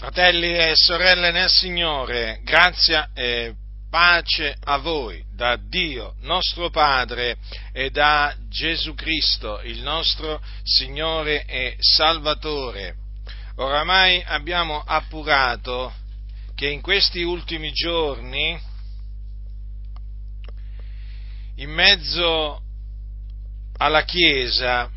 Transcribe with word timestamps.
Fratelli 0.00 0.56
e 0.56 0.72
sorelle 0.76 1.30
nel 1.30 1.50
Signore, 1.50 2.40
grazia 2.42 3.10
e 3.12 3.54
pace 3.90 4.56
a 4.64 4.78
voi 4.78 5.22
da 5.34 5.56
Dio 5.56 6.14
nostro 6.20 6.70
Padre 6.70 7.36
e 7.70 7.90
da 7.90 8.34
Gesù 8.48 8.94
Cristo, 8.94 9.60
il 9.60 9.82
nostro 9.82 10.40
Signore 10.62 11.44
e 11.44 11.76
Salvatore. 11.80 12.94
Oramai 13.56 14.24
abbiamo 14.26 14.82
appurato 14.82 15.92
che 16.54 16.68
in 16.68 16.80
questi 16.80 17.20
ultimi 17.20 17.70
giorni, 17.70 18.58
in 21.56 21.70
mezzo 21.70 22.62
alla 23.76 24.04
Chiesa, 24.04 24.90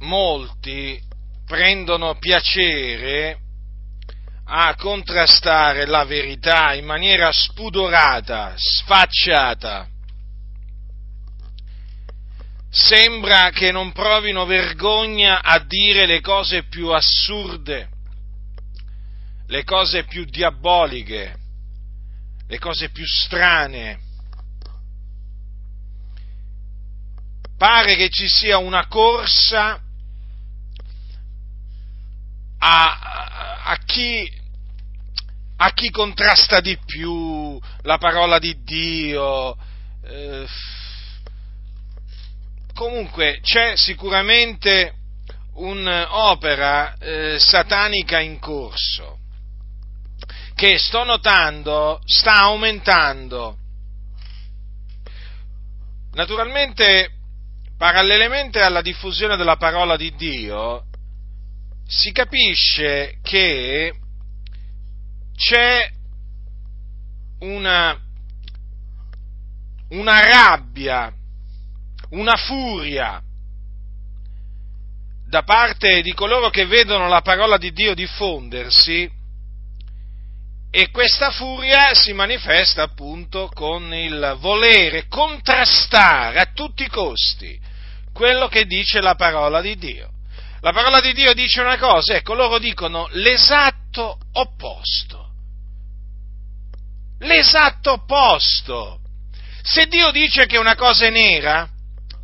molti 0.00 1.00
prendono 1.46 2.16
piacere 2.18 3.38
a 4.44 4.74
contrastare 4.76 5.86
la 5.86 6.04
verità 6.04 6.74
in 6.74 6.84
maniera 6.84 7.32
spudorata, 7.32 8.54
sfacciata. 8.56 9.88
Sembra 12.70 13.50
che 13.50 13.72
non 13.72 13.92
provino 13.92 14.44
vergogna 14.44 15.42
a 15.42 15.58
dire 15.58 16.06
le 16.06 16.20
cose 16.20 16.64
più 16.64 16.90
assurde, 16.90 17.88
le 19.46 19.64
cose 19.64 20.04
più 20.04 20.24
diaboliche, 20.24 21.36
le 22.46 22.58
cose 22.58 22.90
più 22.90 23.04
strane. 23.06 24.00
Pare 27.56 27.96
che 27.96 28.08
ci 28.10 28.28
sia 28.28 28.58
una 28.58 28.86
corsa 28.86 29.82
a, 32.58 33.60
a, 33.64 33.76
chi, 33.84 34.30
a 35.56 35.72
chi 35.72 35.90
contrasta 35.90 36.60
di 36.60 36.78
più 36.84 37.58
la 37.82 37.98
parola 37.98 38.38
di 38.38 38.62
Dio. 38.62 39.56
Eh, 40.04 40.46
comunque 42.74 43.40
c'è 43.42 43.76
sicuramente 43.76 44.94
un'opera 45.54 46.94
eh, 46.98 47.36
satanica 47.38 48.20
in 48.20 48.38
corso 48.38 49.18
che 50.58 50.76
sto 50.76 51.04
notando 51.04 52.00
sta 52.04 52.38
aumentando. 52.38 53.58
Naturalmente, 56.14 57.10
parallelamente 57.76 58.60
alla 58.60 58.82
diffusione 58.82 59.36
della 59.36 59.56
parola 59.56 59.96
di 59.96 60.12
Dio, 60.16 60.87
si 61.88 62.12
capisce 62.12 63.18
che 63.22 63.94
c'è 65.34 65.90
una, 67.38 67.98
una 69.88 70.20
rabbia, 70.26 71.10
una 72.10 72.36
furia 72.36 73.22
da 75.26 75.42
parte 75.44 76.02
di 76.02 76.12
coloro 76.12 76.50
che 76.50 76.66
vedono 76.66 77.08
la 77.08 77.22
parola 77.22 77.56
di 77.56 77.72
Dio 77.72 77.94
diffondersi 77.94 79.10
e 80.70 80.90
questa 80.90 81.30
furia 81.30 81.94
si 81.94 82.12
manifesta 82.12 82.82
appunto 82.82 83.50
con 83.54 83.94
il 83.94 84.36
volere 84.40 85.06
contrastare 85.08 86.38
a 86.38 86.50
tutti 86.52 86.82
i 86.82 86.88
costi 86.88 87.58
quello 88.12 88.48
che 88.48 88.66
dice 88.66 89.00
la 89.00 89.14
parola 89.14 89.62
di 89.62 89.76
Dio. 89.76 90.12
La 90.60 90.72
parola 90.72 91.00
di 91.00 91.12
Dio 91.12 91.34
dice 91.34 91.60
una 91.60 91.78
cosa, 91.78 92.14
ecco, 92.14 92.34
loro 92.34 92.58
dicono 92.58 93.08
l'esatto 93.12 94.18
opposto. 94.32 95.30
L'esatto 97.20 97.92
opposto. 97.92 99.00
Se 99.62 99.86
Dio 99.86 100.10
dice 100.10 100.46
che 100.46 100.56
una 100.56 100.74
cosa 100.74 101.06
è 101.06 101.10
nera, 101.10 101.68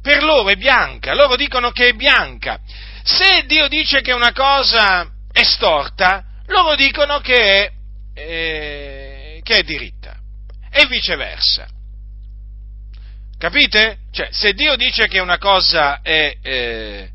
per 0.03 0.23
loro 0.23 0.49
è 0.49 0.57
bianca, 0.57 1.15
loro 1.15 1.37
dicono 1.37 1.71
che 1.71 1.89
è 1.89 1.93
bianca. 1.93 2.61
Se 3.05 3.45
Dio 3.47 3.69
dice 3.69 4.01
che 4.01 4.13
una 4.13 4.33
cosa 4.33 5.09
è 5.31 5.43
storta, 5.43 6.25
loro 6.47 6.75
dicono 6.75 7.21
che 7.21 7.37
è, 7.37 7.73
eh, 8.15 9.41
che 9.43 9.57
è 9.59 9.63
diritta. 9.63 10.17
E 10.71 10.87
viceversa. 10.87 11.69
Capite? 13.39 13.99
Cioè, 14.11 14.29
se 14.33 14.53
Dio 14.55 14.75
dice 14.77 15.07
che 15.07 15.21
una 15.21 15.39
cosa 15.39 16.01
è, 16.03 16.37
eh, 16.43 17.11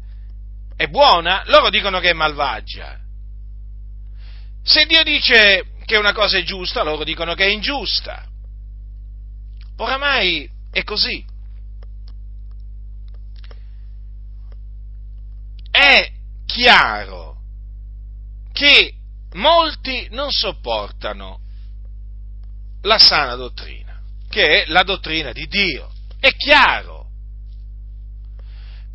è 0.80 0.88
buona, 0.88 1.44
loro 1.48 1.70
dicono 1.70 2.00
che 2.00 2.12
è 2.12 2.14
malvagia. 2.14 2.98
Se 4.64 4.86
Dio 4.86 5.04
dice 5.04 5.74
che 5.84 5.98
una 5.98 6.14
cosa 6.14 6.38
è 6.38 6.44
giusta, 6.44 6.84
loro 6.84 7.04
dicono 7.04 7.34
che 7.34 7.44
è 7.44 7.50
ingiusta. 7.50 8.26
Oramai 9.76 10.50
è 10.72 10.86
così. 10.86 11.22
È 15.70 16.12
chiaro 16.46 17.42
che 18.54 18.94
molti 19.34 20.08
non 20.12 20.32
sopportano 20.32 21.42
la 22.84 23.00
sana 23.00 23.36
dottrina, 23.36 24.02
che 24.30 24.64
è 24.64 24.70
la 24.70 24.84
dottrina 24.84 25.34
di 25.34 25.46
Dio. 25.48 25.92
È 26.22 26.30
chiaro. 26.32 26.99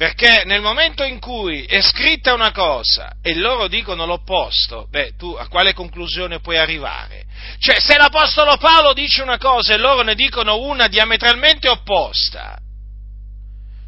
Perché 0.05 0.43
nel 0.45 0.61
momento 0.61 1.03
in 1.03 1.19
cui 1.19 1.65
è 1.65 1.81
scritta 1.81 2.35
una 2.35 2.53
cosa 2.53 3.15
e 3.23 3.35
loro 3.35 3.69
dicono 3.69 4.05
l'opposto, 4.05 4.87
beh, 4.91 5.17
tu 5.17 5.33
a 5.33 5.49
quale 5.49 5.73
conclusione 5.73 6.41
puoi 6.41 6.59
arrivare? 6.59 7.25
Cioè, 7.59 7.81
se 7.81 7.97
l'Apostolo 7.97 8.59
Paolo 8.59 8.93
dice 8.93 9.23
una 9.23 9.39
cosa 9.39 9.73
e 9.73 9.79
loro 9.79 10.03
ne 10.03 10.15
dicono 10.15 10.59
una 10.59 10.89
diametralmente 10.89 11.71
opposta, 11.71 12.59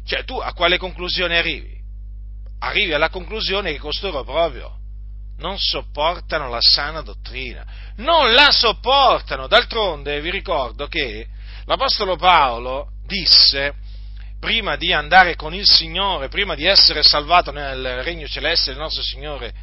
cioè 0.07 0.23
tu 0.23 0.39
a 0.39 0.53
quale 0.53 0.79
conclusione 0.79 1.37
arrivi? 1.37 1.77
Arrivi 2.61 2.93
alla 2.93 3.09
conclusione 3.09 3.71
che 3.71 3.77
costoro 3.77 4.23
proprio 4.23 4.75
non 5.37 5.59
sopportano 5.59 6.49
la 6.49 6.61
sana 6.61 7.01
dottrina, 7.01 7.63
non 7.97 8.33
la 8.33 8.49
sopportano. 8.49 9.45
D'altronde 9.45 10.19
vi 10.21 10.31
ricordo 10.31 10.87
che 10.87 11.27
l'Apostolo 11.65 12.15
Paolo 12.15 12.87
disse 13.05 13.85
prima 14.39 14.75
di 14.75 14.93
andare 14.93 15.35
con 15.35 15.53
il 15.53 15.65
Signore, 15.65 16.29
prima 16.29 16.55
di 16.55 16.65
essere 16.65 17.03
salvato 17.03 17.51
nel 17.51 18.03
regno 18.03 18.27
celeste 18.27 18.71
del 18.71 18.79
nostro 18.79 19.01
Signore 19.01 19.53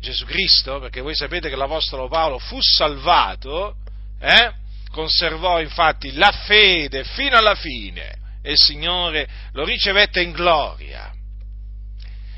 Gesù 0.00 0.24
Cristo, 0.24 0.78
perché 0.80 1.00
voi 1.00 1.14
sapete 1.14 1.48
che 1.48 1.56
l'Apostolo 1.56 2.08
Paolo 2.08 2.38
fu 2.38 2.60
salvato, 2.60 3.76
eh? 4.20 4.52
conservò 4.90 5.60
infatti 5.60 6.12
la 6.14 6.30
fede 6.30 7.04
fino 7.04 7.36
alla 7.36 7.54
fine 7.54 8.16
e 8.42 8.52
il 8.52 8.58
Signore 8.58 9.28
lo 9.52 9.64
ricevette 9.64 10.22
in 10.22 10.32
gloria. 10.32 11.12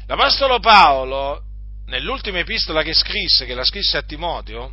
L'Apostolo 0.07 0.59
Paolo, 0.59 1.43
nell'ultima 1.87 2.39
epistola 2.39 2.83
che 2.83 2.95
scrisse, 2.95 3.47
che 3.47 3.55
la 3.55 3.65
scrisse 3.65 3.97
a 3.97 4.03
Timoteo, 4.03 4.73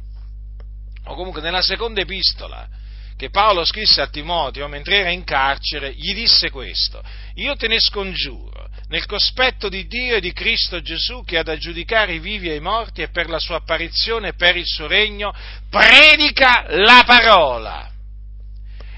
o 1.06 1.16
comunque 1.16 1.41
nella 1.41 1.62
seconda 1.62 2.01
epistola, 2.01 2.68
che 3.17 3.31
Paolo 3.31 3.66
scrisse 3.66 4.00
a 4.00 4.07
Timoteo 4.07 4.67
mentre 4.67 5.00
era 5.00 5.09
in 5.09 5.23
carcere, 5.23 5.91
gli 5.91 6.13
disse 6.13 6.51
questo, 6.51 7.03
io 7.33 7.55
te 7.55 7.67
ne 7.67 7.79
scongiuro, 7.79 8.69
nel 8.89 9.07
cospetto 9.07 9.67
di 9.69 9.88
Dio 9.88 10.16
e 10.16 10.22
di 10.22 10.31
Cristo 10.31 10.81
Gesù 10.81 11.23
che 11.25 11.39
ha 11.39 11.44
da 11.44 11.57
giudicare 11.57 12.13
i 12.13 12.19
vivi 12.19 12.50
e 12.50 12.56
i 12.56 12.61
morti 12.61 13.01
e 13.01 13.09
per 13.09 13.27
la 13.27 13.39
sua 13.39 13.57
apparizione 13.57 14.29
e 14.29 14.33
per 14.33 14.56
il 14.56 14.67
suo 14.67 14.85
regno, 14.85 15.33
predica 15.69 16.66
la 16.69 17.03
parola. 17.06 17.91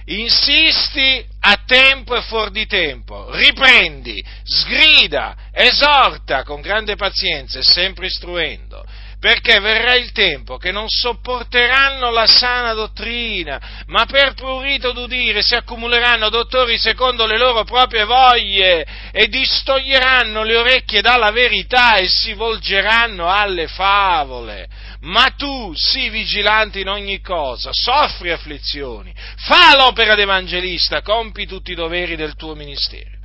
Insisti 0.05 1.25
a 1.41 1.63
tempo 1.65 2.15
e 2.15 2.21
fuori 2.23 2.51
di 2.51 2.65
tempo, 2.65 3.31
riprendi, 3.31 4.23
sgrida, 4.43 5.49
esorta 5.51 6.43
con 6.43 6.61
grande 6.61 6.95
pazienza 6.95 7.59
e 7.59 7.63
sempre 7.63 8.07
istruendo 8.07 8.85
perché 9.19 9.59
verrà 9.59 9.95
il 9.95 10.13
tempo 10.13 10.57
che 10.57 10.71
non 10.71 10.87
sopporteranno 10.87 12.09
la 12.09 12.25
sana 12.25 12.71
dottrina, 12.73 13.83
ma 13.87 14.05
per 14.05 14.33
prurito 14.33 14.93
d'udire 14.93 15.41
si 15.41 15.55
accumuleranno 15.55 16.29
dottori 16.29 16.77
secondo 16.77 17.25
le 17.25 17.37
loro 17.37 17.65
proprie 17.65 18.05
voglie 18.05 18.87
e 19.11 19.27
distoglieranno 19.27 20.43
le 20.43 20.55
orecchie 20.55 21.01
dalla 21.01 21.31
verità 21.31 21.97
e 21.97 22.07
si 22.07 22.33
volgeranno 22.33 23.29
alle 23.29 23.67
favole. 23.67 24.67
Ma 25.01 25.33
tu 25.37 25.73
sii 25.75 26.09
vigilante 26.09 26.79
in 26.79 26.87
ogni 26.87 27.19
cosa, 27.19 27.71
soffri 27.73 28.31
afflizioni, 28.31 29.13
fa 29.35 29.75
l'opera 29.75 30.15
d'evangelista, 30.15 31.01
compi 31.01 31.45
tutti 31.45 31.71
i 31.71 31.75
doveri 31.75 32.15
del 32.15 32.35
tuo 32.35 32.55
ministero 32.55 33.18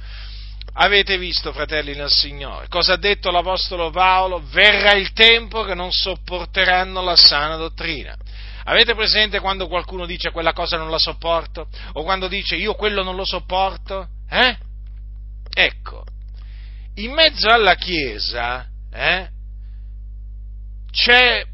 Avete 0.77 1.19
visto, 1.19 1.53
fratelli 1.53 1.95
nel 1.95 2.11
Signore, 2.11 2.67
cosa 2.69 2.95
ha 2.95 2.97
detto 2.97 3.31
l'Apostolo 3.31 3.91
Paolo? 3.91 4.43
Verrà 4.47 4.95
il 4.95 5.13
tempo 5.13 5.63
che 5.63 5.75
non 5.75 5.93
sopporteranno 5.93 7.01
la 7.01 7.15
sana 7.15 7.55
dottrina. 7.55 8.17
Avete 8.65 8.95
presente 8.95 9.39
quando 9.39 9.69
qualcuno 9.69 10.05
dice 10.05 10.33
quella 10.33 10.53
cosa 10.53 10.77
non 10.77 10.91
la 10.91 10.99
sopporto? 10.99 11.69
O 11.93 12.03
quando 12.03 12.27
dice 12.27 12.57
io 12.57 12.75
quello 12.75 13.05
non 13.05 13.15
lo 13.15 13.25
sopporto? 13.25 14.09
Eh? 14.29 14.57
Ecco, 15.53 16.05
in 16.95 17.13
mezzo 17.13 17.49
alla 17.49 17.77
Chiesa 17.77 18.67
eh, 18.93 19.29
c'è 20.91 21.45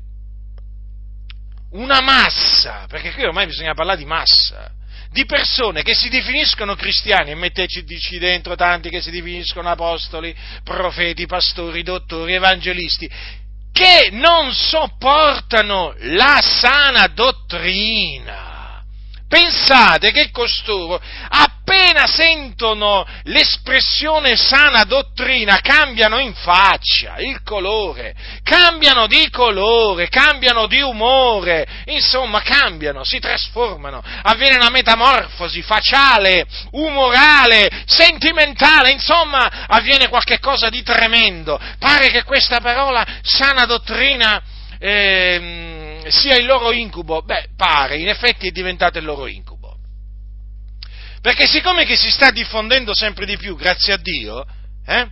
una 1.72 2.00
massa, 2.00 2.86
perché 2.88 3.12
qui 3.12 3.24
ormai 3.24 3.44
bisogna 3.44 3.74
parlare 3.74 3.98
di 3.98 4.06
massa, 4.06 4.70
di 5.10 5.24
persone 5.24 5.82
che 5.82 5.94
si 5.94 6.08
definiscono 6.08 6.74
cristiani, 6.76 7.32
e 7.32 7.34
metteteci 7.34 8.18
dentro 8.18 8.54
tanti 8.54 8.90
che 8.90 9.00
si 9.00 9.10
definiscono 9.10 9.68
apostoli, 9.68 10.34
profeti, 10.62 11.26
pastori, 11.26 11.82
dottori, 11.82 12.34
evangelisti, 12.34 13.10
che 13.72 14.08
non 14.12 14.52
sopportano 14.52 15.94
la 15.98 16.40
sana 16.42 17.06
dottrina. 17.08 18.49
Pensate 19.30 20.10
che 20.10 20.32
costoro, 20.32 21.00
appena 21.28 22.08
sentono 22.08 23.06
l'espressione 23.22 24.34
sana 24.34 24.82
dottrina, 24.82 25.60
cambiano 25.60 26.18
in 26.18 26.34
faccia 26.34 27.18
il 27.18 27.40
colore, 27.44 28.12
cambiano 28.42 29.06
di 29.06 29.30
colore, 29.30 30.08
cambiano 30.08 30.66
di 30.66 30.80
umore, 30.80 31.64
insomma 31.84 32.42
cambiano, 32.42 33.04
si 33.04 33.20
trasformano, 33.20 34.02
avviene 34.22 34.56
una 34.56 34.68
metamorfosi 34.68 35.62
facciale, 35.62 36.44
umorale, 36.72 37.70
sentimentale, 37.86 38.90
insomma 38.90 39.66
avviene 39.68 40.08
qualcosa 40.08 40.70
di 40.70 40.82
tremendo. 40.82 41.56
Pare 41.78 42.10
che 42.10 42.24
questa 42.24 42.58
parola 42.58 43.06
sana 43.22 43.64
dottrina 43.64 44.42
eh, 44.80 45.89
sia 46.08 46.36
il 46.36 46.46
loro 46.46 46.72
incubo? 46.72 47.22
Beh, 47.22 47.50
pare, 47.56 47.98
in 47.98 48.08
effetti 48.08 48.48
è 48.48 48.50
diventato 48.50 48.98
il 48.98 49.04
loro 49.04 49.26
incubo. 49.26 49.76
Perché 51.20 51.46
siccome 51.46 51.84
che 51.84 51.96
si 51.96 52.10
sta 52.10 52.30
diffondendo 52.30 52.94
sempre 52.94 53.26
di 53.26 53.36
più, 53.36 53.54
grazie 53.54 53.92
a 53.92 53.98
Dio, 53.98 54.44
eh, 54.86 55.08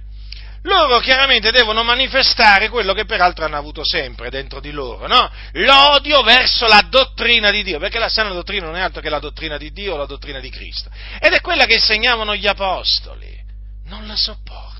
loro 0.63 0.99
chiaramente 1.01 1.51
devono 1.51 1.85
manifestare 1.85 2.69
quello 2.69 2.93
che 2.93 3.05
peraltro 3.05 3.45
hanno 3.45 3.57
avuto 3.57 3.83
sempre 3.85 4.31
dentro 4.31 4.61
di 4.61 4.71
loro, 4.71 5.07
no? 5.07 5.31
L'odio 5.53 6.23
verso 6.23 6.67
la 6.67 6.85
dottrina 6.89 7.51
di 7.51 7.63
Dio, 7.63 7.79
perché 7.79 7.99
la 7.99 8.09
sana 8.09 8.31
dottrina 8.31 8.67
non 8.67 8.77
è 8.77 8.81
altro 8.81 9.01
che 9.01 9.11
la 9.11 9.21
dottrina 9.21 9.57
di 9.57 9.71
Dio 9.71 9.95
o 9.95 9.97
la 9.97 10.07
dottrina 10.07 10.41
di 10.41 10.51
Cristo. 10.51 10.91
Ed 11.21 11.33
è 11.33 11.41
quella 11.41 11.67
che 11.67 11.75
insegnavano 11.75 12.35
gli 12.35 12.47
apostoli. 12.47 13.37
Non 13.85 14.07
la 14.07 14.17
sopportano. 14.17 14.77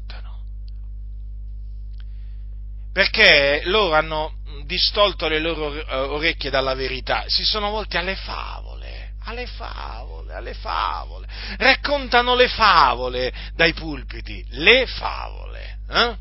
Perché 2.93 3.63
loro 3.65 3.95
hanno 3.95 4.38
distolto 4.65 5.29
le 5.29 5.39
loro 5.39 5.75
eh, 5.75 5.95
orecchie 5.95 6.51
dalla 6.51 6.75
verità, 6.75 7.25
si 7.27 7.45
sono 7.45 7.71
volti 7.71 7.97
alle 7.97 8.17
favole, 8.17 9.15
alle 9.25 9.47
favole, 9.47 10.35
alle 10.35 10.55
favole, 10.55 11.27
raccontano 11.57 12.35
le 12.35 12.49
favole 12.49 13.33
dai 13.55 13.73
pulpiti, 13.73 14.45
le 14.51 14.87
favole. 14.87 15.79
Eh? 15.91 16.17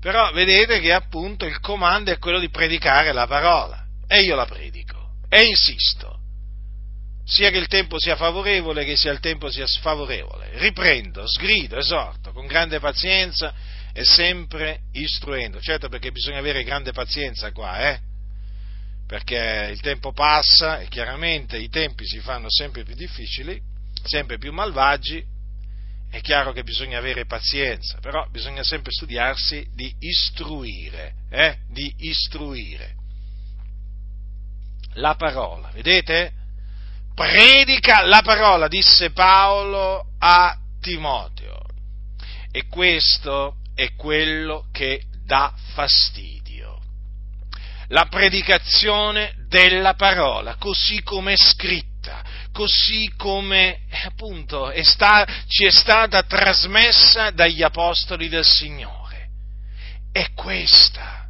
Però 0.00 0.32
vedete 0.32 0.80
che 0.80 0.92
appunto 0.92 1.44
il 1.46 1.60
comando 1.60 2.10
è 2.10 2.18
quello 2.18 2.40
di 2.40 2.50
predicare 2.50 3.12
la 3.12 3.26
parola. 3.28 3.84
E 4.08 4.22
io 4.22 4.34
la 4.34 4.46
predico. 4.46 5.10
E 5.28 5.42
insisto, 5.42 6.18
sia 7.24 7.50
che 7.50 7.58
il 7.58 7.68
tempo 7.68 8.00
sia 8.00 8.16
favorevole 8.16 8.84
che 8.84 8.96
sia 8.96 9.12
il 9.12 9.20
tempo 9.20 9.48
sia 9.48 9.66
sfavorevole, 9.66 10.50
riprendo, 10.58 11.26
sgrido, 11.26 11.78
esorto 11.78 12.32
con 12.32 12.46
grande 12.46 12.80
pazienza 12.80 13.54
e 13.92 14.04
sempre 14.04 14.80
istruendo. 14.92 15.60
Certo 15.60 15.88
perché 15.88 16.10
bisogna 16.10 16.38
avere 16.38 16.64
grande 16.64 16.92
pazienza 16.92 17.52
qua, 17.52 17.90
eh? 17.90 18.00
Perché 19.06 19.68
il 19.70 19.80
tempo 19.80 20.12
passa 20.12 20.78
e 20.80 20.88
chiaramente 20.88 21.58
i 21.58 21.68
tempi 21.68 22.06
si 22.06 22.20
fanno 22.20 22.46
sempre 22.48 22.84
più 22.84 22.94
difficili, 22.94 23.60
sempre 24.04 24.38
più 24.38 24.52
malvagi, 24.52 25.22
è 26.10 26.20
chiaro 26.20 26.52
che 26.52 26.62
bisogna 26.62 26.98
avere 26.98 27.24
pazienza, 27.24 27.98
però 28.00 28.26
bisogna 28.30 28.62
sempre 28.62 28.92
studiarsi 28.92 29.66
di 29.74 29.94
istruire, 29.98 31.14
eh? 31.30 31.56
Di 31.68 31.94
istruire. 31.98 32.94
La 34.94 35.14
parola, 35.14 35.70
vedete? 35.72 36.32
Predica 37.14 38.04
la 38.04 38.20
parola, 38.22 38.68
disse 38.68 39.10
Paolo 39.10 40.06
a 40.18 40.56
Timoteo. 40.80 41.60
E 42.50 42.66
questo 42.66 43.56
è 43.74 43.94
quello 43.94 44.66
che 44.72 45.02
dà 45.24 45.54
fastidio. 45.74 46.80
La 47.88 48.06
predicazione 48.06 49.34
della 49.48 49.94
parola, 49.94 50.56
così 50.56 51.02
come 51.02 51.34
è 51.34 51.36
scritta, 51.36 52.22
così 52.52 53.12
come 53.16 53.82
appunto 54.04 54.70
è 54.70 54.82
sta, 54.82 55.26
ci 55.46 55.64
è 55.64 55.70
stata 55.70 56.22
trasmessa 56.22 57.30
dagli 57.30 57.62
apostoli 57.62 58.28
del 58.28 58.44
Signore. 58.44 59.28
È 60.10 60.32
questa 60.34 61.21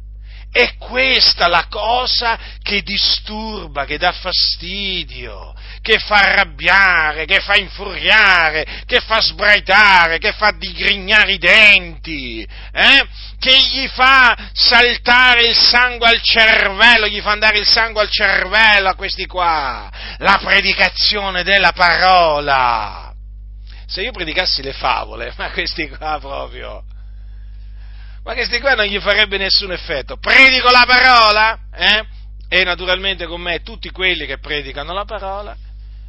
è 0.53 0.77
questa 0.77 1.47
la 1.47 1.65
cosa 1.67 2.37
che 2.61 2.83
disturba, 2.83 3.85
che 3.85 3.97
dà 3.97 4.11
fastidio, 4.11 5.51
che 5.81 5.97
fa 5.97 6.17
arrabbiare, 6.17 7.25
che 7.25 7.39
fa 7.39 7.55
infuriare, 7.55 8.83
che 8.85 8.99
fa 8.99 9.19
sbraitare, 9.19 10.19
che 10.19 10.31
fa 10.33 10.51
digrignare 10.51 11.33
i 11.33 11.37
denti, 11.39 12.47
eh? 12.71 13.07
che 13.39 13.59
gli 13.71 13.87
fa 13.87 14.37
saltare 14.53 15.47
il 15.47 15.55
sangue 15.55 16.07
al 16.07 16.21
cervello, 16.21 17.07
gli 17.07 17.19
fa 17.19 17.31
andare 17.31 17.57
il 17.57 17.65
sangue 17.65 18.03
al 18.03 18.11
cervello 18.11 18.89
a 18.89 18.95
questi 18.95 19.25
qua. 19.25 19.91
La 20.19 20.39
predicazione 20.39 21.41
della 21.41 21.71
parola. 21.71 23.11
Se 23.87 24.03
io 24.03 24.11
predicassi 24.11 24.61
le 24.61 24.73
favole, 24.73 25.33
ma 25.37 25.49
questi 25.49 25.89
qua 25.89 26.19
proprio 26.19 26.83
ma 28.23 28.33
questi 28.33 28.59
qua 28.59 28.73
non 28.73 28.85
gli 28.85 28.99
farebbe 28.99 29.37
nessun 29.37 29.73
effetto. 29.73 30.17
Predico 30.17 30.71
la 30.71 30.85
parola, 30.87 31.59
eh? 31.75 32.05
E 32.47 32.63
naturalmente 32.63 33.25
con 33.25 33.41
me 33.41 33.61
tutti 33.61 33.89
quelli 33.89 34.25
che 34.25 34.37
predicano 34.37 34.93
la 34.93 35.05
parola, 35.05 35.55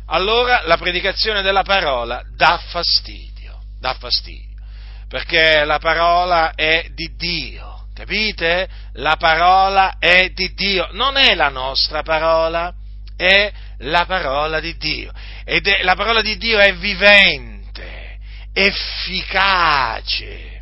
allora 0.07 0.63
la 0.65 0.77
predicazione 0.77 1.43
della 1.43 1.63
parola 1.63 2.23
dà 2.37 2.61
fastidio, 2.69 3.59
dà 3.81 3.97
fastidio, 3.99 4.61
perché 5.09 5.65
la 5.65 5.79
parola 5.79 6.53
è 6.55 6.89
di 6.93 7.15
Dio, 7.17 7.87
capite? 7.95 8.69
La 8.95 9.17
parola 9.17 9.97
è 9.99 10.31
di 10.31 10.53
Dio, 10.55 10.89
non 10.93 11.17
è 11.17 11.35
la 11.35 11.49
nostra 11.49 12.03
parola, 12.03 12.73
è 13.17 13.51
la 13.79 14.05
parola 14.05 14.61
di 14.61 14.77
Dio. 14.77 15.13
Ed 15.45 15.67
è, 15.67 15.83
la 15.83 15.97
parola 15.97 16.21
di 16.21 16.37
Dio 16.37 16.59
è 16.59 16.75
vivente, 16.75 18.19
efficace 18.53 20.54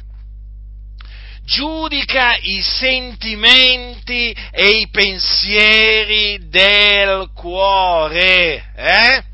giudica 1.45 2.37
i 2.41 2.63
sentimenti 2.63 4.35
e 4.51 4.69
i 4.81 4.89
pensieri 4.91 6.49
del 6.49 7.31
cuore, 7.35 8.73
eh? 8.77 9.25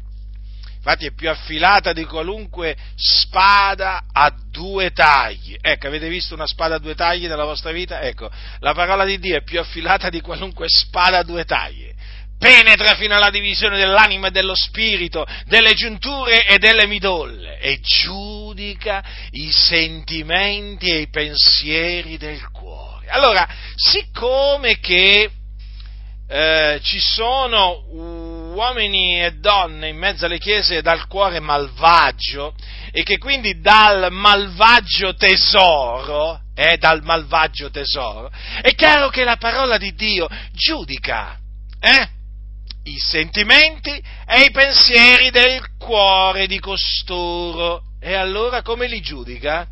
Infatti 0.77 1.07
è 1.07 1.13
più 1.13 1.29
affilata 1.29 1.93
di 1.93 2.05
qualunque 2.05 2.75
spada 2.97 4.05
a 4.11 4.33
due 4.51 4.91
tagli. 4.93 5.57
Ecco, 5.61 5.87
avete 5.87 6.09
visto 6.09 6.35
una 6.35 6.47
spada 6.47 6.77
a 6.77 6.79
due 6.79 6.95
tagli 6.95 7.27
nella 7.27 7.45
vostra 7.45 7.73
vita? 7.73 8.01
Ecco, 8.01 8.31
la 8.61 8.73
parola 8.73 9.05
di 9.05 9.19
Dio 9.19 9.37
è 9.37 9.43
più 9.43 9.61
affilata 9.61 10.09
di 10.09 10.21
qualunque 10.21 10.67
spada 10.69 11.19
a 11.19 11.23
due 11.25 11.45
tagli 11.45 11.88
penetra 12.39 12.95
fino 12.95 13.15
alla 13.15 13.31
divisione 13.31 13.77
dell'anima 13.77 14.29
e 14.29 14.31
dello 14.31 14.55
spirito, 14.55 15.27
delle 15.47 15.75
giunture 15.75 16.47
e 16.47 16.59
delle 16.59 16.87
midolle 16.87 17.59
e 17.59 17.81
giudica 17.81 19.05
i 19.33 19.51
sentimenti 19.51 20.91
e 20.91 21.01
i 21.01 21.09
pensieri 21.09 22.17
del 22.17 22.49
cuore. 22.51 23.09
Allora, 23.09 23.47
siccome 23.75 24.79
che 24.79 25.31
eh, 26.31 26.79
ci 26.83 27.01
sono 27.01 27.85
uomini 27.89 29.25
e 29.25 29.33
donne 29.37 29.89
in 29.89 29.97
mezzo 29.97 30.27
alle 30.27 30.39
chiese 30.39 30.83
dal 30.83 31.07
cuore 31.07 31.41
malvagio 31.41 32.55
e 32.93 33.03
che 33.03 33.19
quindi 33.19 33.61
dal 33.61 34.13
malvagio 34.13 35.15
tesoro, 35.15 36.41
eh, 36.55 36.77
dal 36.77 37.03
malvagio 37.03 37.71
tesoro, 37.71 38.31
è 38.61 38.75
chiaro 38.75 39.09
che 39.09 39.25
la 39.25 39.37
parola 39.37 39.79
di 39.79 39.95
Dio 39.95 40.29
giudica, 40.53 41.39
eh? 41.81 42.17
I 42.89 42.99
sentimenti 42.99 43.91
e 43.91 44.41
i 44.43 44.51
pensieri 44.51 45.31
del 45.31 45.77
cuore 45.77 46.47
di 46.47 46.59
costoro. 46.59 47.83
E 48.01 48.15
allora 48.15 48.63
come 48.63 48.87
li 48.87 49.01
giudica? 49.01 49.67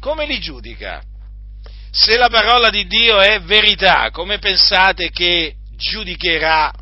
Come 0.00 0.26
li 0.26 0.38
giudica? 0.38 1.02
Se 1.90 2.16
la 2.16 2.28
parola 2.28 2.70
di 2.70 2.86
Dio 2.86 3.18
è 3.20 3.40
verità, 3.40 4.10
come 4.10 4.38
pensate 4.38 5.10
che 5.10 5.56
giudicherà 5.76 6.72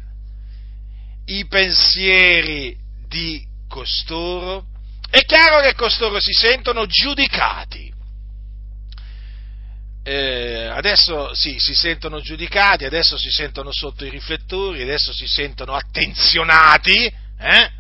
i 1.27 1.47
pensieri 1.47 2.77
di 3.09 3.45
costoro? 3.69 4.65
È 5.11 5.25
chiaro 5.25 5.61
che 5.61 5.75
costoro 5.75 6.21
si 6.21 6.33
sentono 6.33 6.87
giudicati 6.87 7.88
adesso 10.79 11.35
sì, 11.35 11.59
si 11.59 11.75
sentono 11.75 12.21
giudicati, 12.21 12.85
adesso 12.85 13.19
si 13.19 13.31
sentono 13.31 13.73
sotto 13.73 14.05
i 14.05 14.11
riflettori, 14.11 14.83
adesso 14.83 15.13
si 15.13 15.27
sentono 15.27 15.75
attenzionati, 15.75 17.13
eh? 17.41 17.71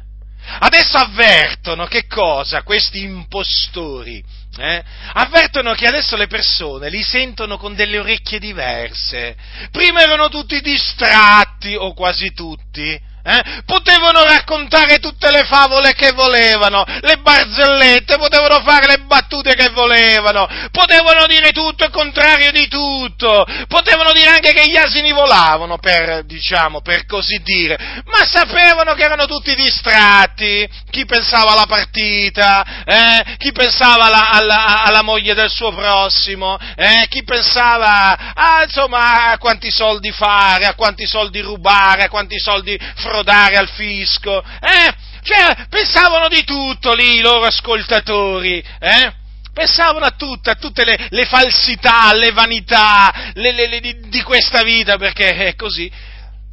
Adesso 0.60 0.96
avvertono 0.96 1.86
che 1.86 2.06
cosa 2.06 2.62
questi 2.62 3.02
impostori? 3.02 4.24
Eh? 4.56 4.82
Avvertono 5.12 5.74
che 5.74 5.86
adesso 5.86 6.16
le 6.16 6.26
persone 6.26 6.88
li 6.88 7.02
sentono 7.02 7.58
con 7.58 7.74
delle 7.74 7.98
orecchie 7.98 8.38
diverse. 8.38 9.36
Prima 9.70 10.00
erano 10.00 10.28
tutti 10.28 10.60
distratti, 10.60 11.74
o 11.74 11.92
quasi 11.92 12.32
tutti, 12.32 12.98
eh? 13.28 13.62
Potevano 13.66 14.24
raccontare 14.24 14.98
tutte 14.98 15.30
le 15.30 15.44
favole 15.44 15.92
che 15.92 16.12
volevano, 16.12 16.82
le 17.02 17.18
barzellette, 17.18 18.16
potevano 18.16 18.62
fare 18.62 18.86
le 18.86 18.98
battute 19.00 19.54
che 19.54 19.68
volevano, 19.68 20.48
potevano 20.70 21.26
dire 21.26 21.50
tutto 21.50 21.84
il 21.84 21.90
contrario 21.90 22.50
di 22.52 22.66
tutto, 22.68 23.44
potevano 23.68 24.12
dire 24.12 24.30
anche 24.30 24.52
che 24.54 24.70
gli 24.70 24.76
asini 24.76 25.12
volavano, 25.12 25.76
per, 25.76 26.24
diciamo, 26.24 26.80
per 26.80 27.04
così 27.04 27.40
dire, 27.42 27.76
ma 28.06 28.24
sapevano 28.24 28.94
che 28.94 29.02
erano 29.02 29.26
tutti 29.26 29.54
distratti, 29.54 30.66
chi 30.90 31.04
pensava 31.04 31.52
alla 31.52 31.66
partita, 31.66 32.84
eh? 32.84 33.36
chi 33.36 33.52
pensava 33.52 34.06
alla, 34.06 34.30
alla, 34.30 34.84
alla, 34.84 35.02
moglie 35.02 35.34
del 35.34 35.50
suo 35.50 35.72
prossimo, 35.72 36.56
eh? 36.76 37.06
chi 37.08 37.24
pensava 37.24 38.32
a, 38.34 38.62
insomma, 38.64 39.32
a 39.32 39.38
quanti 39.38 39.70
soldi 39.70 40.12
fare, 40.12 40.64
a 40.64 40.74
quanti 40.74 41.06
soldi 41.06 41.40
rubare, 41.40 42.04
a 42.04 42.08
quanti 42.08 42.38
soldi 42.38 42.76
frodare, 43.18 43.26
frodare 43.28 43.56
al 43.56 43.68
fisco, 43.70 44.42
eh? 44.42 44.94
Cioè, 45.22 45.66
pensavano 45.68 46.28
di 46.28 46.44
tutto 46.44 46.94
lì 46.94 47.16
i 47.16 47.20
loro 47.20 47.44
ascoltatori, 47.44 48.62
eh? 48.78 49.12
Pensavano 49.52 50.04
a 50.04 50.12
tutte, 50.12 50.50
a 50.50 50.54
tutte 50.54 50.84
le, 50.84 51.08
le 51.10 51.24
falsità, 51.24 52.14
le 52.14 52.30
vanità 52.30 53.32
le, 53.34 53.52
le, 53.52 53.80
di, 53.80 54.08
di, 54.08 54.22
questa 54.22 54.62
vita, 54.62 54.96
perché 54.96 55.34
è 55.34 55.56
così. 55.56 55.90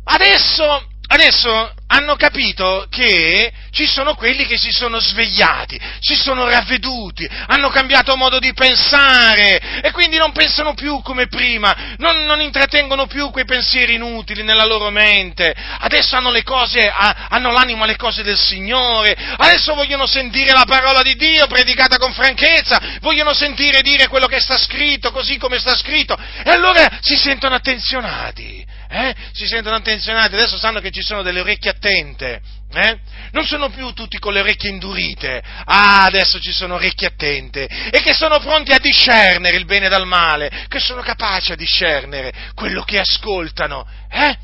Adesso, 0.06 0.88
adesso 1.08 1.74
hanno 1.88 2.16
capito 2.16 2.88
che 2.90 3.52
ci 3.72 3.86
sono 3.86 4.16
quelli 4.16 4.46
che 4.46 4.58
si 4.58 4.72
sono 4.72 5.00
svegliati, 5.00 5.80
si 6.00 6.16
sono 6.16 6.48
ravveduti, 6.50 7.30
hanno 7.48 7.70
cambiato 7.70 8.16
modo 8.16 8.40
di 8.40 8.54
pensare 8.54 9.82
e 9.82 9.92
quindi 9.92 10.18
non 10.18 10.32
pensano 10.32 10.74
più 10.74 11.02
come 11.02 11.28
prima, 11.28 11.96
non, 11.98 12.26
non 12.26 12.42
intrattengono 12.42 13.06
più 13.06 13.30
quei 13.30 13.46
pensieri 13.46 13.96
inutili 13.96 14.44
nella 14.44 14.66
loro 14.66 14.90
mente, 14.90 15.54
adesso 15.80 16.16
hanno 16.16 16.32
le 16.32 16.44
cose, 16.44 16.90
hanno 16.90 17.52
l'animo 17.52 17.84
alle 17.84 17.98
cose 17.98 18.24
del 18.24 18.38
Signore, 18.38 19.16
adesso 19.38 19.76
vogliono 19.76 20.08
sentire 20.08 20.54
la 20.54 20.66
parola 20.66 21.02
di 21.02 21.16
Dio 21.16 21.48
predicata 21.48 21.98
con 21.98 22.14
franchezza, 22.14 22.98
vogliono 23.02 23.34
sentire 23.34 23.82
dire 23.82 24.08
quello 24.08 24.28
che 24.28 24.40
sta 24.40 24.58
scritto 24.58 25.12
così 25.12 25.38
come 25.38 25.60
sta 25.60 25.76
scritto. 25.76 26.18
E 26.44 26.50
allora 26.50 27.00
si 27.02 27.16
sentono 27.16 27.56
attenzionati, 27.56 28.66
eh? 28.96 29.16
si 29.34 29.46
sentono 29.46 29.76
attenzionati, 29.76 30.36
adesso 30.36 30.58
sanno 30.58 30.80
che 30.80 30.92
ci 30.92 31.02
sono 31.02 31.22
delle 31.22 31.42
orecchie 31.42 31.72
attente, 31.72 32.42
eh? 32.72 32.98
non 33.32 33.46
sono 33.46 33.70
più 33.70 33.92
tutti 33.92 34.18
con 34.20 34.32
le 34.32 34.40
orecchie 34.40 34.70
indurite, 34.70 35.44
ah, 35.66 36.06
adesso 36.06 36.40
ci 36.40 36.54
sono 36.54 36.76
orecchie 36.76 37.08
attente 37.08 37.66
e 37.66 38.02
che 38.02 38.14
sono 38.14 38.40
pronti 38.40 38.72
a 38.72 38.80
discernere 38.80 39.58
il 39.58 39.66
bene 39.66 39.90
dal 39.90 40.08
male, 40.08 40.66
che 40.70 40.80
sono 40.80 41.02
capaci 41.02 41.52
a 41.52 41.56
discernere 41.56 42.34
quello 42.54 42.84
che 42.84 43.00
ascoltano, 43.00 43.86
eh? 44.10 44.38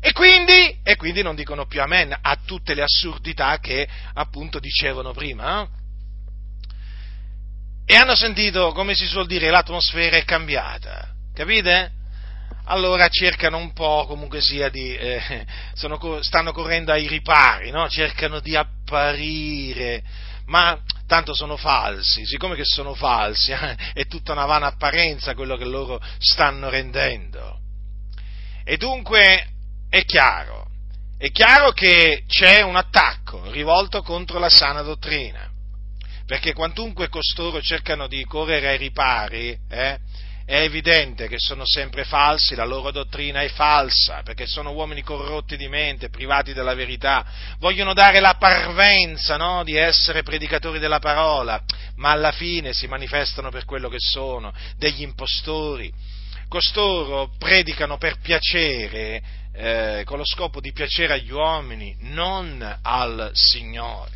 E 0.00 0.12
quindi, 0.12 0.78
e 0.84 0.94
quindi 0.94 1.22
non 1.22 1.34
dicono 1.34 1.66
più 1.66 1.82
amen 1.82 2.16
a 2.20 2.38
tutte 2.46 2.74
le 2.74 2.82
assurdità 2.82 3.58
che 3.58 3.88
appunto 4.14 4.60
dicevano 4.60 5.12
prima. 5.12 5.62
Eh? 5.62 5.68
E 7.86 7.96
hanno 7.96 8.14
sentito, 8.14 8.70
come 8.70 8.94
si 8.94 9.06
suol 9.06 9.26
dire, 9.26 9.50
l'atmosfera 9.50 10.16
è 10.16 10.24
cambiata, 10.24 11.08
capite? 11.34 11.90
Allora 12.66 13.08
cercano 13.08 13.58
un 13.58 13.72
po', 13.72 14.06
comunque 14.06 14.40
sia, 14.40 14.68
di, 14.68 14.94
eh, 14.96 15.44
sono, 15.74 15.98
stanno 16.22 16.52
correndo 16.52 16.92
ai 16.92 17.06
ripari, 17.06 17.70
no? 17.70 17.88
cercano 17.88 18.40
di 18.40 18.56
apparire, 18.56 20.02
ma 20.46 20.78
tanto 21.06 21.34
sono 21.34 21.56
falsi, 21.56 22.24
siccome 22.26 22.56
che 22.56 22.64
sono 22.64 22.94
falsi, 22.94 23.52
eh, 23.52 23.76
è 23.92 24.06
tutta 24.06 24.32
una 24.32 24.46
vana 24.46 24.66
apparenza 24.66 25.34
quello 25.34 25.56
che 25.56 25.64
loro 25.64 26.00
stanno 26.18 26.68
rendendo. 26.68 27.60
E 28.64 28.76
dunque 28.76 29.46
è 29.88 30.04
chiaro, 30.04 30.66
è 31.18 31.30
chiaro 31.30 31.70
che 31.70 32.24
c'è 32.26 32.62
un 32.62 32.74
attacco 32.74 33.48
rivolto 33.52 34.02
contro 34.02 34.40
la 34.40 34.50
sana 34.50 34.82
dottrina, 34.82 35.48
perché 36.26 36.52
quantunque 36.52 37.08
costoro 37.08 37.62
cercano 37.62 38.08
di 38.08 38.24
correre 38.24 38.70
ai 38.70 38.76
ripari, 38.76 39.56
eh, 39.68 39.98
è 40.46 40.60
evidente 40.60 41.26
che 41.26 41.40
sono 41.40 41.64
sempre 41.66 42.04
falsi, 42.04 42.54
la 42.54 42.64
loro 42.64 42.92
dottrina 42.92 43.40
è 43.40 43.48
falsa, 43.48 44.22
perché 44.22 44.46
sono 44.46 44.70
uomini 44.70 45.02
corrotti 45.02 45.56
di 45.56 45.66
mente, 45.66 46.08
privati 46.08 46.52
della 46.52 46.74
verità, 46.74 47.26
vogliono 47.58 47.92
dare 47.92 48.20
la 48.20 48.36
parvenza 48.38 49.36
no, 49.36 49.64
di 49.64 49.74
essere 49.74 50.22
predicatori 50.22 50.78
della 50.78 51.00
parola, 51.00 51.60
ma 51.96 52.12
alla 52.12 52.30
fine 52.30 52.72
si 52.72 52.86
manifestano 52.86 53.50
per 53.50 53.64
quello 53.64 53.88
che 53.88 53.98
sono, 53.98 54.52
degli 54.76 55.02
impostori. 55.02 55.92
Costoro 56.46 57.32
predicano 57.36 57.98
per 57.98 58.20
piacere, 58.20 59.20
eh, 59.52 60.02
con 60.04 60.18
lo 60.18 60.24
scopo 60.24 60.60
di 60.60 60.70
piacere 60.70 61.14
agli 61.14 61.32
uomini, 61.32 61.96
non 62.02 62.78
al 62.82 63.32
Signore. 63.32 64.15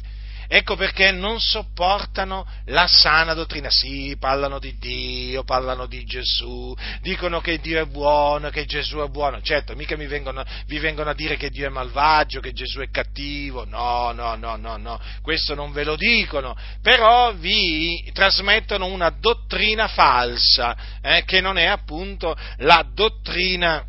Ecco 0.52 0.74
perché 0.74 1.12
non 1.12 1.38
sopportano 1.40 2.44
la 2.64 2.88
sana 2.88 3.34
dottrina. 3.34 3.70
Sì, 3.70 4.16
parlano 4.18 4.58
di 4.58 4.76
Dio, 4.78 5.44
parlano 5.44 5.86
di 5.86 6.04
Gesù, 6.04 6.76
dicono 7.02 7.40
che 7.40 7.60
Dio 7.60 7.80
è 7.80 7.84
buono, 7.84 8.50
che 8.50 8.64
Gesù 8.64 8.98
è 8.98 9.06
buono. 9.06 9.40
Certo, 9.42 9.76
mica 9.76 9.96
mi 9.96 10.08
vengono, 10.08 10.44
vi 10.66 10.80
vengono 10.80 11.10
a 11.10 11.14
dire 11.14 11.36
che 11.36 11.50
Dio 11.50 11.66
è 11.66 11.70
malvagio, 11.70 12.40
che 12.40 12.52
Gesù 12.52 12.80
è 12.80 12.90
cattivo. 12.90 13.64
No, 13.64 14.10
no, 14.10 14.34
no, 14.34 14.56
no, 14.56 14.76
no, 14.76 15.00
questo 15.22 15.54
non 15.54 15.70
ve 15.70 15.84
lo 15.84 15.94
dicono. 15.94 16.56
Però 16.82 17.32
vi 17.32 18.10
trasmettono 18.12 18.86
una 18.86 19.10
dottrina 19.10 19.86
falsa, 19.86 20.76
eh, 21.00 21.22
che 21.26 21.40
non 21.40 21.58
è 21.58 21.66
appunto 21.66 22.36
la 22.56 22.84
dottrina, 22.92 23.84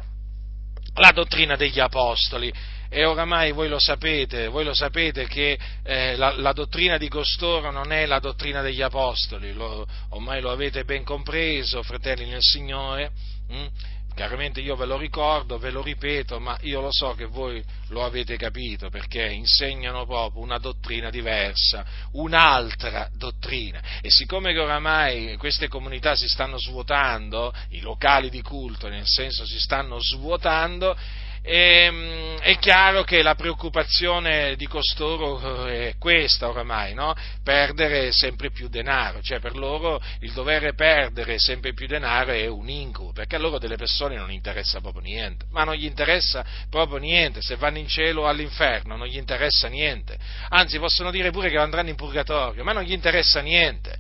la 0.94 1.12
dottrina 1.12 1.56
degli 1.56 1.80
apostoli 1.80 2.54
e 2.94 3.06
oramai 3.06 3.54
voi 3.54 3.70
lo 3.70 3.80
sapete, 3.80 4.50
voi 4.50 4.66
lo 4.66 4.74
sapete 4.74 5.26
che 5.26 5.58
eh, 5.82 6.18
la, 6.18 6.34
la, 6.36 6.52
dottrina 6.52 6.98
di 6.98 7.08
costoro 7.08 7.72
non 7.72 7.94
è 7.94 8.06
la 8.06 8.20
dottrina 8.20 8.62
degli 8.62 8.82
apostoli, 8.82 9.54
lo, 9.54 9.88
ormai 10.10 10.42
lo 10.42 10.52
avete 10.52 10.84
ben 10.84 11.06
compreso, 11.06 11.84
fratelli 11.84 12.26
nel 12.26 12.42
Signore. 12.42 13.12
Hm? 13.48 13.68
Chiaramente 14.14 14.60
io 14.60 14.76
ve 14.76 14.86
lo 14.86 14.98
ricordo, 14.98 15.58
ve 15.58 15.72
lo 15.72 15.82
ripeto, 15.82 16.42
ma 16.42 16.58
io 16.64 16.82
lo 16.82 16.92
so 16.92 17.14
che 17.16 17.24
voi 17.24 17.64
lo 17.88 18.04
avete 18.04 18.36
capito 18.36 18.90
perché 18.90 19.26
insegnano 19.26 20.06
proprio 20.06 20.42
una 20.42 20.58
dottrina 20.58 21.10
diversa, 21.10 21.86
un'altra 22.12 23.10
dottrina. 23.16 23.82
E 24.02 24.12
siccome 24.12 24.52
che 24.52 24.60
oramai 24.60 25.38
queste 25.38 25.70
comunità 25.70 26.14
si 26.14 26.28
stanno 26.28 26.60
svuotando, 26.60 27.54
i 27.70 27.80
locali 27.80 28.30
di 28.30 28.42
culto 28.42 28.90
nel 28.90 29.08
senso 29.08 29.46
si 29.46 29.60
stanno 29.60 29.98
svuotando, 30.02 30.98
e, 31.44 31.86
ehm, 31.86 32.40
è 32.40 32.58
chiaro 32.58 33.04
che 33.04 33.22
la 33.22 33.36
preoccupazione 33.36 34.56
di 34.56 34.68
costoro 34.68 35.68
eh, 35.68 35.90
è 35.90 35.96
questa 35.98 36.50
oramai, 36.50 36.94
no? 36.94 37.16
perdere 37.44 38.12
sempre 38.12 38.52
più 38.52 38.68
denaro, 38.68 39.22
cioè 39.22 39.40
per 39.40 39.56
loro 39.56 40.02
il 40.20 40.32
dovere 40.34 40.74
perdere 40.74 41.38
sempre 41.40 41.74
più 41.74 41.88
denaro 41.88 42.32
è 42.32 42.48
un 42.48 42.70
incubo, 42.70 43.12
perché 43.12 43.36
a 43.36 43.40
loro 43.40 43.58
delle 43.58 43.76
persone 43.76 44.16
non 44.16 44.32
interessa 44.32 44.82
proprio 44.82 45.02
niente, 45.02 45.46
ma 45.52 45.64
non 45.64 45.76
gli 45.76 45.86
interessa 45.86 46.46
proprio 46.70 46.98
niente, 46.98 47.42
se 47.42 47.56
vanno 47.56 47.78
in 47.78 47.88
cielo 47.88 48.24
o 48.24 48.28
all'inferno 48.28 48.96
non 48.96 49.08
gli 49.08 49.18
interessa 49.18 49.68
niente, 49.68 50.18
anzi 50.50 50.78
possono 50.80 51.12
dire 51.12 51.32
pure 51.32 51.50
che 51.50 51.58
andranno 51.58 51.90
in 51.90 51.96
purgatorio, 51.96 52.64
ma 52.64 52.74
non 52.74 52.84
gli 52.84 52.94
interessa 52.94 53.42
niente. 53.42 53.98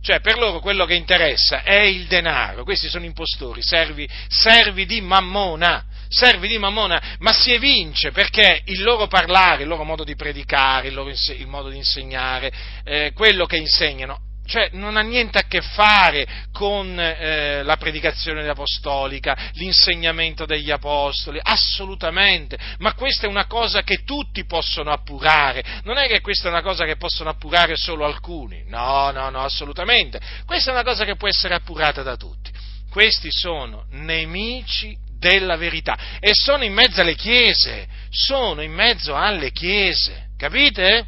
Cioè, 0.00 0.20
per 0.20 0.36
loro 0.36 0.60
quello 0.60 0.84
che 0.84 0.92
interessa 0.92 1.62
è 1.62 1.80
il 1.80 2.06
denaro, 2.06 2.62
questi 2.62 2.88
sono 2.88 3.06
impostori, 3.06 3.62
servi, 3.62 4.06
servi 4.28 4.84
di 4.84 5.00
mammona, 5.00 5.82
servi 6.14 6.46
di 6.48 6.58
mammona, 6.58 7.16
ma 7.18 7.32
si 7.32 7.52
evince 7.52 8.12
perché 8.12 8.62
il 8.66 8.82
loro 8.82 9.06
parlare, 9.08 9.62
il 9.62 9.68
loro 9.68 9.84
modo 9.84 10.04
di 10.04 10.14
predicare, 10.14 10.88
il, 10.88 10.94
loro, 10.94 11.10
il 11.10 11.46
modo 11.46 11.68
di 11.68 11.76
insegnare, 11.76 12.52
eh, 12.84 13.12
quello 13.12 13.46
che 13.46 13.56
insegnano, 13.56 14.20
cioè 14.46 14.68
non 14.72 14.96
ha 14.96 15.00
niente 15.00 15.38
a 15.38 15.46
che 15.46 15.60
fare 15.60 16.26
con 16.52 16.98
eh, 16.98 17.62
la 17.62 17.76
predicazione 17.76 18.46
apostolica, 18.46 19.36
l'insegnamento 19.54 20.44
degli 20.44 20.70
apostoli, 20.70 21.40
assolutamente, 21.42 22.58
ma 22.78 22.94
questa 22.94 23.26
è 23.26 23.28
una 23.28 23.46
cosa 23.46 23.82
che 23.82 24.04
tutti 24.04 24.44
possono 24.44 24.92
appurare, 24.92 25.64
non 25.84 25.96
è 25.96 26.06
che 26.06 26.20
questa 26.20 26.48
è 26.48 26.50
una 26.50 26.62
cosa 26.62 26.84
che 26.84 26.96
possono 26.96 27.30
appurare 27.30 27.74
solo 27.76 28.04
alcuni, 28.04 28.64
no, 28.68 29.10
no, 29.10 29.30
no, 29.30 29.40
assolutamente, 29.40 30.20
questa 30.44 30.70
è 30.70 30.74
una 30.74 30.84
cosa 30.84 31.04
che 31.04 31.16
può 31.16 31.28
essere 31.28 31.54
appurata 31.54 32.02
da 32.02 32.16
tutti. 32.16 32.52
Questi 32.90 33.28
sono 33.32 33.86
nemici 33.90 34.96
della 35.18 35.56
verità 35.56 36.18
e 36.20 36.30
sono 36.32 36.64
in 36.64 36.72
mezzo 36.72 37.00
alle 37.00 37.14
chiese, 37.14 37.86
sono 38.10 38.62
in 38.62 38.72
mezzo 38.72 39.14
alle 39.14 39.50
chiese, 39.50 40.28
capite? 40.36 41.06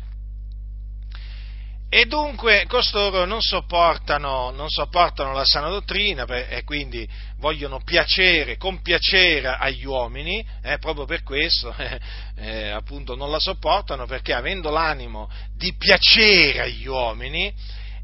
E 1.88 2.04
dunque 2.06 2.64
costoro 2.66 3.24
non 3.26 3.40
sopportano, 3.40 4.50
non 4.50 4.68
sopportano 4.68 5.32
la 5.32 5.44
sana 5.44 5.68
dottrina 5.68 6.26
e 6.48 6.64
quindi 6.64 7.08
vogliono 7.38 7.80
piacere, 7.84 8.56
compiacere 8.56 9.48
agli 9.48 9.84
uomini, 9.84 10.44
eh, 10.62 10.78
proprio 10.78 11.04
per 11.04 11.22
questo 11.22 11.72
eh, 11.78 12.00
eh, 12.38 12.68
appunto 12.70 13.14
non 13.14 13.30
la 13.30 13.38
sopportano 13.38 14.04
perché 14.04 14.32
avendo 14.32 14.70
l'animo 14.70 15.30
di 15.54 15.74
piacere 15.76 16.62
agli 16.62 16.86
uomini, 16.86 17.54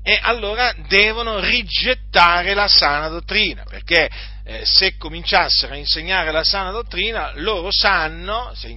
e 0.02 0.18
allora 0.20 0.74
devono 0.88 1.38
rigettare 1.38 2.54
la 2.54 2.66
sana 2.66 3.08
dottrina, 3.08 3.62
perché 3.68 4.10
eh, 4.44 4.64
se 4.64 4.96
cominciassero 4.96 5.74
a 5.74 5.76
insegnare 5.76 6.32
la 6.32 6.42
sana 6.42 6.72
dottrina, 6.72 7.32
loro 7.36 7.68
sanno, 7.70 8.52
se, 8.54 8.76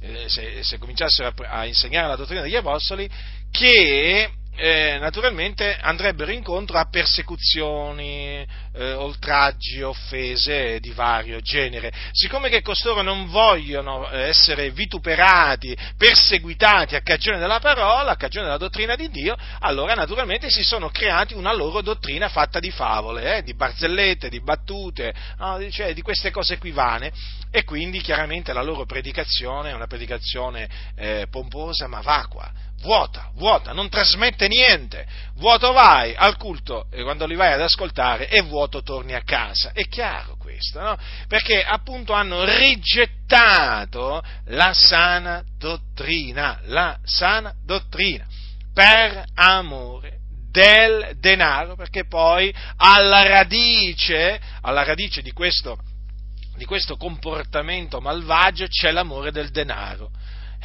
eh, 0.00 0.28
se, 0.28 0.62
se 0.64 0.78
cominciassero 0.78 1.28
a, 1.28 1.48
a, 1.50 1.66
insegnare 1.66 2.08
la 2.08 2.16
dottrina 2.16 2.42
degli 2.42 2.56
apostoli, 2.56 3.08
che 3.52 4.28
eh, 4.56 4.96
naturalmente 4.98 5.76
andrebbero 5.78 6.32
incontro 6.32 6.78
a 6.78 6.88
persecuzioni, 6.88 8.46
eh, 8.72 8.92
oltraggi, 8.92 9.82
offese 9.82 10.80
di 10.80 10.90
vario 10.92 11.40
genere. 11.40 11.92
Siccome 12.12 12.48
che 12.48 12.62
costoro 12.62 13.02
non 13.02 13.28
vogliono 13.28 14.08
eh, 14.08 14.28
essere 14.28 14.70
vituperati, 14.70 15.76
perseguitati 15.96 16.94
a 16.94 17.02
cagione 17.02 17.38
della 17.38 17.60
parola, 17.60 18.12
a 18.12 18.16
cagione 18.16 18.46
della 18.46 18.58
dottrina 18.58 18.96
di 18.96 19.10
Dio, 19.10 19.36
allora 19.60 19.94
naturalmente 19.94 20.50
si 20.50 20.62
sono 20.62 20.88
creati 20.88 21.34
una 21.34 21.52
loro 21.52 21.82
dottrina 21.82 22.28
fatta 22.28 22.58
di 22.58 22.70
favole, 22.70 23.36
eh, 23.36 23.42
di 23.42 23.54
barzellette, 23.54 24.28
di 24.28 24.40
battute, 24.40 25.14
no, 25.38 25.58
cioè 25.70 25.92
di 25.92 26.02
queste 26.02 26.30
cose 26.30 26.58
qui 26.58 26.70
vane, 26.70 27.12
e 27.50 27.64
quindi 27.64 28.00
chiaramente 28.00 28.52
la 28.52 28.62
loro 28.62 28.84
predicazione 28.84 29.70
è 29.70 29.74
una 29.74 29.86
predicazione 29.86 30.68
eh, 30.96 31.26
pomposa 31.30 31.86
ma 31.86 32.00
vacua 32.00 32.64
vuota, 32.86 33.30
vuota, 33.34 33.72
non 33.72 33.88
trasmette 33.88 34.46
niente. 34.46 35.06
Vuoto 35.34 35.72
vai 35.72 36.14
al 36.14 36.36
culto 36.36 36.86
e 36.90 37.02
quando 37.02 37.26
li 37.26 37.34
vai 37.34 37.52
ad 37.52 37.60
ascoltare 37.60 38.28
e 38.28 38.40
vuoto 38.42 38.82
torni 38.82 39.12
a 39.12 39.22
casa. 39.22 39.72
È 39.72 39.86
chiaro 39.88 40.36
questo, 40.38 40.80
no? 40.80 40.96
Perché 41.26 41.62
appunto 41.62 42.12
hanno 42.12 42.44
rigettato 42.44 44.22
la 44.46 44.72
sana 44.72 45.42
dottrina, 45.58 46.60
la 46.66 46.96
sana 47.02 47.52
dottrina, 47.64 48.24
per 48.72 49.24
amore 49.34 50.18
del 50.50 51.16
denaro, 51.18 51.74
perché 51.74 52.06
poi 52.06 52.54
alla 52.76 53.26
radice, 53.26 54.40
alla 54.62 54.84
radice 54.84 55.20
di 55.20 55.32
questo, 55.32 55.76
di 56.56 56.64
questo 56.64 56.96
comportamento 56.96 58.00
malvagio 58.00 58.66
c'è 58.68 58.92
l'amore 58.92 59.32
del 59.32 59.50
denaro 59.50 60.10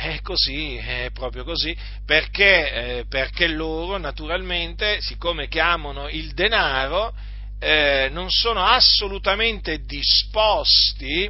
è 0.01 0.21
così, 0.21 0.77
è 0.77 1.11
proprio 1.13 1.43
così, 1.43 1.77
perché, 2.05 2.71
eh, 2.71 3.05
perché 3.07 3.47
loro 3.47 3.97
naturalmente, 3.97 4.99
siccome 4.99 5.47
che 5.47 5.59
amano 5.59 6.09
il 6.09 6.33
denaro, 6.33 7.13
eh, 7.59 8.09
non 8.11 8.31
sono 8.31 8.63
assolutamente 8.65 9.83
disposti 9.85 11.29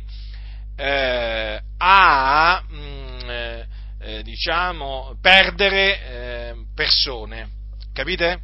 eh, 0.77 1.61
a, 1.77 2.63
mh, 2.65 2.75
mm, 2.75 3.29
eh, 3.29 3.67
eh, 3.99 4.23
diciamo, 4.23 5.17
perdere 5.21 6.05
eh, 6.05 6.55
persone. 6.73 7.49
Capite? 7.93 8.39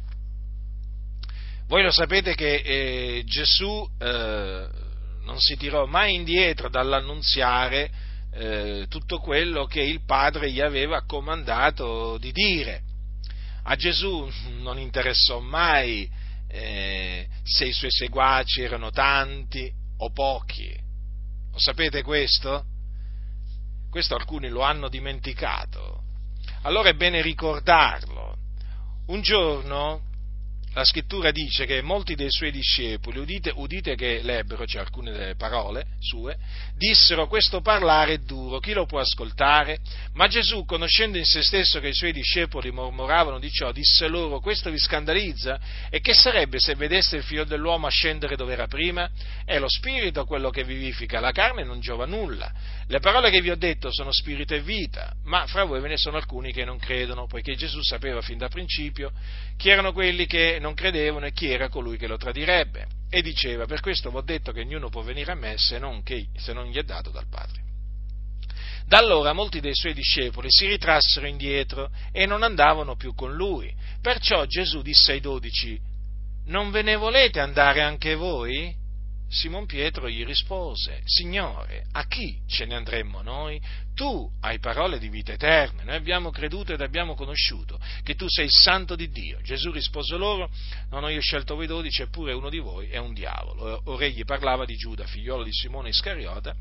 Voi 1.68 1.82
lo 1.82 1.90
sapete 1.90 2.34
che 2.34 3.22
Gesù 3.26 3.86
non 3.98 5.38
si 5.38 5.54
tirò 5.58 5.84
mai 5.84 6.14
indietro 6.14 6.70
dall'annunziare 6.70 7.90
eh, 8.38 8.86
tutto 8.88 9.18
quello 9.18 9.66
che 9.66 9.80
il 9.80 10.04
Padre 10.04 10.52
gli 10.52 10.60
aveva 10.60 11.04
comandato 11.04 12.18
di 12.18 12.30
dire. 12.30 12.82
A 13.64 13.74
Gesù 13.74 14.30
non 14.60 14.78
interessò 14.78 15.40
mai 15.40 16.08
eh, 16.46 17.26
se 17.42 17.66
i 17.66 17.72
suoi 17.72 17.90
seguaci 17.90 18.62
erano 18.62 18.90
tanti 18.90 19.70
o 19.98 20.12
pochi. 20.12 20.72
Lo 21.50 21.58
sapete 21.58 22.02
questo? 22.02 22.64
Questo 23.90 24.14
alcuni 24.14 24.48
lo 24.48 24.62
hanno 24.62 24.88
dimenticato. 24.88 26.02
Allora 26.62 26.90
è 26.90 26.94
bene 26.94 27.20
ricordarlo. 27.20 28.36
Un 29.06 29.20
giorno 29.20 30.02
la 30.78 30.84
scrittura 30.84 31.32
dice 31.32 31.66
che 31.66 31.82
molti 31.82 32.14
dei 32.14 32.30
suoi 32.30 32.52
discepoli, 32.52 33.18
udite, 33.18 33.50
udite 33.52 33.96
che 33.96 34.20
lebbero, 34.22 34.64
cioè 34.64 34.82
alcune 34.82 35.10
delle 35.10 35.34
parole 35.34 35.86
sue, 35.98 36.36
dissero 36.76 37.26
questo 37.26 37.60
parlare 37.60 38.12
è 38.12 38.18
duro, 38.18 38.60
chi 38.60 38.74
lo 38.74 38.86
può 38.86 39.00
ascoltare? 39.00 39.80
Ma 40.12 40.28
Gesù, 40.28 40.64
conoscendo 40.64 41.18
in 41.18 41.24
se 41.24 41.42
stesso 41.42 41.80
che 41.80 41.88
i 41.88 41.94
suoi 41.94 42.12
discepoli 42.12 42.70
mormoravano 42.70 43.40
di 43.40 43.50
ciò, 43.50 43.72
disse 43.72 44.06
loro, 44.06 44.38
questo 44.38 44.70
vi 44.70 44.78
scandalizza? 44.78 45.58
E 45.90 45.98
che 46.00 46.14
sarebbe 46.14 46.60
se 46.60 46.76
vedeste 46.76 47.16
il 47.16 47.24
figlio 47.24 47.42
dell'uomo 47.42 47.88
ascendere 47.88 48.36
dove 48.36 48.52
era 48.52 48.68
prima? 48.68 49.10
È 49.44 49.58
lo 49.58 49.68
spirito 49.68 50.26
quello 50.26 50.50
che 50.50 50.62
vivifica, 50.62 51.18
la 51.18 51.32
carne 51.32 51.64
non 51.64 51.80
giova 51.80 52.06
nulla. 52.06 52.52
Le 52.86 53.00
parole 53.00 53.30
che 53.30 53.40
vi 53.40 53.50
ho 53.50 53.56
detto 53.56 53.92
sono 53.92 54.12
spirito 54.12 54.54
e 54.54 54.60
vita, 54.60 55.12
ma 55.24 55.44
fra 55.48 55.64
voi 55.64 55.80
ve 55.80 55.88
ne 55.88 55.96
sono 55.96 56.18
alcuni 56.18 56.52
che 56.52 56.64
non 56.64 56.78
credono, 56.78 57.26
poiché 57.26 57.56
Gesù 57.56 57.82
sapeva 57.82 58.20
fin 58.22 58.38
da 58.38 58.48
principio 58.48 59.10
chi 59.56 59.70
erano 59.70 59.92
quelli 59.92 60.26
che 60.26 60.58
non 60.60 60.67
credevano 60.74 61.26
e 61.26 61.32
chi 61.32 61.50
era 61.50 61.68
colui 61.68 61.96
che 61.96 62.06
lo 62.06 62.16
tradirebbe. 62.16 62.86
E 63.10 63.22
diceva, 63.22 63.66
per 63.66 63.80
questo 63.80 64.10
vi 64.10 64.16
ho 64.16 64.22
detto 64.22 64.52
che 64.52 64.60
ognuno 64.60 64.88
può 64.88 65.02
venire 65.02 65.32
a 65.32 65.34
me 65.34 65.56
se 65.56 65.78
non, 65.78 66.02
che, 66.02 66.26
se 66.36 66.52
non 66.52 66.66
gli 66.66 66.76
è 66.76 66.82
dato 66.82 67.10
dal 67.10 67.28
Padre. 67.28 67.66
Da 68.86 68.98
allora 68.98 69.34
molti 69.34 69.60
dei 69.60 69.74
suoi 69.74 69.92
discepoli 69.92 70.48
si 70.50 70.66
ritrassero 70.66 71.26
indietro 71.26 71.90
e 72.10 72.24
non 72.24 72.42
andavano 72.42 72.96
più 72.96 73.14
con 73.14 73.34
lui. 73.34 73.74
Perciò 74.00 74.46
Gesù 74.46 74.80
disse 74.80 75.12
ai 75.12 75.20
dodici, 75.20 75.78
non 76.46 76.70
ve 76.70 76.82
ne 76.82 76.96
volete 76.96 77.40
andare 77.40 77.82
anche 77.82 78.14
voi? 78.14 78.74
Simon 79.30 79.66
Pietro 79.66 80.08
gli 80.08 80.24
rispose, 80.24 81.02
Signore, 81.04 81.84
a 81.92 82.06
chi 82.06 82.40
ce 82.46 82.64
ne 82.64 82.76
andremmo 82.76 83.20
noi? 83.20 83.60
Tu 83.94 84.30
hai 84.40 84.58
parole 84.58 84.98
di 84.98 85.10
vita 85.10 85.32
eterna, 85.32 85.82
noi 85.82 85.96
abbiamo 85.96 86.30
creduto 86.30 86.72
ed 86.72 86.80
abbiamo 86.80 87.14
conosciuto 87.14 87.78
che 88.02 88.14
tu 88.14 88.26
sei 88.26 88.46
il 88.46 88.50
santo 88.50 88.96
di 88.96 89.10
Dio. 89.10 89.40
Gesù 89.42 89.70
rispose 89.70 90.16
loro, 90.16 90.48
non 90.90 91.04
ho 91.04 91.10
io 91.10 91.20
scelto 91.20 91.56
voi 91.56 91.66
dodici, 91.66 92.00
eppure 92.00 92.32
uno 92.32 92.48
di 92.48 92.58
voi 92.58 92.88
è 92.88 92.96
un 92.96 93.12
diavolo. 93.12 93.82
Ora 93.84 94.04
egli 94.06 94.24
parlava 94.24 94.64
di 94.64 94.76
Giuda, 94.76 95.04
figliolo 95.04 95.42
di 95.42 95.52
Simone 95.52 95.90
Iscariota, 95.90 96.54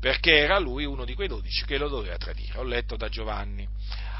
perché 0.00 0.36
era 0.36 0.58
lui 0.58 0.84
uno 0.84 1.04
di 1.04 1.14
quei 1.14 1.28
dodici 1.28 1.64
che 1.64 1.78
lo 1.78 1.88
doveva 1.88 2.16
tradire. 2.16 2.58
Ho 2.58 2.64
letto 2.64 2.96
da 2.96 3.08
Giovanni. 3.08 3.68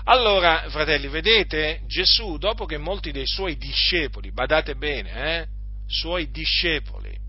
Allora, 0.04 0.68
fratelli, 0.68 1.08
vedete, 1.08 1.80
Gesù, 1.86 2.36
dopo 2.36 2.66
che 2.66 2.78
molti 2.78 3.10
dei 3.10 3.26
suoi 3.26 3.56
discepoli, 3.56 4.30
badate 4.30 4.76
bene, 4.76 5.40
eh, 5.40 5.46
suoi 5.86 6.30
discepoli, 6.30 7.22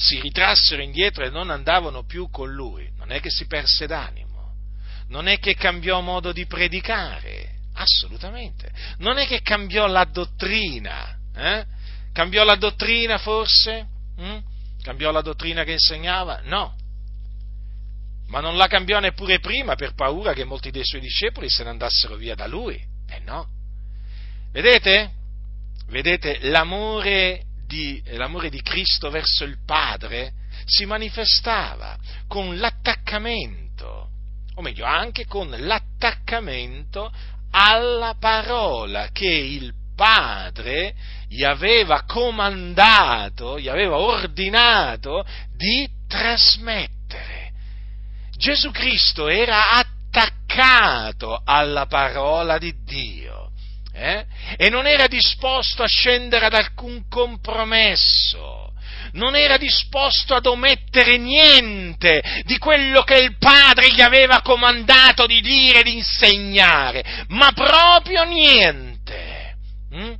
si 0.00 0.18
ritrassero 0.18 0.80
indietro 0.80 1.24
e 1.24 1.28
non 1.28 1.50
andavano 1.50 2.04
più 2.04 2.30
con 2.30 2.50
lui, 2.50 2.90
non 2.96 3.12
è 3.12 3.20
che 3.20 3.28
si 3.28 3.46
perse 3.46 3.86
d'animo, 3.86 4.54
non 5.08 5.28
è 5.28 5.38
che 5.38 5.54
cambiò 5.54 6.00
modo 6.00 6.32
di 6.32 6.46
predicare, 6.46 7.56
assolutamente, 7.74 8.72
non 8.98 9.18
è 9.18 9.26
che 9.26 9.42
cambiò 9.42 9.86
la 9.86 10.04
dottrina, 10.04 11.18
eh? 11.36 11.64
cambiò 12.12 12.44
la 12.44 12.56
dottrina 12.56 13.18
forse? 13.18 13.86
Mm? 14.18 14.38
Cambiò 14.82 15.10
la 15.10 15.20
dottrina 15.20 15.64
che 15.64 15.72
insegnava? 15.72 16.40
No, 16.44 16.74
ma 18.28 18.40
non 18.40 18.56
la 18.56 18.68
cambiò 18.68 19.00
neppure 19.00 19.38
prima 19.38 19.74
per 19.74 19.92
paura 19.92 20.32
che 20.32 20.44
molti 20.44 20.70
dei 20.70 20.84
suoi 20.84 21.02
discepoli 21.02 21.50
se 21.50 21.62
ne 21.62 21.70
andassero 21.70 22.14
via 22.14 22.34
da 22.34 22.46
lui. 22.46 22.82
Eh 23.06 23.18
no. 23.20 23.46
Vedete? 24.50 25.10
Vedete 25.88 26.38
l'amore 26.48 27.42
di, 27.70 28.02
l'amore 28.16 28.50
di 28.50 28.60
Cristo 28.62 29.10
verso 29.10 29.44
il 29.44 29.58
Padre 29.64 30.32
si 30.64 30.84
manifestava 30.86 31.96
con 32.26 32.58
l'attaccamento, 32.58 34.08
o 34.56 34.60
meglio 34.60 34.84
anche 34.84 35.26
con 35.26 35.48
l'attaccamento 35.56 37.12
alla 37.52 38.16
parola 38.18 39.10
che 39.12 39.28
il 39.28 39.72
Padre 39.94 40.94
gli 41.28 41.44
aveva 41.44 42.02
comandato, 42.02 43.58
gli 43.60 43.68
aveva 43.68 43.98
ordinato 43.98 45.24
di 45.56 45.88
trasmettere. 46.08 47.52
Gesù 48.36 48.72
Cristo 48.72 49.28
era 49.28 49.70
attaccato 49.70 51.40
alla 51.44 51.86
parola 51.86 52.58
di 52.58 52.74
Dio 52.82 53.49
eh? 53.92 54.24
e 54.56 54.68
non 54.70 54.86
era 54.86 55.06
disposto 55.06 55.82
a 55.82 55.86
scendere 55.86 56.46
ad 56.46 56.54
alcun 56.54 57.08
compromesso, 57.08 58.72
non 59.12 59.34
era 59.34 59.56
disposto 59.56 60.34
ad 60.34 60.46
omettere 60.46 61.16
niente 61.16 62.22
di 62.44 62.58
quello 62.58 63.02
che 63.02 63.16
il 63.16 63.36
Padre 63.38 63.92
gli 63.92 64.00
aveva 64.00 64.40
comandato 64.42 65.26
di 65.26 65.40
dire 65.40 65.80
e 65.80 65.82
di 65.84 65.94
insegnare, 65.94 67.24
ma 67.28 67.50
proprio 67.52 68.24
niente. 68.24 69.56
Hm? 69.90 70.14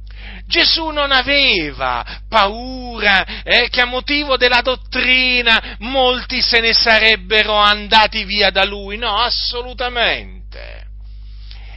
Gesù 0.46 0.88
non 0.88 1.12
aveva 1.12 2.04
paura 2.28 3.42
eh, 3.44 3.68
che 3.70 3.80
a 3.80 3.84
motivo 3.84 4.36
della 4.36 4.62
dottrina 4.62 5.76
molti 5.78 6.42
se 6.42 6.58
ne 6.58 6.72
sarebbero 6.72 7.54
andati 7.54 8.24
via 8.24 8.50
da 8.50 8.64
lui, 8.64 8.96
no, 8.96 9.16
assolutamente 9.16 10.39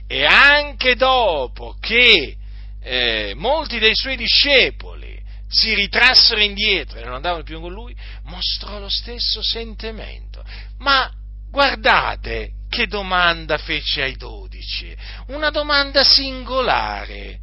e 0.08 0.26
anche 0.26 0.96
dopo 0.96 1.76
che 1.80 2.36
eh, 2.82 3.34
molti 3.36 3.80
dei 3.80 3.96
suoi 3.96 4.16
discepoli 4.16 5.22
si 5.48 5.74
ritrassero 5.74 6.42
indietro 6.42 7.00
e 7.00 7.04
non 7.04 7.14
andavano 7.14 7.44
più 7.44 7.60
con 7.62 7.72
lui, 7.72 7.96
mostrò 8.24 8.80
lo 8.80 8.90
stesso 8.90 9.42
sentimento. 9.44 10.44
Ma 10.80 11.12
guardate 11.50 12.54
che 12.70 12.88
domanda 12.88 13.58
fece 13.58 14.02
ai 14.02 14.16
dodici, 14.16 14.96
una 15.28 15.52
domanda 15.52 16.04
singolare, 16.04 17.40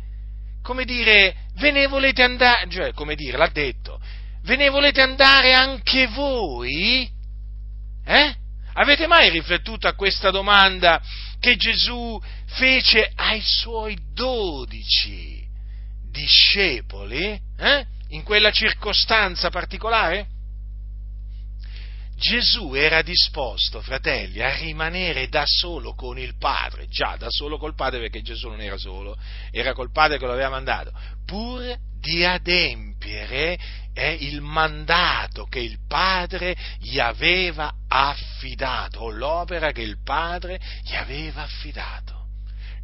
come 0.62 0.84
dire, 0.84 1.34
ve 1.54 1.70
ne 1.70 1.86
volete 1.86 2.22
andare, 2.22 2.68
cioè, 2.68 2.92
come 2.92 3.14
dire, 3.14 3.38
l'ha 3.38 3.50
detto, 3.52 4.00
ve 4.42 4.56
ne 4.56 4.68
volete 4.68 5.00
andare 5.00 5.54
anche 5.54 6.08
voi? 6.08 7.08
Eh? 8.04 8.34
Avete 8.74 9.06
mai 9.06 9.30
riflettuto 9.30 9.86
a 9.86 9.94
questa 9.94 10.30
domanda 10.30 11.00
che 11.40 11.56
Gesù 11.56 12.20
fece 12.46 13.10
ai 13.16 13.40
suoi 13.40 13.98
dodici 14.12 15.44
discepoli 16.10 17.40
eh? 17.56 17.86
in 18.08 18.22
quella 18.22 18.52
circostanza 18.52 19.50
particolare? 19.50 20.26
Gesù 22.16 22.74
era 22.74 23.00
disposto, 23.00 23.80
fratelli, 23.80 24.42
a 24.42 24.54
rimanere 24.54 25.28
da 25.28 25.44
solo 25.46 25.94
con 25.94 26.18
il 26.18 26.36
Padre, 26.36 26.86
già 26.88 27.16
da 27.16 27.28
solo 27.30 27.56
col 27.56 27.74
Padre 27.74 28.00
perché 28.00 28.20
Gesù 28.20 28.48
non 28.48 28.60
era 28.60 28.76
solo, 28.76 29.16
era 29.50 29.72
col 29.72 29.90
Padre 29.90 30.18
che 30.18 30.26
lo 30.26 30.32
aveva 30.32 30.50
mandato, 30.50 30.92
pur 31.24 31.74
di 32.00 32.24
adempiere 32.24 33.58
eh, 33.92 34.12
il 34.12 34.40
mandato 34.40 35.44
che 35.44 35.60
il 35.60 35.78
Padre 35.86 36.56
gli 36.78 36.98
aveva 36.98 37.72
affidato, 37.88 39.00
o 39.00 39.10
l'opera 39.10 39.72
che 39.72 39.82
il 39.82 40.02
Padre 40.02 40.60
gli 40.82 40.94
aveva 40.94 41.42
affidato. 41.42 42.18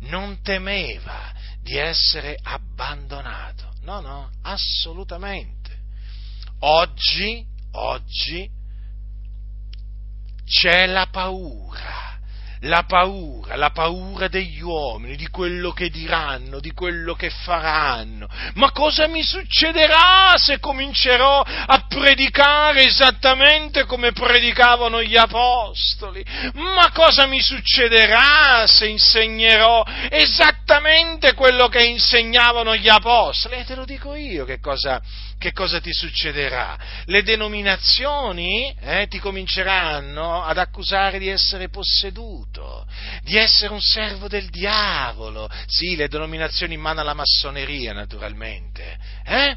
Non 0.00 0.42
temeva 0.42 1.32
di 1.62 1.76
essere 1.76 2.38
abbandonato, 2.40 3.72
no, 3.82 4.00
no, 4.00 4.30
assolutamente. 4.42 5.74
Oggi, 6.60 7.44
oggi, 7.72 8.48
c'è 10.44 10.86
la 10.86 11.08
paura 11.10 12.05
la 12.60 12.84
paura, 12.84 13.56
la 13.56 13.70
paura 13.70 14.28
degli 14.28 14.60
uomini, 14.60 15.16
di 15.16 15.28
quello 15.28 15.72
che 15.72 15.90
diranno, 15.90 16.60
di 16.60 16.72
quello 16.72 17.14
che 17.14 17.30
faranno. 17.30 18.28
Ma 18.54 18.70
cosa 18.72 19.06
mi 19.06 19.22
succederà 19.22 20.34
se 20.36 20.58
comincerò 20.58 21.40
a 21.40 21.86
predicare 21.88 22.84
esattamente 22.84 23.84
come 23.84 24.12
predicavano 24.12 25.02
gli 25.02 25.16
apostoli? 25.16 26.24
Ma 26.54 26.90
cosa 26.92 27.26
mi 27.26 27.40
succederà 27.40 28.64
se 28.66 28.86
insegnerò 28.86 29.84
esattamente 30.10 31.34
quello 31.34 31.68
che 31.68 31.84
insegnavano 31.84 32.74
gli 32.76 32.88
apostoli? 32.88 33.56
E 33.56 33.64
te 33.64 33.74
lo 33.74 33.84
dico 33.84 34.14
io 34.14 34.44
che 34.44 34.58
cosa, 34.60 35.00
che 35.38 35.52
cosa 35.52 35.80
ti 35.80 35.92
succederà? 35.92 36.78
Le 37.04 37.22
denominazioni 37.22 38.74
eh, 38.80 39.06
ti 39.08 39.18
cominceranno 39.18 40.42
ad 40.42 40.58
accusare 40.58 41.18
di 41.18 41.28
essere 41.28 41.68
posseduto, 41.68 42.86
di 43.22 43.36
essere 43.36 43.72
un 43.72 43.80
servo 43.80 44.28
del 44.28 44.48
diavolo. 44.48 45.48
Sì, 45.66 45.94
le 45.94 46.08
denominazioni 46.08 46.74
in 46.74 46.80
mano 46.80 47.00
alla 47.00 47.14
massoneria, 47.14 47.92
naturalmente. 47.92 48.98
Eh? 49.24 49.56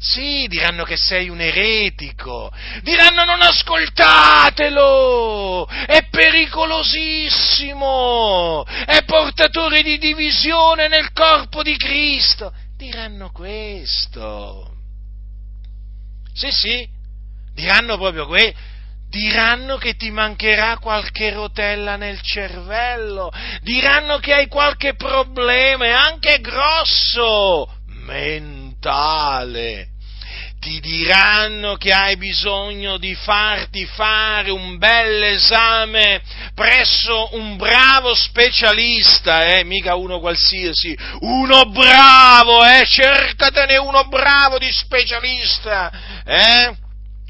Sì, 0.00 0.46
diranno 0.46 0.84
che 0.84 0.96
sei 0.96 1.28
un 1.28 1.40
eretico, 1.40 2.52
diranno 2.82 3.24
non 3.24 3.42
ascoltatelo, 3.42 5.66
è 5.66 6.06
pericolosissimo, 6.08 8.64
è 8.64 9.02
portatore 9.04 9.82
di 9.82 9.98
divisione 9.98 10.86
nel 10.86 11.10
corpo 11.12 11.64
di 11.64 11.76
Cristo. 11.76 12.54
Diranno 12.76 13.32
questo. 13.32 14.77
Sì, 16.38 16.52
sì, 16.52 16.88
diranno 17.52 17.98
proprio 17.98 18.26
questo. 18.26 18.56
Diranno 19.08 19.76
che 19.76 19.94
ti 19.94 20.10
mancherà 20.10 20.78
qualche 20.78 21.32
rotella 21.32 21.96
nel 21.96 22.20
cervello, 22.20 23.32
diranno 23.62 24.18
che 24.18 24.34
hai 24.34 24.46
qualche 24.46 24.94
problema, 24.94 26.06
anche 26.06 26.40
grosso, 26.40 27.80
mentale. 27.86 29.88
Ti 30.60 30.80
diranno 30.80 31.76
che 31.76 31.92
hai 31.92 32.16
bisogno 32.16 32.98
di 32.98 33.14
farti 33.14 33.86
fare 33.86 34.50
un 34.50 34.76
bel 34.76 35.22
esame 35.22 36.20
presso 36.52 37.28
un 37.36 37.56
bravo 37.56 38.12
specialista, 38.14 39.44
eh, 39.44 39.62
mica 39.62 39.94
uno 39.94 40.18
qualsiasi, 40.18 40.98
uno 41.20 41.66
bravo, 41.66 42.64
eh, 42.64 42.84
cercatene 42.86 43.76
uno 43.76 44.08
bravo 44.08 44.58
di 44.58 44.70
specialista, 44.72 45.92
eh? 46.24 46.86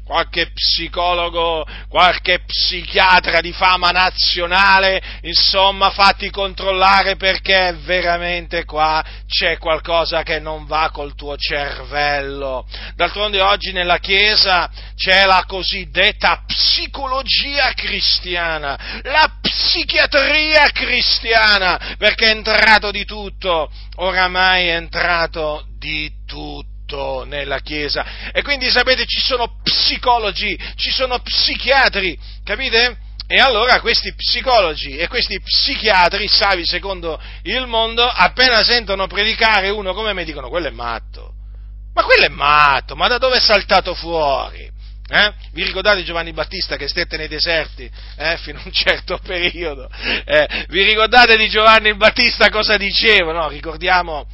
Qualche 0.09 0.49
psicologo, 0.49 1.63
qualche 1.87 2.39
psichiatra 2.39 3.41
di 3.41 3.51
fama 3.51 3.91
nazionale, 3.91 4.99
insomma, 5.21 5.91
fatti 5.91 6.31
controllare 6.31 7.15
perché 7.15 7.77
veramente 7.83 8.65
qua 8.65 9.05
c'è 9.27 9.59
qualcosa 9.59 10.23
che 10.23 10.39
non 10.39 10.65
va 10.65 10.89
col 10.91 11.13
tuo 11.13 11.37
cervello. 11.37 12.65
D'altronde 12.95 13.39
oggi 13.39 13.71
nella 13.71 13.99
Chiesa 13.99 14.67
c'è 14.95 15.25
la 15.25 15.43
cosiddetta 15.45 16.41
psicologia 16.43 17.71
cristiana, 17.73 19.01
la 19.03 19.31
psichiatria 19.39 20.71
cristiana, 20.71 21.95
perché 21.99 22.25
è 22.25 22.31
entrato 22.31 22.89
di 22.89 23.05
tutto, 23.05 23.69
oramai 23.97 24.69
è 24.69 24.73
entrato 24.73 25.67
di 25.77 26.11
tutto 26.25 26.77
nella 27.25 27.59
Chiesa. 27.59 28.31
E 28.31 28.41
quindi 28.41 28.69
sapete 28.69 29.05
ci 29.05 29.19
sono 29.19 29.59
psicologi, 29.63 30.57
ci 30.75 30.91
sono 30.91 31.19
psichiatri, 31.19 32.17
capite? 32.43 32.97
E 33.31 33.39
allora 33.39 33.79
questi 33.79 34.13
psicologi 34.15 34.97
e 34.97 35.07
questi 35.07 35.39
psichiatri, 35.39 36.27
savi 36.27 36.65
secondo 36.65 37.21
il 37.43 37.67
mondo, 37.67 38.03
appena 38.03 38.63
sentono 38.63 39.05
predicare 39.05 39.69
uno 39.69 39.93
come 39.93 40.13
me 40.13 40.23
dicono 40.23 40.49
quello 40.49 40.67
è 40.67 40.71
matto. 40.71 41.33
Ma 41.93 42.03
quello 42.03 42.25
è 42.25 42.29
matto, 42.29 42.95
ma 42.95 43.07
da 43.07 43.19
dove 43.19 43.37
è 43.37 43.39
saltato 43.39 43.93
fuori? 43.93 44.67
Eh? 45.11 45.33
Vi 45.53 45.63
ricordate 45.63 46.03
Giovanni 46.03 46.33
Battista 46.33 46.75
che 46.75 46.87
stette 46.87 47.17
nei 47.17 47.27
deserti 47.27 47.89
eh? 48.15 48.37
fino 48.37 48.59
a 48.59 48.63
un 48.65 48.71
certo 48.71 49.17
periodo? 49.17 49.89
Eh? 50.25 50.65
Vi 50.67 50.83
ricordate 50.83 51.35
di 51.35 51.49
Giovanni 51.49 51.95
Battista 51.95 52.49
cosa 52.49 52.77
diceva? 52.77 53.31
No, 53.31 53.47
ricordiamo 53.47 54.27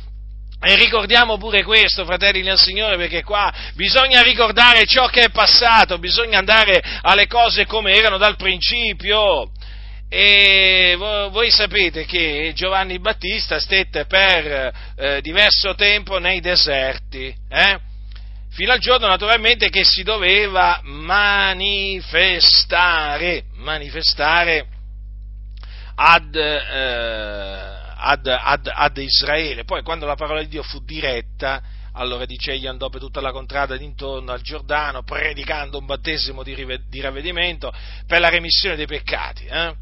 e 0.62 0.76
ricordiamo 0.76 1.38
pure 1.38 1.64
questo, 1.64 2.06
fratelli 2.06 2.42
nel 2.42 2.58
Signore, 2.58 2.98
perché 2.98 3.24
qua 3.24 3.54
bisogna 3.76 4.22
ricordare 4.22 4.86
ciò 4.86 5.08
che 5.08 5.22
è 5.22 5.30
passato, 5.30 6.00
bisogna 6.00 6.40
andare 6.40 6.82
alle 7.02 7.28
cose 7.28 7.66
come 7.66 7.94
erano 7.94 8.18
dal 8.18 8.36
principio. 8.36 9.52
E 10.08 10.96
voi 10.98 11.52
sapete 11.52 12.06
che 12.06 12.54
Giovanni 12.56 13.00
Battista 13.00 13.60
stette 13.60 14.06
per 14.06 14.74
eh, 14.96 15.20
diverso 15.22 15.76
tempo 15.76 16.20
nei 16.20 16.40
deserti, 16.40 17.36
eh? 17.50 17.80
fino 18.56 18.72
al 18.72 18.80
giorno 18.80 19.08
naturalmente 19.08 19.70
che 19.70 19.84
si 19.84 20.02
doveva 20.04 20.80
manifestare, 20.84 23.44
manifestare 23.56 24.66
ad, 25.96 26.36
eh, 26.36 27.75
ad, 28.06 28.28
ad, 28.28 28.70
ad 28.72 28.98
Israele. 28.98 29.64
Poi 29.64 29.82
quando 29.82 30.06
la 30.06 30.16
parola 30.16 30.42
di 30.42 30.48
Dio 30.48 30.64
fu 30.64 30.84
diretta, 30.84 31.62
allora 31.94 32.26
dice 32.26 32.52
egli 32.52 32.68
andò 32.68 32.90
per 32.90 33.00
tutta 33.00 33.20
la 33.20 33.32
contrada 33.32 33.76
d'intorno 33.76 34.32
al 34.32 34.42
Giordano 34.42 35.04
predicando 35.04 35.80
un 35.80 35.86
battesimo 35.86 36.44
di, 36.44 36.56
di 36.88 37.02
ravvedimento 37.02 37.74
per 38.06 38.20
la 38.20 38.30
remissione 38.30 38.76
dei 38.76 38.86
peccati. 38.86 39.46
Eh? 39.46 39.74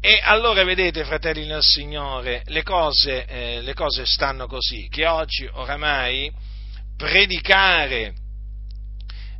E 0.00 0.20
allora 0.22 0.64
vedete, 0.64 1.04
fratelli 1.04 1.46
nel 1.46 1.62
Signore, 1.62 2.42
le 2.46 2.62
cose, 2.62 3.24
eh, 3.26 3.60
le 3.62 3.72
cose 3.72 4.04
stanno 4.04 4.46
così, 4.46 4.88
che 4.90 5.06
oggi 5.06 5.48
oramai 5.50 6.30
predicare, 6.96 8.14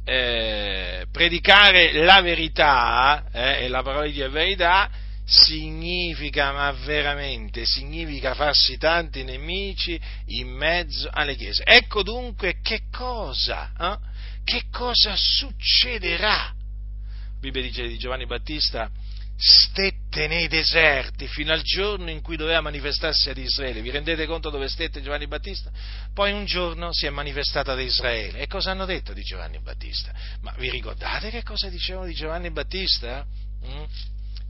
eh, 0.04 1.06
predicare 1.10 1.92
la 2.04 2.20
verità, 2.22 3.24
eh, 3.30 3.64
e 3.64 3.68
la 3.68 3.82
parola 3.82 4.06
di 4.06 4.12
Dio 4.12 4.26
è 4.26 4.30
verità, 4.30 4.88
significa, 5.24 6.52
ma 6.52 6.70
veramente, 6.72 7.64
significa 7.64 8.34
farsi 8.34 8.76
tanti 8.76 9.24
nemici 9.24 9.98
in 10.26 10.48
mezzo 10.48 11.08
alle 11.10 11.34
chiese. 11.34 11.62
Ecco 11.64 12.02
dunque 12.02 12.60
che 12.60 12.82
cosa, 12.90 13.72
eh? 13.78 13.98
che 14.44 14.64
cosa 14.70 15.14
succederà. 15.16 16.36
La 16.36 17.40
Bibbia 17.40 17.62
dice 17.62 17.86
di 17.86 17.98
Giovanni 17.98 18.26
Battista, 18.26 18.90
stette 19.36 20.28
nei 20.28 20.46
deserti 20.46 21.26
fino 21.26 21.52
al 21.52 21.62
giorno 21.62 22.08
in 22.10 22.22
cui 22.22 22.36
doveva 22.36 22.60
manifestarsi 22.60 23.30
ad 23.30 23.38
Israele. 23.38 23.82
Vi 23.82 23.90
rendete 23.90 24.26
conto 24.26 24.50
dove 24.50 24.68
stette 24.68 25.02
Giovanni 25.02 25.26
Battista? 25.26 25.70
Poi 26.12 26.32
un 26.32 26.44
giorno 26.44 26.92
si 26.92 27.06
è 27.06 27.10
manifestata 27.10 27.72
ad 27.72 27.80
Israele. 27.80 28.38
E 28.38 28.46
cosa 28.46 28.70
hanno 28.70 28.84
detto 28.84 29.12
di 29.12 29.22
Giovanni 29.22 29.58
Battista? 29.60 30.12
Ma 30.42 30.54
vi 30.58 30.70
ricordate 30.70 31.30
che 31.30 31.42
cosa 31.42 31.68
dicevano 31.68 32.06
di 32.06 32.14
Giovanni 32.14 32.50
Battista? 32.50 33.26
Mm? 33.66 33.84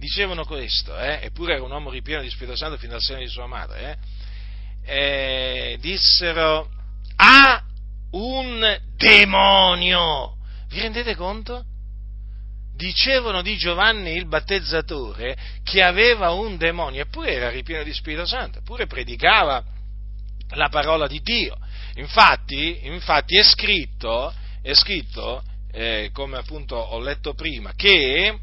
Dicevano 0.04 0.44
questo, 0.44 0.98
eh, 0.98 1.20
eppure 1.22 1.54
era 1.54 1.62
un 1.64 1.70
uomo 1.70 1.88
ripieno 1.88 2.20
di 2.20 2.28
Spirito 2.28 2.56
Santo 2.56 2.76
fin 2.76 2.90
dal 2.90 3.00
seno 3.00 3.20
di 3.20 3.26
sua 3.26 3.46
madre, 3.46 3.98
eh, 4.84 5.72
eh, 5.72 5.78
dissero 5.80 6.68
ha 7.16 7.62
un 8.10 8.80
demonio. 8.96 10.36
Vi 10.68 10.78
rendete 10.78 11.14
conto? 11.14 11.64
Dicevano 12.76 13.40
di 13.40 13.56
Giovanni 13.56 14.14
il 14.14 14.26
battezzatore 14.26 15.36
che 15.62 15.82
aveva 15.82 16.32
un 16.32 16.58
demonio, 16.58 17.02
eppure 17.02 17.32
era 17.32 17.48
ripieno 17.48 17.82
di 17.82 17.92
Spirito 17.94 18.26
Santo, 18.26 18.58
eppure 18.58 18.86
predicava 18.86 19.64
la 20.50 20.68
parola 20.68 21.06
di 21.06 21.20
Dio. 21.22 21.56
Infatti, 21.94 22.80
infatti 22.82 23.38
è 23.38 23.42
scritto, 23.42 24.34
è 24.60 24.74
scritto 24.74 25.42
eh, 25.72 26.10
come 26.12 26.36
appunto 26.36 26.76
ho 26.76 26.98
letto 27.00 27.32
prima, 27.32 27.72
che 27.74 28.38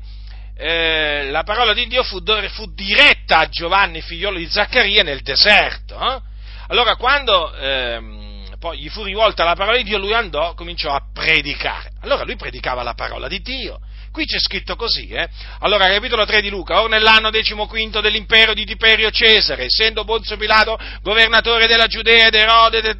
eh, 0.56 1.30
la 1.30 1.44
parola 1.44 1.74
di 1.74 1.88
Dio 1.88 2.04
fu, 2.04 2.20
fu, 2.50 2.74
diretta 2.74 3.40
a 3.40 3.50
Giovanni, 3.50 4.02
figliolo 4.02 4.38
di 4.38 4.48
Zaccaria, 4.48 5.04
nel 5.04 5.22
deserto. 5.22 5.96
Eh? 6.00 6.22
Allora, 6.68 6.96
quando 6.96 7.54
ehm, 7.54 8.58
poi 8.60 8.78
gli 8.78 8.90
fu 8.90 9.04
rivolta 9.04 9.44
la 9.44 9.56
parola 9.56 9.78
di 9.78 9.84
Dio, 9.84 9.98
lui 9.98 10.14
andò, 10.14 10.54
cominciò 10.54 10.94
a 10.94 11.02
predicare. 11.12 11.90
Allora 12.02 12.24
lui 12.24 12.36
predicava 12.36 12.84
la 12.84 12.94
parola 12.94 13.28
di 13.28 13.42
Dio. 13.42 13.80
Qui 14.12 14.26
c'è 14.26 14.40
scritto 14.40 14.76
così, 14.76 15.08
eh? 15.08 15.28
Allora, 15.60 15.88
capitolo 15.88 16.26
3 16.26 16.42
di 16.42 16.50
Luca, 16.50 16.82
or 16.82 16.90
nell'anno 16.90 17.30
decimoquinto 17.30 18.02
dell'impero 18.02 18.54
di 18.54 18.66
Tiberio 18.66 19.10
Cesare, 19.10 19.64
essendo 19.64 20.04
Ponzio 20.04 20.36
Pilato 20.38 20.78
governatore 21.02 21.66
della 21.66 21.88
Giudea 21.88 22.28
ed 22.28 22.36
Erode 22.36 22.98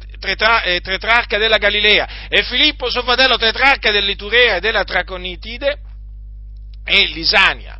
eh, 0.64 0.80
tetrarca 0.80 1.36
della 1.38 1.58
Galilea, 1.58 2.28
e 2.28 2.42
Filippo 2.42 2.90
suo 2.90 3.02
fratello 3.02 3.36
tetrarca 3.36 3.90
dell'Iturea 3.90 4.56
e 4.56 4.60
della 4.60 4.84
Traconitide, 4.84 5.91
e 6.84 7.06
Lisania, 7.06 7.78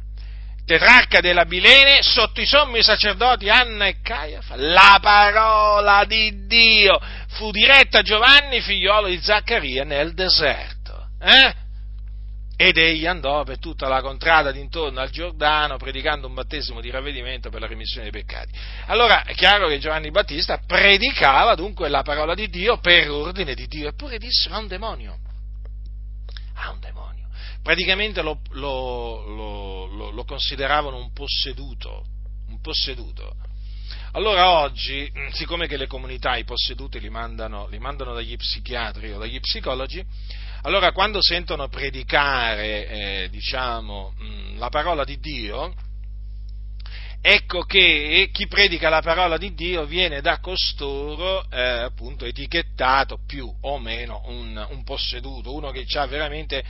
tetrarca 0.64 1.20
della 1.20 1.44
Bilene, 1.44 2.02
sotto 2.02 2.40
i 2.40 2.46
sommi 2.46 2.82
sacerdoti 2.82 3.48
Anna 3.48 3.86
e 3.86 4.00
Caiafa, 4.00 4.56
la 4.56 4.98
parola 5.00 6.04
di 6.04 6.46
Dio 6.46 7.00
fu 7.28 7.50
diretta 7.50 7.98
a 7.98 8.02
Giovanni, 8.02 8.60
figliolo 8.60 9.08
di 9.08 9.20
Zaccaria, 9.20 9.84
nel 9.84 10.14
deserto. 10.14 11.08
Eh? 11.20 11.60
Ed 12.56 12.76
egli 12.76 13.06
andò 13.06 13.42
per 13.42 13.58
tutta 13.58 13.88
la 13.88 14.00
contrada 14.00 14.52
d'intorno 14.52 15.00
al 15.00 15.10
Giordano 15.10 15.78
predicando 15.78 16.28
un 16.28 16.34
battesimo 16.34 16.80
di 16.80 16.90
ravvedimento 16.90 17.50
per 17.50 17.60
la 17.60 17.66
remissione 17.66 18.08
dei 18.08 18.22
peccati. 18.22 18.52
Allora 18.86 19.24
è 19.24 19.34
chiaro 19.34 19.66
che 19.66 19.80
Giovanni 19.80 20.12
Battista 20.12 20.60
predicava 20.64 21.56
dunque 21.56 21.88
la 21.88 22.02
parola 22.02 22.34
di 22.34 22.48
Dio 22.48 22.78
per 22.78 23.10
ordine 23.10 23.54
di 23.54 23.66
Dio, 23.66 23.88
eppure 23.88 24.16
dissero 24.18 24.54
ha 24.54 24.58
un 24.58 24.68
demonio. 24.68 25.18
Ha 26.54 26.70
un 26.70 26.78
demonio. 26.78 27.11
Praticamente 27.62 28.22
lo, 28.22 28.40
lo, 28.50 29.24
lo, 29.24 30.10
lo 30.10 30.24
consideravano 30.24 30.96
un 30.96 31.12
posseduto, 31.12 32.04
un 32.48 32.60
posseduto. 32.60 33.36
Allora 34.14 34.60
oggi, 34.60 35.10
siccome 35.30 35.66
che 35.68 35.76
le 35.76 35.86
comunità, 35.86 36.36
i 36.36 36.44
posseduti 36.44 37.00
li 37.00 37.08
mandano, 37.08 37.68
li 37.68 37.78
mandano 37.78 38.14
dagli 38.14 38.36
psichiatri 38.36 39.12
o 39.12 39.18
dagli 39.18 39.40
psicologi, 39.40 40.04
allora 40.62 40.92
quando 40.92 41.22
sentono 41.22 41.68
predicare, 41.68 42.88
eh, 42.88 43.28
diciamo, 43.30 44.12
mh, 44.18 44.58
la 44.58 44.68
parola 44.68 45.04
di 45.04 45.18
Dio, 45.18 45.72
ecco 47.22 47.62
che 47.62 48.28
chi 48.32 48.48
predica 48.48 48.88
la 48.88 49.00
parola 49.00 49.38
di 49.38 49.54
Dio 49.54 49.86
viene 49.86 50.20
da 50.20 50.40
costoro 50.40 51.48
eh, 51.50 51.60
appunto 51.60 52.24
etichettato 52.24 53.20
più 53.24 53.50
o 53.60 53.78
meno 53.78 54.22
un, 54.26 54.66
un 54.70 54.84
posseduto, 54.84 55.54
uno 55.54 55.70
che 55.70 55.86
ha 55.94 56.06
veramente 56.06 56.64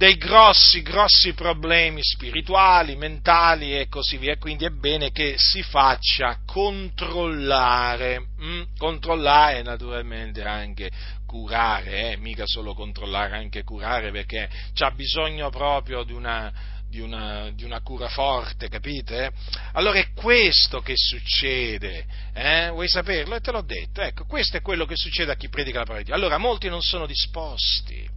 dei 0.00 0.16
grossi, 0.16 0.80
grossi 0.80 1.34
problemi 1.34 2.02
spirituali, 2.02 2.96
mentali 2.96 3.78
e 3.78 3.86
così 3.88 4.16
via. 4.16 4.38
Quindi 4.38 4.64
è 4.64 4.70
bene 4.70 5.10
che 5.10 5.34
si 5.36 5.62
faccia 5.62 6.38
controllare, 6.46 8.28
hm? 8.38 8.62
controllare 8.78 9.60
naturalmente 9.60 10.42
anche 10.42 10.90
curare, 11.26 12.12
eh? 12.12 12.16
mica 12.16 12.44
solo 12.46 12.72
controllare, 12.72 13.36
anche 13.36 13.62
curare, 13.62 14.10
perché 14.10 14.48
c'ha 14.72 14.90
bisogno 14.92 15.50
proprio 15.50 16.02
di 16.02 16.14
una, 16.14 16.50
di 16.88 17.00
una, 17.00 17.50
di 17.52 17.64
una, 17.64 17.82
cura 17.82 18.08
forte, 18.08 18.70
capite? 18.70 19.30
Allora 19.72 19.98
è 19.98 20.12
questo 20.14 20.80
che 20.80 20.94
succede, 20.96 22.06
eh? 22.32 22.70
vuoi 22.70 22.88
saperlo? 22.88 23.34
E 23.34 23.40
te 23.40 23.50
l'ho 23.50 23.60
detto, 23.60 24.00
ecco, 24.00 24.24
questo 24.24 24.56
è 24.56 24.62
quello 24.62 24.86
che 24.86 24.96
succede 24.96 25.32
a 25.32 25.36
chi 25.36 25.50
predica 25.50 25.80
la 25.80 25.84
parola 25.84 26.00
di 26.00 26.06
Dio. 26.06 26.14
Allora 26.14 26.38
molti 26.38 26.70
non 26.70 26.80
sono 26.80 27.04
disposti 27.04 28.16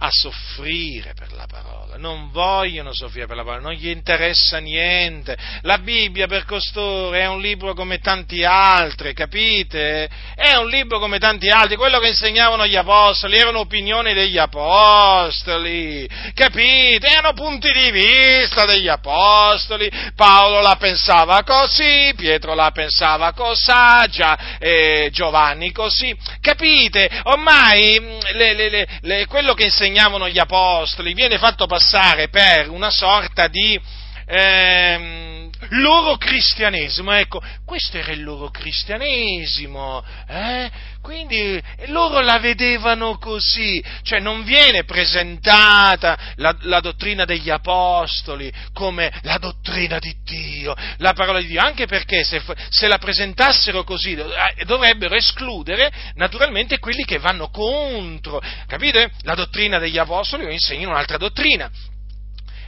a 0.00 0.10
soffrire 0.12 1.12
per 1.14 1.32
la 1.32 1.46
parola, 1.50 1.96
non 1.96 2.30
vogliono 2.30 2.92
soffrire 2.92 3.26
per 3.26 3.34
la 3.34 3.42
parola, 3.42 3.62
non 3.62 3.72
gli 3.72 3.88
interessa 3.88 4.58
niente. 4.58 5.36
La 5.62 5.78
Bibbia 5.78 6.28
per 6.28 6.44
costoro 6.44 7.14
è 7.14 7.26
un 7.26 7.40
libro 7.40 7.74
come 7.74 7.98
tanti 7.98 8.44
altri, 8.44 9.12
capite? 9.12 10.08
È 10.36 10.54
un 10.54 10.68
libro 10.68 11.00
come 11.00 11.18
tanti 11.18 11.48
altri, 11.48 11.74
quello 11.74 11.98
che 11.98 12.08
insegnavano 12.08 12.66
gli 12.66 12.76
apostoli 12.76 13.38
erano 13.38 13.58
opinioni 13.58 14.14
degli 14.14 14.38
apostoli, 14.38 16.08
capite? 16.32 17.08
Erano 17.08 17.32
punti 17.32 17.72
di 17.72 17.90
vista 17.90 18.66
degli 18.66 18.88
apostoli. 18.88 19.90
Paolo 20.14 20.60
la 20.60 20.76
pensava 20.76 21.42
così, 21.42 22.12
Pietro 22.16 22.54
la 22.54 22.70
pensava 22.70 23.32
cos'aggia, 23.32 24.58
eh, 24.58 25.08
Giovanni 25.10 25.72
così, 25.72 26.16
capite? 26.40 27.10
Ormai 27.24 27.98
mm, 28.00 28.18
le, 28.34 28.54
le, 28.54 28.88
le, 29.00 29.26
quello 29.26 29.54
che 29.54 29.64
insegnavano 29.64 29.86
insegnavano 29.88 30.28
gli 30.28 30.38
apostoli 30.38 31.14
viene 31.14 31.38
fatto 31.38 31.66
passare 31.66 32.28
per 32.28 32.68
una 32.68 32.90
sorta 32.90 33.48
di 33.48 33.80
eh, 34.26 35.47
loro 35.70 36.16
cristianesimo, 36.16 37.12
ecco, 37.12 37.42
questo 37.64 37.98
era 37.98 38.12
il 38.12 38.22
loro 38.22 38.50
cristianesimo, 38.50 40.04
eh? 40.28 40.70
quindi 41.02 41.60
loro 41.86 42.20
la 42.20 42.38
vedevano 42.38 43.18
così, 43.18 43.82
cioè 44.02 44.20
non 44.20 44.44
viene 44.44 44.84
presentata 44.84 46.18
la, 46.36 46.56
la, 46.62 46.80
dottrina 46.80 47.24
degli 47.24 47.50
apostoli 47.50 48.52
come 48.72 49.12
la 49.22 49.38
dottrina 49.38 49.98
di 49.98 50.14
Dio, 50.22 50.74
la 50.98 51.12
parola 51.12 51.40
di 51.40 51.46
Dio, 51.46 51.60
anche 51.60 51.86
perché 51.86 52.24
se, 52.24 52.42
se 52.68 52.86
la 52.86 52.98
presentassero 52.98 53.84
così 53.84 54.12
eh, 54.14 54.64
dovrebbero 54.64 55.14
escludere 55.14 55.90
naturalmente 56.14 56.78
quelli 56.78 57.04
che 57.04 57.18
vanno 57.18 57.48
contro, 57.50 58.40
capite? 58.66 59.10
La 59.22 59.34
dottrina 59.34 59.78
degli 59.78 59.98
apostoli 59.98 60.52
insegna 60.52 60.88
un'altra 60.88 61.16
dottrina 61.16 61.70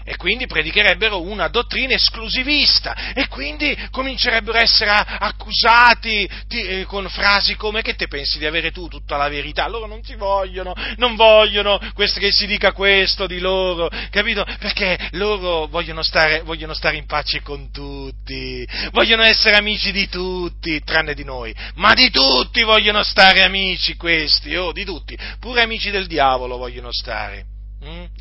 e 0.05 0.17
quindi 0.17 0.47
predicherebbero 0.47 1.23
una 1.23 1.49
dottrina 1.49 1.95
esclusivista 1.95 3.13
e 3.15 3.29
quindi 3.29 3.77
comincerebbero 3.91 4.59
a 4.59 4.63
essere 4.63 4.91
accusati 4.91 6.29
di, 6.47 6.63
eh, 6.63 6.85
con 6.85 7.09
frasi 7.09 7.57
come 7.57 7.83
che 7.83 7.95
te 7.95 8.09
pensi 8.09 8.39
di 8.39 8.47
avere 8.47 8.71
tu 8.71 8.89
tutta 8.89 9.17
la 9.17 9.29
verità, 9.29 9.69
loro 9.69 9.87
non 9.87 10.03
ti 10.03 10.15
vogliono, 10.15 10.75
non 10.97 11.17
vogliono 11.17 11.79
che 11.95 12.33
si 12.33 12.47
dica 12.47 12.73
questo 12.73 13.27
di 13.27 13.39
loro, 13.39 13.89
capito? 14.11 14.45
Perché 14.59 15.09
loro 15.13 15.67
vogliono 15.67 16.03
stare, 16.03 16.43
vogliono 16.43 16.75
stare 16.75 16.97
in 16.97 17.07
pace 17.07 17.43
con 17.43 17.71
tutti, 17.71 18.67
vogliono 18.93 19.23
essere 19.23 19.57
amici 19.57 19.93
di 19.93 20.09
tutti, 20.09 20.83
tranne 20.83 21.15
di 21.15 21.25
noi, 21.25 21.55
ma 21.75 21.95
di 21.95 22.11
tutti 22.11 22.63
vogliono 22.63 23.03
stare 23.03 23.43
amici 23.43 23.97
questi, 23.97 24.55
oh, 24.57 24.73
di 24.73 24.85
tutti, 24.85 25.17
pure 25.39 25.63
amici 25.63 25.91
del 25.91 26.07
diavolo 26.07 26.57
vogliono 26.57 26.93
stare. 26.93 27.59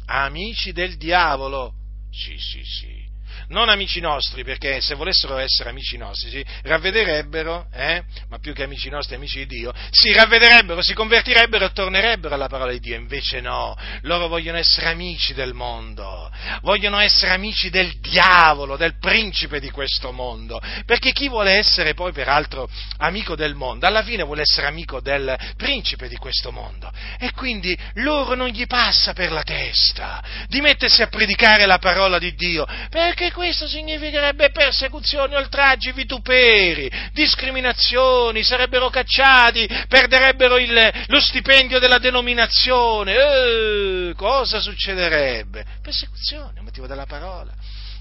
Amici 0.06 0.72
del 0.72 0.98
diavolo. 0.98 1.74
Sì, 2.12 2.38
sì, 2.38 2.63
sì 2.63 2.99
non 3.47 3.69
amici 3.69 3.99
nostri, 3.99 4.43
perché 4.43 4.82
se 4.82 4.95
volessero 4.95 5.38
essere 5.38 5.69
amici 5.69 5.97
nostri 5.97 6.30
si 6.30 6.45
ravvederebbero, 6.63 7.67
eh? 7.73 8.04
ma 8.30 8.39
più 8.39 8.54
che 8.54 8.63
amici 8.63 8.89
nostri, 8.89 9.15
amici 9.15 9.39
di 9.39 9.58
Dio, 9.58 9.73
si 9.89 10.13
ravvederebbero, 10.13 10.82
si 10.82 10.93
convertirebbero 10.93 11.65
e 11.65 11.71
tornerebbero 11.71 12.34
alla 12.34 12.47
parola 12.47 12.71
di 12.71 12.80
Dio, 12.80 12.95
invece 12.95 13.41
no, 13.41 13.75
loro 14.02 14.28
vogliono 14.28 14.58
essere 14.58 14.88
amici 14.88 15.34
del 15.34 15.54
mondo, 15.54 16.32
vogliono 16.62 16.99
essere 16.99 17.32
amici 17.32 17.69
del 17.69 17.99
diavolo, 17.99 18.78
del 18.78 18.97
principe 18.99 19.60
di 19.60 19.69
questo 19.69 20.12
mondo, 20.12 20.62
perché 20.86 21.12
chi 21.12 21.28
vuole 21.28 21.52
essere 21.52 21.93
poi 21.93 22.12
peraltro 22.12 22.69
amico 22.97 23.36
del 23.36 23.56
mondo, 23.56 23.88
alla 23.88 24.04
fine 24.04 24.23
vuole 24.23 24.41
essere 24.41 24.67
amico 24.67 24.99
del 24.99 25.38
principe 25.58 26.08
di 26.08 26.17
questo 26.17 26.52
mondo, 26.52 26.91
e 27.19 27.32
quindi 27.34 27.78
loro 27.95 28.36
non 28.36 28.47
gli 28.49 28.65
passa 28.67 29.13
per 29.13 29.32
la 29.32 29.43
testa 29.43 30.23
di 30.47 30.62
mettersi 30.62 31.02
a 31.02 31.08
predicare 31.08 31.65
la 31.65 31.78
parola 31.78 32.19
di 32.19 32.34
Dio, 32.36 32.65
perché 32.89 33.29
questo 33.32 33.68
significherebbe 33.68 34.52
persecuzioni, 34.52 35.36
oltraggi, 35.36 35.92
vituperi, 35.92 36.89
discriminazioni, 37.12 38.44
sarebbero 38.44 38.89
cacciati, 38.89 39.68
perderebbero 39.88 40.58
il, 40.58 41.06
lo 41.08 41.20
stipendio 41.20 41.80
della 41.80 41.98
denominazione. 41.98 43.13
Eh, 43.13 44.13
cosa 44.15 44.60
succederebbe? 44.60 45.65
Persecuzione, 45.82 46.62
motivo 46.62 46.88
della 46.88 47.06
parola. 47.06 47.54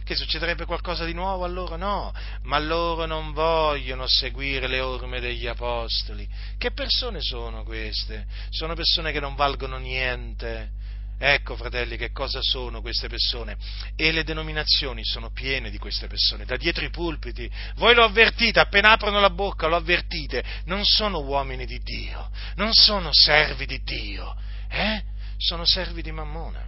Che 0.05 0.15
succederebbe 0.15 0.65
qualcosa 0.65 1.05
di 1.05 1.13
nuovo 1.13 1.45
a 1.45 1.49
loro? 1.49 1.77
No, 1.77 2.15
ma 2.45 2.59
loro 2.59 3.05
non 3.05 3.33
vogliono 3.33 4.07
seguire 4.07 4.67
le 4.67 4.81
orme 4.81 5.21
degli 5.21 5.47
apostoli. 5.47 6.27
Che 6.57 6.71
persone 6.71 7.21
sono 7.21 7.63
queste? 7.63 8.25
Sono 8.49 8.75
persone 8.75 9.13
che 9.13 9.21
non 9.21 9.35
valgono 9.35 9.77
niente 9.77 10.71
Ecco, 11.21 11.57
fratelli, 11.57 11.97
che 11.97 12.13
cosa 12.13 12.41
sono 12.41 12.81
queste 12.81 13.09
persone. 13.09 13.57
E 13.97 14.13
le 14.13 14.23
denominazioni 14.23 15.05
sono 15.05 15.31
piene 15.31 15.69
di 15.69 15.79
queste 15.79 16.07
persone, 16.07 16.45
da 16.45 16.57
dietro 16.57 16.85
i 16.85 16.91
pulpiti. 16.91 17.51
Voi 17.75 17.95
lo 17.95 18.05
avvertite, 18.05 18.61
appena 18.61 18.93
aprono 18.93 19.19
la 19.19 19.31
bocca 19.31 19.67
lo 19.67 19.75
avvertite. 19.75 20.45
Non 20.67 20.85
sono 20.85 21.19
uomini 21.19 21.67
di 21.67 21.81
Dio, 21.81 22.31
non 22.55 22.73
sono 22.73 23.11
servi 23.13 23.67
di 23.67 23.83
Dio, 23.83 24.37
eh? 24.69 25.03
Sono 25.37 25.65
servi 25.65 26.03
di 26.03 26.13
Mammona. 26.13 26.65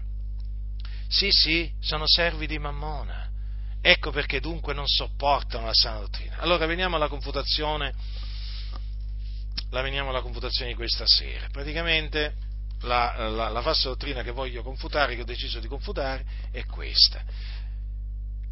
Sì, 1.08 1.30
sì, 1.30 1.70
sono 1.80 2.04
servi 2.06 2.46
di 2.46 2.58
Mammona. 2.58 3.28
Ecco 3.80 4.10
perché 4.10 4.40
dunque 4.40 4.74
non 4.74 4.86
sopportano 4.86 5.66
la 5.66 5.74
sana 5.74 6.00
dottrina. 6.00 6.38
Allora 6.38 6.66
veniamo 6.66 6.96
alla 6.96 7.08
confutazione, 7.08 7.94
la 9.70 9.80
veniamo 9.80 10.10
alla 10.10 10.22
confutazione 10.22 10.70
di 10.70 10.76
questa 10.76 11.04
sera. 11.06 11.46
Praticamente 11.50 12.48
la, 12.82 13.28
la, 13.28 13.48
la 13.48 13.62
falsa 13.62 13.88
dottrina 13.88 14.22
che 14.22 14.30
voglio 14.30 14.62
confutare, 14.62 15.14
che 15.14 15.22
ho 15.22 15.26
deciso 15.26 15.60
di 15.60 15.68
confutare, 15.68 16.24
è 16.50 16.64
questa. 16.64 17.22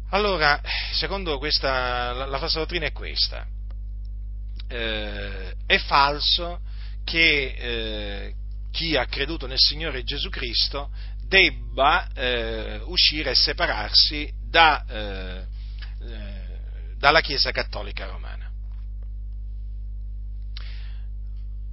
Allora, 0.09 0.61
secondo 0.93 1.37
questa, 1.37 2.11
la, 2.13 2.25
la 2.25 2.37
falsa 2.37 2.59
dottrina 2.59 2.85
è 2.85 2.91
questa. 2.91 3.45
Eh, 4.67 5.53
è 5.65 5.77
falso 5.79 6.61
che 7.03 7.55
eh, 7.57 8.33
chi 8.71 8.95
ha 8.95 9.05
creduto 9.05 9.47
nel 9.47 9.57
Signore 9.57 10.03
Gesù 10.03 10.29
Cristo 10.29 10.91
debba 11.25 12.07
eh, 12.13 12.81
uscire 12.85 13.31
e 13.31 13.35
separarsi 13.35 14.31
da, 14.47 14.83
eh, 14.87 15.45
eh, 16.01 16.95
dalla 16.97 17.21
Chiesa 17.21 17.51
Cattolica 17.51 18.05
Romana. 18.05 18.38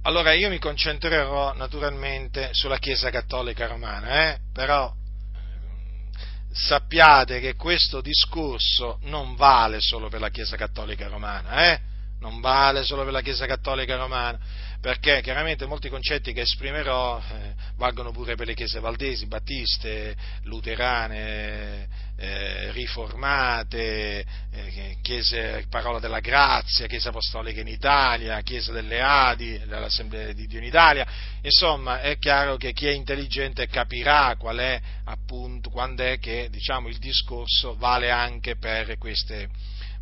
Allora 0.07 0.31
io 0.31 0.47
mi 0.47 0.57
concentrerò 0.57 1.53
naturalmente 1.53 2.51
sulla 2.53 2.77
Chiesa 2.77 3.09
Cattolica 3.09 3.67
Romana, 3.67 4.31
eh? 4.31 4.37
però 4.53 4.89
sappiate 6.49 7.41
che 7.41 7.55
questo 7.55 7.99
discorso 7.99 8.99
non 9.01 9.35
vale 9.35 9.81
solo 9.81 10.07
per 10.07 10.21
la 10.21 10.29
Chiesa 10.29 10.55
Cattolica 10.55 11.09
Romana, 11.09 11.73
eh? 11.73 11.79
non 12.21 12.39
vale 12.39 12.83
solo 12.83 13.03
per 13.03 13.11
la 13.11 13.19
Chiesa 13.19 13.45
Cattolica 13.47 13.97
Romana, 13.97 14.39
perché 14.79 15.19
chiaramente 15.21 15.65
molti 15.65 15.89
concetti 15.89 16.31
che 16.31 16.41
esprimerò 16.41 17.19
eh, 17.19 17.53
valgono 17.75 18.11
pure 18.11 18.35
per 18.35 18.47
le 18.47 18.53
chiese 18.53 18.79
valdesi, 18.79 19.27
battiste, 19.27 20.15
luterane, 20.43 21.89
eh, 22.17 22.71
riformate, 22.71 24.25
eh, 24.51 24.97
chiese 25.01 25.65
parola 25.69 25.99
della 25.99 26.19
grazia, 26.19 26.87
chiesa 26.87 27.09
apostolica 27.09 27.61
in 27.61 27.67
Italia, 27.67 28.41
chiesa 28.41 28.71
delle 28.71 28.99
Adi, 29.01 29.59
dell'Assemblea 29.59 30.33
di 30.33 30.47
Dio 30.47 30.59
in 30.59 30.65
Italia, 30.65 31.05
insomma 31.41 32.01
è 32.01 32.17
chiaro 32.17 32.57
che 32.57 32.73
chi 32.73 32.87
è 32.87 32.91
intelligente 32.91 33.67
capirà 33.67 34.35
qual 34.37 34.57
è 34.57 34.81
appunto, 35.05 35.69
quando 35.69 36.03
è 36.03 36.17
che 36.17 36.47
diciamo, 36.49 36.87
il 36.87 36.97
discorso 36.97 37.75
vale 37.77 38.09
anche 38.09 38.57
per 38.57 38.97
queste 38.97 39.49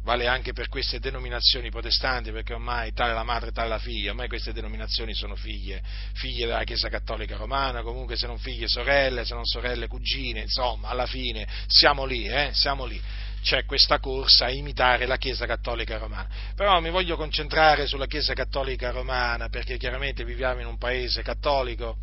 vale 0.06 0.28
anche 0.28 0.54
per 0.54 0.70
queste 0.70 1.00
denominazioni 1.00 1.72
protestanti, 1.72 2.32
perché 2.32 2.54
ormai 2.54 2.94
tale 2.94 3.12
la 3.14 3.24
madre, 3.24 3.52
tale 3.52 3.70
la 3.70 3.80
figlia, 3.80 4.12
ormai 4.12 4.28
queste 4.28 4.54
denominazioni 4.54 5.16
sono 5.16 5.36
figlie, 5.36 5.82
figlie 6.14 6.46
della 6.46 6.64
Chiesa 6.64 6.90
Cattolica 6.90 7.36
Romana, 7.36 7.82
comunque 7.82 8.16
se 8.16 8.28
non 8.28 8.38
figlie 8.38 8.68
sorelle, 8.68 9.26
se 9.26 9.34
non 9.34 9.46
sorelle 9.46 9.88
cugine, 9.88 10.42
insomma, 10.42 10.90
alla 10.90 11.08
fine 11.08 11.48
siamo 11.66 12.06
lì, 12.06 12.28
eh, 12.28 12.52
siamo 12.54 12.86
lì. 12.86 13.02
C'è 13.42 13.66
questa 13.66 14.00
corsa 14.00 14.46
a 14.46 14.52
imitare 14.52 15.08
la 15.08 15.18
Chiesa 15.18 15.48
Cattolica 15.48 15.98
Romana. 15.98 16.30
Però 16.56 16.80
mi 16.80 16.92
voglio 16.92 17.16
concentrare 17.16 17.88
sulla 17.88 18.06
Chiesa 18.06 18.34
Cattolica 18.34 18.92
Romana, 18.92 19.50
perché 19.50 19.78
chiaramente 19.78 20.24
viviamo 20.24 20.62
in 20.62 20.68
un 20.68 20.78
paese 20.78 21.24
cattolico, 21.24 21.98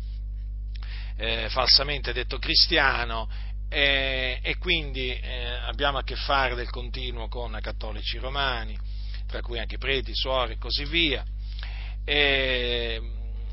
eh, 1.15 1.47
falsamente 1.49 2.11
detto 2.11 2.37
cristiano, 2.37 3.29
e, 3.73 4.39
e 4.43 4.57
quindi 4.57 5.09
eh, 5.09 5.47
abbiamo 5.65 5.97
a 5.97 6.03
che 6.03 6.15
fare 6.15 6.53
del 6.53 6.69
continuo 6.69 7.27
con 7.27 7.57
cattolici 7.59 8.19
romani, 8.19 8.77
tra 9.25 9.41
cui 9.41 9.57
anche 9.57 9.79
preti, 9.79 10.13
suori 10.13 10.53
e 10.53 10.57
così 10.59 10.85
via. 10.85 11.25
E, 12.05 13.01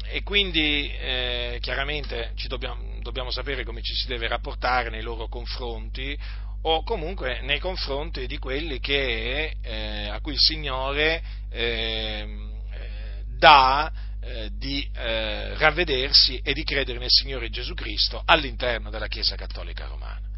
e 0.04 0.22
quindi 0.22 0.92
eh, 0.92 1.56
chiaramente 1.62 2.34
dobbiamo, 2.48 2.98
dobbiamo, 3.00 3.30
sapere 3.30 3.64
come 3.64 3.80
ci 3.80 3.94
si 3.94 4.08
deve 4.08 4.28
rapportare 4.28 4.90
nei 4.90 5.00
loro 5.00 5.26
confronti 5.28 6.18
o 6.62 6.82
comunque 6.82 7.40
nei 7.40 7.58
confronti 7.58 8.26
di 8.26 8.36
quelli 8.36 8.78
che, 8.78 9.56
eh, 9.62 10.08
a 10.08 10.20
cui 10.20 10.32
il 10.32 10.38
Signore 10.38 11.22
ehm, 11.48 12.60
eh, 12.72 13.24
dà 13.38 13.90
eh, 14.20 14.50
di 14.52 14.88
eh, 14.94 15.56
ravvedersi 15.56 16.40
e 16.42 16.52
di 16.52 16.64
credere 16.64 16.98
nel 16.98 17.10
Signore 17.10 17.50
Gesù 17.50 17.74
Cristo 17.74 18.22
all'interno 18.24 18.90
della 18.90 19.08
Chiesa 19.08 19.36
Cattolica 19.36 19.86
Romana. 19.86 20.28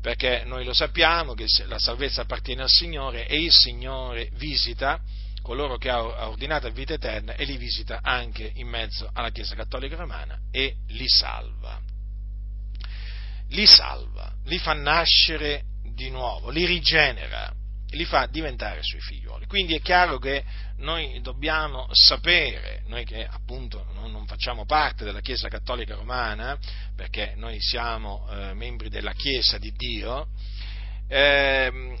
Perché 0.00 0.42
noi 0.44 0.64
lo 0.64 0.74
sappiamo 0.74 1.34
che 1.34 1.46
la 1.66 1.78
salvezza 1.78 2.22
appartiene 2.22 2.62
al 2.62 2.68
Signore 2.68 3.26
e 3.26 3.40
il 3.40 3.52
Signore 3.52 4.28
visita 4.34 5.00
coloro 5.40 5.76
che 5.76 5.90
ha 5.90 6.28
ordinato 6.28 6.70
vita 6.70 6.94
eterna 6.94 7.34
e 7.34 7.44
li 7.44 7.58
visita 7.58 8.00
anche 8.02 8.50
in 8.54 8.66
mezzo 8.66 9.10
alla 9.12 9.30
Chiesa 9.30 9.54
Cattolica 9.54 9.96
Romana 9.96 10.38
e 10.50 10.76
li 10.88 11.06
salva. 11.06 11.80
Li 13.50 13.66
salva, 13.66 14.32
li 14.46 14.58
fa 14.58 14.72
nascere 14.72 15.64
di 15.94 16.08
nuovo, 16.10 16.48
li 16.48 16.64
rigenera 16.64 17.52
li 17.94 18.04
fa 18.04 18.26
diventare 18.26 18.82
suoi 18.82 19.00
figlioli. 19.00 19.46
Quindi 19.46 19.74
è 19.74 19.80
chiaro 19.80 20.18
che 20.18 20.44
noi 20.78 21.20
dobbiamo 21.20 21.88
sapere, 21.92 22.82
noi 22.86 23.04
che 23.04 23.26
appunto 23.26 23.86
non 23.94 24.26
facciamo 24.26 24.64
parte 24.64 25.04
della 25.04 25.20
Chiesa 25.20 25.48
Cattolica 25.48 25.94
Romana, 25.94 26.58
perché 26.94 27.34
noi 27.36 27.56
siamo 27.60 28.28
eh, 28.30 28.54
membri 28.54 28.88
della 28.88 29.12
Chiesa 29.12 29.58
di 29.58 29.72
Dio, 29.72 30.28
eh, 31.08 31.96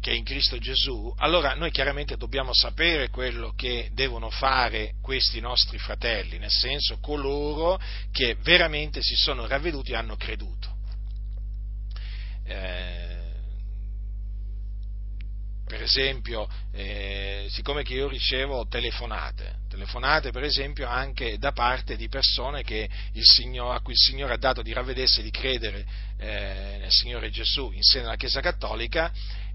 che 0.00 0.10
è 0.10 0.14
in 0.14 0.24
Cristo 0.24 0.58
Gesù, 0.58 1.12
allora 1.18 1.54
noi 1.54 1.70
chiaramente 1.70 2.16
dobbiamo 2.16 2.54
sapere 2.54 3.10
quello 3.10 3.52
che 3.56 3.90
devono 3.92 4.30
fare 4.30 4.94
questi 5.02 5.40
nostri 5.40 5.78
fratelli, 5.78 6.38
nel 6.38 6.50
senso 6.50 6.98
coloro 7.00 7.78
che 8.12 8.36
veramente 8.42 9.02
si 9.02 9.14
sono 9.14 9.46
ravveduti 9.46 9.92
e 9.92 9.96
hanno 9.96 10.16
creduto. 10.16 10.74
Eh, 12.44 13.05
per 15.66 15.82
esempio, 15.82 16.48
eh, 16.72 17.46
siccome 17.50 17.82
che 17.82 17.94
io 17.94 18.08
ricevo 18.08 18.68
telefonate, 18.68 19.56
telefonate 19.68 20.30
per 20.30 20.44
esempio 20.44 20.86
anche 20.86 21.38
da 21.38 21.50
parte 21.50 21.96
di 21.96 22.08
persone 22.08 22.62
Signore, 23.24 23.76
a 23.76 23.80
cui 23.80 23.92
il 23.92 23.98
Signore 23.98 24.34
ha 24.34 24.38
dato 24.38 24.62
di 24.62 24.72
ravvedersi 24.72 25.20
e 25.20 25.22
di 25.24 25.30
credere 25.30 25.84
eh, 26.18 26.76
nel 26.78 26.90
Signore 26.90 27.30
Gesù 27.30 27.72
in 27.72 27.82
seno 27.82 28.06
alla 28.06 28.16
Chiesa 28.16 28.40
Cattolica 28.40 29.12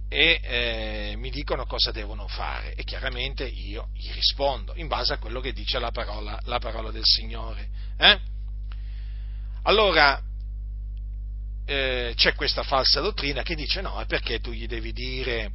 e 0.09 0.41
eh, 0.43 1.13
mi 1.15 1.29
dicono 1.29 1.65
cosa 1.65 1.91
devono 1.91 2.27
fare 2.27 2.73
e 2.73 2.83
chiaramente 2.83 3.45
io 3.45 3.87
gli 3.93 4.11
rispondo 4.11 4.73
in 4.75 4.87
base 4.87 5.13
a 5.13 5.17
quello 5.17 5.39
che 5.39 5.53
dice 5.53 5.79
la 5.79 5.91
parola, 5.91 6.37
la 6.43 6.59
parola 6.59 6.91
del 6.91 7.05
Signore. 7.05 7.69
Eh? 7.97 8.19
Allora, 9.63 10.21
eh, 11.65 12.11
c'è 12.15 12.35
questa 12.35 12.63
falsa 12.63 12.99
dottrina 12.99 13.43
che 13.43 13.55
dice 13.55 13.79
no, 13.79 14.01
è 14.01 14.05
perché 14.05 14.41
tu 14.41 14.51
gli 14.51 14.67
devi 14.67 14.91
dire 14.91 15.51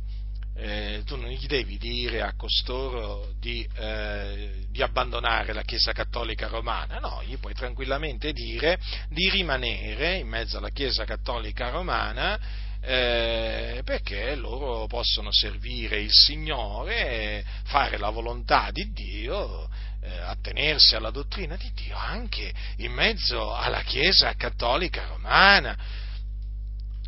eh, 0.56 1.02
tu 1.04 1.16
non 1.16 1.28
gli 1.28 1.46
devi 1.46 1.76
dire 1.76 2.22
a 2.22 2.34
costoro 2.34 3.32
di, 3.38 3.66
eh, 3.76 4.64
di, 4.70 4.82
abbandonare 4.82 5.52
la 5.52 5.62
Chiesa 5.62 5.92
Cattolica 5.92 6.46
Romana, 6.46 6.98
no, 6.98 7.22
gli 7.24 7.36
puoi 7.36 7.52
tranquillamente 7.52 8.32
dire 8.32 8.78
di 9.10 9.28
rimanere 9.28 10.16
in 10.16 10.28
mezzo 10.28 10.56
alla 10.56 10.70
Chiesa 10.70 11.04
Cattolica 11.04 11.68
Romana 11.68 12.38
eh, 12.80 13.82
perché 13.84 14.34
loro 14.34 14.86
possono 14.86 15.30
servire 15.30 16.00
il 16.00 16.12
Signore, 16.12 17.44
fare 17.64 17.98
la 17.98 18.10
volontà 18.10 18.70
di 18.70 18.92
Dio, 18.92 19.68
eh, 20.00 20.18
attenersi 20.20 20.94
alla 20.94 21.10
dottrina 21.10 21.56
di 21.56 21.70
Dio 21.74 21.96
anche 21.96 22.52
in 22.78 22.92
mezzo 22.92 23.54
alla 23.54 23.82
Chiesa 23.82 24.32
Cattolica 24.34 25.04
Romana 25.06 25.76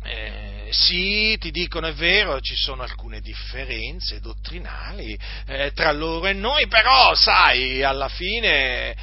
eh, 0.03 0.67
sì, 0.71 1.35
ti 1.39 1.51
dicono 1.51 1.87
è 1.87 1.93
vero, 1.93 2.39
ci 2.39 2.55
sono 2.55 2.83
alcune 2.83 3.19
differenze 3.19 4.19
dottrinali 4.19 5.17
eh, 5.45 5.71
tra 5.73 5.91
loro 5.91 6.27
e 6.27 6.33
noi, 6.33 6.67
però 6.67 7.13
sai, 7.15 7.83
alla 7.83 8.07
fine 8.07 8.95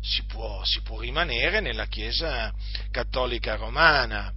si 0.00 0.24
può, 0.24 0.64
si 0.64 0.80
può 0.80 1.00
rimanere 1.00 1.60
nella 1.60 1.86
Chiesa 1.86 2.52
cattolica 2.90 3.56
romana. 3.56 4.32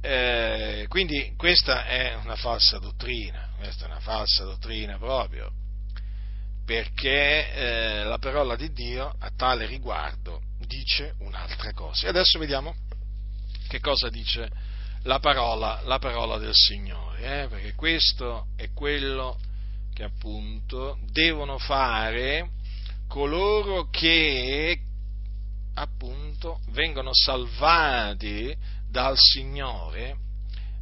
Eh, 0.00 0.86
quindi 0.88 1.34
questa 1.36 1.86
è 1.86 2.14
una 2.14 2.34
falsa 2.34 2.78
dottrina, 2.78 3.50
questa 3.56 3.84
è 3.84 3.88
una 3.88 4.00
falsa 4.00 4.42
dottrina 4.42 4.98
proprio, 4.98 5.52
perché 6.66 7.52
eh, 7.52 8.02
la 8.02 8.18
parola 8.18 8.56
di 8.56 8.72
Dio 8.72 9.14
a 9.20 9.30
tale 9.36 9.66
riguardo 9.66 10.42
dice 10.66 11.14
un'altra 11.20 11.72
cosa. 11.72 12.06
E 12.06 12.08
adesso 12.08 12.40
vediamo 12.40 12.74
che 13.68 13.78
cosa 13.78 14.08
dice 14.08 14.50
la 15.02 15.18
parola, 15.18 15.80
la 15.84 15.98
parola 15.98 16.38
del 16.38 16.54
Signore, 16.54 17.42
eh? 17.42 17.48
perché 17.48 17.74
questo 17.74 18.46
è 18.56 18.70
quello 18.72 19.38
che 19.92 20.04
appunto 20.04 20.98
devono 21.10 21.58
fare 21.58 22.50
coloro 23.08 23.88
che 23.90 24.80
appunto 25.74 26.60
vengono 26.70 27.10
salvati 27.12 28.56
dal 28.88 29.16
Signore 29.18 30.16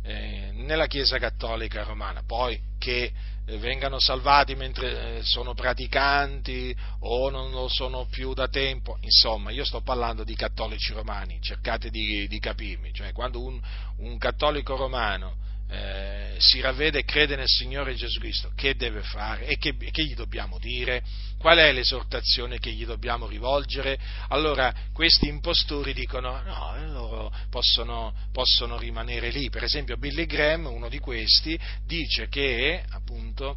eh, 0.03 0.51
nella 0.53 0.87
Chiesa 0.87 1.19
Cattolica 1.19 1.83
Romana, 1.83 2.23
poi 2.25 2.61
che 2.79 3.13
vengano 3.59 3.99
salvati 3.99 4.55
mentre 4.55 5.19
eh, 5.19 5.23
sono 5.23 5.55
praticanti 5.55 6.75
o 7.01 7.31
non 7.31 7.51
lo 7.51 7.69
sono 7.69 8.07
più 8.11 8.33
da 8.35 8.49
tempo, 8.49 8.99
insomma 9.01 9.51
io 9.51 9.65
sto 9.65 9.81
parlando 9.81 10.25
di 10.25 10.35
cattolici 10.35 10.93
romani, 10.93 11.39
cercate 11.41 11.91
di, 11.91 12.27
di 12.29 12.39
capirmi, 12.39 12.93
cioè 12.93 13.13
quando 13.13 13.43
un, 13.43 13.61
un 13.99 14.19
cattolico 14.19 14.77
romano 14.77 15.49
eh, 15.71 16.35
si 16.39 16.61
ravvede 16.61 16.99
e 17.01 17.05
crede 17.05 17.37
nel 17.37 17.47
Signore 17.47 17.95
Gesù 17.95 18.19
Cristo, 18.19 18.51
che 18.57 18.75
deve 18.75 19.03
fare 19.03 19.47
e 19.47 19.57
che, 19.57 19.77
che, 19.77 20.05
gli 20.05 20.15
dobbiamo 20.15 20.59
dire? 20.59 21.03
Qual 21.39 21.57
è 21.59 21.73
l'esortazione 21.73 22.59
che 22.59 22.73
gli 22.73 22.85
dobbiamo 22.85 23.27
rivolgere? 23.27 23.99
Allora 24.29 24.75
questi 24.93 25.29
impostori 25.29 25.93
dicono 25.93 26.43
no, 26.43 26.93
loro 26.93 27.33
possono, 27.51 28.15
possono 28.33 28.79
rimanere 28.79 29.31
lì. 29.31 29.49
Per 29.49 29.63
esempio 29.63 29.97
Billy 29.97 30.27
Graham, 30.27 30.67
uno 30.67 30.89
di 30.89 30.99
questi, 30.99 31.59
dice 31.87 32.29
che 32.29 32.83
appunto 32.91 33.57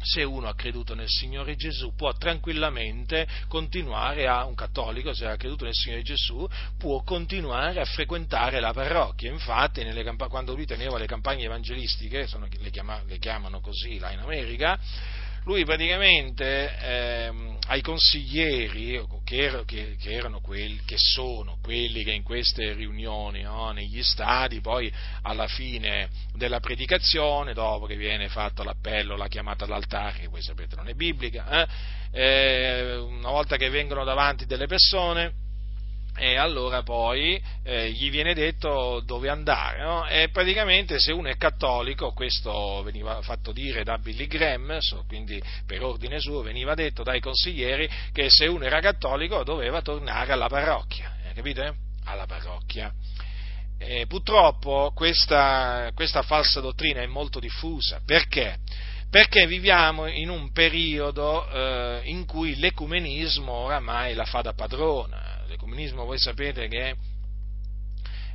se 0.00 0.22
uno 0.22 0.48
ha 0.48 0.54
creduto 0.54 0.94
nel 0.94 1.08
Signore 1.08 1.56
Gesù 1.56 1.94
può 1.94 2.12
tranquillamente 2.14 3.26
continuare 3.48 4.26
a, 4.26 4.44
un 4.44 4.54
cattolico 4.54 5.12
se 5.12 5.26
ha 5.26 5.36
creduto 5.36 5.64
nel 5.64 5.74
Signore 5.74 6.02
Gesù, 6.02 6.46
può 6.78 7.02
continuare 7.02 7.80
a 7.80 7.84
frequentare 7.84 8.60
la 8.60 8.72
parrocchia. 8.72 9.30
Infatti, 9.30 9.84
camp- 10.02 10.28
quando 10.28 10.54
lui 10.54 10.66
teneva 10.66 10.98
le 10.98 11.06
campagne 11.06 11.44
evangelistiche, 11.44 12.26
sono, 12.26 12.46
le, 12.50 12.70
chiama- 12.70 13.02
le 13.06 13.18
chiamano 13.18 13.60
così 13.60 13.98
là 13.98 14.12
in 14.12 14.20
America, 14.20 14.78
lui 15.48 15.64
praticamente 15.64 16.76
eh, 16.78 17.32
ai 17.68 17.80
consiglieri, 17.80 19.02
che, 19.24 19.36
er, 19.46 19.64
che, 19.64 19.96
che, 19.98 20.12
erano 20.12 20.40
quelli, 20.40 20.78
che 20.84 20.96
sono 20.98 21.56
quelli 21.62 22.04
che 22.04 22.12
in 22.12 22.22
queste 22.22 22.74
riunioni, 22.74 23.40
no, 23.40 23.70
negli 23.70 24.02
stadi, 24.02 24.60
poi 24.60 24.92
alla 25.22 25.46
fine 25.46 26.10
della 26.34 26.60
predicazione, 26.60 27.54
dopo 27.54 27.86
che 27.86 27.96
viene 27.96 28.28
fatto 28.28 28.62
l'appello, 28.62 29.16
la 29.16 29.28
chiamata 29.28 29.64
all'altare, 29.64 30.18
che 30.18 30.28
voi 30.28 30.42
sapete 30.42 30.76
non 30.76 30.88
è 30.88 30.92
biblica, 30.92 31.62
eh, 31.62 31.68
eh, 32.12 32.96
una 32.96 33.30
volta 33.30 33.56
che 33.56 33.70
vengono 33.70 34.04
davanti 34.04 34.44
delle 34.44 34.66
persone, 34.66 35.32
e 36.18 36.36
allora 36.36 36.82
poi 36.82 37.40
eh, 37.62 37.90
gli 37.92 38.10
viene 38.10 38.34
detto 38.34 39.00
dove 39.04 39.28
andare. 39.28 39.82
No? 39.82 40.06
E 40.06 40.28
praticamente 40.30 40.98
se 40.98 41.12
uno 41.12 41.28
è 41.28 41.36
cattolico, 41.36 42.12
questo 42.12 42.82
veniva 42.82 43.22
fatto 43.22 43.52
dire 43.52 43.84
da 43.84 43.98
Billy 43.98 44.26
Graham, 44.26 44.78
quindi 45.06 45.40
per 45.64 45.82
ordine 45.82 46.20
suo 46.20 46.42
veniva 46.42 46.74
detto 46.74 47.02
dai 47.02 47.20
consiglieri 47.20 47.88
che 48.12 48.28
se 48.28 48.46
uno 48.46 48.64
era 48.64 48.80
cattolico 48.80 49.44
doveva 49.44 49.80
tornare 49.80 50.32
alla 50.32 50.48
parrocchia, 50.48 51.16
eh, 51.28 51.34
capite? 51.34 51.74
Alla 52.04 52.26
parrocchia. 52.26 52.92
E 53.78 54.06
purtroppo 54.06 54.90
questa, 54.92 55.92
questa 55.94 56.22
falsa 56.22 56.60
dottrina 56.60 57.00
è 57.00 57.06
molto 57.06 57.38
diffusa, 57.38 58.00
perché? 58.04 58.56
Perché 59.08 59.46
viviamo 59.46 60.06
in 60.06 60.28
un 60.28 60.52
periodo 60.52 61.48
eh, 61.48 62.00
in 62.04 62.26
cui 62.26 62.56
l'ecumenismo 62.56 63.52
oramai 63.52 64.14
la 64.14 64.24
fa 64.24 64.42
da 64.42 64.52
padrona, 64.52 65.37
L'ecumenismo 65.48 66.04
voi 66.04 66.18
sapete 66.18 66.68
che 66.68 66.94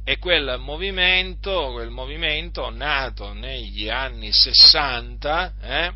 è 0.04 0.18
quel 0.18 0.58
movimento, 0.60 1.72
quel 1.72 1.92
movimento 1.92 2.72
nato 2.72 3.34
negli 3.34 3.88
anni 3.88 4.34
60, 4.34 5.54
eh, 5.62 5.94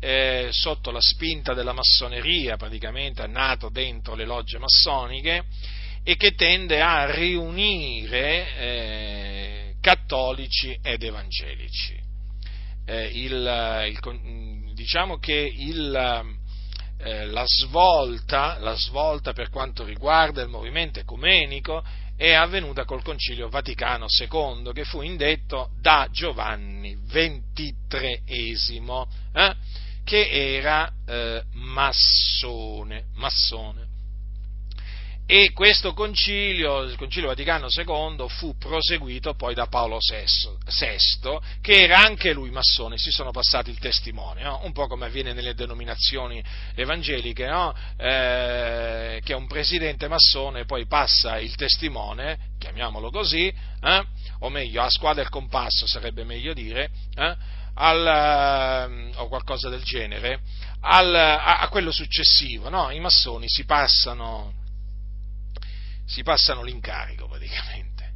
eh, 0.00 0.48
sotto 0.52 0.90
la 0.90 1.00
spinta 1.00 1.52
della 1.52 1.74
massoneria, 1.74 2.56
praticamente 2.56 3.26
nato 3.26 3.68
dentro 3.68 4.14
le 4.14 4.24
logge 4.24 4.58
massoniche, 4.58 5.44
e 6.02 6.16
che 6.16 6.34
tende 6.34 6.80
a 6.80 7.14
riunire 7.14 8.56
eh, 8.56 9.74
cattolici 9.82 10.78
ed 10.82 11.02
evangelici. 11.02 12.00
Eh, 12.86 13.10
il, 13.12 13.92
il, 13.92 14.72
diciamo 14.72 15.18
che 15.18 15.52
il, 15.54 16.35
eh, 16.98 17.26
la, 17.26 17.44
svolta, 17.46 18.58
la 18.58 18.74
svolta 18.74 19.32
per 19.32 19.50
quanto 19.50 19.84
riguarda 19.84 20.42
il 20.42 20.48
movimento 20.48 20.98
ecumenico 20.98 21.84
è 22.16 22.32
avvenuta 22.32 22.84
col 22.84 23.02
Concilio 23.02 23.48
Vaticano 23.48 24.06
II 24.08 24.72
che 24.72 24.84
fu 24.84 25.02
indetto 25.02 25.70
da 25.80 26.08
Giovanni 26.10 26.96
XXIII, 27.06 29.04
eh, 29.32 29.54
che 30.02 30.56
era 30.56 30.90
eh, 31.06 31.42
massone, 31.52 33.04
massone. 33.14 33.85
E 35.28 35.50
questo 35.52 35.92
concilio, 35.92 36.82
il 36.82 36.96
concilio 36.96 37.26
Vaticano 37.26 37.66
II, 37.68 38.28
fu 38.28 38.56
proseguito 38.56 39.34
poi 39.34 39.54
da 39.54 39.66
Paolo 39.66 39.98
VI, 39.98 41.40
che 41.60 41.82
era 41.82 41.98
anche 41.98 42.32
lui 42.32 42.50
massone, 42.50 42.96
si 42.96 43.10
sono 43.10 43.32
passati 43.32 43.70
il 43.70 43.80
testimone, 43.80 44.44
no? 44.44 44.60
un 44.62 44.70
po' 44.70 44.86
come 44.86 45.06
avviene 45.06 45.32
nelle 45.32 45.54
denominazioni 45.54 46.40
evangeliche, 46.76 47.44
no? 47.48 47.74
eh, 47.96 49.20
che 49.24 49.34
un 49.34 49.48
presidente 49.48 50.06
massone 50.06 50.64
poi 50.64 50.86
passa 50.86 51.40
il 51.40 51.56
testimone, 51.56 52.50
chiamiamolo 52.60 53.10
così, 53.10 53.48
eh? 53.48 54.04
o 54.38 54.48
meglio, 54.48 54.80
a 54.82 54.90
squadra 54.90 55.22
il 55.22 55.28
compasso 55.28 55.88
sarebbe 55.88 56.22
meglio 56.22 56.52
dire, 56.52 56.88
eh? 57.16 57.36
al, 57.74 58.06
eh, 58.06 59.10
o 59.16 59.26
qualcosa 59.26 59.68
del 59.70 59.82
genere, 59.82 60.38
al, 60.82 61.12
a, 61.12 61.58
a, 61.58 61.68
quello 61.68 61.90
successivo. 61.90 62.68
No? 62.68 62.92
I 62.92 63.00
massoni 63.00 63.48
si 63.48 63.64
passano 63.64 64.64
si 66.06 66.22
passano 66.22 66.62
l'incarico 66.62 67.26
praticamente. 67.28 68.12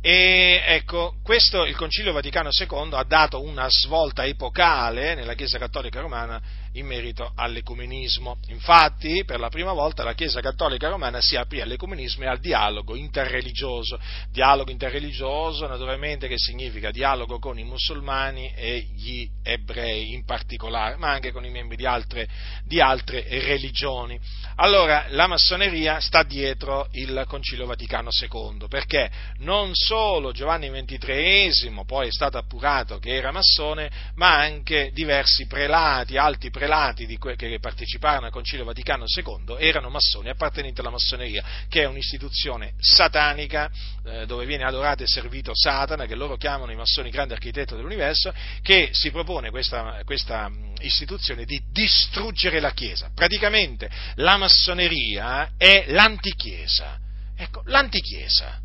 E 0.00 0.62
ecco, 0.66 1.16
questo 1.22 1.64
il 1.64 1.76
Concilio 1.76 2.12
Vaticano 2.12 2.50
II 2.50 2.90
ha 2.92 3.04
dato 3.04 3.40
una 3.40 3.66
svolta 3.70 4.26
epocale 4.26 5.14
nella 5.14 5.34
Chiesa 5.34 5.56
Cattolica 5.56 6.00
Romana 6.00 6.42
in 6.74 6.86
merito 6.86 7.32
all'ecumenismo. 7.34 8.38
Infatti, 8.48 9.24
per 9.24 9.38
la 9.38 9.48
prima 9.48 9.72
volta 9.72 10.04
la 10.04 10.14
Chiesa 10.14 10.40
Cattolica 10.40 10.88
Romana 10.88 11.20
si 11.20 11.36
aprì 11.36 11.60
all'ecumenismo 11.60 12.24
e 12.24 12.28
al 12.28 12.40
dialogo 12.40 12.96
interreligioso. 12.96 13.98
Dialogo 14.30 14.70
interreligioso, 14.70 15.66
naturalmente, 15.66 16.28
che 16.28 16.38
significa 16.38 16.90
dialogo 16.90 17.38
con 17.38 17.58
i 17.58 17.64
musulmani 17.64 18.52
e 18.54 18.88
gli 18.94 19.28
ebrei 19.42 20.12
in 20.12 20.24
particolare, 20.24 20.96
ma 20.96 21.10
anche 21.10 21.32
con 21.32 21.44
i 21.44 21.50
membri 21.50 21.76
di 21.76 21.86
altre, 21.86 22.28
di 22.64 22.80
altre 22.80 23.24
religioni. 23.28 24.18
Allora, 24.56 25.06
la 25.10 25.26
massoneria 25.26 26.00
sta 26.00 26.22
dietro 26.22 26.88
il 26.92 27.24
Concilio 27.26 27.66
Vaticano 27.66 28.08
II, 28.10 28.66
perché 28.68 29.10
non 29.38 29.70
solo 29.74 30.32
Giovanni 30.32 30.70
XXIII 30.70 31.82
poi 31.86 32.08
è 32.08 32.12
stato 32.12 32.38
appurato 32.38 32.98
che 32.98 33.14
era 33.14 33.30
massone, 33.30 33.90
ma 34.14 34.38
anche 34.38 34.90
diversi 34.92 35.46
prelati, 35.46 36.16
alti 36.16 36.50
prelati, 36.50 36.63
prelati 36.64 37.18
que- 37.18 37.36
che 37.36 37.58
parteciparono 37.60 38.26
al 38.26 38.32
Concilio 38.32 38.64
Vaticano 38.64 39.04
II 39.06 39.56
erano 39.58 39.90
massoni 39.90 40.30
appartenenti 40.30 40.80
alla 40.80 40.90
massoneria, 40.90 41.44
che 41.68 41.82
è 41.82 41.84
un'istituzione 41.84 42.72
satanica 42.78 43.70
eh, 44.04 44.24
dove 44.24 44.46
viene 44.46 44.64
adorato 44.64 45.02
e 45.02 45.06
servito 45.06 45.52
Satana, 45.54 46.06
che 46.06 46.14
loro 46.14 46.36
chiamano 46.36 46.72
i 46.72 46.76
massoni 46.76 47.10
grande 47.10 47.34
architetto 47.34 47.76
dell'universo, 47.76 48.32
che 48.62 48.88
si 48.92 49.10
propone 49.10 49.50
questa, 49.50 50.00
questa 50.04 50.50
istituzione 50.80 51.44
di 51.44 51.62
distruggere 51.70 52.60
la 52.60 52.72
Chiesa. 52.72 53.10
Praticamente 53.14 53.90
la 54.16 54.38
massoneria 54.38 55.52
è 55.58 55.84
l'antichiesa. 55.88 56.98
Ecco, 57.36 57.62
l'antichiesa. 57.66 58.58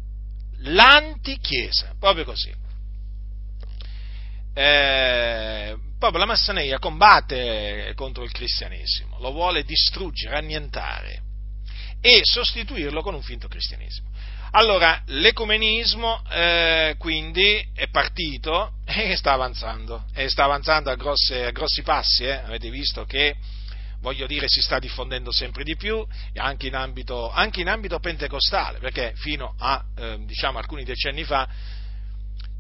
L'antichiesa, 0.62 1.96
proprio 2.00 2.24
così. 2.24 2.54
Eh, 4.54 5.78
proprio 6.00 6.20
la 6.22 6.26
massoneria 6.26 6.80
combatte 6.80 7.92
contro 7.96 8.24
il 8.24 8.32
cristianesimo, 8.32 9.20
lo 9.20 9.32
vuole 9.32 9.64
distruggere, 9.64 10.38
annientare 10.38 11.24
e 12.02 12.22
sostituirlo 12.24 13.02
con 13.02 13.14
un 13.14 13.22
finto 13.22 13.50
cristianesimo. 13.50 14.08
Allora, 14.52 15.04
l'ecumenismo 15.08 16.24
eh, 16.32 16.96
quindi 16.98 17.70
è 17.76 17.88
partito 17.90 18.76
e 18.86 19.16
sta 19.16 19.34
avanzando, 19.34 20.06
e 20.16 20.30
sta 20.30 20.46
avanzando 20.46 20.90
a, 20.90 20.96
grosse, 20.96 21.46
a 21.46 21.52
grossi 21.52 21.84
passi, 21.84 22.24
eh? 22.24 22.32
avete 22.32 22.70
visto 22.70 23.04
che, 23.04 23.36
voglio 24.00 24.26
dire, 24.26 24.48
si 24.48 24.62
sta 24.62 24.80
diffondendo 24.80 25.32
sempre 25.32 25.64
di 25.64 25.76
più, 25.76 26.04
anche 26.36 26.68
in 26.68 26.76
ambito, 26.76 27.30
anche 27.30 27.60
in 27.62 27.68
ambito 27.68 28.00
pentecostale, 28.00 28.80
perché 28.80 29.12
fino 29.18 29.54
a 29.60 29.84
eh, 29.98 30.18
diciamo, 30.26 30.58
alcuni 30.58 30.84
decenni 30.84 31.26
fa 31.26 31.48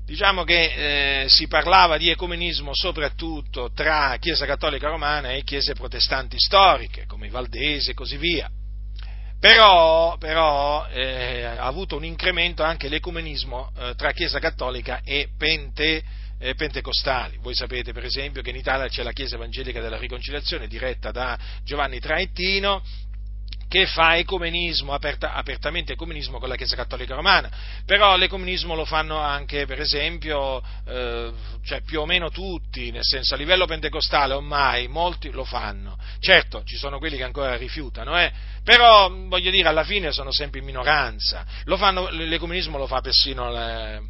diciamo 0.09 0.43
che 0.43 1.21
eh, 1.23 1.29
si 1.29 1.47
parlava 1.47 1.97
di 1.97 2.09
ecumenismo 2.09 2.73
soprattutto 2.73 3.71
tra 3.75 4.17
Chiesa 4.19 4.47
Cattolica 4.47 4.89
Romana 4.89 5.33
e 5.33 5.43
Chiese 5.43 5.73
protestanti 5.73 6.35
storiche, 6.39 7.05
come 7.05 7.27
i 7.27 7.29
Valdesi 7.29 7.91
e 7.91 7.93
così 7.93 8.17
via. 8.17 8.49
Però, 9.39 10.17
però 10.17 10.87
eh, 10.87 11.43
ha 11.43 11.63
avuto 11.63 11.95
un 11.95 12.05
incremento 12.05 12.63
anche 12.63 12.89
l'ecumenismo 12.89 13.71
eh, 13.77 13.93
tra 13.95 14.11
Chiesa 14.11 14.39
Cattolica 14.39 15.01
e 15.03 15.29
Pente, 15.37 16.01
eh, 16.39 16.55
Pentecostali. 16.55 17.37
Voi 17.39 17.53
sapete 17.53 17.93
per 17.93 18.03
esempio 18.03 18.41
che 18.41 18.49
in 18.49 18.55
Italia 18.55 18.87
c'è 18.87 19.03
la 19.03 19.11
Chiesa 19.11 19.35
Evangelica 19.35 19.79
della 19.79 19.99
Riconciliazione 19.99 20.67
diretta 20.67 21.11
da 21.11 21.37
Giovanni 21.63 21.99
Traettino, 21.99 22.81
che 23.69 23.85
fa 23.85 24.17
ecumenismo, 24.17 24.93
aperta, 24.93 25.33
apertamente 25.33 25.93
ecumenismo 25.93 26.39
con 26.39 26.49
la 26.49 26.55
Chiesa 26.55 26.75
Cattolica 26.75 27.13
Romana, 27.13 27.51
però 27.85 28.17
l'ecumenismo 28.17 28.73
lo 28.73 28.83
fanno 28.83 29.19
anche, 29.19 29.67
per 29.67 29.79
esempio, 29.79 30.61
eh, 30.87 31.31
cioè 31.63 31.81
più 31.83 32.01
o 32.01 32.05
meno 32.07 32.31
tutti, 32.31 32.89
nel 32.89 33.03
senso 33.03 33.35
a 33.35 33.37
livello 33.37 33.67
pentecostale 33.67 34.33
ormai 34.33 34.87
molti 34.87 35.29
lo 35.29 35.45
fanno. 35.45 35.99
Certo, 36.19 36.63
ci 36.63 36.77
sono 36.77 36.97
quelli 36.97 37.15
che 37.15 37.23
ancora 37.23 37.55
rifiutano, 37.57 38.19
eh, 38.19 38.31
però 38.63 39.07
voglio 39.09 39.51
dire, 39.51 39.67
alla 39.67 39.83
fine 39.83 40.11
sono 40.11 40.31
sempre 40.31 40.59
in 40.59 40.65
minoranza. 40.65 41.45
Lo 41.65 41.77
fanno, 41.77 42.09
l'ecumenismo 42.09 42.79
lo 42.79 42.87
fa 42.87 43.01
persino 43.01 43.51
le, 43.51 44.01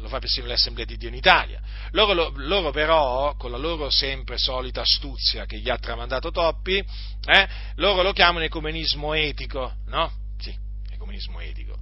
lo 0.00 0.08
fa 0.08 0.18
persino 0.18 0.46
l'Assemblea 0.46 0.84
di 0.84 0.96
Dio 0.96 1.08
in 1.08 1.14
Italia. 1.14 1.60
Loro, 1.90 2.32
loro, 2.36 2.70
però, 2.70 3.34
con 3.36 3.50
la 3.50 3.56
loro 3.56 3.90
sempre 3.90 4.38
solita 4.38 4.80
astuzia 4.80 5.46
che 5.46 5.58
gli 5.58 5.68
ha 5.68 5.78
tramandato 5.78 6.30
Toppi, 6.30 6.76
eh, 6.76 7.48
loro 7.76 8.02
lo 8.02 8.12
chiamano 8.12 8.44
ecumenismo 8.44 9.14
etico, 9.14 9.74
no? 9.86 10.10
Sì, 10.38 10.56
ecumenismo 10.90 11.40
etico. 11.40 11.76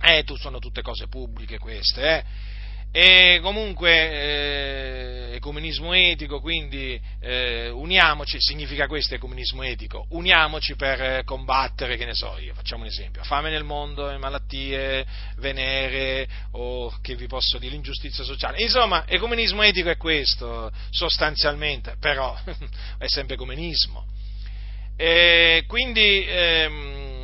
Eh, 0.00 0.24
sono 0.36 0.58
tutte 0.58 0.82
cose 0.82 1.08
pubbliche 1.08 1.58
queste, 1.58 2.02
eh? 2.02 2.24
E 2.90 3.38
comunque 3.42 3.90
eh, 3.90 5.34
ecumenismo 5.34 5.92
etico, 5.92 6.40
quindi 6.40 7.00
eh, 7.20 7.68
uniamoci, 7.68 8.38
significa 8.40 8.86
questo 8.86 9.14
ecumenismo 9.14 9.62
etico, 9.62 10.06
uniamoci 10.10 10.74
per 10.74 11.00
eh, 11.00 11.22
combattere, 11.24 11.96
che 11.96 12.06
ne 12.06 12.14
so 12.14 12.38
io, 12.38 12.54
facciamo 12.54 12.82
un 12.82 12.88
esempio, 12.88 13.22
fame 13.24 13.50
nel 13.50 13.62
mondo, 13.62 14.16
malattie, 14.18 15.06
venere 15.36 16.26
o 16.52 16.96
che 17.02 17.14
vi 17.14 17.26
posso 17.26 17.58
dire, 17.58 17.72
l'ingiustizia 17.72 18.24
sociale. 18.24 18.62
Insomma, 18.62 19.06
ecumenismo 19.06 19.62
etico 19.62 19.90
è 19.90 19.96
questo, 19.98 20.72
sostanzialmente, 20.90 21.96
però 22.00 22.36
è 22.98 23.06
sempre 23.06 23.34
ecumenismo. 23.34 24.06
E 24.96 25.62
quindi 25.68 26.24
ehm, 26.26 27.17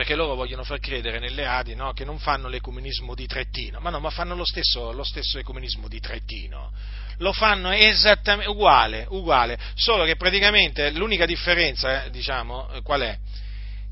perché 0.00 0.14
loro 0.14 0.34
vogliono 0.34 0.64
far 0.64 0.80
credere 0.80 1.18
nelle 1.18 1.44
Adi 1.44 1.74
no, 1.74 1.92
che 1.92 2.06
non 2.06 2.18
fanno 2.18 2.48
l'ecumenismo 2.48 3.14
di 3.14 3.26
Trettino, 3.26 3.80
ma 3.80 3.90
no, 3.90 4.00
ma 4.00 4.08
fanno 4.08 4.34
lo 4.34 4.46
stesso, 4.46 4.92
lo 4.92 5.04
stesso 5.04 5.38
ecumenismo 5.38 5.88
di 5.88 6.00
Trettino. 6.00 6.72
Lo 7.18 7.34
fanno 7.34 7.70
esattamente 7.70 8.50
uguale, 8.50 9.04
uguale, 9.10 9.58
solo 9.74 10.04
che 10.04 10.16
praticamente 10.16 10.90
l'unica 10.92 11.26
differenza, 11.26 12.04
eh, 12.04 12.10
diciamo, 12.10 12.70
eh, 12.70 12.80
qual 12.80 13.02
è? 13.02 13.18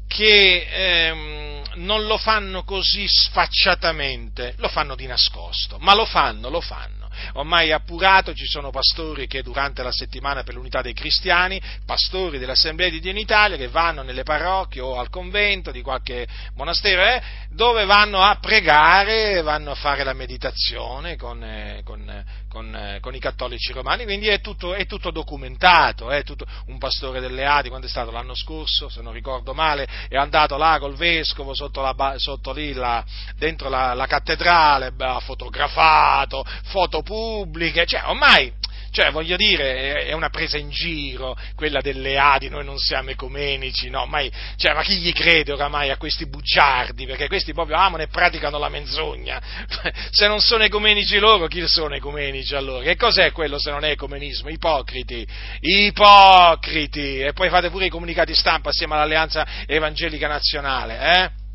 Che 0.06 0.66
ehm, 0.70 1.62
non 1.74 2.06
lo 2.06 2.16
fanno 2.16 2.64
così 2.64 3.04
sfacciatamente, 3.06 4.54
lo 4.56 4.68
fanno 4.68 4.94
di 4.94 5.04
nascosto, 5.04 5.76
ma 5.78 5.94
lo 5.94 6.06
fanno, 6.06 6.48
lo 6.48 6.62
fanno 6.62 6.97
ormai 7.34 7.68
è 7.68 7.72
appurato, 7.72 8.34
ci 8.34 8.46
sono 8.46 8.70
pastori 8.70 9.26
che 9.26 9.42
durante 9.42 9.82
la 9.82 9.92
settimana 9.92 10.42
per 10.42 10.54
l'unità 10.54 10.82
dei 10.82 10.94
cristiani, 10.94 11.60
pastori 11.84 12.38
dell'Assemblea 12.38 12.88
di 12.88 13.00
Dio 13.00 13.10
in 13.10 13.18
Italia, 13.18 13.56
che 13.56 13.68
vanno 13.68 14.02
nelle 14.02 14.22
parrocchie 14.22 14.80
o 14.80 14.98
al 14.98 15.10
convento 15.10 15.70
di 15.70 15.82
qualche 15.82 16.26
monastero, 16.54 17.02
eh, 17.02 17.22
dove 17.50 17.84
vanno 17.84 18.22
a 18.22 18.38
pregare, 18.40 19.42
vanno 19.42 19.70
a 19.70 19.74
fare 19.74 20.04
la 20.04 20.12
meditazione 20.12 21.16
con, 21.16 21.42
eh, 21.42 21.82
con, 21.84 22.24
con, 22.48 22.74
eh, 22.74 22.98
con 23.00 23.14
i 23.14 23.18
cattolici 23.18 23.72
romani, 23.72 24.04
quindi 24.04 24.28
è 24.28 24.40
tutto, 24.40 24.74
è 24.74 24.86
tutto 24.86 25.10
documentato, 25.10 26.10
è 26.10 26.24
tutto, 26.24 26.46
un 26.66 26.78
pastore 26.78 27.20
delle 27.20 27.44
Adi, 27.44 27.68
quando 27.68 27.86
è 27.86 27.90
stato 27.90 28.10
l'anno 28.10 28.34
scorso, 28.34 28.88
se 28.88 29.02
non 29.02 29.12
ricordo 29.12 29.54
male, 29.54 29.86
è 30.08 30.16
andato 30.16 30.56
là 30.56 30.78
col 30.80 30.96
vescovo 30.96 31.54
sotto, 31.54 31.80
la, 31.80 32.14
sotto 32.16 32.52
lì, 32.52 32.72
la, 32.72 33.04
dentro 33.36 33.68
la, 33.68 33.94
la 33.94 34.06
cattedrale, 34.06 34.92
ha 34.96 35.20
fotografato, 35.20 36.44
foto 36.64 37.02
pubbliche, 37.02 37.86
cioè 37.86 38.02
ormai 38.06 38.52
cioè, 38.90 39.10
voglio 39.10 39.36
dire, 39.36 40.04
è 40.04 40.12
una 40.12 40.30
presa 40.30 40.56
in 40.56 40.70
giro 40.70 41.36
quella 41.54 41.80
delle 41.80 42.18
Adi, 42.18 42.48
noi 42.48 42.64
non 42.64 42.78
siamo 42.78 43.10
ecumenici, 43.10 43.90
no, 43.90 44.06
mai, 44.06 44.30
cioè, 44.56 44.74
ma 44.74 44.82
chi 44.82 44.96
gli 44.96 45.12
crede 45.12 45.52
oramai 45.52 45.90
a 45.90 45.96
questi 45.96 46.26
bugiardi? 46.26 47.06
Perché 47.06 47.28
questi 47.28 47.52
proprio 47.52 47.76
amano 47.76 48.02
e 48.02 48.08
praticano 48.08 48.58
la 48.58 48.68
menzogna. 48.68 49.40
Se 50.10 50.26
non 50.26 50.40
sono 50.40 50.64
ecumenici 50.64 51.18
loro, 51.18 51.46
chi 51.46 51.66
sono 51.66 51.94
ecumenici 51.94 52.54
allora? 52.54 52.82
Che 52.84 52.96
cos'è 52.96 53.32
quello 53.32 53.58
se 53.58 53.70
non 53.70 53.84
è 53.84 53.90
ecumenismo? 53.90 54.48
Ipocriti, 54.48 55.26
ipocriti! 55.60 57.20
E 57.20 57.32
poi 57.32 57.48
fate 57.48 57.70
pure 57.70 57.86
i 57.86 57.90
comunicati 57.90 58.34
stampa 58.34 58.70
assieme 58.70 58.94
all'Alleanza 58.94 59.46
Evangelica 59.66 60.28
Nazionale, 60.28 60.98
eh? 61.00 61.46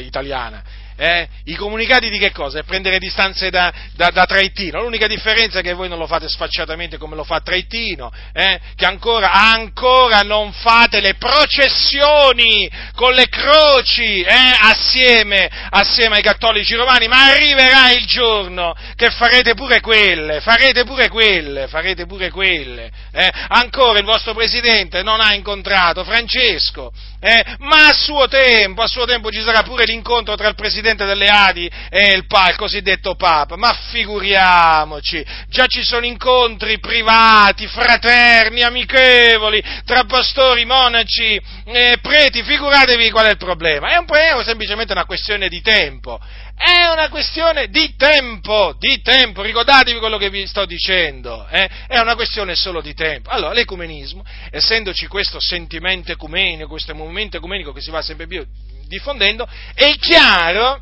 italiana 0.00 0.62
eh? 0.96 1.28
I 1.44 1.54
comunicati 1.54 2.08
di 2.08 2.18
che 2.18 2.32
cosa? 2.32 2.58
È 2.58 2.64
prendere 2.64 2.98
distanze 2.98 3.50
da, 3.50 3.72
da, 3.94 4.10
da, 4.10 4.24
Traitino. 4.24 4.80
L'unica 4.80 5.06
differenza 5.06 5.58
è 5.58 5.62
che 5.62 5.74
voi 5.74 5.88
non 5.88 5.98
lo 5.98 6.06
fate 6.06 6.28
sfacciatamente 6.28 6.96
come 6.96 7.14
lo 7.14 7.24
fa 7.24 7.40
Traitino, 7.40 8.10
eh? 8.32 8.58
che 8.74 8.86
ancora, 8.86 9.30
ancora, 9.32 10.20
non 10.22 10.52
fate 10.52 11.00
le 11.00 11.14
processioni 11.14 12.68
con 12.94 13.12
le 13.12 13.28
croci 13.28 14.22
eh? 14.22 14.56
assieme, 14.60 15.48
assieme 15.70 16.16
ai 16.16 16.22
cattolici 16.22 16.74
romani, 16.74 17.08
ma 17.08 17.26
arriverà 17.26 17.92
il 17.92 18.06
giorno 18.06 18.74
che 18.94 19.10
farete 19.10 19.54
pure 19.54 19.80
quelle, 19.80 20.40
farete 20.40 20.84
pure 20.84 21.08
quelle, 21.08 21.68
farete 21.68 22.06
pure 22.06 22.30
quelle. 22.30 22.90
Eh? 23.12 23.30
Ancora 23.48 23.98
il 23.98 24.04
vostro 24.04 24.34
presidente 24.34 25.02
non 25.02 25.20
ha 25.20 25.34
incontrato 25.34 26.04
Francesco, 26.04 26.92
eh? 27.26 27.56
ma 27.58 27.88
a 27.88 27.92
suo 27.92 28.28
tempo, 28.28 28.82
a 28.82 28.86
suo 28.86 29.04
tempo 29.04 29.32
ci 29.32 29.42
sarà 29.42 29.64
pure 29.64 29.84
l'incontro 29.84 30.36
tra 30.36 30.46
il 30.46 30.54
presidente 30.54 31.04
delle 31.04 31.26
Adi 31.26 31.68
e 31.90 32.14
il, 32.14 32.26
pa, 32.26 32.50
il 32.50 32.56
cosiddetto 32.56 33.16
Papa, 33.16 33.56
ma 33.56 33.76
figuriamoci, 33.90 35.24
già 35.48 35.66
ci 35.66 35.82
sono 35.82 36.06
incontri 36.06 36.78
privati, 36.78 37.66
fraterni, 37.66 38.62
amichevoli, 38.62 39.60
tra 39.84 40.04
pastori, 40.04 40.64
monaci, 40.64 41.40
e 41.64 41.98
preti, 42.00 42.44
figuratevi 42.44 43.10
qual 43.10 43.26
è 43.26 43.30
il 43.30 43.38
problema, 43.38 43.90
è, 43.90 43.96
un, 43.96 44.06
è 44.08 44.44
semplicemente 44.44 44.92
una 44.92 45.04
questione 45.04 45.48
di 45.48 45.60
tempo, 45.60 46.20
è 46.56 46.86
una 46.90 47.10
questione 47.10 47.68
di 47.68 47.94
tempo, 47.96 48.74
di 48.78 49.02
tempo, 49.02 49.42
ricordatevi 49.42 49.98
quello 49.98 50.16
che 50.16 50.30
vi 50.30 50.46
sto 50.46 50.64
dicendo, 50.64 51.46
eh? 51.48 51.68
è 51.86 51.98
una 51.98 52.14
questione 52.14 52.56
solo 52.56 52.80
di 52.80 52.94
tempo. 52.94 53.28
Allora, 53.28 53.52
l'ecumenismo, 53.52 54.24
essendoci 54.50 55.06
questo 55.06 55.38
sentimento 55.38 56.12
ecumenico, 56.12 56.68
questo 56.68 56.94
movimento 56.94 57.36
ecumenico 57.36 57.72
che 57.72 57.82
si 57.82 57.90
va 57.90 58.00
sempre 58.00 58.26
più 58.26 58.44
diffondendo, 58.86 59.46
è 59.74 59.94
chiaro, 59.98 60.80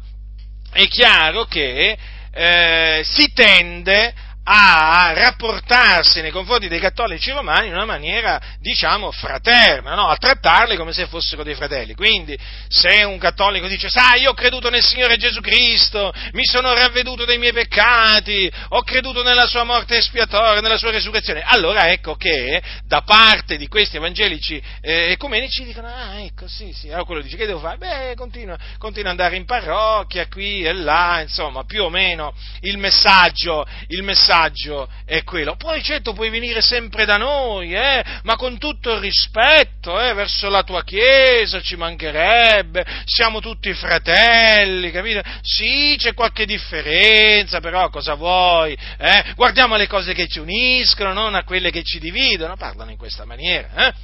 è 0.70 0.86
chiaro 0.86 1.44
che 1.46 1.98
eh, 2.32 3.02
si 3.04 3.32
tende 3.32 4.14
a 4.46 5.12
rapportarsi 5.14 6.20
nei 6.20 6.30
confronti 6.30 6.68
dei 6.68 6.78
cattolici 6.78 7.30
romani 7.30 7.68
in 7.68 7.74
una 7.74 7.86
maniera, 7.86 8.40
diciamo, 8.60 9.10
fraterna, 9.10 9.94
no? 9.94 10.08
a 10.08 10.16
trattarli 10.16 10.76
come 10.76 10.92
se 10.92 11.06
fossero 11.06 11.42
dei 11.42 11.54
fratelli. 11.54 11.94
Quindi, 11.94 12.38
se 12.68 13.04
un 13.04 13.18
cattolico 13.18 13.66
dice, 13.66 13.88
sai, 13.88 14.22
io 14.22 14.30
ho 14.30 14.34
creduto 14.34 14.68
nel 14.68 14.82
Signore 14.82 15.16
Gesù 15.16 15.40
Cristo, 15.40 16.12
mi 16.32 16.44
sono 16.44 16.74
ravveduto 16.74 17.24
dei 17.24 17.38
miei 17.38 17.52
peccati, 17.52 18.50
ho 18.68 18.82
creduto 18.82 19.22
nella 19.22 19.46
sua 19.46 19.64
morte 19.64 19.96
espiatoria, 19.96 20.60
nella 20.60 20.78
sua 20.78 20.90
resurrezione, 20.90 21.42
allora 21.42 21.90
ecco 21.90 22.14
che 22.16 22.62
da 22.86 23.00
parte 23.00 23.56
di 23.56 23.66
questi 23.66 23.96
evangelici 23.96 24.62
eh, 24.82 25.12
ecumenici 25.12 25.64
dicono, 25.64 25.88
ah, 25.88 26.20
ecco, 26.20 26.46
sì, 26.48 26.70
sì, 26.72 26.88
allora 26.88 27.04
quello 27.04 27.22
dice, 27.22 27.36
che 27.36 27.46
devo 27.46 27.60
fare? 27.60 27.78
Beh, 27.78 28.14
continua, 28.14 28.58
continua 28.76 29.12
ad 29.12 29.18
andare 29.18 29.36
in 29.36 29.46
parrocchia, 29.46 30.26
qui 30.28 30.64
e 30.64 30.72
là, 30.74 31.20
insomma, 31.22 31.64
più 31.64 31.82
o 31.82 31.88
meno 31.88 32.34
il 32.60 32.76
messaggio, 32.76 33.66
il 33.88 34.02
messaggio 34.02 34.32
messaggio 34.34 34.88
è 35.04 35.22
quello. 35.22 35.56
Poi 35.56 35.82
certo 35.82 36.12
puoi 36.12 36.30
venire 36.30 36.60
sempre 36.60 37.04
da 37.04 37.16
noi, 37.16 37.74
eh, 37.74 38.04
ma 38.22 38.36
con 38.36 38.58
tutto 38.58 38.92
il 38.92 39.00
rispetto 39.00 40.00
eh, 40.00 40.12
verso 40.14 40.48
la 40.48 40.62
tua 40.62 40.82
Chiesa, 40.82 41.60
ci 41.60 41.76
mancherebbe, 41.76 42.84
siamo 43.04 43.40
tutti 43.40 43.72
fratelli, 43.74 44.90
capito? 44.90 45.22
Sì, 45.42 45.94
c'è 45.98 46.14
qualche 46.14 46.46
differenza, 46.46 47.60
però 47.60 47.88
cosa 47.90 48.14
vuoi? 48.14 48.76
Eh? 48.98 49.32
Guardiamo 49.36 49.74
alle 49.74 49.86
cose 49.86 50.12
che 50.12 50.26
ci 50.26 50.40
uniscono, 50.40 51.12
non 51.12 51.34
a 51.34 51.44
quelle 51.44 51.70
che 51.70 51.82
ci 51.84 51.98
dividono, 51.98 52.56
parlano 52.56 52.90
in 52.90 52.98
questa 52.98 53.24
maniera. 53.24 53.88
Eh? 53.88 53.94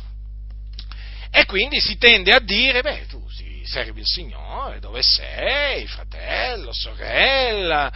E 1.33 1.47
quindi 1.47 1.81
si 1.81 1.97
tende 1.97 2.33
a 2.33 2.41
dire, 2.41 2.81
beh, 2.83 3.07
tu 3.07 3.21
servi 3.71 4.01
il 4.01 4.07
Signore, 4.07 4.81
dove 4.81 5.01
sei, 5.01 5.87
fratello, 5.87 6.73
sorella, 6.73 7.93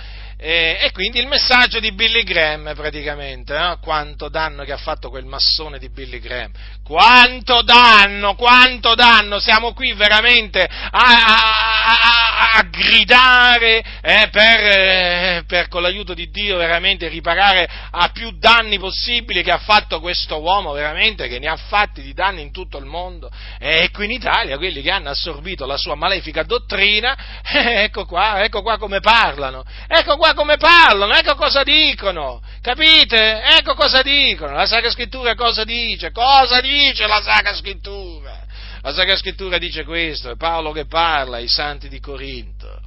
e, 0.47 0.77
e, 0.79 0.93
quindi 0.93 1.21
il 1.21 1.27
messaggio 1.27 1.81
di 1.81 1.93
Billy 1.93 2.23
Graham 2.23 2.75
praticamente, 2.75 3.57
no? 3.57 3.79
quanto 3.81 4.29
danno 4.29 4.65
che 4.65 4.73
ha 4.73 4.77
fatto 4.77 5.09
quel 5.09 5.25
massone 5.25 5.79
di 5.79 5.89
Billy 5.89 6.19
Graham, 6.19 6.51
quanto 6.85 7.63
danno, 7.63 8.35
quanto 8.35 8.95
danno, 8.95 9.39
siamo 9.39 9.73
qui 9.73 9.95
veramente 9.95 10.61
a, 10.61 10.91
a, 10.91 11.85
a, 11.87 12.53
a 12.59 12.63
gridare 12.65 13.83
eh, 14.03 14.29
per, 14.31 14.61
eh, 14.61 15.45
per, 15.47 15.69
con 15.69 15.81
l'aiuto 15.81 16.13
di 16.13 16.29
Dio 16.29 16.59
veramente 16.59 17.09
riparare 17.09 17.67
a 17.91 18.11
più 18.11 18.37
danni 18.39 18.79
possibili 18.79 19.43
che 19.43 19.51
ha 19.51 19.59
fatto 19.59 19.99
questo 19.99 20.43
uomo 20.43 20.73
veramente, 20.73 21.27
che 21.27 21.39
ne 21.39 21.49
ha 21.49 21.57
fatti 21.57 22.03
di 22.03 22.13
danni 22.13 22.43
in 22.43 22.53
tutto 22.53 22.77
il 22.77 22.85
mondo. 22.85 23.31
E 23.59 23.89
qui 23.95 24.05
in 24.05 24.11
Italia 24.11 24.59
quelli 24.59 24.83
che 24.83 24.91
hanno 24.91 25.09
assorbito 25.09 25.65
la 25.65 25.79
sua 25.79 25.95
malefica 25.95 26.43
dottrina, 26.43 27.17
eh, 27.51 27.85
ecco 27.89 28.05
qua, 28.05 28.45
ecco 28.45 28.61
qua 28.61 28.77
come 28.77 29.01
parlano, 29.01 29.65
ecco 29.89 30.19
qua 30.19 30.33
come 30.35 30.57
parlano, 30.57 31.15
ecco 31.15 31.35
cosa 31.35 31.63
dicono, 31.63 32.43
capite? 32.61 33.43
Ecco 33.59 33.75
cosa 33.75 34.03
dicono, 34.03 34.55
la 34.55 34.67
Sacra 34.67 34.91
Scrittura 34.91 35.35
cosa 35.35 35.65
dice, 35.65 36.11
cosa 36.13 36.61
dice 36.61 37.07
la 37.07 37.23
Sacra 37.23 37.55
Scrittura? 37.55 38.43
La 38.83 38.93
Sacra 38.93 39.17
Scrittura 39.17 39.57
dice 39.59 39.85
questo, 39.85 40.31
è 40.31 40.37
Paolo 40.37 40.73
che 40.73 40.87
parla 40.87 41.37
ai 41.37 41.49
santi 41.49 41.89
di 41.89 42.01
Corinto 42.01 42.84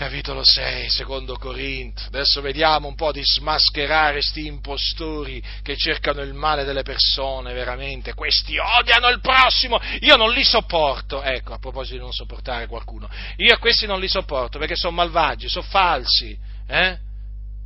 capitolo 0.00 0.42
6, 0.42 0.88
secondo 0.88 1.36
Corinto. 1.36 2.04
Adesso 2.06 2.40
vediamo 2.40 2.88
un 2.88 2.94
po' 2.94 3.12
di 3.12 3.20
smascherare 3.22 4.12
questi 4.12 4.46
impostori 4.46 5.42
che 5.62 5.76
cercano 5.76 6.22
il 6.22 6.32
male 6.32 6.64
delle 6.64 6.80
persone, 6.80 7.52
veramente. 7.52 8.14
Questi 8.14 8.56
odiano 8.56 9.08
il 9.08 9.20
prossimo, 9.20 9.78
io 10.00 10.16
non 10.16 10.32
li 10.32 10.42
sopporto. 10.42 11.22
Ecco, 11.22 11.52
a 11.52 11.58
proposito 11.58 11.96
di 11.96 12.00
non 12.00 12.14
sopportare 12.14 12.66
qualcuno, 12.66 13.10
io 13.36 13.52
a 13.52 13.58
questi 13.58 13.84
non 13.84 14.00
li 14.00 14.08
sopporto 14.08 14.58
perché 14.58 14.74
sono 14.74 14.96
malvagi, 14.96 15.50
sono 15.50 15.66
falsi. 15.68 16.34
Eh? 16.66 16.98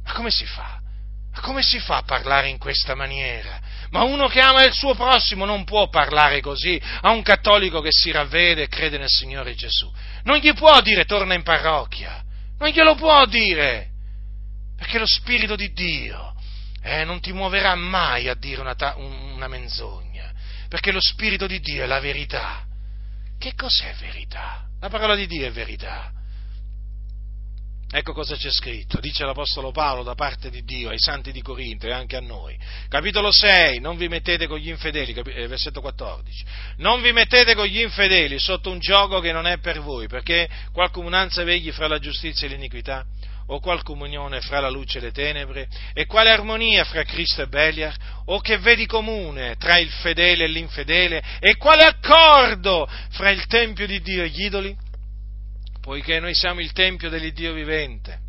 Ma 0.03 0.13
come 0.13 0.33
si 0.33 0.45
fa? 0.45 0.81
Ma 1.33 1.41
come 1.41 1.63
si 1.63 1.79
fa 1.79 1.99
a 1.99 2.03
parlare 2.03 2.49
in 2.49 2.59
questa 2.59 2.97
maniera? 2.97 3.61
Ma 3.91 4.03
uno 4.03 4.27
che 4.27 4.41
ama 4.41 4.65
il 4.65 4.73
suo 4.73 4.97
prossimo 4.97 5.45
non 5.45 5.63
può 5.63 5.89
parlare 5.89 6.41
così 6.41 6.83
a 7.03 7.11
un 7.11 7.23
cattolico 7.23 7.81
che 7.81 7.93
si 7.93 8.11
ravvede 8.11 8.63
e 8.63 8.69
crede 8.69 8.99
nel 8.99 9.09
Signore 9.09 9.55
Gesù. 9.55 9.89
Non 10.25 10.39
gli 10.39 10.53
può 10.53 10.81
dire 10.81 11.05
torna 11.05 11.35
in 11.35 11.45
parrocchia. 11.45 12.24
Non 12.59 12.71
glielo 12.71 12.95
può 12.95 13.27
dire, 13.27 13.91
perché 14.77 14.99
lo 14.99 15.07
Spirito 15.07 15.57
di 15.57 15.73
Dio 15.73 16.35
eh, 16.83 17.05
non 17.05 17.21
ti 17.21 17.33
muoverà 17.33 17.75
mai 17.75 18.29
a 18.29 18.35
dire 18.35 18.61
una, 18.61 18.75
ta- 18.75 18.97
una 18.97 19.49
menzogna, 19.49 20.33
perché 20.69 20.93
lo 20.93 21.01
Spirito 21.01 21.47
di 21.47 21.61
Dio 21.61 21.83
è 21.83 21.87
la 21.87 22.01
verità. 22.01 22.65
Che 23.39 23.55
cos'è 23.55 23.95
verità? 23.95 24.67
La 24.81 24.89
parola 24.89 25.15
di 25.15 25.27
Dio 25.27 25.47
è 25.47 25.51
verità. 25.51 26.13
Ecco 27.97 28.13
cosa 28.13 28.35
c'è 28.35 28.51
scritto, 28.51 28.99
dice 28.99 29.25
l'Apostolo 29.25 29.71
Paolo 29.71 30.03
da 30.03 30.17
parte 30.17 30.51
di 30.51 30.65
Dio 30.65 30.89
ai 30.89 30.99
santi 30.99 31.31
di 31.31 31.41
Corinto 31.41 31.87
e 31.87 31.93
anche 31.93 32.17
a 32.17 32.21
noi. 32.21 32.59
Capitolo 32.89 33.31
6, 33.31 33.79
non 33.79 33.97
vi 33.97 34.09
mettete 34.09 34.49
con 34.49 34.59
gli 34.59 34.69
infedeli, 34.69 35.13
eh, 35.13 35.47
versetto 35.47 35.81
14. 35.81 36.45
Non 36.79 37.01
vi 37.01 37.13
mettete 37.13 37.55
con 37.55 37.67
gli 37.67 37.79
infedeli 37.79 38.41
sotto 38.41 38.69
un 38.69 38.81
gioco 38.81 39.21
che 39.21 39.31
non 39.31 39.47
è 39.47 39.59
per 39.59 39.81
voi, 39.81 40.09
perché 40.09 40.49
qual 40.73 40.91
comunanza 40.91 41.45
vegli 41.45 41.71
fra 41.71 41.87
la 41.87 42.01
giustizia 42.01 42.49
e 42.49 42.51
l'iniquità? 42.51 43.05
O 43.47 43.61
qual 43.61 43.85
comunione 43.85 44.41
fra 44.41 44.59
la 44.59 44.71
luce 44.71 44.99
e 44.99 45.01
le 45.01 45.13
tenebre? 45.13 45.69
E 45.93 46.07
quale 46.07 46.31
armonia 46.31 46.83
fra 46.83 47.05
Cristo 47.05 47.43
e 47.43 47.47
Beliar? 47.47 47.95
O 48.25 48.41
che 48.41 48.59
vedi 48.59 48.87
comune 48.87 49.55
tra 49.55 49.79
il 49.79 49.91
fedele 49.91 50.47
e 50.47 50.49
l'infedele? 50.49 51.23
E 51.39 51.57
quale 51.59 51.85
accordo 51.85 52.91
fra 53.11 53.31
il 53.31 53.47
Tempio 53.47 53.87
di 53.87 54.01
Dio 54.01 54.25
e 54.25 54.31
gli 54.31 54.47
idoli? 54.47 54.84
Poiché 55.85 56.19
noi 56.19 56.35
siamo 56.35 56.61
il 56.61 56.73
Tempio 56.73 57.11
dell'Iddio 57.11 57.53
vivente. 57.53 58.21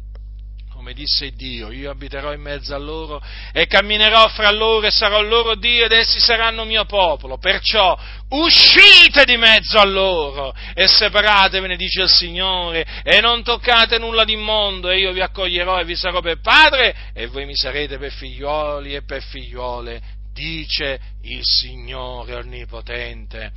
Come 0.73 0.91
disse 0.91 1.31
Dio, 1.31 1.71
io 1.71 1.89
abiterò 1.89 2.33
in 2.33 2.41
mezzo 2.41 2.75
a 2.75 2.77
loro 2.77 3.23
e 3.53 3.65
camminerò 3.65 4.27
fra 4.27 4.51
loro 4.51 4.85
e 4.85 4.91
sarò 4.91 5.21
loro 5.21 5.55
Dio 5.55 5.85
ed 5.85 5.93
essi 5.93 6.19
saranno 6.19 6.65
mio 6.65 6.83
popolo. 6.83 7.37
Perciò 7.37 7.97
uscite 8.31 9.23
di 9.23 9.37
mezzo 9.37 9.77
a 9.77 9.85
loro 9.85 10.53
e 10.73 10.85
separatevene, 10.85 11.77
dice 11.77 12.01
il 12.01 12.09
Signore, 12.09 12.85
e 13.03 13.21
non 13.21 13.41
toccate 13.41 13.99
nulla 13.99 14.25
d'immondo 14.25 14.89
e 14.89 14.99
io 14.99 15.13
vi 15.13 15.21
accoglierò 15.21 15.79
e 15.79 15.85
vi 15.85 15.95
sarò 15.95 16.19
per 16.19 16.41
padre 16.41 16.93
e 17.13 17.27
voi 17.27 17.45
mi 17.45 17.55
sarete 17.55 17.97
per 17.97 18.11
figlioli 18.11 18.95
e 18.95 19.03
per 19.03 19.23
figliole, 19.23 20.01
dice 20.33 20.99
il 21.21 21.39
Signore 21.41 22.35
Onnipotente. 22.35 23.53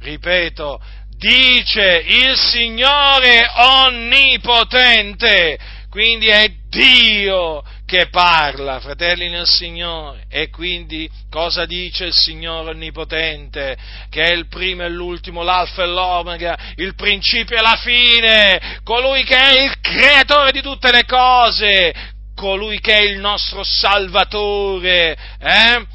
Ripeto, 0.00 0.80
dice 1.18 2.04
il 2.06 2.36
Signore 2.36 3.50
Onnipotente. 3.56 5.58
Quindi 5.90 6.28
è 6.28 6.48
Dio 6.68 7.64
che 7.86 8.08
parla, 8.10 8.78
fratelli 8.78 9.28
nel 9.28 9.46
Signore. 9.46 10.24
E 10.28 10.50
quindi 10.50 11.10
cosa 11.30 11.64
dice 11.64 12.04
il 12.04 12.12
Signore 12.12 12.70
Onnipotente? 12.70 13.76
Che 14.08 14.22
è 14.22 14.32
il 14.32 14.46
primo 14.48 14.84
e 14.84 14.88
l'ultimo, 14.88 15.42
l'alfa 15.42 15.82
e 15.82 15.86
l'omega, 15.86 16.56
il 16.76 16.94
principio 16.94 17.56
e 17.56 17.62
la 17.62 17.76
fine, 17.76 18.80
colui 18.84 19.24
che 19.24 19.36
è 19.36 19.64
il 19.64 19.80
creatore 19.80 20.52
di 20.52 20.60
tutte 20.60 20.92
le 20.92 21.04
cose, 21.04 21.92
colui 22.34 22.78
che 22.80 22.98
è 22.98 23.02
il 23.02 23.18
nostro 23.18 23.64
Salvatore. 23.64 25.16
Eh? 25.40 25.86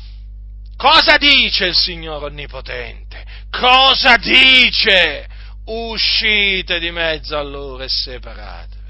Cosa 0.75 1.17
dice 1.17 1.67
il 1.67 1.75
Signore 1.75 2.25
Onnipotente? 2.25 3.23
Cosa 3.59 4.17
dice? 4.17 5.27
Uscite 5.65 6.79
di 6.79 6.89
mezzo 6.89 7.37
a 7.37 7.43
loro 7.43 7.83
e 7.83 7.87
separatevene. 7.87 8.81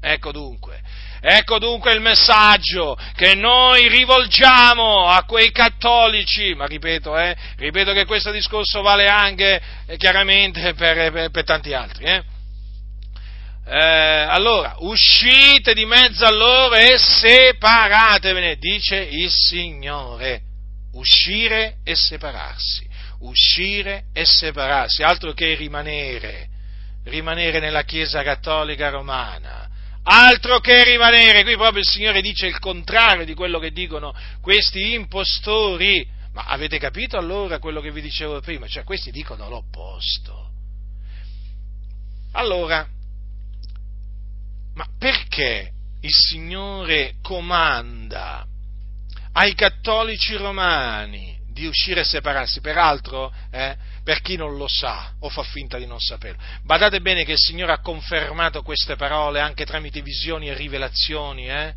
Ecco 0.00 0.32
dunque, 0.32 0.80
ecco 1.20 1.58
dunque 1.58 1.92
il 1.92 2.00
messaggio 2.00 2.98
che 3.14 3.34
noi 3.34 3.88
rivolgiamo 3.88 5.06
a 5.06 5.22
quei 5.24 5.52
cattolici, 5.52 6.54
ma 6.54 6.64
ripeto, 6.64 7.16
eh, 7.16 7.36
ripeto 7.58 7.92
che 7.92 8.06
questo 8.06 8.32
discorso 8.32 8.80
vale 8.80 9.06
anche 9.08 9.62
eh, 9.86 9.96
chiaramente 9.98 10.72
per, 10.72 11.12
per, 11.12 11.30
per, 11.30 11.44
tanti 11.44 11.72
altri. 11.74 12.04
Eh. 12.04 12.22
Eh, 13.64 14.26
allora, 14.28 14.74
uscite 14.78 15.74
di 15.74 15.84
mezzo 15.84 16.24
a 16.24 16.32
loro 16.32 16.74
e 16.74 16.96
separatevene, 16.98 18.56
dice 18.56 18.96
il 18.96 19.30
Signore. 19.30 20.40
Uscire 20.94 21.76
e 21.84 21.94
separarsi 21.94 22.90
uscire 23.22 24.04
e 24.12 24.24
separarsi, 24.24 25.02
altro 25.02 25.32
che 25.32 25.54
rimanere, 25.54 26.48
rimanere 27.04 27.60
nella 27.60 27.82
Chiesa 27.82 28.22
Cattolica 28.22 28.90
Romana, 28.90 29.68
altro 30.04 30.60
che 30.60 30.84
rimanere, 30.84 31.42
qui 31.42 31.56
proprio 31.56 31.80
il 31.80 31.88
Signore 31.88 32.20
dice 32.20 32.46
il 32.46 32.58
contrario 32.58 33.24
di 33.24 33.34
quello 33.34 33.58
che 33.58 33.70
dicono 33.70 34.14
questi 34.40 34.94
impostori, 34.94 36.06
ma 36.32 36.44
avete 36.44 36.78
capito 36.78 37.16
allora 37.16 37.58
quello 37.58 37.80
che 37.80 37.92
vi 37.92 38.00
dicevo 38.00 38.40
prima? 38.40 38.66
Cioè 38.66 38.84
questi 38.84 39.10
dicono 39.10 39.48
l'opposto. 39.48 40.50
Allora, 42.32 42.86
ma 44.74 44.86
perché 44.98 45.70
il 46.00 46.12
Signore 46.12 47.16
comanda 47.20 48.46
ai 49.32 49.54
cattolici 49.54 50.34
romani 50.36 51.31
di 51.52 51.66
uscire 51.66 52.00
e 52.00 52.04
separarsi. 52.04 52.60
Peraltro, 52.60 53.32
eh, 53.50 53.76
per 54.02 54.20
chi 54.20 54.36
non 54.36 54.56
lo 54.56 54.66
sa 54.66 55.12
o 55.20 55.28
fa 55.28 55.42
finta 55.42 55.78
di 55.78 55.86
non 55.86 56.00
saperlo, 56.00 56.42
badate 56.64 57.00
bene 57.00 57.24
che 57.24 57.32
il 57.32 57.38
Signore 57.38 57.72
ha 57.72 57.80
confermato 57.80 58.62
queste 58.62 58.96
parole 58.96 59.40
anche 59.40 59.64
tramite 59.64 60.02
visioni 60.02 60.48
e 60.48 60.54
rivelazioni, 60.54 61.48
eh, 61.48 61.74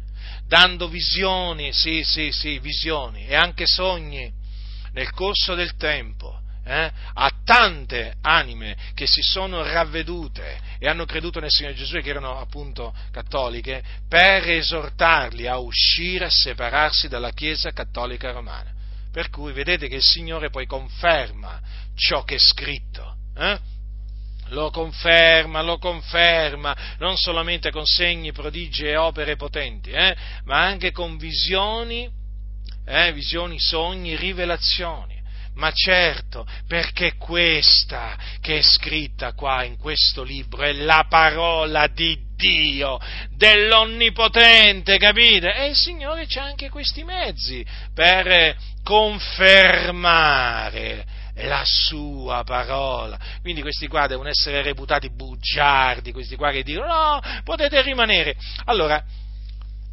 dando 0.48 0.88
visioni, 0.88 1.72
sì, 1.74 2.04
sì, 2.04 2.32
sì, 2.32 2.60
visioni 2.60 3.28
e 3.28 3.36
anche 3.36 3.66
sogni 3.68 4.32
nel 4.94 5.12
corso 5.12 5.56
del 5.56 5.76
tempo. 5.76 6.40
Eh, 6.68 6.92
a 7.14 7.32
tante 7.44 8.16
anime 8.22 8.76
che 8.96 9.06
si 9.06 9.22
sono 9.22 9.62
ravvedute 9.62 10.60
e 10.80 10.90
hanno 10.90 11.06
creduto 11.06 11.40
nel 11.40 11.52
Signore 11.52 11.76
Gesù 11.76 11.98
e 11.98 12.02
che 12.02 12.10
erano 12.10 12.40
appunto 12.40 12.92
cattoliche, 13.12 13.84
per 14.10 14.50
esortarli 14.50 15.46
a 15.46 15.60
uscire 15.60 16.26
e 16.26 16.32
separarsi 16.32 17.08
dalla 17.08 17.30
Chiesa 17.30 17.72
cattolica 17.72 18.32
romana. 18.32 18.75
Per 19.16 19.30
cui 19.30 19.53
vedete 19.53 19.88
che 19.88 19.95
il 19.95 20.03
Signore 20.03 20.49
poi 20.49 20.66
conferma 20.66 21.61
ciò 21.95 22.26
che 22.26 22.36
è 22.36 22.38
scritto. 22.38 23.16
Eh? 23.38 23.57
Lo 24.47 24.70
conferma, 24.72 25.61
lo 25.61 25.78
conferma, 25.78 26.76
non 26.99 27.16
solamente 27.16 27.72
con 27.72 27.86
segni, 27.86 28.34
prodigi 28.34 28.84
e 28.84 28.97
opere 28.97 29.38
potenti, 29.38 29.91
eh? 29.91 30.13
ma 30.43 30.66
anche 30.66 30.91
con 30.91 31.16
visioni, 31.16 32.11
eh? 32.86 33.13
visioni, 33.13 33.57
sogni, 33.57 34.18
rivelazioni 34.18 35.13
ma 35.53 35.72
certo, 35.72 36.45
perché 36.68 37.16
questa 37.16 38.18
che 38.41 38.57
è 38.57 38.61
scritta 38.61 39.32
qua 39.32 39.63
in 39.63 39.78
questo 39.78 40.22
libro 40.22 40.63
è 40.63 40.74
la 40.74 41.05
parola 41.07 41.88
di 41.88 42.20
Dio, 42.36 42.99
dell'Onnipotente, 43.30 44.97
capite? 44.97 45.55
E 45.55 45.68
il 45.68 45.76
Signore 45.78 46.26
c'ha 46.28 46.43
anche 46.43 46.70
questi 46.70 47.05
mezzi 47.05 47.66
per 47.93 48.74
confermare 48.86 50.44
la 51.38 51.64
sua 51.66 52.44
parola. 52.44 53.20
Quindi 53.42 53.62
questi 53.62 53.88
qua 53.88 54.06
devono 54.06 54.30
essere 54.30 54.62
reputati 54.62 55.10
bugiardi, 55.10 56.12
questi 56.12 56.36
qua 56.36 56.52
che 56.52 56.62
dicono 56.62 56.86
no, 56.86 57.20
potete 57.44 57.82
rimanere. 57.82 58.36
Allora, 58.66 59.04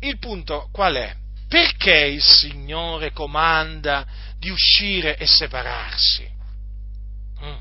il 0.01 0.19
punto 0.19 0.69
qual 0.71 0.95
è? 0.97 1.15
Perché 1.49 2.05
il 2.05 2.23
Signore 2.23 3.13
comanda 3.13 4.07
di 4.39 4.51
uscire 4.51 5.17
e 5.17 5.27
separarsi? 5.27 6.29
Mm. 7.43 7.57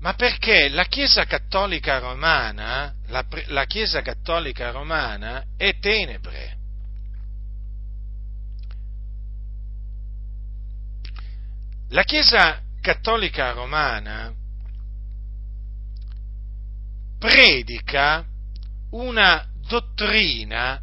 Ma 0.00 0.12
perché 0.12 0.68
la 0.68 0.84
Chiesa 0.84 1.24
Cattolica 1.24 1.98
Romana, 1.98 2.92
la, 3.06 3.24
la 3.46 3.64
Chiesa 3.64 4.02
Cattolica 4.02 4.70
Romana 4.70 5.44
è 5.56 5.78
tenebre 5.78 6.53
La 11.88 12.02
Chiesa 12.02 12.60
cattolica 12.80 13.52
romana 13.52 14.34
predica 17.18 18.24
una 18.90 19.48
dottrina 19.66 20.80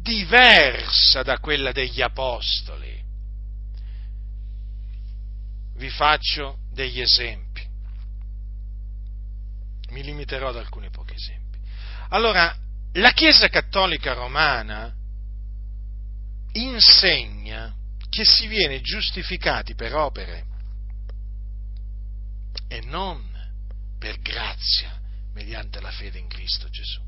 diversa 0.00 1.22
da 1.22 1.38
quella 1.38 1.72
degli 1.72 2.00
apostoli. 2.00 3.02
Vi 5.76 5.90
faccio 5.90 6.58
degli 6.72 7.00
esempi. 7.00 7.66
Mi 9.90 10.02
limiterò 10.02 10.48
ad 10.48 10.56
alcuni 10.56 10.90
pochi 10.90 11.14
esempi. 11.14 11.58
Allora, 12.10 12.54
la 12.92 13.10
Chiesa 13.10 13.48
Cattolica 13.48 14.12
Romana 14.12 14.94
insegna 16.52 17.74
che 18.14 18.24
si 18.24 18.46
viene 18.46 18.80
giustificati 18.80 19.74
per 19.74 19.92
opere 19.92 20.44
e 22.68 22.80
non 22.82 23.20
per 23.98 24.20
grazia 24.20 24.96
mediante 25.32 25.80
la 25.80 25.90
fede 25.90 26.20
in 26.20 26.28
Cristo 26.28 26.68
Gesù. 26.68 27.02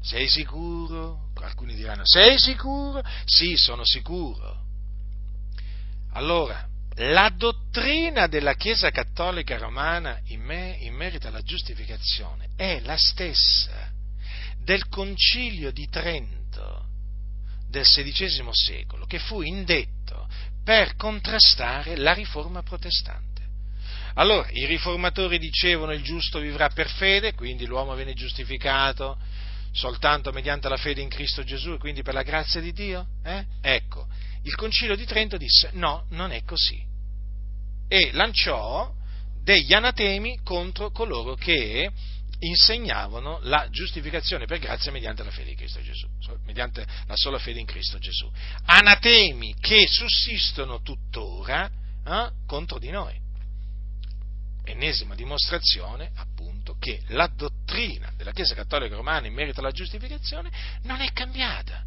Sei 0.00 0.26
sicuro? 0.26 1.30
Alcuni 1.34 1.76
diranno, 1.76 2.02
sei 2.04 2.36
sicuro? 2.36 3.00
Sì, 3.24 3.56
sono 3.56 3.84
sicuro. 3.84 4.60
Allora, 6.14 6.68
la 6.96 7.28
dottrina 7.28 8.26
della 8.26 8.54
Chiesa 8.54 8.90
Cattolica 8.90 9.56
Romana 9.56 10.20
in, 10.24 10.40
me, 10.40 10.78
in 10.80 10.94
merito 10.94 11.28
alla 11.28 11.42
giustificazione 11.42 12.48
è 12.56 12.80
la 12.80 12.96
stessa 12.96 13.92
del 14.64 14.88
Concilio 14.88 15.70
di 15.70 15.88
Trento 15.88 16.87
del 17.68 17.84
XVI 17.84 18.48
secolo, 18.52 19.06
che 19.06 19.18
fu 19.18 19.42
indetto 19.42 20.28
per 20.64 20.96
contrastare 20.96 21.96
la 21.96 22.12
riforma 22.12 22.62
protestante. 22.62 23.26
Allora, 24.14 24.48
i 24.50 24.66
riformatori 24.66 25.38
dicevano 25.38 25.92
il 25.92 26.02
giusto 26.02 26.40
vivrà 26.40 26.68
per 26.68 26.88
fede, 26.88 27.34
quindi 27.34 27.66
l'uomo 27.66 27.94
viene 27.94 28.14
giustificato 28.14 29.16
soltanto 29.70 30.32
mediante 30.32 30.68
la 30.68 30.76
fede 30.76 31.00
in 31.02 31.08
Cristo 31.08 31.44
Gesù 31.44 31.72
e 31.72 31.78
quindi 31.78 32.02
per 32.02 32.14
la 32.14 32.22
grazia 32.22 32.60
di 32.60 32.72
Dio? 32.72 33.06
Eh? 33.22 33.44
Ecco, 33.60 34.06
il 34.42 34.54
Concilio 34.56 34.96
di 34.96 35.04
Trento 35.04 35.36
disse 35.36 35.70
no, 35.74 36.06
non 36.10 36.32
è 36.32 36.42
così. 36.42 36.82
E 37.86 38.10
lanciò 38.12 38.92
degli 39.42 39.72
anatemi 39.72 40.40
contro 40.42 40.90
coloro 40.90 41.34
che 41.34 41.90
insegnavano 42.40 43.40
la 43.42 43.68
giustificazione 43.70 44.46
per 44.46 44.58
grazia 44.58 44.92
mediante 44.92 45.24
la 45.24 45.30
fede 45.30 45.50
in 45.50 45.56
Cristo 45.56 45.80
Gesù, 45.82 46.06
mediante 46.44 46.86
la 47.06 47.16
sola 47.16 47.38
fede 47.38 47.60
in 47.60 47.66
Cristo 47.66 47.98
Gesù. 47.98 48.30
Anatemi 48.66 49.54
che 49.58 49.86
sussistono 49.88 50.80
tuttora 50.82 51.70
eh, 52.04 52.30
contro 52.46 52.78
di 52.78 52.90
noi. 52.90 53.26
Ennesima 54.64 55.14
dimostrazione, 55.14 56.10
appunto, 56.16 56.76
che 56.78 57.02
la 57.08 57.26
dottrina 57.26 58.12
della 58.16 58.32
Chiesa 58.32 58.54
Cattolica 58.54 58.94
Romana 58.94 59.26
in 59.26 59.32
merito 59.32 59.60
alla 59.60 59.70
giustificazione 59.70 60.50
non 60.82 61.00
è 61.00 61.10
cambiata. 61.12 61.82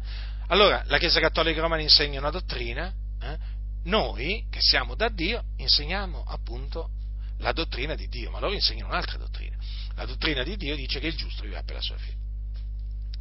Allora, 0.48 0.82
la 0.86 0.98
Chiesa 0.98 1.20
Cattolica 1.20 1.60
Romana 1.60 1.82
insegna 1.82 2.18
una 2.18 2.30
dottrina, 2.30 2.92
eh? 3.20 3.38
noi, 3.84 4.46
che 4.50 4.58
siamo 4.60 4.96
da 4.96 5.08
Dio, 5.08 5.44
insegniamo 5.56 6.24
appunto 6.26 6.90
la 7.38 7.52
dottrina 7.52 7.94
di 7.94 8.08
Dio, 8.08 8.30
ma 8.30 8.40
loro 8.40 8.52
insegnano 8.52 8.88
un'altra 8.88 9.16
dottrina. 9.16 9.56
La 9.94 10.06
dottrina 10.06 10.42
di 10.42 10.56
Dio 10.56 10.74
dice 10.74 11.00
che 11.00 11.08
il 11.08 11.16
giusto 11.16 11.42
vivrà 11.42 11.62
per 11.62 11.76
la 11.76 11.82
sua 11.82 11.96
fede. 11.96 12.16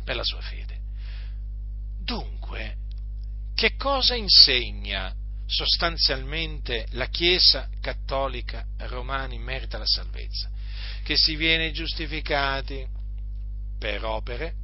Per 0.04 0.16
la 0.16 0.24
sua 0.24 0.42
fede. 0.42 0.80
Dunque, 2.04 2.78
che 3.54 3.76
cosa 3.76 4.16
insegna 4.16 5.14
sostanzialmente 5.46 6.88
la 6.92 7.08
Chiesa 7.08 7.70
cattolica 7.80 8.66
romana 8.78 9.34
in 9.34 9.42
merito 9.42 9.76
alla 9.76 9.86
salvezza? 9.86 10.50
Che 11.04 11.16
si 11.18 11.36
viene 11.36 11.72
giustificati 11.72 12.88
per 13.78 14.04
opere, 14.06 14.56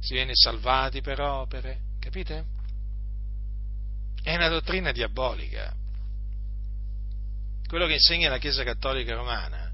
si 0.00 0.14
viene 0.14 0.32
salvati 0.34 1.00
per 1.00 1.20
opere, 1.20 1.80
capite? 2.00 2.44
È 4.22 4.34
una 4.34 4.48
dottrina 4.48 4.92
diabolica. 4.92 5.74
Quello 7.66 7.86
che 7.86 7.94
insegna 7.94 8.28
la 8.28 8.38
Chiesa 8.38 8.64
cattolica 8.64 9.14
romana 9.14 9.72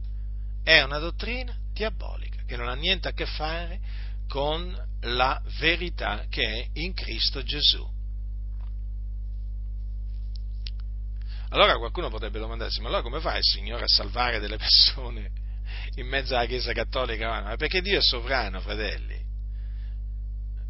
è 0.63 0.81
una 0.83 0.99
dottrina 0.99 1.57
diabolica, 1.73 2.43
che 2.47 2.57
non 2.57 2.69
ha 2.69 2.75
niente 2.75 3.09
a 3.09 3.13
che 3.13 3.27
fare 3.27 3.81
con 4.29 4.89
la 5.03 5.41
verità 5.59 6.25
che 6.29 6.43
è 6.43 6.69
in 6.75 6.95
Cristo 6.95 7.43
Gesù. 7.43 7.99
Allora 11.53 11.77
qualcuno 11.79 12.11
potrebbe 12.11 12.39
domandarsi, 12.39 12.81
ma 12.81 12.89
allora 12.89 13.03
come 13.03 13.21
fa 13.21 13.37
il 13.37 13.43
Signore 13.43 13.83
a 13.83 13.89
salvare 13.89 14.39
delle 14.39 14.57
persone 14.57 15.31
in 15.97 16.07
mezzo 16.07 16.37
alla 16.37 16.47
Chiesa 16.47 16.73
Cattolica? 16.73 17.43
Ma 17.43 17.57
perché 17.57 17.81
Dio 17.81 17.99
è 17.99 18.03
sovrano, 18.03 18.61
fratelli. 18.61 19.19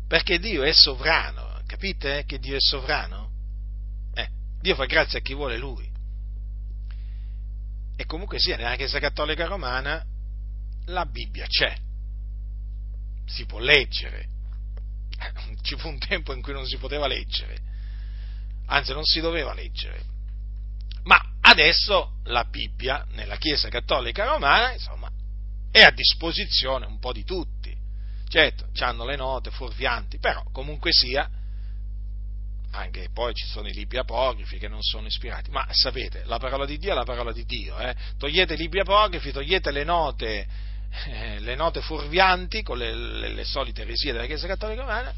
Perché 0.09 0.39
Dio 0.39 0.63
è 0.63 0.73
sovrano, 0.73 1.61
capite 1.67 2.25
che 2.25 2.39
Dio 2.39 2.57
è 2.57 2.61
sovrano? 2.61 3.31
Eh, 4.15 4.29
Dio 4.61 4.75
fa 4.75 4.87
grazia 4.87 5.19
a 5.19 5.23
chi 5.23 5.35
vuole 5.35 5.59
Lui. 5.59 5.89
E 7.97 8.07
comunque 8.07 8.39
sia, 8.39 8.57
nella 8.57 8.77
Chiesa 8.77 8.99
Cattolica 8.99 9.45
Romana 9.45 10.03
la 10.87 11.05
Bibbia 11.07 11.47
c'è, 11.47 11.77
si 13.27 13.47
può 13.47 13.59
leggere. 13.59 14.29
Ci 15.63 15.77
fu 15.77 15.89
un 15.89 15.99
tempo 15.99 16.33
in 16.33 16.43
cui 16.43 16.53
non 16.53 16.67
si 16.67 16.77
poteva 16.79 17.07
leggere, 17.07 17.59
anzi 18.67 18.93
non 18.93 19.05
si 19.05 19.21
doveva 19.21 19.55
leggere. 19.55 20.03
Ma 21.05 21.21
adesso 21.41 22.19
la 22.25 22.45
Bibbia 22.45 23.07
nella 23.13 23.37
Chiesa 23.37 23.69
Cattolica 23.69 24.25
Romana, 24.25 24.73
insomma, 24.73 25.11
è 25.71 25.81
a 25.81 25.91
disposizione 25.91 26.87
un 26.87 26.99
po' 26.99 27.13
di 27.13 27.25
tutti. 27.25 27.77
Certo, 28.29 28.69
hanno 28.81 29.05
le 29.05 29.17
note 29.17 29.51
fuorvianti, 29.51 30.19
però 30.19 30.43
comunque 30.53 30.93
sia, 30.93 31.29
anche 32.73 33.09
poi 33.13 33.35
ci 33.35 33.47
sono 33.47 33.69
i 33.69 33.73
libri 33.73 33.99
apocrifi 33.99 34.59
che 34.59 34.69
non 34.69 34.83
sono 34.83 35.07
ispirati, 35.07 35.51
ma 35.51 35.67
sapete, 35.71 36.23
la 36.25 36.39
parola 36.39 36.65
di 36.65 36.79
Dio 36.79 36.93
è 36.93 36.95
la 36.95 37.05
parola 37.05 37.33
di 37.33 37.45
Dio, 37.45 37.79
eh? 37.79 37.95
togliete 38.19 38.55
i 38.55 38.57
libri 38.57 38.81
apocrifi, 38.81 39.33
togliete 39.33 39.71
le 39.71 39.85
note 39.85 40.47
eh, 41.07 41.39
le 41.39 41.55
note 41.55 41.81
fuorvianti 41.83 42.63
con 42.63 42.79
le, 42.79 42.93
le, 42.93 43.29
le, 43.29 43.45
solite 43.45 43.83
eresie 43.83 44.13
della 44.13 44.27
Chiesa 44.27 44.47
Cattolica 44.47 44.81
Romana. 44.81 45.15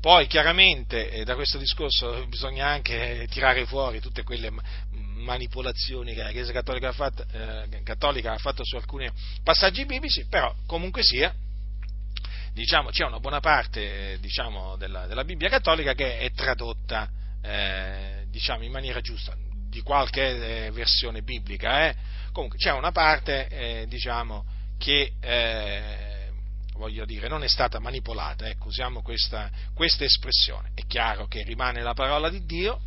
Poi 0.00 0.26
chiaramente 0.26 1.10
eh, 1.10 1.24
da 1.24 1.34
questo 1.34 1.58
discorso 1.58 2.26
bisogna 2.26 2.66
anche 2.66 3.26
tirare 3.30 3.66
fuori 3.66 4.00
tutte 4.00 4.22
quelle 4.22 4.50
manipolazioni 4.90 6.14
che 6.14 6.22
la 6.22 6.30
Chiesa 6.30 6.52
Cattolica 6.52 6.88
ha, 6.88 6.92
fatto, 6.92 7.24
eh, 7.32 7.82
Cattolica 7.82 8.32
ha 8.32 8.38
fatto 8.38 8.64
su 8.64 8.76
alcuni 8.76 9.10
passaggi 9.42 9.84
biblici, 9.84 10.26
però 10.26 10.54
comunque 10.66 11.02
sia, 11.02 11.34
diciamo, 12.60 12.90
c'è 12.90 13.06
una 13.06 13.20
buona 13.20 13.40
parte 13.40 14.18
diciamo, 14.20 14.76
della, 14.76 15.06
della, 15.06 15.24
Bibbia 15.24 15.48
cattolica 15.48 15.94
che 15.94 16.18
è 16.18 16.30
tradotta 16.32 17.08
eh, 17.42 18.26
diciamo, 18.28 18.64
in 18.64 18.70
maniera 18.70 19.00
giusta, 19.00 19.34
di 19.70 19.80
qualche 19.80 20.66
eh, 20.66 20.70
versione 20.70 21.22
biblica. 21.22 21.86
Eh. 21.88 21.96
Comunque 22.32 22.58
c'è 22.58 22.70
una 22.72 22.92
parte, 22.92 23.48
eh, 23.48 23.86
diciamo, 23.88 24.44
che 24.76 25.12
eh, 25.20 26.08
dire, 27.06 27.28
non 27.28 27.42
è 27.42 27.48
stata 27.48 27.78
manipolata, 27.78 28.46
ecco, 28.46 28.68
usiamo 28.68 29.00
questa, 29.00 29.50
questa 29.72 30.04
espressione. 30.04 30.72
È 30.74 30.84
chiaro 30.86 31.26
che 31.28 31.42
rimane 31.42 31.80
la 31.80 31.94
parola 31.94 32.28
di 32.28 32.44
Dio 32.44 32.78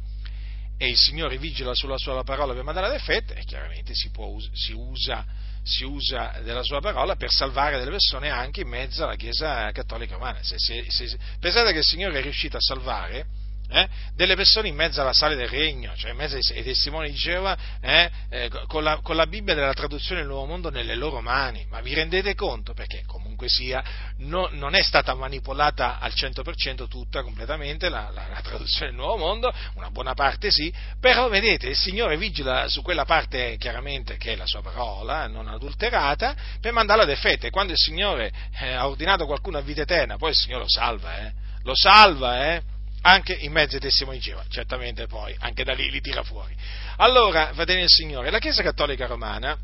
e 0.78 0.88
il 0.88 0.98
Signore 0.98 1.40
vigila 1.40 1.74
sulla 1.74 1.98
sua 1.98 2.24
parola 2.24 2.54
per 2.54 2.64
mandare 2.64 2.88
ad 2.88 2.94
effetto 2.94 3.34
e 3.34 3.44
chiaramente 3.44 3.96
si, 3.96 4.12
può, 4.12 4.38
si, 4.54 4.74
usa, 4.74 5.26
si, 5.64 5.84
usa, 5.84 6.40
della 6.44 6.64
sua 6.64 6.82
parola 6.82 7.16
per 7.16 7.32
salvare 7.32 7.78
delle 7.78 7.92
persone 7.92 8.30
anche 8.30 8.62
in 8.62 8.68
mezzo 8.68 9.04
alla 9.04 9.16
Chiesa 9.16 9.72
cattolica 9.72 10.16
romana. 10.16 10.40
Se, 10.42 10.58
se, 10.58 10.86
se, 10.90 11.18
pensate 11.40 11.72
che 11.72 11.80
il 11.80 11.84
Signore 11.86 12.20
è 12.20 12.22
riuscito 12.22 12.58
a 12.58 12.62
salvare 12.62 13.26
eh, 13.70 13.88
delle 14.16 14.36
persone 14.36 14.68
in 14.68 14.76
mezzo 14.76 15.02
alla 15.02 15.14
sala 15.14 15.36
del 15.36 15.48
regno, 15.48 15.94
cioè 15.96 16.12
in 16.12 16.18
mezzo 16.18 16.36
ai, 16.36 16.64
testimoni 16.64 17.10
di 17.10 17.16
Geova, 17.16 17.58
eh, 17.82 18.12
eh, 18.30 18.50
con, 18.68 18.84
la, 18.84 19.00
con, 19.02 19.16
la, 19.16 19.26
Bibbia 19.26 19.56
della 19.56 19.74
traduzione 19.74 20.22
del 20.22 20.30
Nuovo 20.30 20.46
Mondo 20.46 20.70
nelle 20.70 20.96
loro 20.96 21.22
mani. 21.22 21.66
Ma 21.70 21.82
vi 21.82 21.94
rendete 21.94 22.36
conto? 22.36 22.74
Perché 22.74 23.04
comunque 23.08 23.48
sia, 23.50 23.84
no, 24.18 24.48
non 24.52 24.76
è 24.76 24.82
stata 24.84 25.14
manipolata 25.16 26.00
al 26.00 26.12
100% 26.16 26.88
tutta, 26.88 27.24
completamente, 27.24 27.90
la, 27.90 28.12
la, 28.14 28.28
la, 28.28 28.42
traduzione 28.42 28.92
del 28.92 28.96
Nuovo 28.96 29.18
Mondo, 29.18 29.52
una 29.76 29.90
buona 29.90 30.14
parte 30.14 30.52
sì, 30.52 30.72
però 31.00 31.30
vedete, 31.30 31.70
il 31.70 31.78
Signore 31.78 32.18
vigila 32.18 32.68
su 32.68 32.82
quella 32.82 33.06
parte 33.06 33.58
chiaramente 33.58 34.18
che 34.18 34.34
è 34.34 34.36
la 34.36 34.46
sua 34.46 34.62
parola, 34.62 35.28
non 35.28 35.48
adulterata, 35.48 36.36
per 36.60 36.74
mandarla 36.74 37.04
ad 37.04 37.10
effetto. 37.10 37.48
E 37.48 37.50
quando 37.50 37.72
il 37.72 37.80
Signore 37.80 38.32
eh, 38.60 38.74
ha 38.74 38.88
ordinato 38.88 39.26
qualcuno 39.26 39.58
a 39.58 39.62
vita 39.62 39.82
eterna, 39.82 40.18
poi 40.18 40.30
il 40.30 40.36
Signore 40.36 40.64
lo 40.64 40.70
salva, 40.70 41.18
eh? 41.18 41.32
Lo 41.64 41.74
salva, 41.76 42.54
eh? 42.54 42.73
Anche 43.06 43.34
in 43.34 43.52
mezzo 43.52 43.76
ai 43.76 43.82
testimoni 43.82 44.18
di 44.18 44.24
Geova, 44.24 44.46
certamente 44.50 45.08
poi 45.08 45.36
anche 45.40 45.64
da 45.64 45.74
lì 45.74 45.90
li 45.90 46.02
tira 46.02 46.24
fuori. 46.24 46.56
Allora, 46.98 47.52
fratelli 47.54 47.82
del 47.82 47.90
Signore, 47.90 48.30
la 48.30 48.40
Chiesa 48.40 48.64
Cattolica 48.64 49.06
Romana 49.08 49.58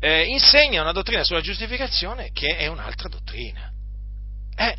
eh, 0.00 0.24
insegna 0.24 0.82
una 0.82 0.92
dottrina 0.92 1.22
sulla 1.24 1.40
giustificazione 1.40 2.30
che 2.32 2.56
è 2.56 2.66
un'altra 2.66 3.08
dottrina. 3.08 3.70
Eh, 4.56 4.76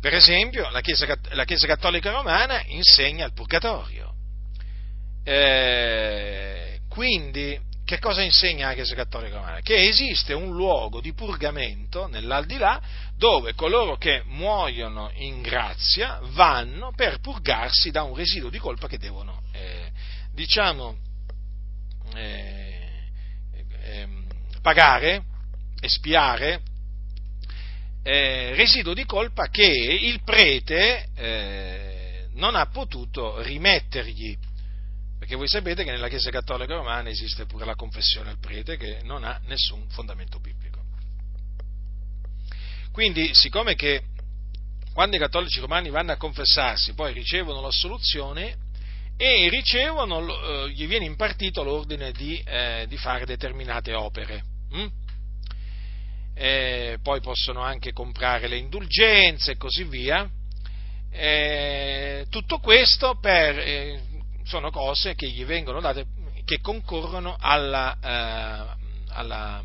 per 0.00 0.14
esempio, 0.14 0.68
la 0.70 0.80
Chiesa, 0.80 1.06
la 1.30 1.44
Chiesa, 1.44 1.66
Cattolica 1.66 2.10
Romana 2.10 2.62
insegna 2.66 3.26
il 3.26 3.32
purgatorio. 3.32 4.12
Eh, 5.22 6.80
quindi, 6.88 7.58
che 7.84 7.98
cosa 7.98 8.22
insegna 8.22 8.68
la 8.68 8.74
Chiesa 8.74 8.94
Cattolica 8.94 9.36
Romana? 9.36 9.60
Che 9.60 9.86
esiste 9.86 10.32
un 10.32 10.52
luogo 10.52 11.00
di 11.00 11.12
purgamento 11.12 12.06
nell'aldilà 12.06 12.80
dove 13.16 13.54
coloro 13.54 13.96
che 13.96 14.22
muoiono 14.26 15.10
in 15.14 15.40
grazia 15.40 16.20
vanno 16.32 16.92
per 16.94 17.20
purgarsi 17.20 17.90
da 17.90 18.02
un 18.02 18.14
residuo 18.14 18.50
di 18.50 18.58
colpa 18.58 18.88
che 18.88 18.98
devono, 18.98 19.42
eh, 19.52 19.90
diciamo, 20.32 20.96
eh, 22.14 22.88
eh, 23.82 24.08
pagare, 24.60 25.24
espiare, 25.80 26.62
eh, 28.02 28.54
residuo 28.54 28.94
di 28.94 29.04
colpa 29.04 29.48
che 29.48 29.64
il 29.64 30.22
prete 30.22 31.08
eh, 31.14 32.28
non 32.32 32.54
ha 32.54 32.66
potuto 32.66 33.40
rimettergli. 33.42 34.36
Perché 35.18 35.36
voi 35.36 35.48
sapete 35.48 35.84
che 35.84 35.90
nella 35.90 36.08
Chiesa 36.08 36.30
Cattolica 36.30 36.74
Romana 36.74 37.08
esiste 37.08 37.46
pure 37.46 37.64
la 37.64 37.76
confessione 37.76 38.30
al 38.30 38.38
prete 38.38 38.76
che 38.76 39.00
non 39.02 39.24
ha 39.24 39.40
nessun 39.46 39.88
fondamento 39.88 40.38
biblico. 40.38 40.63
Quindi, 42.94 43.34
siccome 43.34 43.74
che 43.74 44.02
quando 44.92 45.16
i 45.16 45.18
cattolici 45.18 45.58
romani 45.58 45.90
vanno 45.90 46.12
a 46.12 46.16
confessarsi, 46.16 46.94
poi 46.94 47.12
ricevono 47.12 47.60
l'assoluzione 47.60 48.56
e 49.16 49.48
ricevono, 49.48 50.20
eh, 50.20 50.70
gli 50.70 50.86
viene 50.86 51.04
impartito 51.04 51.64
l'ordine 51.64 52.12
di, 52.12 52.40
eh, 52.46 52.86
di 52.88 52.96
fare 52.96 53.26
determinate 53.26 53.94
opere. 53.94 54.44
Hm? 54.70 54.86
Eh, 56.36 56.98
poi 57.02 57.20
possono 57.20 57.62
anche 57.62 57.92
comprare 57.92 58.46
le 58.46 58.58
indulgenze 58.58 59.50
e 59.50 59.56
così 59.56 59.82
via. 59.82 60.30
Eh, 61.10 62.26
tutto 62.30 62.60
questo 62.60 63.18
per, 63.20 63.58
eh, 63.58 64.02
sono 64.44 64.70
cose 64.70 65.16
che 65.16 65.28
gli 65.28 65.44
vengono 65.44 65.80
date, 65.80 66.06
che 66.44 66.60
concorrono 66.60 67.34
alla, 67.40 67.98
eh, 68.00 68.76
alla, 69.08 69.64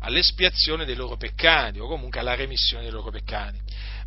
all'espiazione 0.00 0.84
dei 0.84 0.94
loro 0.94 1.16
peccati 1.16 1.78
o 1.78 1.86
comunque 1.86 2.20
alla 2.20 2.34
remissione 2.34 2.84
dei 2.84 2.92
loro 2.92 3.10
peccati. 3.10 3.58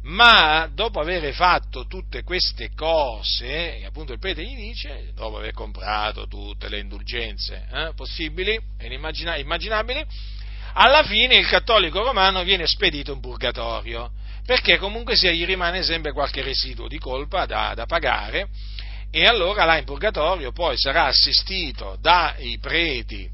Ma 0.03 0.69
dopo 0.73 0.99
aver 0.99 1.33
fatto 1.33 1.85
tutte 1.87 2.23
queste 2.23 2.71
cose, 2.75 3.81
appunto 3.85 4.11
il 4.11 4.19
prete 4.19 4.43
gli 4.43 4.55
dice, 4.55 5.11
dopo 5.15 5.37
aver 5.37 5.53
comprato 5.53 6.27
tutte 6.27 6.67
le 6.67 6.79
indulgenze 6.79 7.67
eh, 7.71 7.93
possibili 7.95 8.59
e 8.77 8.93
immaginabili, 8.93 10.05
alla 10.73 11.03
fine 11.03 11.35
il 11.35 11.47
cattolico 11.47 12.03
romano 12.03 12.43
viene 12.43 12.67
spedito 12.67 13.13
in 13.13 13.21
purgatorio, 13.21 14.11
perché 14.45 14.77
comunque 14.77 15.15
sia 15.15 15.31
gli 15.31 15.45
rimane 15.45 15.83
sempre 15.83 16.11
qualche 16.11 16.41
residuo 16.41 16.87
di 16.87 16.97
colpa 16.97 17.45
da, 17.45 17.73
da 17.73 17.85
pagare 17.85 18.49
e 19.09 19.25
allora 19.25 19.63
là 19.63 19.77
in 19.77 19.85
purgatorio 19.85 20.51
poi 20.51 20.75
sarà 20.77 21.05
assistito 21.05 21.97
dai 22.01 22.57
preti 22.59 23.29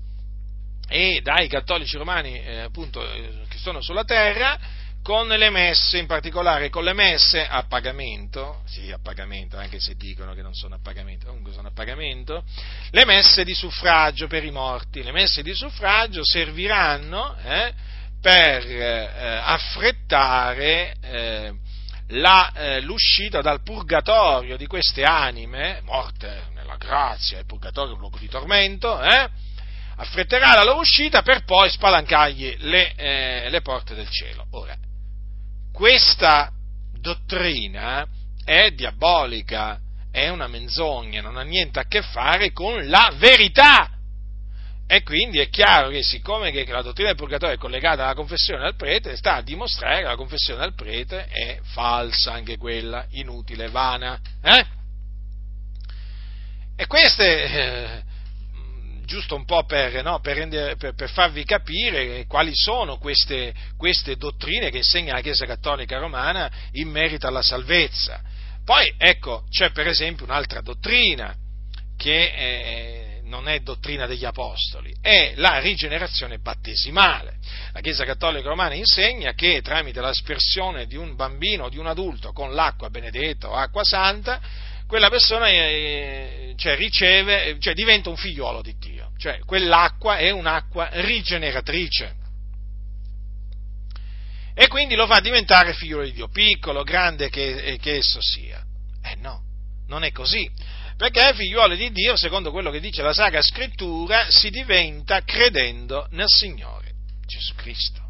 e 0.89 1.21
dai 1.21 1.47
cattolici 1.47 1.97
romani 1.97 2.41
eh, 2.41 2.61
appunto 2.61 3.01
eh, 3.01 3.43
che 3.47 3.57
sono 3.57 3.79
sulla 3.81 4.03
terra 4.03 4.57
con 5.01 5.27
le 5.27 5.49
messe, 5.49 5.97
in 5.97 6.07
particolare 6.07 6.69
con 6.69 6.83
le 6.83 6.93
messe 6.93 7.47
a 7.47 7.63
pagamento, 7.63 8.63
sì 8.65 8.91
a 8.91 8.99
pagamento, 9.01 9.57
anche 9.57 9.79
se 9.79 9.95
dicono 9.95 10.33
che 10.33 10.41
non 10.41 10.53
sono 10.53 10.75
a 10.75 10.79
pagamento, 10.81 11.27
comunque 11.27 11.53
sono 11.53 11.69
a 11.69 11.71
pagamento, 11.73 12.43
le 12.91 13.05
messe 13.05 13.43
di 13.43 13.53
suffragio 13.53 14.27
per 14.27 14.43
i 14.43 14.51
morti. 14.51 15.01
Le 15.01 15.11
messe 15.11 15.41
di 15.41 15.53
suffragio 15.53 16.25
serviranno 16.25 17.35
eh, 17.37 17.73
per 18.21 18.65
eh, 18.65 19.41
affrettare 19.41 20.95
eh, 21.01 21.53
la, 22.09 22.79
l'uscita 22.81 23.41
dal 23.41 23.61
purgatorio 23.61 24.57
di 24.57 24.67
queste 24.67 25.03
anime, 25.03 25.79
morte 25.83 26.47
nella 26.53 26.75
grazia, 26.75 27.39
il 27.39 27.45
purgatorio 27.45 27.91
è 27.91 27.93
un 27.93 27.99
luogo 27.99 28.17
di 28.17 28.27
tormento, 28.27 29.01
eh, 29.01 29.29
affretterà 29.99 30.55
la 30.55 30.63
loro 30.63 30.79
uscita 30.79 31.21
per 31.21 31.43
poi 31.43 31.69
spalancargli 31.69 32.57
le, 32.59 32.93
eh, 32.95 33.49
le 33.49 33.61
porte 33.61 33.95
del 33.95 34.09
cielo. 34.09 34.45
Ora, 34.51 34.75
questa 35.73 36.51
dottrina 36.99 38.07
è 38.43 38.71
diabolica, 38.71 39.79
è 40.11 40.29
una 40.29 40.47
menzogna, 40.47 41.21
non 41.21 41.37
ha 41.37 41.43
niente 41.43 41.79
a 41.79 41.85
che 41.85 42.01
fare 42.01 42.51
con 42.51 42.87
la 42.87 43.11
verità. 43.15 43.91
E 44.87 45.03
quindi 45.03 45.39
è 45.39 45.49
chiaro 45.49 45.89
che 45.89 46.01
siccome 46.01 46.49
che 46.51 46.65
la 46.65 46.81
dottrina 46.81 47.09
del 47.09 47.17
purgatorio 47.17 47.55
è 47.55 47.59
collegata 47.59 48.05
alla 48.05 48.15
confessione 48.15 48.65
al 48.65 48.75
prete, 48.75 49.15
sta 49.17 49.35
a 49.35 49.41
dimostrare 49.41 49.97
che 49.97 50.07
la 50.07 50.15
confessione 50.15 50.63
al 50.63 50.73
prete 50.73 51.27
è 51.27 51.59
falsa, 51.61 52.31
anche 52.31 52.57
quella, 52.57 53.05
inutile, 53.11 53.69
vana. 53.69 54.19
Eh? 54.41 54.65
E 56.75 56.87
queste, 56.87 57.43
eh, 57.43 58.03
giusto 59.09 59.35
un 59.35 59.43
po' 59.43 59.65
per, 59.65 60.03
no, 60.03 60.19
per, 60.19 60.37
rendere, 60.37 60.75
per, 60.75 60.93
per, 60.93 61.09
farvi 61.09 61.43
capire 61.43 62.25
quali 62.27 62.51
sono 62.53 62.99
queste, 62.99 63.53
queste, 63.75 64.15
dottrine 64.15 64.69
che 64.69 64.77
insegna 64.77 65.13
la 65.13 65.21
Chiesa 65.21 65.47
Cattolica 65.47 65.97
Romana 65.97 66.49
in 66.73 66.89
merito 66.89 67.25
alla 67.25 67.41
salvezza. 67.41 68.21
Poi, 68.63 68.93
ecco, 68.97 69.45
c'è 69.49 69.71
per 69.71 69.87
esempio 69.87 70.25
un'altra 70.25 70.61
dottrina 70.61 71.35
che 71.97 72.21
eh, 72.21 73.21
non 73.23 73.47
è 73.47 73.59
dottrina 73.61 74.05
degli 74.05 74.25
Apostoli, 74.25 74.93
è 75.01 75.33
la 75.37 75.57
rigenerazione 75.57 76.37
battesimale. 76.37 77.37
La 77.73 77.81
Chiesa 77.81 78.05
Cattolica 78.05 78.47
Romana 78.47 78.75
insegna 78.75 79.33
che 79.33 79.61
tramite 79.63 80.01
l'aspersione 80.01 80.85
di 80.85 80.95
un 80.95 81.15
bambino 81.15 81.65
o 81.65 81.69
di 81.69 81.79
un 81.79 81.87
adulto 81.87 82.31
con 82.31 82.53
l'acqua 82.53 82.91
benedetta 82.91 83.49
o 83.49 83.53
acqua 83.53 83.83
santa, 83.83 84.39
quella 84.89 85.09
persona 85.09 85.47
eh, 85.47 86.55
cioè, 86.57 86.75
riceve, 86.75 87.55
cioè, 87.59 87.73
diventa 87.73 88.09
un 88.09 88.17
figliuolo 88.17 88.61
di 88.61 88.75
Dio 88.77 88.99
cioè 89.19 89.39
quell'acqua 89.39 90.17
è 90.17 90.31
un'acqua 90.31 90.89
rigeneratrice. 91.01 92.15
E 94.55 94.67
quindi 94.67 94.95
lo 94.95 95.05
fa 95.07 95.19
diventare 95.19 95.73
figlio 95.73 96.01
di 96.03 96.13
Dio, 96.13 96.29
piccolo, 96.29 96.83
grande 96.83 97.29
che, 97.29 97.57
eh, 97.57 97.77
che 97.77 97.97
esso 97.97 98.19
sia. 98.21 98.63
Eh 99.03 99.15
no, 99.15 99.41
non 99.87 100.03
è 100.03 100.11
così. 100.11 100.49
Perché 100.95 101.33
figliuolo 101.33 101.75
di 101.75 101.91
Dio, 101.91 102.15
secondo 102.15 102.51
quello 102.51 102.71
che 102.71 102.79
dice 102.79 103.01
la 103.01 103.13
Sacra 103.13 103.41
Scrittura, 103.41 104.29
si 104.29 104.49
diventa 104.49 105.21
credendo 105.23 106.07
nel 106.11 106.27
Signore 106.27 106.91
Gesù 107.25 107.55
Cristo. 107.55 108.08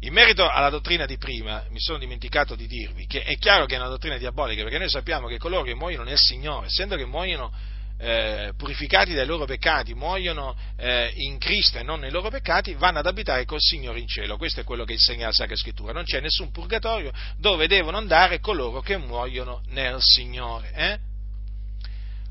In 0.00 0.12
merito 0.12 0.48
alla 0.48 0.70
dottrina 0.70 1.06
di 1.06 1.18
prima, 1.18 1.64
mi 1.70 1.80
sono 1.80 1.98
dimenticato 1.98 2.54
di 2.54 2.68
dirvi 2.68 3.06
che 3.06 3.22
è 3.22 3.36
chiaro 3.36 3.66
che 3.66 3.74
è 3.74 3.78
una 3.78 3.88
dottrina 3.88 4.16
diabolica, 4.16 4.62
perché 4.62 4.78
noi 4.78 4.88
sappiamo 4.88 5.26
che 5.26 5.38
coloro 5.38 5.64
che 5.64 5.74
muoiono 5.74 6.04
nel 6.04 6.18
Signore, 6.18 6.66
essendo 6.66 6.94
che 6.94 7.04
muoiono 7.04 7.52
eh, 7.98 8.52
purificati 8.56 9.12
dai 9.12 9.26
loro 9.26 9.44
peccati, 9.44 9.94
muoiono 9.94 10.56
eh, 10.76 11.12
in 11.16 11.38
Cristo 11.38 11.78
e 11.78 11.82
non 11.82 11.98
nei 11.98 12.12
loro 12.12 12.30
peccati, 12.30 12.74
vanno 12.74 13.00
ad 13.00 13.06
abitare 13.06 13.44
col 13.44 13.60
Signore 13.60 13.98
in 13.98 14.06
cielo. 14.06 14.36
Questo 14.36 14.60
è 14.60 14.64
quello 14.64 14.84
che 14.84 14.92
insegna 14.92 15.26
la 15.26 15.32
Sacra 15.32 15.56
Scrittura. 15.56 15.92
Non 15.92 16.04
c'è 16.04 16.20
nessun 16.20 16.52
purgatorio 16.52 17.10
dove 17.36 17.66
devono 17.66 17.96
andare 17.96 18.38
coloro 18.38 18.80
che 18.80 18.96
muoiono 18.98 19.62
nel 19.70 20.00
Signore. 20.00 20.72
Eh? 20.74 20.98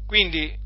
Quindi 0.05 0.57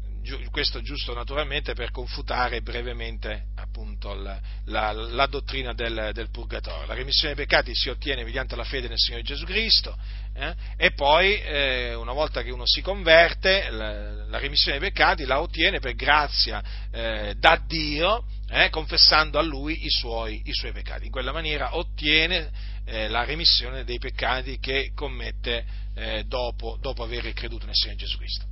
questo 0.52 0.82
giusto 0.82 1.14
naturalmente 1.14 1.74
per 1.74 1.92
confutare 1.92 2.62
brevemente 2.62 3.46
appunto 3.56 4.14
la, 4.14 4.40
la, 4.66 4.92
la 4.92 5.26
dottrina 5.26 5.74
del, 5.74 6.12
del, 6.14 6.30
purgatorio. 6.30 6.86
La 6.86 6.94
remissione 6.94 7.34
dei 7.34 7.46
peccati 7.46 7.74
si 7.74 7.90
ottiene 7.90 8.24
mediante 8.24 8.56
la 8.56 8.64
fede 8.64 8.88
nel 8.88 8.98
Signore 8.98 9.24
Gesù 9.24 9.46
Cristo 9.46 9.98
eh? 10.34 10.54
e 10.78 10.92
poi 10.92 11.42
eh, 11.42 11.94
una 11.96 12.14
volta 12.14 12.44
che 12.44 12.52
uno 12.52 12.66
si 12.66 12.82
converte 12.82 13.70
la, 13.72 14.28
la, 14.28 14.38
remissione 14.38 14.78
dei 14.78 14.90
peccati 14.90 15.26
la 15.26 15.42
ottiene 15.42 15.80
per 15.80 15.96
grazia 15.96 16.64
eh, 16.92 17.34
da 17.38 17.62
Dio 17.66 18.26
eh, 18.50 18.70
confessando 18.70 19.40
a 19.40 19.42
Lui 19.42 19.86
i 19.86 19.90
suoi, 19.90 20.42
i 20.46 20.54
suoi, 20.54 20.72
peccati. 20.72 21.06
In 21.06 21.12
quella 21.12 21.32
maniera 21.32 21.76
ottiene 21.78 22.52
eh, 22.86 23.08
la 23.08 23.24
remissione 23.24 23.84
dei 23.84 23.98
peccati 23.98 24.60
che 24.60 24.92
commette 24.94 25.66
eh, 25.96 26.24
dopo, 26.26 26.78
dopo 26.80 27.04
aver 27.04 27.32
creduto 27.34 27.66
nel 27.66 27.76
Signore 27.76 27.98
Gesù 27.98 28.18
Cristo 28.18 28.51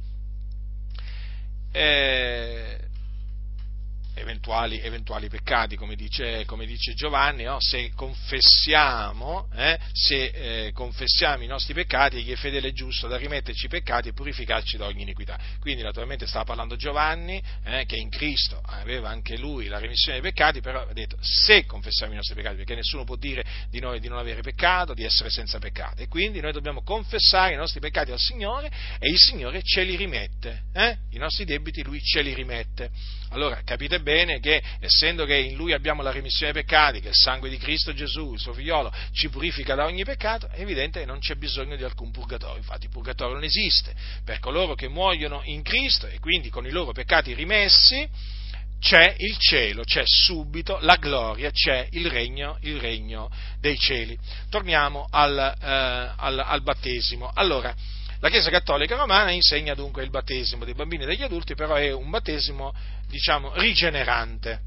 eh, 1.73 2.88
eventuali, 4.15 4.79
eventuali, 4.81 5.29
peccati, 5.29 5.75
come 5.75 5.95
dice, 5.95 6.45
come 6.45 6.65
dice 6.65 6.93
Giovanni, 6.93 7.43
no? 7.43 7.57
se, 7.59 7.91
confessiamo, 7.95 9.47
eh, 9.55 9.79
se 9.91 10.25
eh, 10.67 10.71
confessiamo, 10.73 11.43
i 11.43 11.47
nostri 11.47 11.73
peccati, 11.73 12.17
egli 12.17 12.31
è 12.31 12.35
fedele 12.35 12.69
e 12.69 12.73
giusto 12.73 13.07
da 13.07 13.17
rimetterci 13.17 13.65
i 13.65 13.69
peccati 13.69 14.09
e 14.09 14.13
purificarci 14.13 14.77
da 14.77 14.85
ogni 14.85 15.03
iniquità. 15.03 15.39
Quindi 15.59 15.83
naturalmente 15.83 16.27
stava 16.27 16.45
parlando 16.45 16.75
Giovanni, 16.75 17.41
eh, 17.63 17.85
che 17.85 17.95
in 17.95 18.09
Cristo 18.09 18.61
aveva 18.65 19.09
anche 19.09 19.37
lui 19.37 19.67
la 19.67 19.79
remissione 19.79 20.19
dei 20.19 20.29
peccati, 20.29 20.61
però 20.61 20.81
ha 20.81 20.93
detto 20.93 21.17
se 21.21 21.65
confessiamo 21.65 22.13
i 22.13 22.15
nostri 22.15 22.35
peccati, 22.35 22.57
perché 22.57 22.75
nessuno 22.75 23.03
può 23.03 23.15
dire 23.15 23.43
di 23.69 23.79
noi 23.79 23.99
di 23.99 24.07
non 24.07 24.17
avere 24.17 24.41
peccato, 24.41 24.93
di 24.93 25.03
essere 25.03 25.29
senza 25.29 25.59
peccato. 25.59 26.01
E 26.01 26.07
quindi 26.07 26.39
noi 26.41 26.51
dobbiamo 26.51 26.83
confessare 26.83 27.53
i 27.53 27.57
nostri 27.57 27.79
peccati 27.79 28.11
al 28.11 28.19
Signore 28.19 28.69
e 28.99 29.09
il 29.09 29.17
Signore 29.17 29.61
ce 29.63 29.83
li 29.83 29.95
rimette, 29.95 30.63
eh? 30.73 30.97
i 31.11 31.17
nostri 31.17 31.45
debiti 31.45 31.83
lui 31.83 32.01
ce 32.01 32.21
li 32.21 32.33
rimette. 32.33 32.89
Allora 33.31 33.61
capite 33.63 33.99
bene 33.99 34.08
che 34.39 34.61
essendo 34.79 35.25
che 35.25 35.35
in 35.35 35.55
Lui 35.55 35.73
abbiamo 35.73 36.01
la 36.01 36.11
remissione 36.11 36.51
dei 36.51 36.63
peccati, 36.63 36.99
che 36.99 37.09
il 37.09 37.13
sangue 37.15 37.49
di 37.49 37.57
Cristo 37.57 37.93
Gesù, 37.93 38.33
il 38.33 38.39
suo 38.39 38.53
figliolo, 38.53 38.91
ci 39.11 39.29
purifica 39.29 39.75
da 39.75 39.85
ogni 39.85 40.03
peccato, 40.03 40.47
è 40.49 40.61
evidente 40.61 40.99
che 40.99 41.05
non 41.05 41.19
c'è 41.19 41.35
bisogno 41.35 41.75
di 41.75 41.83
alcun 41.83 42.11
purgatorio. 42.11 42.57
Infatti 42.57 42.85
il 42.85 42.91
purgatorio 42.91 43.35
non 43.35 43.43
esiste. 43.43 43.93
Per 44.25 44.39
coloro 44.39 44.73
che 44.73 44.87
muoiono 44.87 45.41
in 45.45 45.61
Cristo 45.61 46.07
e 46.07 46.19
quindi 46.19 46.49
con 46.49 46.65
i 46.65 46.71
loro 46.71 46.91
peccati 46.91 47.33
rimessi, 47.33 48.07
c'è 48.79 49.13
il 49.17 49.37
cielo, 49.37 49.83
c'è 49.83 50.03
subito 50.05 50.77
la 50.81 50.95
gloria, 50.95 51.51
c'è 51.51 51.87
il 51.91 52.09
regno, 52.09 52.57
il 52.61 52.79
regno 52.79 53.29
dei 53.59 53.77
cieli. 53.77 54.17
Torniamo 54.49 55.07
al, 55.11 55.37
eh, 55.37 56.13
al, 56.15 56.39
al 56.39 56.61
battesimo. 56.61 57.29
Allora, 57.33 57.75
La 58.21 58.29
Chiesa 58.29 58.49
Cattolica 58.49 58.97
Romana 58.97 59.31
insegna 59.31 59.73
dunque 59.73 60.03
il 60.03 60.09
battesimo 60.09 60.65
dei 60.65 60.73
bambini 60.73 61.03
e 61.03 61.05
degli 61.05 61.23
adulti, 61.23 61.55
però 61.55 61.75
è 61.75 61.93
un 61.93 62.09
battesimo, 62.09 62.73
diciamo, 63.09 63.51
rigenerante. 63.55 64.59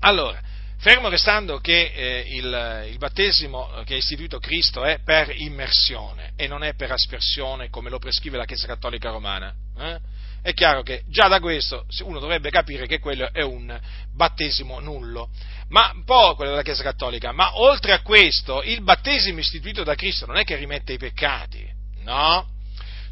Allora, 0.00 0.40
fermo 0.78 1.08
restando 1.08 1.58
che 1.58 1.92
eh, 1.94 2.24
il, 2.28 2.88
il, 2.90 2.98
battesimo 2.98 3.82
che 3.84 3.94
ha 3.94 3.96
istituito 3.96 4.38
Cristo 4.38 4.84
è 4.84 4.98
per 5.04 5.32
immersione 5.34 6.32
e 6.36 6.48
non 6.48 6.64
è 6.64 6.74
per 6.74 6.90
aspersione 6.90 7.70
come 7.70 7.88
lo 7.88 7.98
prescrive 7.98 8.36
la 8.36 8.44
Chiesa 8.44 8.66
Cattolica 8.66 9.10
Romana, 9.10 9.54
eh? 9.78 9.98
è 10.42 10.54
chiaro 10.54 10.82
che 10.82 11.04
già 11.06 11.28
da 11.28 11.38
questo 11.38 11.86
uno 12.02 12.18
dovrebbe 12.18 12.50
capire 12.50 12.86
che 12.86 12.98
quello 12.98 13.32
è 13.32 13.42
un 13.42 13.80
battesimo 14.12 14.80
nullo. 14.80 15.30
Ma 15.68 15.92
un 15.94 16.04
po' 16.04 16.34
quello 16.34 16.50
della 16.50 16.64
Chiesa 16.64 16.82
Cattolica, 16.82 17.30
ma 17.30 17.60
oltre 17.60 17.92
a 17.92 18.02
questo, 18.02 18.60
il 18.62 18.82
battesimo 18.82 19.38
istituito 19.38 19.84
da 19.84 19.94
Cristo 19.94 20.26
non 20.26 20.36
è 20.36 20.42
che 20.42 20.56
rimette 20.56 20.94
i 20.94 20.98
peccati, 20.98 21.64
no? 22.02 22.48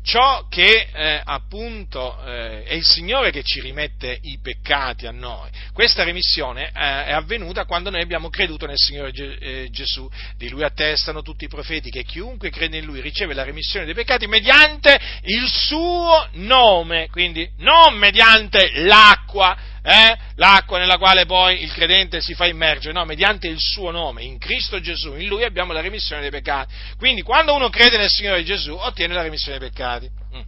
Ciò 0.03 0.47
che 0.49 0.89
eh, 0.93 1.21
appunto 1.25 2.23
eh, 2.25 2.63
è 2.65 2.75
il 2.75 2.85
Signore 2.85 3.31
che 3.31 3.43
ci 3.43 3.61
rimette 3.61 4.19
i 4.23 4.39
peccati 4.43 5.07
a 5.07 5.11
noi. 5.11 5.51
Questa 5.73 6.03
remissione 6.05 6.69
eh, 6.69 6.71
è 6.73 7.13
avvenuta 7.13 7.65
quando 7.65 7.91
noi 7.91 8.03
abbiamo 8.03 8.31
creduto 8.31 8.67
nel 8.67 8.79
Signore 8.79 9.13
Ge- 9.13 9.37
eh, 9.41 9.69
Gesù. 9.71 10.09
Di 10.37 10.49
Lui 10.49 10.63
attestano 10.63 11.23
tutti 11.23 11.45
i 11.45 11.49
profeti 11.49 11.91
che 11.91 12.05
chiunque 12.05 12.51
crede 12.51 12.79
in 12.79 12.85
Lui 12.85 13.01
riceve 13.01 13.35
la 13.35 13.45
remissione 13.45 13.85
dei 13.85 13.95
peccati 13.95 14.27
mediante 14.27 14.99
il 15.23 15.47
suo 15.49 16.29
nome, 16.33 17.09
quindi 17.11 17.49
non 17.59 17.95
mediante 17.97 18.71
l'acqua 18.81 19.57
eh? 19.83 20.17
l'acqua 20.37 20.79
nella 20.79 20.99
quale 20.99 21.27
poi 21.27 21.63
il 21.63 21.73
credente 21.73 22.21
si 22.21 22.35
fa 22.35 22.47
immergere, 22.47 22.93
no, 22.93 23.05
mediante 23.05 23.49
il 23.49 23.59
suo 23.59 23.91
nome, 23.91 24.23
in 24.23 24.39
Cristo 24.39 24.81
Gesù, 24.81 25.15
in 25.15 25.27
Lui 25.27 25.45
abbiamo 25.45 25.73
la 25.73 25.81
remissione 25.81 26.21
dei 26.21 26.31
peccati. 26.31 26.73
Quindi 26.97 27.23
quando 27.23 27.55
uno 27.55 27.69
crede 27.69 27.97
nel 27.97 28.11
Signore 28.11 28.45
Gesù 28.45 28.73
ottiene 28.73 29.15
la 29.15 29.23
remissione 29.23 29.59
dei 29.59 29.69
peccati. 29.69 30.09
Mm. 30.37 30.41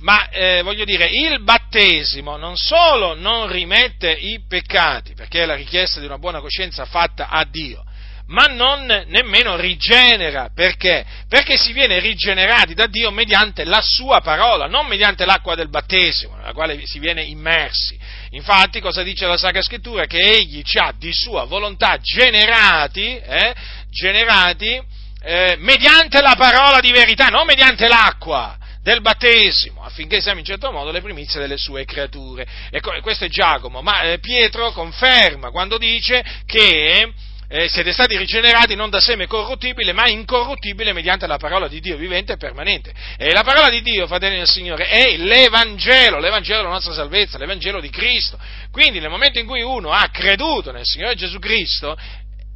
Ma 0.00 0.30
eh, 0.30 0.62
voglio 0.62 0.84
dire, 0.84 1.06
il 1.06 1.42
battesimo 1.42 2.36
non 2.36 2.56
solo 2.56 3.14
non 3.14 3.50
rimette 3.50 4.10
i 4.10 4.42
peccati, 4.48 5.14
perché 5.14 5.42
è 5.42 5.46
la 5.46 5.54
richiesta 5.54 6.00
di 6.00 6.06
una 6.06 6.18
buona 6.18 6.40
coscienza 6.40 6.86
fatta 6.86 7.28
a 7.28 7.44
Dio, 7.44 7.84
ma 8.30 8.44
non 8.46 8.86
nemmeno 9.08 9.56
rigenera. 9.56 10.50
Perché? 10.54 11.04
Perché 11.28 11.56
si 11.56 11.72
viene 11.72 12.00
rigenerati 12.00 12.74
da 12.74 12.86
Dio 12.86 13.10
mediante 13.10 13.64
la 13.64 13.80
sua 13.82 14.20
parola, 14.20 14.66
non 14.66 14.86
mediante 14.86 15.24
l'acqua 15.24 15.54
del 15.54 15.68
battesimo, 15.68 16.36
nella 16.36 16.52
quale 16.52 16.80
si 16.84 16.98
viene 16.98 17.22
immersi. 17.22 17.98
Infatti, 18.30 18.80
cosa 18.80 19.02
dice 19.02 19.26
la 19.26 19.36
Sacra 19.36 19.62
Scrittura? 19.62 20.06
Che 20.06 20.18
egli 20.18 20.62
ci 20.62 20.78
ha 20.78 20.92
di 20.96 21.12
sua 21.12 21.44
volontà 21.44 21.98
generati, 22.00 23.16
eh, 23.16 23.54
generati 23.90 24.80
eh, 25.22 25.56
mediante 25.58 26.20
la 26.22 26.34
parola 26.36 26.80
di 26.80 26.92
verità, 26.92 27.26
non 27.26 27.46
mediante 27.46 27.88
l'acqua 27.88 28.56
del 28.82 29.02
battesimo, 29.02 29.82
affinché 29.82 30.20
siamo 30.20 30.38
in 30.38 30.44
certo 30.44 30.72
modo 30.72 30.90
le 30.90 31.02
primizie 31.02 31.40
delle 31.40 31.58
sue 31.58 31.84
creature. 31.84 32.46
E 32.70 32.80
questo 33.02 33.24
è 33.24 33.28
Giacomo, 33.28 33.82
ma 33.82 34.02
eh, 34.02 34.18
Pietro 34.20 34.70
conferma 34.70 35.50
quando 35.50 35.76
dice 35.76 36.24
che 36.46 37.12
eh, 37.52 37.68
siete 37.68 37.92
stati 37.92 38.16
rigenerati 38.16 38.76
non 38.76 38.90
da 38.90 39.00
seme 39.00 39.26
corruttibile, 39.26 39.92
ma 39.92 40.08
incorruttibile 40.08 40.92
mediante 40.92 41.26
la 41.26 41.36
parola 41.36 41.66
di 41.66 41.80
Dio 41.80 41.96
vivente 41.96 42.34
e 42.34 42.36
permanente. 42.36 42.92
E 43.16 43.32
la 43.32 43.42
parola 43.42 43.68
di 43.68 43.82
Dio, 43.82 44.06
fratelli 44.06 44.36
del 44.36 44.46
Signore, 44.46 44.86
è 44.86 45.16
l'Evangelo, 45.16 46.20
l'Evangelo 46.20 46.58
della 46.58 46.74
nostra 46.74 46.92
salvezza, 46.92 47.38
l'Evangelo 47.38 47.80
di 47.80 47.90
Cristo. 47.90 48.38
Quindi 48.70 49.00
nel 49.00 49.10
momento 49.10 49.40
in 49.40 49.46
cui 49.46 49.62
uno 49.62 49.90
ha 49.90 50.08
creduto 50.12 50.70
nel 50.70 50.84
Signore 50.84 51.16
Gesù 51.16 51.40
Cristo, 51.40 51.98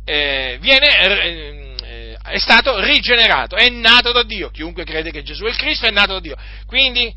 eh, 0.04 0.58
viene, 0.60 1.74
eh, 1.82 2.16
è 2.22 2.38
stato 2.38 2.78
rigenerato, 2.80 3.56
è 3.56 3.68
nato 3.70 4.12
da 4.12 4.22
Dio. 4.22 4.50
Chiunque 4.50 4.84
crede 4.84 5.10
che 5.10 5.24
Gesù 5.24 5.42
è 5.46 5.48
il 5.48 5.56
Cristo 5.56 5.86
è 5.86 5.90
nato 5.90 6.12
da 6.12 6.20
Dio. 6.20 6.36
Quindi 6.68 7.12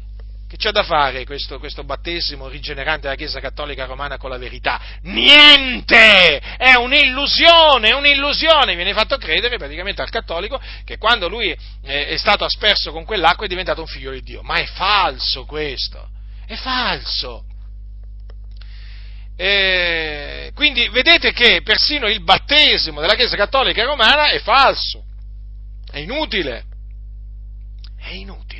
che 0.47 0.55
c'è 0.55 0.71
da 0.71 0.83
fare 0.83 1.25
questo, 1.25 1.59
questo, 1.59 1.83
battesimo 1.83 2.47
rigenerante 2.47 3.01
della 3.01 3.15
Chiesa 3.15 3.41
Cattolica 3.41 3.85
Romana 3.85 4.17
con 4.17 4.29
la 4.29 4.37
verità? 4.37 4.79
Niente! 5.01 6.39
È 6.57 6.73
un'illusione, 6.75 7.91
un'illusione! 7.91 8.75
Viene 8.75 8.93
fatto 8.93 9.17
credere 9.17 9.57
praticamente 9.57 10.01
al 10.01 10.09
cattolico 10.09 10.59
che 10.85 10.97
quando 10.97 11.27
lui 11.27 11.55
è 11.81 12.15
stato 12.15 12.45
asperso 12.45 12.91
con 12.91 13.03
quell'acqua 13.03 13.45
è 13.45 13.49
diventato 13.49 13.81
un 13.81 13.87
figlio 13.87 14.11
di 14.11 14.21
Dio. 14.21 14.41
Ma 14.41 14.55
è 14.55 14.65
falso 14.65 15.45
questo! 15.45 16.09
È 16.45 16.55
falso! 16.55 17.43
E 19.39 20.51
quindi 20.55 20.89
vedete 20.89 21.31
che 21.31 21.61
persino 21.61 22.07
il 22.07 22.23
battesimo 22.23 23.01
della 23.01 23.13
Chiesa 23.13 23.35
Cattolica 23.35 23.83
Romana 23.83 24.29
è 24.29 24.39
falso, 24.39 25.03
è 25.91 25.99
inutile, 25.99 26.63
è 27.99 28.13
inutile. 28.13 28.56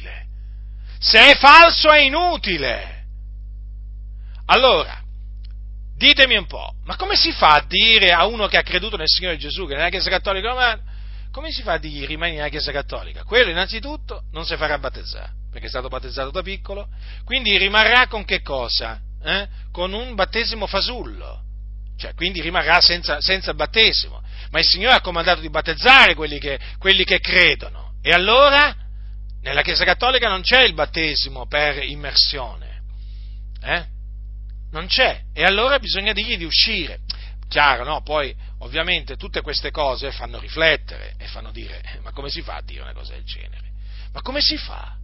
Se 1.00 1.20
è 1.20 1.38
falso 1.38 1.92
è 1.92 2.02
inutile. 2.02 3.06
Allora, 4.46 5.02
ditemi 5.96 6.38
un 6.38 6.46
po', 6.46 6.76
ma 6.86 6.96
come 6.96 7.16
si 7.16 7.32
fa 7.32 7.56
a 7.56 7.66
dire 7.68 8.12
a 8.12 8.26
uno 8.26 8.48
che 8.48 8.58
ha 8.58 8.64
creduto 8.64 8.98
nel 8.98 9.08
Signore 9.08 9.38
Gesù, 9.38 9.68
che 9.68 9.76
nella 9.76 9.90
Chiesa 9.90 10.10
Cattolica 10.10 10.50
Romana, 10.50 10.82
come 11.32 11.52
si 11.52 11.62
fa 11.62 11.74
a 11.74 11.78
dirgli 11.78 12.06
rimani 12.06 12.36
nella 12.36 12.50
Chiesa 12.50 12.72
Cattolica? 12.72 13.24
Quello 13.24 13.50
innanzitutto 13.50 14.24
non 14.32 14.46
si 14.46 14.56
farà 14.56 14.78
battezzare, 14.80 15.34
perché 15.52 15.68
è 15.68 15.70
stato 15.70 15.90
battezzato 15.90 16.32
da 16.32 16.42
piccolo, 16.42 16.88
quindi 17.26 17.58
rimarrà 17.58 18.08
con 18.08 18.24
che 18.26 18.42
cosa? 18.42 19.00
Eh? 19.24 19.48
Con 19.72 19.94
un 19.94 20.16
battesimo 20.16 20.66
fasullo, 20.66 21.42
cioè 21.98 22.14
quindi 22.14 22.42
rimarrà 22.42 22.80
senza, 22.80 23.20
senza 23.20 23.54
battesimo. 23.54 24.24
Ma 24.52 24.60
il 24.60 24.66
Signore 24.66 24.96
ha 24.96 25.02
comandato 25.02 25.42
di 25.42 25.50
battezzare 25.50 26.16
quelli 26.16 26.40
che, 26.40 26.58
quelli 26.78 27.04
che 27.04 27.20
credono. 27.20 27.96
E 28.02 28.12
allora? 28.12 28.74
Nella 29.48 29.62
Chiesa 29.62 29.86
Cattolica 29.86 30.28
non 30.28 30.42
c'è 30.42 30.64
il 30.64 30.74
battesimo 30.74 31.48
per 31.48 31.82
immersione, 31.82 32.82
eh? 33.64 33.86
Non 34.72 34.88
c'è. 34.88 35.22
E 35.34 35.46
allora 35.46 35.80
bisogna 35.80 36.12
dirgli 36.12 36.36
di 36.36 36.44
uscire. 36.44 37.00
Chiaro, 37.48 37.86
no? 37.86 38.02
Poi, 38.02 38.36
ovviamente, 38.60 39.16
tutte 39.16 39.40
queste 39.40 39.72
cose 39.72 40.12
fanno 40.12 40.38
riflettere 40.38 41.14
e 41.18 41.28
fanno 41.28 41.52
dire, 41.52 41.82
eh, 41.82 42.02
ma 42.02 42.12
come 42.12 42.30
si 42.30 42.42
fa 42.42 42.56
a 42.56 42.62
dire 42.62 42.82
una 42.82 42.92
cosa 42.92 43.14
del 43.14 43.24
genere? 43.24 43.72
Ma 44.12 44.22
come 44.22 44.42
si 44.42 44.58
fa? 44.58 44.98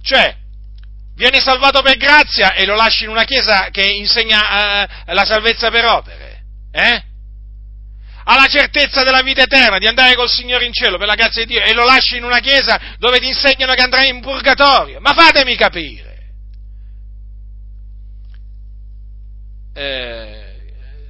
Cioè, 0.00 0.34
viene 1.14 1.40
salvato 1.40 1.82
per 1.82 1.98
grazia 1.98 2.54
e 2.54 2.64
lo 2.64 2.76
lasci 2.76 3.04
in 3.04 3.10
una 3.10 3.24
chiesa 3.24 3.68
che 3.68 3.84
insegna 3.86 4.84
uh, 4.84 5.12
la 5.12 5.24
salvezza 5.26 5.68
per 5.68 5.84
opere? 5.84 6.44
Eh? 6.72 7.02
Ha 8.28 8.34
la 8.34 8.48
certezza 8.48 9.04
della 9.04 9.22
vita 9.22 9.42
eterna, 9.42 9.78
di 9.78 9.86
andare 9.86 10.16
col 10.16 10.28
Signore 10.28 10.64
in 10.64 10.72
cielo 10.72 10.98
per 10.98 11.06
la 11.06 11.14
grazia 11.14 11.44
di 11.44 11.54
Dio 11.54 11.62
e 11.62 11.72
lo 11.74 11.84
lasci 11.84 12.16
in 12.16 12.24
una 12.24 12.40
chiesa 12.40 12.96
dove 12.98 13.20
ti 13.20 13.28
insegnano 13.28 13.72
che 13.74 13.82
andrai 13.82 14.08
in 14.08 14.20
purgatorio. 14.20 14.98
Ma 15.00 15.12
fatemi 15.12 15.54
capire. 15.54 16.04
Eh, 19.74 20.56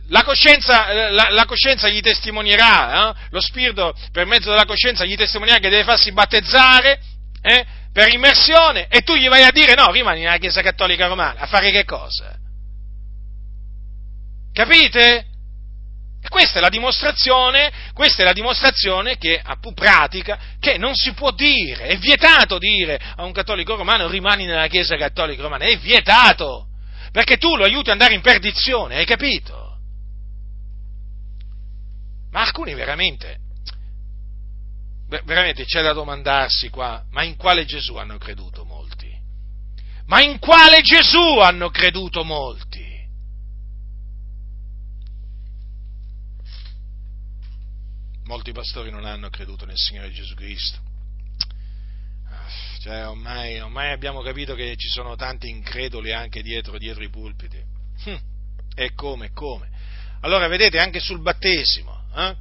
la, 0.08 0.24
coscienza, 0.24 0.88
eh, 0.88 1.10
la, 1.10 1.28
la 1.30 1.46
coscienza, 1.46 1.88
gli 1.88 2.00
testimonierà, 2.00 3.10
eh? 3.10 3.14
lo 3.30 3.40
spirito 3.40 3.94
per 4.12 4.26
mezzo 4.26 4.50
della 4.50 4.66
coscienza 4.66 5.06
gli 5.06 5.16
testimonierà 5.16 5.58
che 5.58 5.70
deve 5.70 5.84
farsi 5.84 6.12
battezzare 6.12 7.00
eh, 7.40 7.64
per 7.94 8.12
immersione 8.12 8.88
e 8.88 9.00
tu 9.00 9.14
gli 9.14 9.28
vai 9.28 9.42
a 9.42 9.52
dire 9.52 9.72
no, 9.74 9.90
rimani 9.90 10.20
nella 10.20 10.36
Chiesa 10.36 10.60
Cattolica 10.60 11.06
Romana, 11.06 11.40
a 11.40 11.46
fare 11.46 11.70
che 11.70 11.84
cosa? 11.84 12.36
Capite? 14.52 15.35
Questa 16.36 16.58
è 16.58 16.60
la 16.60 16.68
dimostrazione, 16.68 17.72
questa 17.94 18.20
è 18.20 18.24
la 18.26 18.34
dimostrazione 18.34 19.16
che, 19.16 19.42
pratica, 19.72 20.38
che 20.60 20.76
non 20.76 20.94
si 20.94 21.14
può 21.14 21.30
dire, 21.30 21.86
è 21.86 21.96
vietato 21.96 22.58
dire 22.58 23.00
a 23.16 23.24
un 23.24 23.32
cattolico 23.32 23.74
romano 23.74 24.06
rimani 24.06 24.44
nella 24.44 24.66
Chiesa 24.66 24.98
cattolica 24.98 25.40
romana, 25.40 25.64
è 25.64 25.78
vietato, 25.78 26.66
perché 27.10 27.38
tu 27.38 27.56
lo 27.56 27.64
aiuti 27.64 27.88
ad 27.88 27.92
andare 27.92 28.12
in 28.12 28.20
perdizione, 28.20 28.96
hai 28.96 29.06
capito? 29.06 29.78
Ma 32.32 32.42
alcuni 32.42 32.74
veramente, 32.74 33.38
veramente 35.24 35.64
c'è 35.64 35.80
da 35.80 35.94
domandarsi 35.94 36.68
qua, 36.68 37.02
ma 37.12 37.22
in 37.22 37.36
quale 37.36 37.64
Gesù 37.64 37.96
hanno 37.96 38.18
creduto 38.18 38.66
molti? 38.66 39.10
Ma 40.04 40.20
in 40.20 40.38
quale 40.38 40.82
Gesù 40.82 41.38
hanno 41.38 41.70
creduto 41.70 42.24
molti? 42.24 42.85
Molti 48.26 48.52
pastori 48.52 48.90
non 48.90 49.04
hanno 49.04 49.30
creduto 49.30 49.64
nel 49.64 49.76
Signore 49.76 50.12
Gesù 50.12 50.34
Cristo. 50.34 50.78
Cioè, 52.80 53.08
ormai, 53.08 53.58
ormai, 53.60 53.90
abbiamo 53.90 54.22
capito 54.22 54.54
che 54.54 54.76
ci 54.76 54.88
sono 54.88 55.16
tanti 55.16 55.48
increduli 55.48 56.12
anche 56.12 56.42
dietro, 56.42 56.78
dietro 56.78 57.02
i 57.02 57.10
pulpiti. 57.10 57.60
Hm. 58.04 58.16
E 58.74 58.94
come, 58.94 59.32
come? 59.32 59.70
Allora, 60.20 60.46
vedete, 60.46 60.78
anche 60.78 61.00
sul 61.00 61.20
battesimo, 61.20 62.04
eh? 62.14 62.36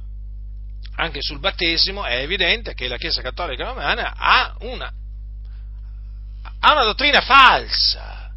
anche 0.96 1.20
sul 1.20 1.40
battesimo 1.40 2.04
è 2.04 2.18
evidente 2.18 2.74
che 2.74 2.88
la 2.88 2.96
Chiesa 2.96 3.22
Cattolica 3.22 3.64
Romana 3.64 4.14
ha 4.16 4.56
una, 4.60 4.92
ha 6.60 6.72
una 6.72 6.84
dottrina 6.84 7.20
falsa. 7.20 8.32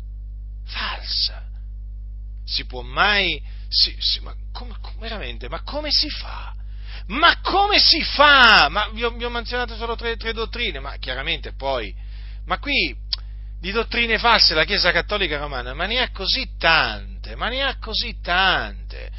Falsa. 0.65 1.47
Si 2.45 2.65
può 2.65 2.81
mai... 2.81 3.41
Si, 3.67 3.95
si, 3.99 4.19
ma 4.21 4.33
come, 4.51 4.75
veramente, 4.97 5.47
ma 5.47 5.61
come 5.61 5.91
si 5.91 6.09
fa 6.09 6.55
Ma 7.09 7.39
come 7.41 7.79
si 7.79 8.03
fa? 8.03 8.67
Ma 8.69 8.89
vi 8.89 9.03
ho, 9.03 9.11
vi 9.11 9.23
ho 9.23 9.29
menzionato 9.29 9.75
solo 9.75 9.95
tre, 9.95 10.15
tre 10.15 10.31
dottrine, 10.31 10.79
ma 10.79 10.95
chiaramente 10.97 11.53
poi, 11.53 11.93
ma 12.45 12.59
qui 12.59 12.95
di 13.59 13.71
dottrine 13.71 14.19
false 14.19 14.53
la 14.53 14.63
Chiesa 14.63 14.91
Cattolica 14.91 15.37
Romana, 15.37 15.73
ma 15.73 15.85
ne 15.85 15.99
ha 16.01 16.11
così 16.11 16.55
tante, 16.57 17.35
ma 17.35 17.49
ne 17.49 17.63
ha 17.63 17.77
così 17.79 18.19
tante. 18.21 19.11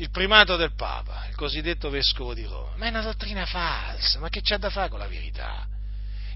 Il 0.00 0.10
primato 0.10 0.56
del 0.56 0.74
Papa, 0.74 1.26
il 1.28 1.36
cosiddetto 1.36 1.88
vescovo 1.88 2.34
di 2.34 2.44
Roma, 2.44 2.74
ma 2.76 2.86
è 2.86 2.88
una 2.88 3.02
dottrina 3.02 3.46
falsa, 3.46 4.18
ma 4.18 4.28
che 4.28 4.40
c'ha 4.42 4.58
da 4.58 4.70
fare 4.70 4.88
con 4.88 4.98
la 4.98 5.06
verità? 5.06 5.66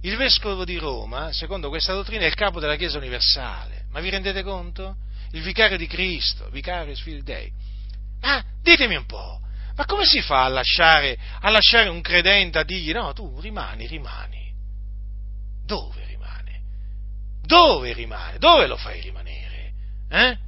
Il 0.03 0.17
vescovo 0.17 0.65
di 0.65 0.79
Roma, 0.79 1.33
secondo 1.33 1.69
questa 1.69 1.93
dottrina, 1.93 2.23
è 2.23 2.27
il 2.27 2.35
capo 2.35 2.61
della 2.61 2.77
Chiesa 2.77 2.99
universale, 2.99 3.87
ma 3.91 4.01
vi 4.01 4.11
rendete 4.11 4.45
conto? 4.45 4.97
Il 5.33 5.43
vicario 5.43 5.77
di 5.77 5.87
Cristo, 5.89 6.49
vicario 6.51 6.95
figlio 6.95 7.23
Dei. 7.23 7.51
Ma 8.21 8.43
ditemi 8.63 8.97
un 8.97 9.07
po', 9.07 9.41
ma 9.75 9.85
come 9.87 10.05
si 10.05 10.21
fa 10.21 10.45
a 10.45 10.49
lasciare, 10.49 11.17
a 11.41 11.51
lasciare 11.51 11.89
un 11.89 12.01
credente 12.01 12.59
a 12.59 12.65
dirgli 12.65 12.93
no, 12.93 13.13
tu 13.13 13.41
rimani, 13.41 13.87
rimani? 13.87 14.53
Dove? 15.65 16.03
Dove 17.43 17.93
rimane? 17.93 18.39
Dove 18.39 18.67
lo 18.67 18.77
fai 18.77 19.01
rimanere? 19.01 19.73
Eh? 20.09 20.39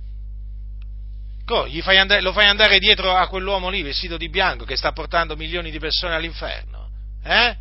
Fai 1.82 1.98
andare, 1.98 2.22
lo 2.22 2.32
fai 2.32 2.46
andare 2.46 2.78
dietro 2.78 3.14
a 3.14 3.26
quell'uomo 3.28 3.68
lì 3.68 3.82
vestito 3.82 4.16
di 4.16 4.30
bianco 4.30 4.64
che 4.64 4.76
sta 4.76 4.92
portando 4.92 5.36
milioni 5.36 5.70
di 5.70 5.78
persone 5.78 6.14
all'inferno? 6.14 6.88
Eh? 7.22 7.56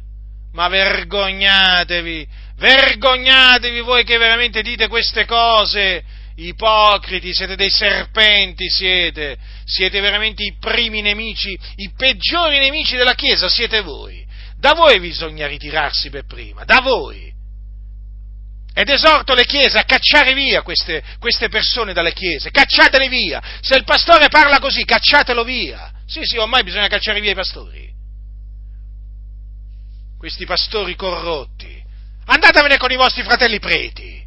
Ma 0.53 0.67
vergognatevi, 0.69 2.27
vergognatevi 2.55 3.81
voi 3.81 4.05
che 4.05 4.17
veramente 4.17 4.61
dite 4.61 4.87
queste 4.87 5.25
cose, 5.25 6.03
ipocriti, 6.35 7.33
siete 7.33 7.55
dei 7.55 7.69
serpenti, 7.69 8.69
siete, 8.69 9.37
siete 9.65 9.99
veramente 9.99 10.43
i 10.43 10.55
primi 10.59 11.01
nemici, 11.01 11.57
i 11.75 11.91
peggiori 11.95 12.59
nemici 12.59 12.95
della 12.95 13.13
Chiesa, 13.13 13.47
siete 13.49 13.81
voi. 13.81 14.25
Da 14.57 14.73
voi 14.73 14.99
bisogna 14.99 15.47
ritirarsi 15.47 16.09
per 16.09 16.25
prima, 16.25 16.63
da 16.63 16.79
voi. 16.79 17.31
Ed 18.75 18.89
esorto 18.89 19.35
le 19.35 19.45
chiese 19.45 19.77
a 19.77 19.83
cacciare 19.83 20.33
via 20.33 20.63
queste, 20.63 21.03
queste, 21.19 21.47
persone 21.47 21.93
dalle 21.93 22.13
chiese, 22.13 22.49
cacciatele 22.49 23.07
via. 23.07 23.41
Se 23.61 23.75
il 23.75 23.83
pastore 23.83 24.29
parla 24.29 24.59
così, 24.59 24.83
cacciatelo 24.83 25.43
via. 25.43 25.91
Sì, 26.07 26.21
sì, 26.23 26.37
ormai 26.37 26.63
bisogna 26.63 26.87
cacciare 26.87 27.19
via 27.19 27.31
i 27.31 27.35
pastori. 27.35 27.91
Questi 30.17 30.45
pastori 30.45 30.95
corrotti. 30.95 31.81
Andatevene 32.25 32.77
con 32.77 32.91
i 32.91 32.95
vostri 32.95 33.21
fratelli 33.21 33.59
preti. 33.59 34.22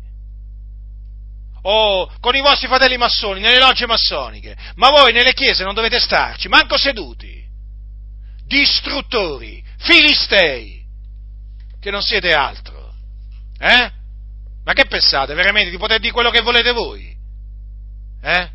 O 1.69 2.09
con 2.21 2.37
i 2.37 2.41
vostri 2.41 2.69
fratelli 2.69 2.97
massoni, 2.97 3.41
nelle 3.41 3.59
logge 3.59 3.87
massoniche. 3.87 4.57
Ma 4.77 4.91
voi 4.91 5.13
nelle 5.13 5.33
chiese 5.33 5.65
non 5.65 5.75
dovete 5.75 5.99
starci, 5.99 6.47
manco 6.47 6.79
seduti. 6.79 7.45
Distruttori, 8.45 9.65
filistei, 9.79 10.85
che 11.81 11.91
non 11.91 12.03
siete 12.03 12.33
altro. 12.33 12.95
Eh? 13.59 13.91
Ma 14.65 14.73
che 14.75 14.87
pensate 14.87 15.35
veramente 15.35 15.71
di 15.71 15.77
poter 15.77 15.99
dire 15.99 16.13
quello 16.13 16.31
che 16.31 16.41
volete 16.41 16.71
voi? 16.71 17.17
Eh? 18.23 18.51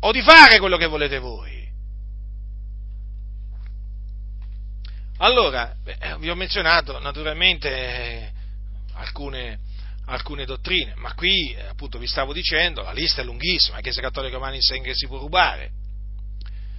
O 0.00 0.12
di 0.12 0.22
fare 0.22 0.58
quello 0.58 0.78
che 0.78 0.86
volete 0.86 1.18
voi? 1.18 1.56
Allora, 5.18 5.74
beh, 5.82 6.16
vi 6.20 6.30
ho 6.30 6.34
menzionato 6.34 6.98
naturalmente 7.00 7.68
eh, 7.68 8.32
alcune, 8.94 9.58
alcune, 10.06 10.44
dottrine, 10.44 10.94
ma 10.96 11.14
qui 11.14 11.52
eh, 11.52 11.66
appunto 11.66 11.98
vi 11.98 12.06
stavo 12.06 12.32
dicendo, 12.32 12.82
la 12.82 12.92
lista 12.92 13.22
è 13.22 13.24
lunghissima, 13.24 13.76
la 13.76 13.82
Chiesa 13.82 14.00
Cattolica 14.00 14.34
Romana 14.34 14.54
insegna 14.54 14.84
che 14.84 14.94
si 14.94 15.06
può 15.06 15.18
rubare. 15.18 15.70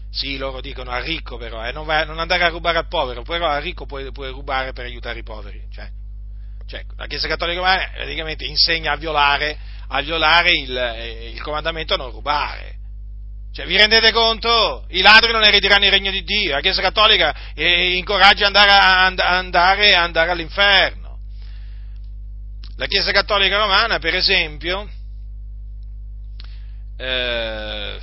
Sì, 0.10 0.38
loro 0.38 0.62
dicono 0.62 0.92
al 0.92 1.04
ricco 1.04 1.38
però, 1.38 1.66
eh, 1.66 1.72
non, 1.72 1.86
va, 1.86 2.04
non, 2.06 2.20
andare 2.20 2.44
a 2.44 2.50
rubare 2.50 2.78
al 2.78 2.88
povero, 2.88 3.24
però 3.24 3.48
al 3.48 3.62
ricco 3.62 3.86
puoi, 3.86 4.12
puoi 4.12 4.32
rubare 4.32 4.72
per 4.72 4.86
aiutare 4.86 5.20
i 5.20 5.24
poveri. 5.24 5.62
Cioè, 5.72 5.90
cioè, 6.68 6.84
la 6.96 7.06
Chiesa 7.08 7.28
Cattolica 7.28 7.60
Romana 7.60 7.90
praticamente 7.94 8.46
insegna 8.46 8.94
a 8.94 8.98
violare, 8.98 9.58
a 9.90 10.02
violare 10.02 10.52
il, 10.52 10.78
eh, 10.78 11.30
il, 11.30 11.42
comandamento 11.42 11.94
a 11.94 11.98
non 11.98 12.12
rubare. 12.12 12.76
Cioè, 13.54 13.66
vi 13.66 13.78
rendete 13.78 14.12
conto? 14.12 14.86
I 14.90 15.02
ladri 15.02 15.32
non 15.32 15.44
erediranno 15.44 15.86
il 15.86 15.92
regno 15.92 16.12
di 16.12 16.24
Dio, 16.24 16.54
la 16.54 16.62
Chiesa 16.62 16.82
Cattolica 16.82 17.54
eh, 17.54 17.96
incoraggia 17.96 18.48
andare, 18.48 18.72
a, 18.72 19.06
andare, 19.06 19.94
andare 19.94 20.32
all'inferno. 20.32 20.97
La 22.78 22.86
Chiesa 22.86 23.12
Cattolica 23.12 23.58
Romana, 23.58 23.98
per 23.98 24.14
esempio, 24.14 24.88
eh, 26.96 27.98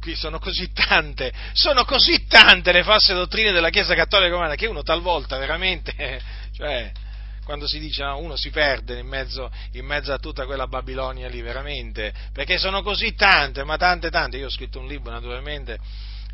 qui 0.00 0.14
sono 0.14 0.38
così 0.38 0.70
tante, 0.70 1.32
sono 1.54 1.86
così 1.86 2.26
tante 2.26 2.72
le 2.72 2.82
false 2.82 3.14
dottrine 3.14 3.52
della 3.52 3.70
Chiesa 3.70 3.94
Cattolica 3.94 4.32
Romana 4.32 4.54
che 4.54 4.66
uno 4.66 4.82
talvolta 4.82 5.38
veramente, 5.38 6.20
cioè, 6.54 6.92
quando 7.42 7.66
si 7.66 7.78
dice 7.78 8.02
no, 8.02 8.18
uno 8.18 8.36
si 8.36 8.50
perde 8.50 8.98
in 8.98 9.06
mezzo, 9.06 9.50
in 9.72 9.86
mezzo, 9.86 10.12
a 10.12 10.18
tutta 10.18 10.44
quella 10.44 10.66
Babilonia 10.66 11.28
lì, 11.28 11.40
veramente, 11.40 12.12
perché 12.34 12.58
sono 12.58 12.82
così 12.82 13.14
tante, 13.14 13.64
ma 13.64 13.78
tante, 13.78 14.10
tante. 14.10 14.36
Io 14.36 14.48
ho 14.48 14.50
scritto 14.50 14.78
un 14.78 14.88
libro, 14.88 15.10
naturalmente, 15.10 15.78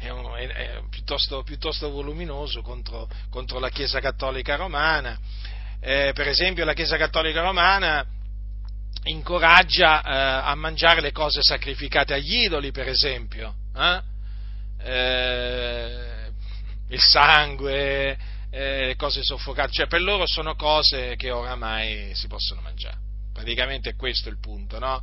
è, 0.00 0.08
un, 0.08 0.34
è, 0.34 0.48
è 0.48 0.82
piuttosto, 0.90 1.44
piuttosto, 1.44 1.90
voluminoso 1.90 2.60
contro, 2.60 3.08
contro, 3.30 3.60
la 3.60 3.68
Chiesa 3.68 4.00
Cattolica 4.00 4.56
Romana. 4.56 5.16
Eh, 5.84 6.12
per 6.14 6.28
esempio, 6.28 6.64
la 6.64 6.74
Chiesa 6.74 6.96
Cattolica 6.96 7.40
Romana 7.40 8.06
incoraggia 9.04 10.00
eh, 10.00 10.48
a 10.48 10.54
mangiare 10.54 11.00
le 11.00 11.10
cose 11.10 11.42
sacrificate 11.42 12.14
agli 12.14 12.44
idoli, 12.44 12.70
per 12.70 12.86
esempio. 12.86 13.52
Eh? 13.76 14.00
Eh, 14.78 16.30
il 16.88 17.00
sangue, 17.00 18.16
eh, 18.50 18.94
cose 18.96 19.24
soffocate, 19.24 19.72
cioè 19.72 19.86
per 19.88 20.02
loro 20.02 20.24
sono 20.24 20.54
cose 20.54 21.16
che 21.16 21.32
oramai 21.32 22.12
si 22.14 22.28
possono 22.28 22.60
mangiare. 22.60 22.98
Praticamente 23.32 23.90
è 23.90 23.96
questo 23.96 24.28
il 24.28 24.38
punto, 24.38 24.78
no? 24.78 25.02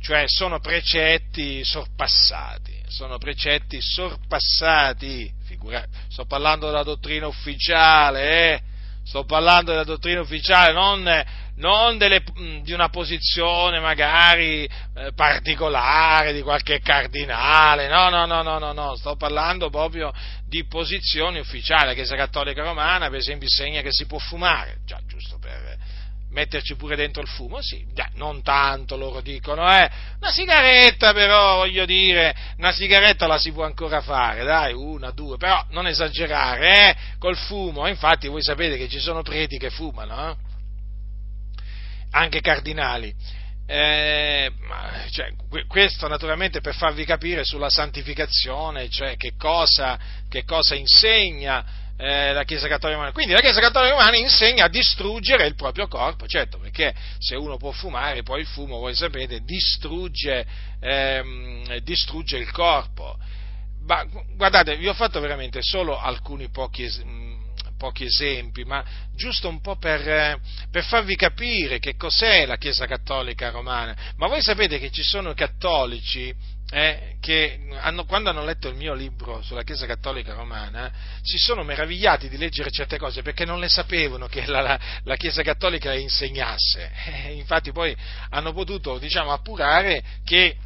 Cioè 0.00 0.24
sono 0.26 0.58
precetti 0.58 1.62
sorpassati, 1.64 2.82
sono 2.86 3.18
precetti 3.18 3.78
sorpassati, 3.82 5.30
figurati, 5.44 5.88
sto 6.08 6.24
parlando 6.24 6.64
della 6.64 6.82
dottrina 6.82 7.26
ufficiale, 7.26 8.54
eh? 8.54 8.62
Sto 9.08 9.24
parlando 9.24 9.70
della 9.70 9.84
dottrina 9.84 10.20
ufficiale, 10.20 10.72
non, 10.74 11.24
non 11.56 11.96
delle, 11.96 12.22
di 12.62 12.72
una 12.72 12.90
posizione 12.90 13.80
magari 13.80 14.64
eh, 14.64 15.12
particolare 15.14 16.34
di 16.34 16.42
qualche 16.42 16.80
cardinale, 16.80 17.88
no, 17.88 18.10
no, 18.10 18.26
no, 18.26 18.42
no, 18.42 18.58
no, 18.58 18.72
no, 18.72 18.96
sto 18.96 19.16
parlando 19.16 19.70
proprio 19.70 20.12
di 20.46 20.66
posizione 20.66 21.40
ufficiale. 21.40 21.86
La 21.86 21.94
Chiesa 21.94 22.16
Cattolica 22.16 22.62
Romana, 22.62 23.08
per 23.08 23.18
esempio, 23.18 23.48
insegna 23.50 23.80
che 23.80 23.92
si 23.92 24.04
può 24.04 24.18
fumare, 24.18 24.80
già 24.84 25.00
giusto 25.06 25.38
per 25.38 25.67
metterci 26.30 26.76
pure 26.76 26.96
dentro 26.96 27.22
il 27.22 27.28
fumo, 27.28 27.60
sì, 27.62 27.86
già, 27.94 28.08
non 28.14 28.42
tanto 28.42 28.96
loro 28.96 29.20
dicono, 29.20 29.62
eh, 29.70 29.90
una 30.20 30.30
sigaretta 30.30 31.12
però, 31.12 31.56
voglio 31.56 31.84
dire, 31.84 32.34
una 32.58 32.72
sigaretta 32.72 33.26
la 33.26 33.38
si 33.38 33.52
può 33.52 33.64
ancora 33.64 34.00
fare, 34.00 34.44
dai, 34.44 34.72
una, 34.72 35.10
due, 35.10 35.36
però 35.36 35.64
non 35.70 35.86
esagerare, 35.86 36.90
eh, 36.90 36.96
col 37.18 37.36
fumo, 37.36 37.86
infatti 37.86 38.28
voi 38.28 38.42
sapete 38.42 38.76
che 38.76 38.88
ci 38.88 38.98
sono 38.98 39.22
preti 39.22 39.58
che 39.58 39.70
fumano, 39.70 40.30
eh? 40.30 40.36
anche 42.10 42.40
cardinali. 42.40 43.14
Eh, 43.70 44.50
cioè, 45.10 45.34
questo 45.66 46.08
naturalmente 46.08 46.60
per 46.60 46.74
farvi 46.74 47.04
capire 47.04 47.44
sulla 47.44 47.68
santificazione, 47.68 48.88
cioè 48.88 49.16
che 49.16 49.34
cosa, 49.36 49.98
che 50.26 50.44
cosa 50.44 50.74
insegna 50.74 51.87
eh, 51.98 52.32
la 52.32 52.44
Chiesa 52.44 52.68
Cattolica 52.68 52.96
Romana. 52.96 53.12
Quindi 53.12 53.32
la 53.32 53.40
Chiesa 53.40 53.60
Cattolica 53.60 53.90
Romana 53.90 54.16
insegna 54.16 54.64
a 54.64 54.68
distruggere 54.68 55.46
il 55.46 55.56
proprio 55.56 55.88
corpo, 55.88 56.26
certo, 56.26 56.58
perché 56.58 56.94
se 57.18 57.34
uno 57.34 57.56
può 57.56 57.72
fumare, 57.72 58.22
poi 58.22 58.40
il 58.40 58.46
fumo, 58.46 58.78
voi 58.78 58.94
sapete, 58.94 59.40
distrugge, 59.40 60.46
ehm, 60.80 61.78
distrugge 61.78 62.38
il 62.38 62.50
corpo. 62.52 63.18
Ma 63.86 64.06
guardate, 64.36 64.76
vi 64.76 64.86
ho 64.86 64.94
fatto 64.94 65.18
veramente 65.18 65.60
solo 65.62 65.98
alcuni 65.98 66.48
pochi 66.50 66.84
esempi 66.84 67.36
pochi 67.78 68.06
esempi, 68.06 68.64
ma 68.64 68.84
giusto 69.14 69.48
un 69.48 69.60
po' 69.60 69.76
per, 69.76 70.06
eh, 70.06 70.40
per, 70.68 70.82
farvi 70.84 71.14
capire 71.14 71.78
che 71.78 71.94
cos'è 71.94 72.44
la 72.44 72.56
Chiesa 72.56 72.86
Cattolica 72.86 73.50
Romana. 73.50 73.96
Ma 74.16 74.26
voi 74.26 74.42
sapete 74.42 74.80
che 74.80 74.90
ci 74.90 75.04
sono 75.04 75.32
cattolici 75.32 76.34
eh, 76.70 77.16
che 77.20 77.58
hanno, 77.80 78.04
quando 78.04 78.30
hanno 78.30 78.44
letto 78.44 78.68
il 78.68 78.74
mio 78.74 78.94
libro 78.94 79.42
sulla 79.42 79.62
Chiesa 79.62 79.86
Cattolica 79.86 80.34
Romana 80.34 80.92
si 81.22 81.38
sono 81.38 81.62
meravigliati 81.62 82.28
di 82.28 82.36
leggere 82.36 82.70
certe 82.70 82.98
cose 82.98 83.22
perché 83.22 83.44
non 83.44 83.58
le 83.58 83.68
sapevano 83.68 84.26
che 84.26 84.44
la, 84.46 84.60
la, 84.60 84.80
la 85.04 85.16
Chiesa 85.16 85.42
Cattolica 85.42 85.90
le 85.90 86.00
insegnasse. 86.00 86.90
Eh, 87.06 87.32
infatti 87.32 87.72
poi 87.72 87.96
hanno 88.30 88.52
potuto 88.52 88.98
diciamo, 88.98 89.32
appurare 89.32 90.02
che 90.24 90.56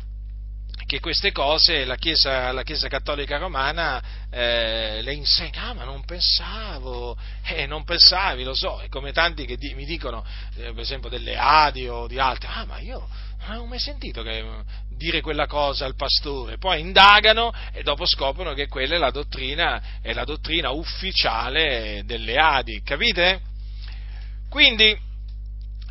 che 0.87 1.01
queste 1.01 1.33
cose 1.33 1.85
la 1.85 1.97
Chiesa, 1.97 2.53
la 2.53 2.63
Chiesa 2.63 2.89
Cattolica 2.89 3.39
Romana 3.39 4.03
eh, 4.31 5.01
le 5.03 5.13
insegna, 5.15 5.69
ah, 5.69 5.75
ma 5.75 5.85
non 5.85 6.05
pensavo, 6.05 7.17
eh, 7.45 7.67
non 7.67 7.85
pensavi, 7.85 8.43
lo 8.43 8.55
so, 8.55 8.81
è 8.81 8.89
come 8.89 9.13
tanti 9.13 9.47
che 9.47 9.57
di, 9.57 9.75
mi 9.75 9.85
dicono, 9.85 10.25
eh, 10.57 10.73
per 10.73 10.81
esempio 10.81 11.09
delle 11.09 11.37
Adi 11.37 11.87
o 11.89 12.07
di 12.07 12.19
altri, 12.19 12.49
ah 12.51 12.65
ma 12.65 12.79
io 12.79 13.09
avevo 13.45 13.67
mai 13.67 13.79
sentito 13.79 14.23
che, 14.23 14.45
dire 14.97 15.21
quella 15.21 15.47
cosa 15.47 15.85
al 15.85 15.97
pastore, 15.97 16.59
poi 16.59 16.81
indagano 16.81 17.53
e 17.73 17.83
dopo 17.83 18.07
scoprono 18.07 18.55
che 18.55 18.69
quella 18.69 18.95
è 18.95 18.99
la 18.99 19.11
dottrina, 19.11 20.01
è 20.01 20.13
la 20.13 20.25
dottrina 20.25 20.71
ufficiale 20.71 22.03
delle 22.05 22.37
Adi, 22.37 22.83
capite? 22.83 23.41
Quindi 24.49 24.97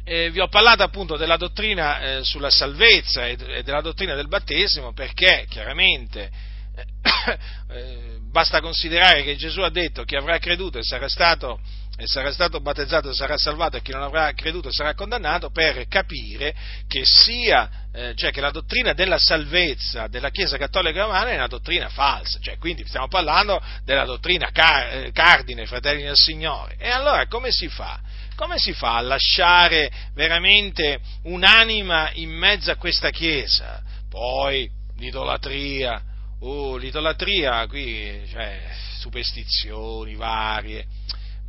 eh, 0.03 0.30
vi 0.32 0.40
ho 0.40 0.48
parlato 0.48 0.84
appunto 0.84 1.18
della 1.18 1.38
dottrina 1.38 1.99
eh, 1.99 2.23
sulla 2.23 2.49
salvezza 2.49 3.28
e, 3.28 3.38
e, 3.40 3.64
della 3.64 3.82
dottrina 3.82 4.15
del 4.15 4.28
battesimo 4.28 4.94
perché 4.94 5.45
chiaramente 5.49 6.30
eh, 7.69 8.18
basta 8.30 8.61
considerare 8.61 9.23
che 9.23 9.36
Gesù 9.36 9.61
ha 9.61 9.69
detto 9.69 10.03
chi 10.03 10.15
avrà 10.15 10.38
creduto 10.40 10.80
e 10.80 10.84
sarà 10.84 11.07
stato 11.07 11.60
e 11.97 12.07
sarà 12.07 12.31
stato 12.31 12.61
battezzato 12.61 13.13
sarà 13.13 13.38
salvato 13.38 13.77
e 13.77 13.81
chi 13.81 13.91
non 13.91 14.01
avrà 14.01 14.31
creduto 14.34 14.72
sarà 14.72 14.93
condannato 14.95 15.51
per 15.51 15.88
capire 15.88 16.55
che 16.88 17.01
sia 17.03 17.69
eh, 17.93 18.13
cioè 18.15 18.31
che 18.31 18.39
la 18.39 18.51
dottrina 18.51 18.93
della 18.93 19.18
salvezza 19.18 20.07
della 20.07 20.30
Chiesa 20.30 20.57
Cattolica 20.57 21.01
Romana 21.01 21.31
è 21.31 21.35
una 21.35 21.47
dottrina 21.47 21.89
falsa, 21.89 22.39
cioè 22.39 22.57
quindi 22.57 22.85
stiamo 22.88 23.09
parlando 23.09 23.61
della 23.84 24.05
dottrina 24.05 24.49
car- 24.51 24.93
eh, 24.93 25.11
cardine, 25.11 25.65
fratelli 25.65 26.03
del 26.03 26.15
Signore. 26.15 26.76
E 26.77 26.89
allora 26.89 27.27
come 27.27 27.51
si 27.51 27.68
fa? 27.68 27.99
Come 28.35 28.57
si 28.57 28.72
fa 28.72 28.95
a 28.95 29.01
lasciare 29.01 29.91
veramente 30.13 30.99
un'anima 31.23 32.11
in 32.13 32.30
mezzo 32.30 32.72
a 32.72 32.77
questa 32.77 33.09
Chiesa? 33.09 33.84
Poi 34.09 34.69
l'idolatria, 34.97 36.01
oh, 36.39 36.77
l'idolatria 36.77 37.68
qui, 37.68 38.26
cioè, 38.31 38.73
superstizioni 38.99 40.15
varie 40.15 40.85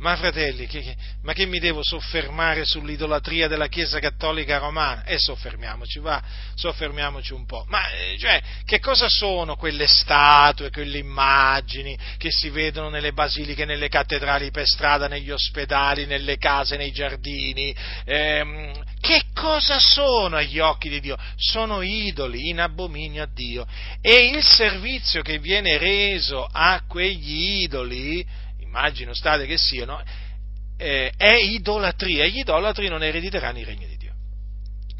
ma 0.03 0.17
fratelli, 0.17 0.67
che, 0.67 0.95
ma 1.21 1.31
che 1.31 1.45
mi 1.45 1.59
devo 1.59 1.81
soffermare 1.81 2.65
sull'idolatria 2.65 3.47
della 3.47 3.69
Chiesa 3.69 3.99
Cattolica 3.99 4.57
Romana? 4.57 5.05
E 5.05 5.13
eh, 5.13 5.17
soffermiamoci, 5.17 5.99
va, 5.99 6.21
soffermiamoci 6.55 7.31
un 7.31 7.45
po'. 7.45 7.63
Ma, 7.69 7.79
eh, 7.91 8.17
cioè, 8.19 8.41
che 8.65 8.79
cosa 8.79 9.07
sono 9.07 9.55
quelle 9.55 9.87
statue, 9.87 10.71
quelle 10.71 10.97
immagini 10.97 11.97
che 12.17 12.31
si 12.31 12.49
vedono 12.49 12.89
nelle 12.89 13.13
basiliche, 13.13 13.63
nelle 13.63 13.87
cattedrali 13.87 14.51
per 14.51 14.65
strada, 14.67 15.07
negli 15.07 15.31
ospedali, 15.31 16.05
nelle 16.05 16.37
case, 16.37 16.75
nei 16.75 16.91
giardini? 16.91 17.73
Eh, 18.03 18.73
che 18.99 19.23
cosa 19.33 19.79
sono 19.79 20.35
agli 20.35 20.59
occhi 20.59 20.89
di 20.89 20.99
Dio? 20.99 21.17
Sono 21.37 21.81
idoli 21.81 22.49
in 22.49 22.59
abominio 22.59 23.23
a 23.23 23.29
Dio. 23.33 23.65
E 24.01 24.27
il 24.35 24.43
servizio 24.43 25.21
che 25.21 25.39
viene 25.39 25.77
reso 25.77 26.45
a 26.45 26.81
quegli 26.89 27.61
idoli, 27.63 28.41
immagino 28.73 29.13
state 29.13 29.45
che 29.45 29.57
siano, 29.57 30.01
eh, 30.77 31.13
è 31.15 31.35
idolatria. 31.35 32.25
Gli 32.25 32.39
idolatri 32.39 32.87
non 32.87 33.03
erediteranno 33.03 33.59
il 33.59 33.65
regno 33.65 33.87
di 33.87 33.97
Dio. 33.97 34.11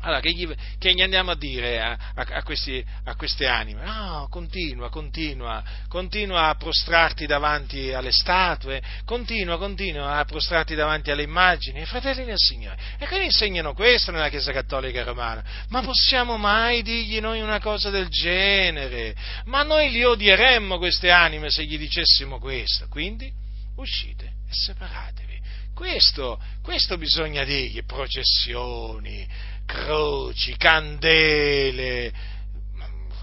Allora, 0.06 0.20
che 0.20 0.32
gli, 0.32 0.46
che 0.78 0.94
gli 0.94 1.02
andiamo 1.02 1.32
a 1.32 1.36
dire 1.38 1.80
a, 1.82 1.92
a, 2.14 2.26
a, 2.30 2.44
questi, 2.44 2.86
a, 3.06 3.16
queste 3.16 3.48
anime? 3.48 3.86
No, 3.86 4.28
continua, 4.30 4.90
continua, 4.90 5.64
continua 5.88 6.50
a 6.50 6.56
prostrarti 6.56 7.26
davanti 7.26 7.94
alle 7.94 8.12
statue, 8.12 8.82
continua, 9.06 9.58
continua 9.58 10.18
a 10.18 10.26
prostrarti 10.26 10.76
davanti 10.76 11.10
alle 11.10 11.24
immagini. 11.24 11.86
fratelli 11.86 12.26
del 12.26 12.38
Signore, 12.38 12.78
e 13.00 13.06
che 13.06 13.24
insegnano 13.24 13.74
questo 13.74 14.12
nella 14.12 14.28
Chiesa 14.28 14.52
Cattolica 14.52 15.04
Romana? 15.04 15.42
Ma 15.70 15.82
possiamo 15.82 16.36
mai 16.36 16.82
dirgli 16.82 17.22
noi 17.22 17.40
una 17.40 17.62
cosa 17.62 17.90
del 17.90 18.10
genere? 18.10 19.16
Ma 19.46 19.64
noi 19.64 19.90
li 19.90 20.04
odieremmo 20.04 20.80
queste 20.80 21.12
anime 21.12 21.50
se 21.50 21.64
gli 21.64 21.78
dicessimo 21.78 22.40
questo. 22.40 22.88
Quindi, 22.90 23.42
uscite 23.76 24.26
e 24.26 24.54
separatevi. 24.54 25.42
Questo, 25.74 26.40
questo 26.62 26.98
bisogna 26.98 27.44
dirgli, 27.44 27.84
processioni, 27.84 29.28
croci, 29.66 30.56
candele, 30.56 32.14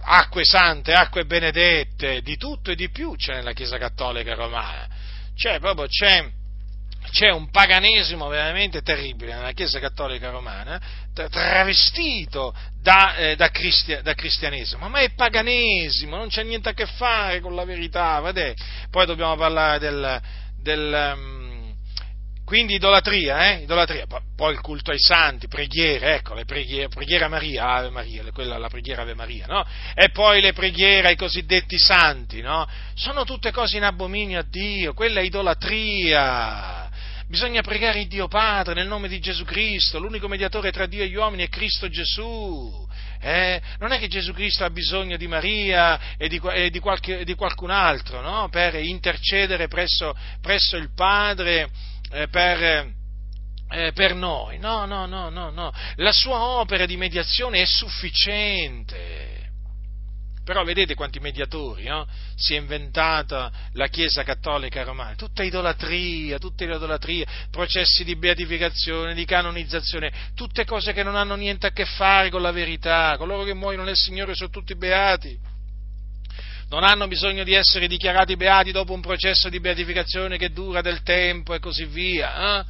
acque 0.02 0.44
sante, 0.44 0.92
acque 0.92 1.24
benedette, 1.24 2.22
di 2.22 2.36
tutto 2.36 2.72
e 2.72 2.74
di 2.74 2.90
più 2.90 3.14
c'è 3.14 3.34
nella 3.34 3.52
Chiesa 3.52 3.78
Cattolica 3.78 4.34
Romana. 4.34 4.88
C'è 5.34 5.58
proprio, 5.60 5.86
c'è, 5.86 6.28
c'è 7.10 7.30
un 7.30 7.50
paganesimo 7.50 8.28
veramente 8.28 8.82
terribile 8.82 9.34
nella 9.34 9.52
Chiesa 9.52 9.78
Cattolica 9.78 10.30
Romana, 10.30 10.80
travestito 11.12 12.54
da, 12.80 13.16
eh, 13.16 13.36
da, 13.36 13.50
cristia, 13.50 14.00
da, 14.02 14.14
cristianesimo, 14.14 14.88
ma 14.88 15.00
è 15.00 15.10
paganesimo, 15.10 16.16
non 16.16 16.28
c'è 16.28 16.42
niente 16.42 16.70
a 16.70 16.72
che 16.72 16.86
fare 16.86 17.40
con 17.40 17.54
la 17.54 17.64
verità, 17.64 18.20
vedete? 18.20 18.62
Poi 18.90 19.06
dobbiamo 19.06 19.36
parlare 19.36 19.78
del, 19.78 20.20
del 20.62 21.12
um, 21.16 21.50
quindi 22.50 22.74
idolatria, 22.74 23.52
eh? 23.52 23.62
idolatria, 23.62 24.06
poi 24.34 24.54
il 24.54 24.60
culto 24.60 24.90
ai 24.90 24.98
santi, 24.98 25.46
preghiere, 25.46 26.16
ecco, 26.16 26.34
le 26.34 26.44
preghiere, 26.44 26.88
preghiera 26.88 27.28
Maria, 27.28 27.74
Ave 27.74 27.90
Maria, 27.90 28.24
quella 28.32 28.58
la 28.58 28.68
preghiera 28.68 29.02
Ave 29.02 29.14
Maria, 29.14 29.46
no? 29.46 29.64
E 29.94 30.10
poi 30.10 30.40
le 30.40 30.52
preghiere 30.52 31.06
ai 31.06 31.16
cosiddetti 31.16 31.78
santi, 31.78 32.40
no? 32.40 32.66
Sono 32.94 33.22
tutte 33.22 33.52
cose 33.52 33.76
in 33.76 33.84
abominio 33.84 34.40
a 34.40 34.44
Dio, 34.44 34.94
quella 34.94 35.20
è 35.20 35.22
idolatria. 35.22 36.69
Bisogna 37.30 37.62
pregare 37.62 38.00
il 38.00 38.08
Dio 38.08 38.26
Padre 38.26 38.74
nel 38.74 38.88
nome 38.88 39.06
di 39.06 39.20
Gesù 39.20 39.44
Cristo, 39.44 40.00
l'unico 40.00 40.26
mediatore 40.26 40.72
tra 40.72 40.86
Dio 40.86 41.04
e 41.04 41.06
gli 41.06 41.14
uomini 41.14 41.44
è 41.44 41.48
Cristo 41.48 41.88
Gesù. 41.88 42.88
Eh? 43.20 43.62
Non 43.78 43.92
è 43.92 44.00
che 44.00 44.08
Gesù 44.08 44.32
Cristo 44.32 44.64
ha 44.64 44.70
bisogno 44.70 45.16
di 45.16 45.28
Maria 45.28 46.16
e 46.16 46.26
di, 46.26 46.40
e 46.52 46.70
di, 46.70 46.80
qualche, 46.80 47.24
di 47.24 47.36
qualcun 47.36 47.70
altro 47.70 48.20
no? 48.20 48.48
per 48.48 48.74
intercedere 48.74 49.68
presso, 49.68 50.12
presso 50.40 50.76
il 50.76 50.92
Padre 50.92 51.70
eh, 52.10 52.26
per, 52.26 52.92
eh, 53.68 53.92
per 53.92 54.14
noi. 54.16 54.58
No, 54.58 54.84
no, 54.84 55.06
no, 55.06 55.28
no, 55.28 55.50
no. 55.50 55.72
La 55.96 56.12
sua 56.12 56.40
opera 56.40 56.84
di 56.84 56.96
mediazione 56.96 57.60
è 57.60 57.64
sufficiente. 57.64 59.39
Però 60.50 60.64
vedete 60.64 60.96
quanti 60.96 61.20
mediatori 61.20 61.84
no? 61.84 62.08
si 62.34 62.56
è 62.56 62.58
inventata 62.58 63.52
la 63.74 63.86
Chiesa 63.86 64.24
Cattolica 64.24 64.82
Romana, 64.82 65.14
tutta 65.14 65.44
idolatria, 65.44 66.38
tutta 66.38 66.64
idolatria, 66.64 67.24
processi 67.52 68.02
di 68.02 68.16
beatificazione, 68.16 69.14
di 69.14 69.24
canonizzazione, 69.24 70.10
tutte 70.34 70.64
cose 70.64 70.92
che 70.92 71.04
non 71.04 71.14
hanno 71.14 71.36
niente 71.36 71.68
a 71.68 71.70
che 71.70 71.84
fare 71.84 72.30
con 72.30 72.42
la 72.42 72.50
verità, 72.50 73.14
coloro 73.16 73.44
che 73.44 73.54
muoiono 73.54 73.84
nel 73.84 73.94
Signore 73.94 74.34
sono 74.34 74.50
tutti 74.50 74.74
beati. 74.74 75.38
Non 76.70 76.82
hanno 76.82 77.06
bisogno 77.06 77.44
di 77.44 77.52
essere 77.54 77.86
dichiarati 77.86 78.34
beati 78.34 78.72
dopo 78.72 78.92
un 78.92 79.00
processo 79.00 79.48
di 79.50 79.60
beatificazione 79.60 80.36
che 80.36 80.50
dura 80.50 80.80
del 80.80 81.04
tempo 81.04 81.54
e 81.54 81.60
così 81.60 81.84
via. 81.84 82.58
Eh? 82.58 82.64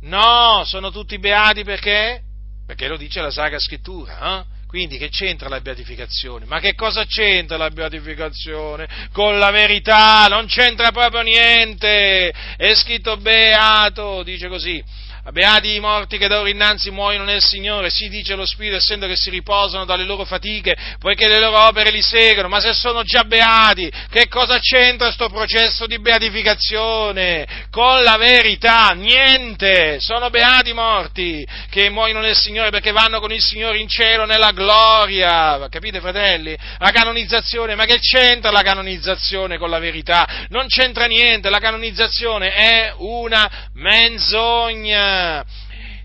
No, 0.00 0.64
sono 0.64 0.90
tutti 0.90 1.16
beati 1.20 1.62
perché? 1.62 2.22
Perché 2.66 2.88
lo 2.88 2.96
dice 2.96 3.20
la 3.20 3.30
Sacra 3.30 3.60
Scrittura. 3.60 4.40
Eh? 4.40 4.53
Quindi 4.74 4.98
che 4.98 5.08
c'entra 5.08 5.48
la 5.48 5.60
beatificazione? 5.60 6.46
Ma 6.46 6.58
che 6.58 6.74
cosa 6.74 7.04
c'entra 7.04 7.56
la 7.56 7.70
beatificazione 7.70 8.88
con 9.12 9.38
la 9.38 9.52
verità? 9.52 10.26
Non 10.26 10.46
c'entra 10.46 10.90
proprio 10.90 11.22
niente. 11.22 12.34
È 12.56 12.74
scritto 12.74 13.16
beato, 13.18 14.24
dice 14.24 14.48
così. 14.48 14.82
Beati 15.30 15.74
i 15.74 15.80
morti 15.80 16.18
che 16.18 16.28
d'ora 16.28 16.50
innanzi 16.50 16.90
muoiono 16.90 17.24
nel 17.24 17.40
Signore, 17.40 17.88
si 17.88 18.10
dice 18.10 18.34
lo 18.34 18.44
Spirito, 18.44 18.76
essendo 18.76 19.06
che 19.06 19.16
si 19.16 19.30
riposano 19.30 19.86
dalle 19.86 20.04
loro 20.04 20.26
fatiche, 20.26 20.76
poiché 20.98 21.28
le 21.28 21.38
loro 21.38 21.66
opere 21.66 21.90
li 21.90 22.02
seguono, 22.02 22.48
ma 22.48 22.60
se 22.60 22.74
sono 22.74 23.02
già 23.04 23.24
beati, 23.24 23.90
che 24.10 24.28
cosa 24.28 24.58
c'entra 24.58 25.06
questo 25.06 25.30
processo 25.30 25.86
di 25.86 25.98
beatificazione 25.98 27.46
con 27.70 28.02
la 28.02 28.18
verità? 28.18 28.90
Niente! 28.90 29.98
Sono 29.98 30.28
beati 30.28 30.70
i 30.70 30.74
morti 30.74 31.46
che 31.70 31.88
muoiono 31.88 32.20
nel 32.20 32.36
Signore 32.36 32.68
perché 32.68 32.92
vanno 32.92 33.18
con 33.18 33.32
il 33.32 33.40
Signore 33.40 33.78
in 33.78 33.88
cielo 33.88 34.26
nella 34.26 34.50
gloria. 34.50 35.66
Capite, 35.70 36.00
fratelli? 36.00 36.54
La 36.78 36.90
canonizzazione, 36.90 37.74
ma 37.74 37.86
che 37.86 37.98
c'entra 37.98 38.50
la 38.50 38.62
canonizzazione 38.62 39.56
con 39.56 39.70
la 39.70 39.78
verità? 39.78 40.46
Non 40.50 40.66
c'entra 40.68 41.06
niente, 41.06 41.48
la 41.48 41.60
canonizzazione 41.60 42.52
è 42.52 42.92
una 42.98 43.70
menzogna 43.72 45.13
una, 45.14 45.46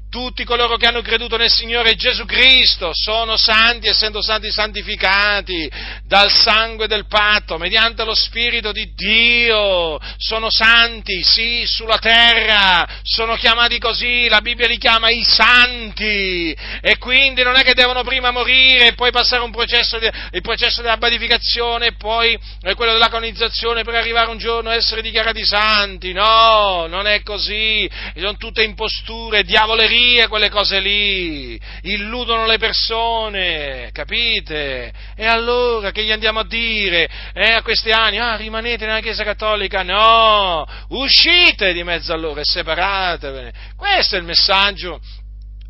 tutti 0.10 0.44
coloro 0.44 0.76
che 0.76 0.88
hanno 0.88 1.02
creduto 1.02 1.38
nel 1.38 1.52
Signore 1.52 1.96
Gesù 1.96 2.26
Cristo 2.26 2.92
sono 2.94 3.38
santi, 3.38 3.88
essendo 3.88 4.22
stati 4.22 4.50
santificati 4.52 5.70
dal 6.04 6.32
sangue 6.32 6.88
del 6.88 7.06
patto, 7.06 7.58
mediante 7.58 8.04
lo 8.04 8.16
Spirito 8.16 8.72
di 8.72 8.92
Dio. 8.96 10.00
Sono 10.18 10.50
santi, 10.50 11.22
sì, 11.24 11.64
sulla 11.66 12.00
terra, 12.00 12.88
sono 13.04 13.36
chiamati 13.36 13.78
così, 13.78 14.28
la 14.28 14.42
Bibbia 14.42 14.68
li 14.68 14.78
chiama 14.78 15.10
i 15.10 15.24
santi. 15.24 16.56
E 16.82 16.98
quindi 16.98 17.44
non 17.44 17.56
è 17.56 17.64
che 17.64 17.76
devono 17.76 18.04
prima 18.04 18.32
morire 18.32 18.88
e 18.88 18.94
poi 18.94 19.12
passare 19.12 19.48
processo, 19.52 19.98
il 19.98 20.42
processo 20.42 20.82
della 20.82 20.98
beatificazione 20.98 21.88
e 21.88 21.94
poi 21.94 22.38
quello 22.76 22.94
della 22.94 23.10
colonizzazione 23.10 23.84
per 23.84 23.94
arrivare 23.94 24.32
un 24.32 24.38
giorno 24.38 24.70
a 24.70 24.76
essere 24.76 25.02
dichiarati 25.02 25.46
santi. 25.46 26.14
No, 26.14 26.88
non 26.88 27.06
è 27.06 27.22
così. 27.22 27.90
Sono 28.16 28.38
tutte 28.38 28.64
imposture, 28.64 29.44
diavolerie 29.44 29.99
follie 30.00 30.28
quelle 30.28 30.50
cose 30.50 30.80
lì, 30.80 31.60
illudono 31.82 32.46
le 32.46 32.58
persone, 32.58 33.90
capite? 33.92 34.94
E 35.16 35.26
allora 35.26 35.92
che 35.92 36.04
gli 36.04 36.12
andiamo 36.12 36.40
a 36.40 36.46
dire 36.46 37.10
eh, 37.34 37.52
a 37.52 37.62
questi 37.62 37.92
anni? 37.92 38.18
Ah, 38.18 38.36
rimanete 38.36 38.86
nella 38.86 39.02
Chiesa 39.02 39.24
Cattolica? 39.24 39.84
No, 39.84 40.66
uscite 40.90 41.74
di 41.74 41.84
mezzo 41.84 42.14
a 42.14 42.18
loro 42.18 42.40
e 42.40 42.46
separatevene. 42.46 43.54
Questo 43.76 44.16
è 44.16 44.20
il 44.20 44.26
messaggio 44.26 45.02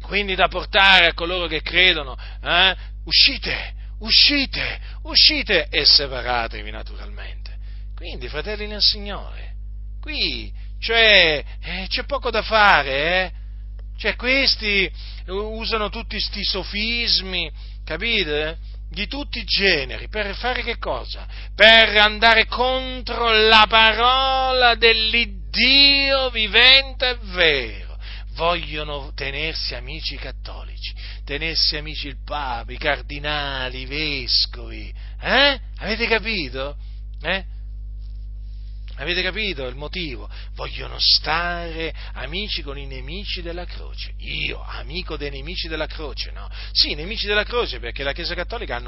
quindi 0.03 0.35
da 0.35 0.47
portare 0.47 1.07
a 1.07 1.13
coloro 1.13 1.47
che 1.47 1.61
credono, 1.61 2.17
eh? 2.43 2.75
uscite, 3.05 3.73
uscite, 3.99 4.79
uscite 5.03 5.67
e 5.69 5.85
separatevi 5.85 6.71
naturalmente. 6.71 7.57
Quindi, 7.95 8.27
fratelli 8.27 8.65
nel 8.65 8.81
Signore, 8.81 9.53
qui 10.01 10.51
cioè, 10.79 11.43
eh, 11.61 11.85
c'è 11.89 12.05
poco 12.05 12.31
da 12.31 12.41
fare, 12.41 13.23
eh? 13.25 13.31
Cioè, 13.99 14.15
questi 14.15 14.89
usano 15.27 15.89
tutti 15.89 16.15
questi 16.15 16.41
sofismi, 16.45 17.51
capite? 17.83 18.57
Di 18.89 19.07
tutti 19.07 19.39
i 19.39 19.43
generi, 19.43 20.07
per 20.07 20.33
fare 20.35 20.63
che 20.63 20.77
cosa? 20.77 21.27
Per 21.53 21.97
andare 21.97 22.45
contro 22.45 23.29
la 23.29 23.65
parola 23.67 24.75
dell'Iddio 24.75 26.29
vivente 26.29 27.09
e 27.09 27.17
vero. 27.23 27.97
Vogliono 28.35 29.11
tenersi 29.13 29.75
amici 29.75 30.15
cattolici, 30.15 30.93
tenersi 31.25 31.75
amici 31.75 32.07
il 32.07 32.23
Papa, 32.23 32.71
i 32.71 32.77
cardinali, 32.77 33.81
i 33.81 33.85
vescovi. 33.85 34.93
Eh? 35.21 35.59
Avete 35.79 36.07
capito? 36.07 36.77
Eh? 37.21 37.43
Avete 38.99 39.21
capito 39.21 39.65
il 39.65 39.75
motivo? 39.75 40.29
Vogliono 40.55 40.97
stare 40.99 41.93
amici 42.15 42.61
con 42.61 42.77
i 42.77 42.85
nemici 42.85 43.41
della 43.41 43.63
croce. 43.63 44.11
Io, 44.17 44.61
amico 44.61 45.15
dei 45.15 45.29
nemici 45.29 45.69
della 45.69 45.85
croce, 45.85 46.31
no? 46.31 46.49
Sì, 46.73 46.95
nemici 46.95 47.25
della 47.25 47.45
croce 47.45 47.79
perché 47.79 48.03
la 48.03 48.11
Chiesa 48.11 48.35
Cattolica 48.35 48.75
ha 48.75 48.79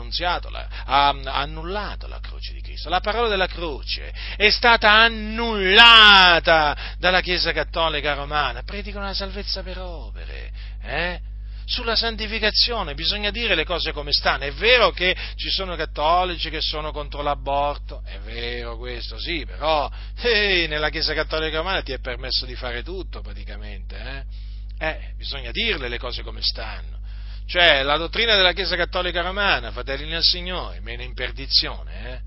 la, 0.50 0.68
ha, 0.86 1.08
ha 1.08 1.40
annullato 1.40 2.08
la 2.08 2.20
croce 2.20 2.52
di 2.52 2.60
Cristo. 2.60 2.90
La 2.90 3.00
parola 3.00 3.30
della 3.30 3.48
croce 3.48 4.14
è 4.36 4.50
stata 4.50 4.92
annullata 4.92 6.96
dalla 6.98 7.22
Chiesa 7.22 7.54
Cattolica 7.54 8.14
romana. 8.14 8.64
Predicano 8.64 9.06
la 9.06 9.14
salvezza 9.14 9.64
per 9.64 9.80
opere, 9.80 10.52
eh? 10.82 11.31
Sulla 11.72 11.96
santificazione, 11.96 12.94
bisogna 12.94 13.32
dire 13.32 13.56
le 13.56 13.64
cose 13.64 13.94
come 13.94 14.12
stanno. 14.12 14.44
È 14.44 14.52
vero 14.52 14.92
che 14.92 15.16
ci 15.36 15.50
sono 15.50 15.76
cattolici 15.76 16.50
che 16.50 16.62
sono 16.62 16.92
contro 16.92 17.22
l'aborto, 17.22 18.04
è 18.06 18.20
vero 18.20 18.78
questo, 18.78 19.18
sì, 19.18 19.46
però 19.46 19.90
hey, 20.18 20.68
nella 20.70 20.90
Chiesa 20.90 21.14
Cattolica 21.14 21.58
Romana 21.58 21.82
ti 21.82 21.94
è 21.94 22.00
permesso 22.00 22.46
di 22.46 22.56
fare 22.56 22.84
tutto 22.84 23.22
praticamente. 23.22 23.98
Eh? 23.98 24.50
eh, 24.82 25.14
bisogna 25.16 25.52
dirle 25.52 25.88
le 25.88 26.00
cose 26.00 26.24
come 26.24 26.42
stanno. 26.42 27.00
Cioè, 27.46 27.84
la 27.84 27.98
dottrina 27.98 28.36
della 28.36 28.54
Chiesa 28.54 28.76
Cattolica 28.76 29.22
Romana, 29.22 29.72
fratelli 29.72 30.08
nel 30.08 30.24
Signore, 30.24 30.80
mena 30.82 31.04
in 31.04 31.14
perdizione, 31.14 32.14
eh? 32.14 32.20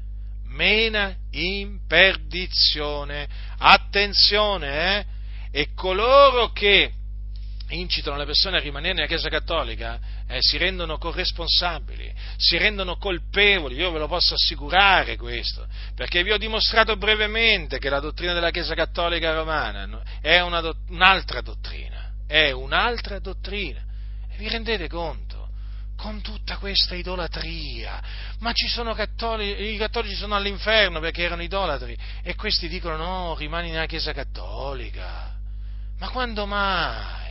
Mena 0.47 1.13
in 1.33 1.81
perdizione. 1.89 3.29
Attenzione, 3.59 4.99
eh? 4.99 5.05
E 5.51 5.69
coloro 5.75 6.53
che 6.53 6.93
incitano 7.69 8.17
le 8.17 8.27
persone 8.27 8.59
a 8.59 8.61
rimanere 8.61 8.95
nella 8.95 9.07
Chiesa 9.07 9.29
Cattolica 9.29 9.99
eh, 10.29 10.39
si 10.41 10.59
rendono 10.59 10.99
corresponsabili, 10.99 12.13
si 12.37 12.57
rendono 12.59 12.97
colpevoli, 12.97 13.77
io 13.77 13.91
ve 13.91 13.99
lo 13.99 14.09
posso 14.09 14.35
assicurare 14.35 15.17
questo, 15.17 15.67
perché 15.95 16.23
vi 16.23 16.33
ho 16.33 16.39
dimostrato 16.39 16.97
brevemente 16.97 17.79
che 17.79 17.89
la 17.89 18.01
dottrina 18.01 18.33
della 18.33 18.51
Chiesa 18.51 18.75
Cattolica 18.75 19.33
Romana 19.33 20.03
è 20.21 20.41
una, 20.41 20.61
un'altra 20.89 21.41
dottrina, 21.41 22.13
è 22.27 22.51
un'altra 22.51 23.19
dottrina, 23.19 23.83
e 24.31 24.37
vi 24.37 24.49
rendete 24.49 24.89
conto? 24.89 25.33
Con 25.97 26.21
tutta 26.21 26.59
questa 26.59 26.97
idolatria, 26.97 28.03
ma 28.41 28.53
ci 28.53 28.69
sono 28.69 28.95
cattolici, 28.95 29.73
i 29.73 29.77
cattolici 29.79 30.17
sono 30.17 30.35
all'inferno 30.35 31.01
perché 31.01 31.23
erano 31.23 31.43
idolatri, 31.43 31.97
e 32.23 32.35
questi 32.35 32.69
dicono 32.69 32.97
no, 32.97 33.35
rimani 33.37 33.71
nella 33.71 33.87
Chiesa 33.87 34.13
Cattolica. 34.13 35.33
Ma 35.99 36.11
quando 36.11 36.45
mai? 36.47 37.24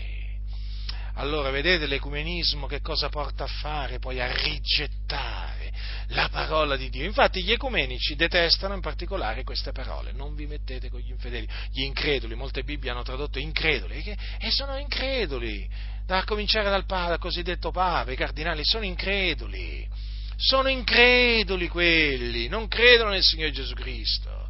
Allora 1.15 1.51
vedete 1.51 1.85
l'ecumenismo 1.85 2.65
che 2.65 2.81
cosa 2.81 3.09
porta 3.09 3.43
a 3.43 3.47
fare? 3.47 3.99
Poi 3.99 4.19
a 4.19 4.31
rigettare 4.31 5.71
la 6.07 6.27
parola 6.29 6.75
di 6.75 6.89
Dio. 6.89 7.05
Infatti 7.05 7.43
gli 7.43 7.51
ecumenici 7.51 8.15
detestano 8.15 8.73
in 8.73 8.81
particolare 8.81 9.43
queste 9.43 9.71
parole, 9.71 10.11
non 10.11 10.35
vi 10.35 10.47
mettete 10.47 10.89
con 10.89 10.99
gli 10.99 11.09
infedeli, 11.09 11.47
gli 11.71 11.83
increduli, 11.83 12.35
molte 12.35 12.63
Bibbie 12.63 12.89
hanno 12.89 13.03
tradotto 13.03 13.39
increduli, 13.39 14.15
e 14.39 14.51
sono 14.51 14.77
increduli, 14.77 15.69
da 16.05 16.23
cominciare 16.23 16.69
dal, 16.69 16.85
dal 16.85 17.19
cosiddetto 17.19 17.71
Papa, 17.71 18.11
i 18.11 18.15
cardinali 18.15 18.63
sono 18.63 18.83
increduli, 18.83 19.87
sono 20.35 20.67
increduli 20.67 21.67
quelli, 21.67 22.47
non 22.47 22.67
credono 22.67 23.11
nel 23.11 23.23
Signore 23.23 23.51
Gesù 23.51 23.73
Cristo. 23.73 24.49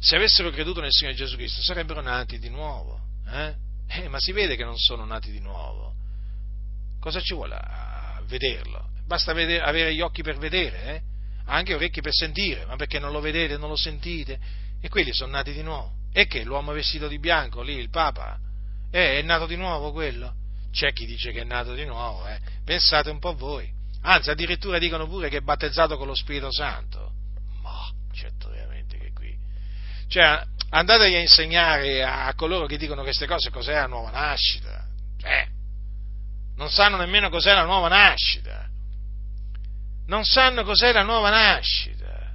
Se 0.00 0.16
avessero 0.16 0.50
creduto 0.50 0.80
nel 0.80 0.92
Signore 0.92 1.16
Gesù 1.16 1.36
Cristo 1.36 1.62
sarebbero 1.62 2.00
nati 2.00 2.38
di 2.38 2.48
nuovo. 2.48 2.98
Eh? 3.28 3.68
Eh, 3.92 4.08
ma 4.08 4.20
si 4.20 4.30
vede 4.30 4.54
che 4.54 4.64
non 4.64 4.78
sono 4.78 5.04
nati 5.04 5.32
di 5.32 5.40
nuovo. 5.40 5.92
Cosa 7.00 7.20
ci 7.20 7.34
vuole 7.34 7.56
a 7.56 8.22
vederlo? 8.26 8.90
Basta 9.04 9.32
vedere, 9.32 9.64
avere 9.64 9.92
gli 9.92 10.00
occhi 10.00 10.22
per 10.22 10.38
vedere, 10.38 10.94
eh? 10.94 11.02
anche 11.46 11.74
orecchi 11.74 12.00
per 12.00 12.12
sentire, 12.12 12.64
ma 12.66 12.76
perché 12.76 13.00
non 13.00 13.10
lo 13.10 13.20
vedete, 13.20 13.56
non 13.56 13.68
lo 13.68 13.76
sentite? 13.76 14.38
E 14.80 14.88
quelli 14.88 15.12
sono 15.12 15.32
nati 15.32 15.52
di 15.52 15.62
nuovo. 15.62 15.92
E 16.12 16.28
che 16.28 16.44
l'uomo 16.44 16.72
vestito 16.72 17.08
di 17.08 17.18
bianco, 17.18 17.62
lì, 17.62 17.74
il 17.74 17.90
Papa, 17.90 18.38
eh, 18.92 19.18
è 19.18 19.22
nato 19.22 19.46
di 19.46 19.56
nuovo 19.56 19.90
quello? 19.90 20.34
C'è 20.70 20.92
chi 20.92 21.04
dice 21.04 21.32
che 21.32 21.40
è 21.40 21.44
nato 21.44 21.74
di 21.74 21.84
nuovo, 21.84 22.28
eh? 22.28 22.38
pensate 22.64 23.10
un 23.10 23.18
po' 23.18 23.34
voi. 23.34 23.68
Anzi, 24.02 24.30
addirittura 24.30 24.78
dicono 24.78 25.08
pure 25.08 25.28
che 25.28 25.38
è 25.38 25.40
battezzato 25.40 25.96
con 25.96 26.06
lo 26.06 26.14
Spirito 26.14 26.52
Santo. 26.52 27.12
Ma, 27.60 27.90
certo. 28.12 28.49
Cioè, 30.10 30.42
andategli 30.70 31.14
a 31.14 31.20
insegnare 31.20 32.02
a 32.02 32.34
coloro 32.34 32.66
che 32.66 32.76
dicono 32.76 33.02
queste 33.02 33.26
cose 33.26 33.50
cos'è 33.50 33.74
la 33.74 33.86
nuova 33.86 34.10
nascita. 34.10 34.84
Cioè, 35.16 35.46
non 36.56 36.68
sanno 36.68 36.96
nemmeno 36.96 37.30
cos'è 37.30 37.54
la 37.54 37.62
nuova 37.62 37.86
nascita. 37.86 38.68
Non 40.06 40.24
sanno 40.24 40.64
cos'è 40.64 40.90
la 40.90 41.04
nuova 41.04 41.30
nascita. 41.30 42.28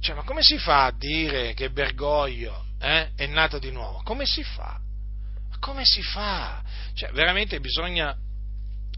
Cioè, 0.00 0.16
ma 0.16 0.22
come 0.22 0.42
si 0.42 0.56
fa 0.56 0.86
a 0.86 0.92
dire 0.96 1.52
che 1.52 1.70
Bergoglio 1.70 2.64
eh, 2.80 3.10
è 3.14 3.26
nato 3.26 3.58
di 3.58 3.70
nuovo? 3.70 4.00
Come 4.02 4.24
si 4.24 4.42
fa? 4.42 4.80
Ma 5.50 5.58
come 5.60 5.84
si 5.84 6.02
fa? 6.02 6.62
Cioè, 6.94 7.10
veramente 7.12 7.60
bisogna, 7.60 8.16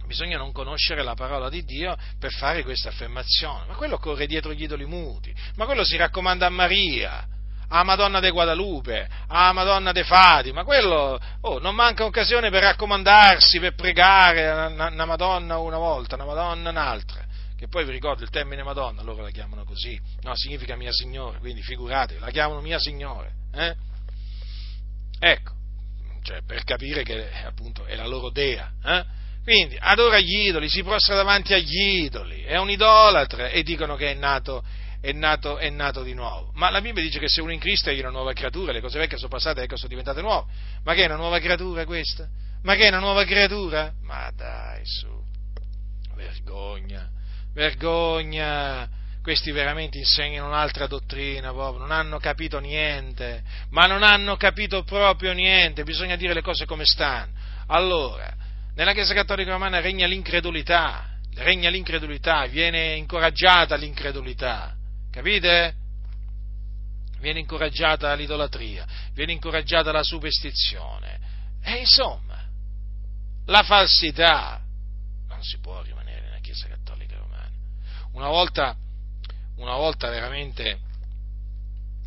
bisogna 0.06 0.38
non 0.38 0.52
conoscere 0.52 1.02
la 1.02 1.14
parola 1.14 1.48
di 1.48 1.64
Dio 1.64 1.96
per 2.18 2.32
fare 2.32 2.62
questa 2.62 2.88
affermazione. 2.88 3.66
Ma 3.68 3.74
quello 3.74 3.98
corre 3.98 4.26
dietro 4.26 4.52
gli 4.52 4.62
idoli 4.62 4.84
muti, 4.84 5.34
ma 5.56 5.64
quello 5.64 5.84
si 5.84 5.96
raccomanda 5.96 6.46
a 6.46 6.50
Maria 6.50 7.28
a 7.68 7.82
Madonna 7.82 8.20
de 8.20 8.30
Guadalupe, 8.30 9.08
a 9.26 9.52
Madonna 9.52 9.90
de 9.90 10.04
Fati, 10.04 10.52
ma 10.52 10.64
quello 10.64 11.18
oh, 11.40 11.58
non 11.58 11.74
manca 11.74 12.04
occasione 12.04 12.50
per 12.50 12.62
raccomandarsi, 12.62 13.58
per 13.58 13.74
pregare 13.74 14.48
una, 14.48 14.88
una 14.90 15.04
Madonna 15.04 15.58
una 15.58 15.78
volta, 15.78 16.14
una 16.14 16.24
Madonna 16.24 16.70
un'altra. 16.70 17.24
Che 17.56 17.68
poi 17.68 17.84
vi 17.84 17.92
ricordo 17.92 18.22
il 18.22 18.30
termine 18.30 18.62
Madonna, 18.62 19.02
loro 19.02 19.22
la 19.22 19.30
chiamano 19.30 19.64
così, 19.64 19.98
no, 20.22 20.36
significa 20.36 20.76
mia 20.76 20.92
signore, 20.92 21.38
quindi 21.38 21.62
figuratevi, 21.62 22.20
la 22.20 22.30
chiamano 22.30 22.60
mia 22.60 22.78
signore. 22.78 23.32
Eh? 23.52 23.74
Ecco, 25.18 25.52
cioè 26.22 26.42
per 26.46 26.64
capire 26.64 27.02
che 27.02 27.30
appunto 27.44 27.84
è 27.86 27.94
la 27.94 28.06
loro 28.06 28.30
dea. 28.30 28.70
Eh? 28.84 29.04
Quindi 29.44 29.76
adora 29.78 30.18
gli 30.18 30.48
idoli, 30.48 30.68
si 30.68 30.82
prostra 30.82 31.14
davanti 31.14 31.52
agli 31.52 32.02
idoli, 32.02 32.42
è 32.42 32.56
un 32.56 32.70
idolatra 32.70 33.50
e 33.50 33.62
dicono 33.62 33.94
che 33.94 34.10
è 34.10 34.14
nato 34.14 34.64
è 35.04 35.12
nato, 35.12 35.58
è 35.58 35.68
nato, 35.68 36.02
di 36.02 36.14
nuovo. 36.14 36.50
Ma 36.54 36.70
la 36.70 36.80
Bibbia 36.80 37.02
dice 37.02 37.18
che 37.18 37.28
se 37.28 37.42
uno 37.42 37.52
in 37.52 37.58
Cristo 37.58 37.90
è 37.90 37.98
una 37.98 38.08
nuova 38.08 38.32
creatura, 38.32 38.72
le 38.72 38.80
cose 38.80 38.98
vecchie 38.98 39.18
sono 39.18 39.28
passate, 39.28 39.60
ecco 39.60 39.76
sono 39.76 39.90
diventate 39.90 40.22
nuove. 40.22 40.50
Ma 40.82 40.94
che 40.94 41.02
è 41.02 41.04
una 41.04 41.16
nuova 41.16 41.38
creatura 41.40 41.84
questa? 41.84 42.26
Ma 42.62 42.74
che 42.74 42.84
è 42.84 42.88
una 42.88 43.00
nuova 43.00 43.26
creatura? 43.26 43.92
Ma 44.00 44.30
dai, 44.34 44.80
su, 44.86 45.06
vergogna, 46.14 47.06
vergogna. 47.52 48.88
Questi 49.22 49.50
veramente 49.50 49.98
insegnano 49.98 50.48
un'altra 50.48 50.86
dottrina, 50.86 51.52
proprio. 51.52 51.80
non 51.80 51.90
hanno 51.90 52.18
capito 52.18 52.58
niente, 52.58 53.42
ma 53.70 53.84
non 53.84 54.02
hanno 54.02 54.36
capito 54.36 54.84
proprio 54.84 55.34
niente, 55.34 55.82
bisogna 55.82 56.16
dire 56.16 56.32
le 56.32 56.42
cose 56.42 56.64
come 56.64 56.86
stanno. 56.86 57.32
Allora, 57.66 58.34
nella 58.74 58.92
Chiesa 58.92 59.14
Cattolica 59.14 59.52
Romana 59.52 59.80
regna 59.80 60.06
l'incredulità, 60.06 61.18
regna 61.36 61.70
l'incredulità, 61.70 62.46
viene 62.46 62.94
incoraggiata 62.94 63.76
l'incredulità. 63.76 64.74
Capite? 65.10 65.74
Viene 67.20 67.38
incoraggiata 67.38 68.12
l'idolatria, 68.14 68.86
viene 69.12 69.32
incoraggiata 69.32 69.92
la 69.92 70.02
superstizione. 70.02 71.20
E 71.62 71.76
insomma, 71.76 72.42
la 73.46 73.62
falsità. 73.62 74.60
Non 75.28 75.42
si 75.42 75.58
può 75.58 75.80
rimanere 75.82 76.22
nella 76.22 76.40
Chiesa 76.40 76.66
Cattolica 76.66 77.16
Romana. 77.16 77.50
Una 78.12 78.28
volta, 78.28 78.76
una 79.56 79.76
volta 79.76 80.10
veramente 80.10 80.78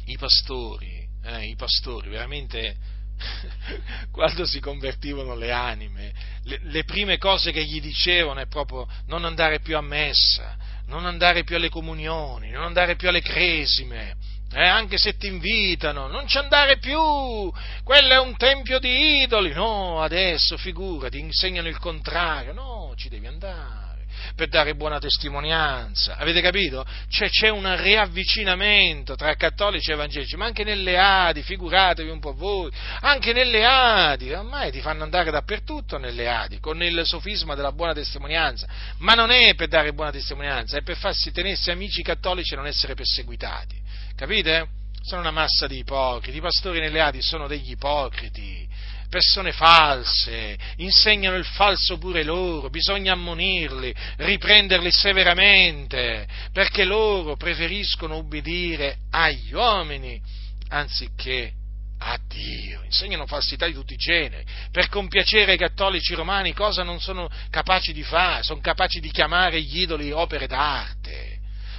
i 0.05 0.17
pastori, 0.17 1.07
eh, 1.23 1.45
i 1.47 1.55
pastori 1.55 2.09
veramente 2.09 2.75
quando 4.11 4.45
si 4.45 4.59
convertivano 4.59 5.35
le 5.35 5.51
anime, 5.51 6.13
le, 6.43 6.59
le, 6.63 6.83
prime 6.83 7.17
cose 7.17 7.51
che 7.51 7.63
gli 7.63 7.81
dicevano 7.81 8.39
è 8.39 8.47
proprio 8.47 8.87
non 9.07 9.25
andare 9.25 9.59
più 9.59 9.75
a 9.75 9.81
messa, 9.81 10.55
non 10.87 11.05
andare 11.05 11.43
più 11.43 11.55
alle 11.55 11.69
comunioni, 11.69 12.49
non 12.51 12.63
andare 12.63 12.95
più 12.95 13.09
alle 13.09 13.21
cresime, 13.21 14.15
eh, 14.53 14.65
anche 14.65 14.97
se 14.97 15.17
ti 15.17 15.27
invitano, 15.27 16.07
non 16.07 16.27
ci 16.27 16.37
andare 16.37 16.77
più, 16.77 17.51
quello 17.83 18.13
è 18.13 18.19
un 18.19 18.35
tempio 18.37 18.79
di 18.79 19.21
idoli, 19.21 19.51
no, 19.53 20.01
adesso 20.01 20.57
figurati, 20.57 21.19
insegnano 21.19 21.67
il 21.67 21.79
contrario, 21.79 22.53
no, 22.53 22.93
ci 22.95 23.09
devi 23.09 23.27
andare 23.27 23.86
per 24.35 24.49
dare 24.49 24.75
buona 24.75 24.99
testimonianza. 24.99 26.17
Avete 26.17 26.41
capito? 26.41 26.85
Cioè 27.09 27.29
c'è 27.29 27.49
un 27.49 27.75
riavvicinamento 27.81 29.15
tra 29.15 29.33
cattolici 29.35 29.91
e 29.91 29.93
evangelici, 29.93 30.35
ma 30.35 30.45
anche 30.45 30.63
nelle 30.63 30.97
Adi, 30.97 31.41
figuratevi 31.41 32.09
un 32.09 32.19
po' 32.19 32.33
voi, 32.33 32.71
anche 33.01 33.33
nelle 33.33 33.65
Adi, 33.65 34.33
ormai 34.33 34.71
ti 34.71 34.81
fanno 34.81 35.03
andare 35.03 35.31
dappertutto 35.31 35.97
nelle 35.97 36.27
Adi, 36.27 36.59
con 36.59 36.81
il 36.83 37.01
sofisma 37.05 37.55
della 37.55 37.71
buona 37.71 37.93
testimonianza, 37.93 38.67
ma 38.99 39.13
non 39.13 39.31
è 39.31 39.55
per 39.55 39.67
dare 39.67 39.93
buona 39.93 40.11
testimonianza, 40.11 40.77
è 40.77 40.81
per 40.81 40.97
farsi 40.97 41.31
tenersi 41.31 41.71
amici 41.71 42.01
cattolici 42.01 42.53
e 42.53 42.57
non 42.57 42.67
essere 42.67 42.93
perseguitati. 42.93 43.75
Capite? 44.15 44.67
Sono 45.01 45.21
una 45.21 45.31
massa 45.31 45.67
di 45.67 45.77
ipocriti, 45.77 46.37
i 46.37 46.41
pastori 46.41 46.79
nelle 46.79 46.99
Adi 46.99 47.21
sono 47.21 47.47
degli 47.47 47.71
ipocriti 47.71 48.66
persone 49.09 49.51
false, 49.51 50.57
insegnano 50.77 51.37
il 51.37 51.45
falso 51.45 51.97
pure 51.97 52.23
loro, 52.23 52.69
bisogna 52.69 53.13
ammonirli, 53.13 53.93
riprenderli 54.17 54.91
severamente, 54.91 56.27
perché 56.51 56.83
loro 56.83 57.35
preferiscono 57.35 58.17
ubbidire 58.17 58.97
agli 59.11 59.53
uomini 59.53 60.21
anziché 60.69 61.53
a 61.99 62.19
Dio, 62.27 62.83
insegnano 62.83 63.25
falsità 63.25 63.65
di 63.65 63.73
tutti 63.73 63.93
i 63.93 63.97
generi, 63.97 64.45
per 64.71 64.87
compiacere 64.89 65.53
i 65.53 65.57
cattolici 65.57 66.13
romani 66.13 66.53
cosa 66.53 66.83
non 66.83 66.99
sono 66.99 67.29
capaci 67.49 67.93
di 67.93 68.03
fare, 68.03 68.43
sono 68.43 68.59
capaci 68.59 68.99
di 68.99 69.09
chiamare 69.09 69.61
gli 69.61 69.81
idoli 69.81 70.11
opere 70.11 70.47
d'arte 70.47 71.36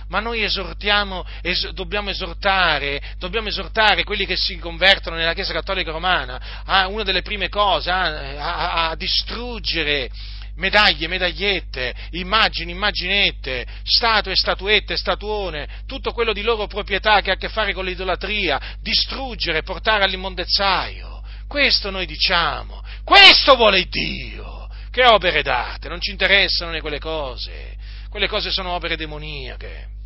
ma 0.09 0.21
noi 0.21 0.43
esortiamo, 0.43 1.25
es, 1.43 1.71
dobbiamo, 1.71 2.11
esortare, 2.11 3.01
dobbiamo 3.19 3.49
esortare 3.49 4.05
quelli 4.05 4.27
che 4.27 4.37
si 4.37 4.59
convertono 4.59 5.17
nella 5.17 5.35
Chiesa 5.35 5.53
Cattolica 5.53 5.91
Romana 5.91 6.63
a 6.65 6.89
una 6.89 7.03
delle 7.03 7.23
prime 7.23 7.49
cose, 7.49 7.91
a, 7.91 8.37
a, 8.39 8.89
a 8.91 8.97
distruggere 8.97 10.11
medaglie, 10.59 11.07
medagliette, 11.09 11.95
immagini, 12.13 12.73
immaginette, 12.73 13.67
statue, 13.85 14.35
statuette, 14.35 14.97
statuone, 14.97 15.69
tutto 15.87 16.13
quello 16.13 16.33
di 16.33 16.43
loro 16.43 16.67
proprietà 16.67 17.21
che 17.21 17.31
ha 17.31 17.35
a 17.35 17.37
che 17.37 17.49
fare 17.49 17.73
con 17.73 17.85
l'idolatria, 17.85 18.61
distruggere, 18.81 19.63
portare 19.63 20.05
all'immondezzaio. 20.05 21.23
Questo 21.47 21.91
noi 21.91 22.07
diciamo, 22.07 22.83
questo 23.05 23.57
vuole 23.57 23.85
Dio. 23.85 24.67
Che 24.91 25.05
opere 25.05 25.43
date, 25.43 25.89
non 25.89 26.01
ci 26.01 26.11
interessano 26.11 26.73
né 26.73 26.81
quelle 26.81 26.99
cose, 26.99 27.77
quelle 28.11 28.27
cose 28.27 28.51
sono 28.51 28.71
opere 28.71 28.97
demoniache. 28.97 29.98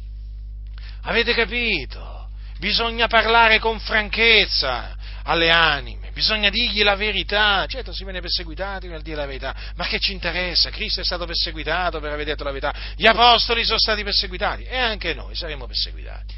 Avete 1.02 1.34
capito? 1.34 2.28
Bisogna 2.58 3.08
parlare 3.08 3.58
con 3.58 3.80
franchezza 3.80 4.96
alle 5.24 5.50
anime, 5.50 6.10
bisogna 6.12 6.48
dirgli 6.48 6.82
la 6.82 6.94
verità. 6.94 7.66
Certo, 7.66 7.92
si 7.92 8.04
viene 8.04 8.20
perseguitati 8.20 8.86
nel 8.86 9.02
dire 9.02 9.16
la 9.16 9.26
verità, 9.26 9.54
ma 9.74 9.86
che 9.86 9.98
ci 9.98 10.12
interessa? 10.12 10.70
Cristo 10.70 11.00
è 11.00 11.04
stato 11.04 11.26
perseguitato 11.26 11.98
per 11.98 12.12
aver 12.12 12.26
detto 12.26 12.44
la 12.44 12.50
verità, 12.50 12.72
gli 12.94 13.06
apostoli 13.06 13.64
sono 13.64 13.78
stati 13.78 14.04
perseguitati 14.04 14.62
e 14.62 14.76
anche 14.76 15.14
noi 15.14 15.34
saremo 15.34 15.66
perseguitati. 15.66 16.34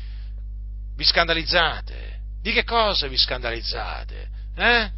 Vi 0.96 1.04
scandalizzate? 1.04 2.20
Di 2.40 2.52
che 2.52 2.64
cosa 2.64 3.06
vi 3.06 3.18
scandalizzate? 3.18 4.28
Eh? 4.56 4.90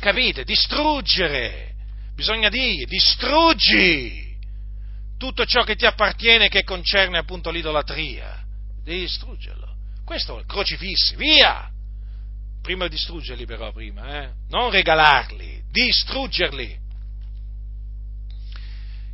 Capite? 0.00 0.44
Distruggere! 0.44 1.74
Bisogna 2.14 2.48
dire, 2.48 2.86
distruggi! 2.86 4.25
Tutto 5.16 5.44
ciò 5.44 5.62
che 5.62 5.76
ti 5.76 5.86
appartiene 5.86 6.48
che 6.48 6.64
concerne 6.64 7.18
appunto 7.18 7.50
l'idolatria, 7.50 8.42
devi 8.82 9.00
distruggerlo. 9.00 9.74
Questo, 10.04 10.42
crocifissi, 10.46 11.16
via! 11.16 11.70
Prima 12.62 12.88
distruggerli 12.88 13.46
però, 13.46 13.72
prima, 13.72 14.22
eh? 14.22 14.30
non 14.48 14.70
regalarli, 14.70 15.62
distruggerli. 15.70 16.78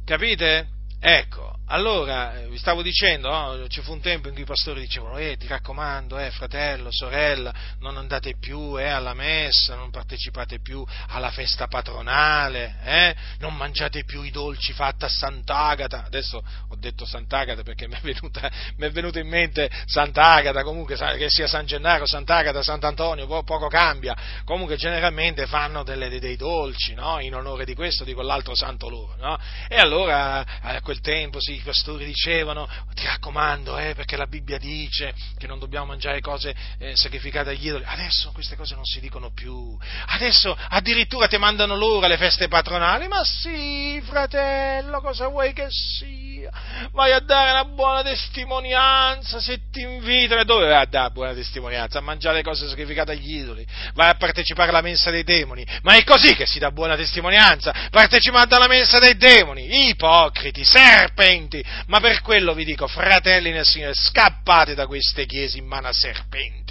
Capite? 0.04 0.68
Ecco, 0.98 1.51
allora, 1.72 2.38
eh, 2.38 2.48
vi 2.48 2.58
stavo 2.58 2.82
dicendo, 2.82 3.30
no? 3.30 3.66
ci 3.68 3.80
fu 3.80 3.92
un 3.92 4.00
tempo 4.02 4.28
in 4.28 4.34
cui 4.34 4.42
i 4.42 4.46
pastori 4.46 4.80
dicevano, 4.80 5.16
eh, 5.16 5.38
ti 5.38 5.46
raccomando, 5.46 6.18
eh, 6.18 6.30
fratello, 6.30 6.90
sorella, 6.92 7.50
non 7.78 7.96
andate 7.96 8.36
più 8.38 8.78
eh, 8.78 8.88
alla 8.88 9.14
messa, 9.14 9.74
non 9.74 9.90
partecipate 9.90 10.60
più 10.60 10.84
alla 11.08 11.30
festa 11.30 11.68
patronale, 11.68 12.76
eh? 12.84 13.16
non 13.38 13.56
mangiate 13.56 14.04
più 14.04 14.20
i 14.20 14.30
dolci 14.30 14.74
fatti 14.74 15.06
a 15.06 15.08
Sant'Agata. 15.08 16.04
Adesso 16.04 16.42
ho 16.68 16.76
detto 16.76 17.06
Sant'Agata 17.06 17.62
perché 17.62 17.88
mi 17.88 17.94
è 17.94 18.00
venuta, 18.02 18.52
mi 18.76 18.86
è 18.86 18.90
venuta 18.90 19.18
in 19.18 19.28
mente 19.28 19.70
Sant'Agata, 19.86 20.62
comunque 20.64 20.96
che 21.16 21.30
sia 21.30 21.46
San 21.46 21.64
Gennaro, 21.64 22.06
Sant'Agata, 22.06 22.62
Sant'Antonio, 22.62 23.26
poco 23.26 23.68
cambia. 23.68 24.14
Comunque 24.44 24.76
generalmente 24.76 25.46
fanno 25.46 25.84
delle, 25.84 26.20
dei 26.20 26.36
dolci, 26.36 26.92
no? 26.92 27.18
in 27.18 27.34
onore 27.34 27.64
di 27.64 27.74
questo, 27.74 28.04
di 28.04 28.12
quell'altro 28.12 28.54
santo 28.54 28.90
loro. 28.90 29.16
No? 29.16 29.38
E 29.68 29.76
allora 29.76 30.44
a 30.60 30.78
quel 30.82 31.00
tempo 31.00 31.40
si 31.40 31.60
i 31.62 31.64
pastori 31.64 32.04
dicevano, 32.04 32.68
ti 32.94 33.04
raccomando, 33.04 33.78
eh, 33.78 33.94
perché 33.94 34.16
la 34.16 34.26
Bibbia 34.26 34.58
dice 34.58 35.14
che 35.38 35.46
non 35.46 35.58
dobbiamo 35.58 35.86
mangiare 35.86 36.20
cose 36.20 36.54
eh, 36.78 36.96
sacrificate 36.96 37.50
agli 37.50 37.66
idoli. 37.66 37.84
Adesso 37.86 38.32
queste 38.32 38.56
cose 38.56 38.74
non 38.74 38.84
si 38.84 39.00
dicono 39.00 39.30
più. 39.32 39.76
Adesso 40.06 40.56
addirittura 40.68 41.28
ti 41.28 41.38
mandano 41.38 41.76
loro 41.76 42.04
alle 42.04 42.16
feste 42.16 42.48
patronali. 42.48 43.06
Ma 43.06 43.22
sì, 43.24 44.02
fratello, 44.04 45.00
cosa 45.00 45.28
vuoi 45.28 45.52
che 45.52 45.66
sia? 45.70 46.50
Vai 46.90 47.12
a 47.12 47.20
dare 47.20 47.50
una 47.52 47.64
buona 47.64 48.02
testimonianza 48.02 49.40
se 49.40 49.60
ti 49.70 49.82
invitano. 49.82 50.42
Dove 50.44 50.66
vai 50.66 50.82
a 50.82 50.86
dare 50.86 51.10
buona 51.10 51.32
testimonianza? 51.32 51.98
A 51.98 52.02
mangiare 52.02 52.42
cose 52.42 52.68
sacrificate 52.68 53.12
agli 53.12 53.36
idoli. 53.36 53.64
Vai 53.94 54.08
a 54.08 54.14
partecipare 54.14 54.70
alla 54.70 54.80
mensa 54.80 55.10
dei 55.10 55.22
demoni. 55.22 55.64
Ma 55.82 55.94
è 55.94 56.02
così 56.02 56.34
che 56.34 56.46
si 56.46 56.58
dà 56.58 56.72
buona 56.72 56.96
testimonianza, 56.96 57.72
partecipando 57.90 58.56
alla 58.56 58.66
mensa 58.66 58.98
dei 58.98 59.16
demoni. 59.16 59.88
Ipocriti, 59.90 60.64
serpenti 60.64 61.41
serpenti, 61.42 61.64
ma 61.86 62.00
per 62.00 62.20
quello 62.20 62.54
vi 62.54 62.64
dico, 62.64 62.86
fratelli 62.86 63.50
nel 63.50 63.64
Signore, 63.64 63.94
scappate 63.94 64.74
da 64.74 64.86
queste 64.86 65.26
chiese 65.26 65.58
in 65.58 65.66
mano 65.66 65.88
a 65.88 65.92
serpenti, 65.92 66.61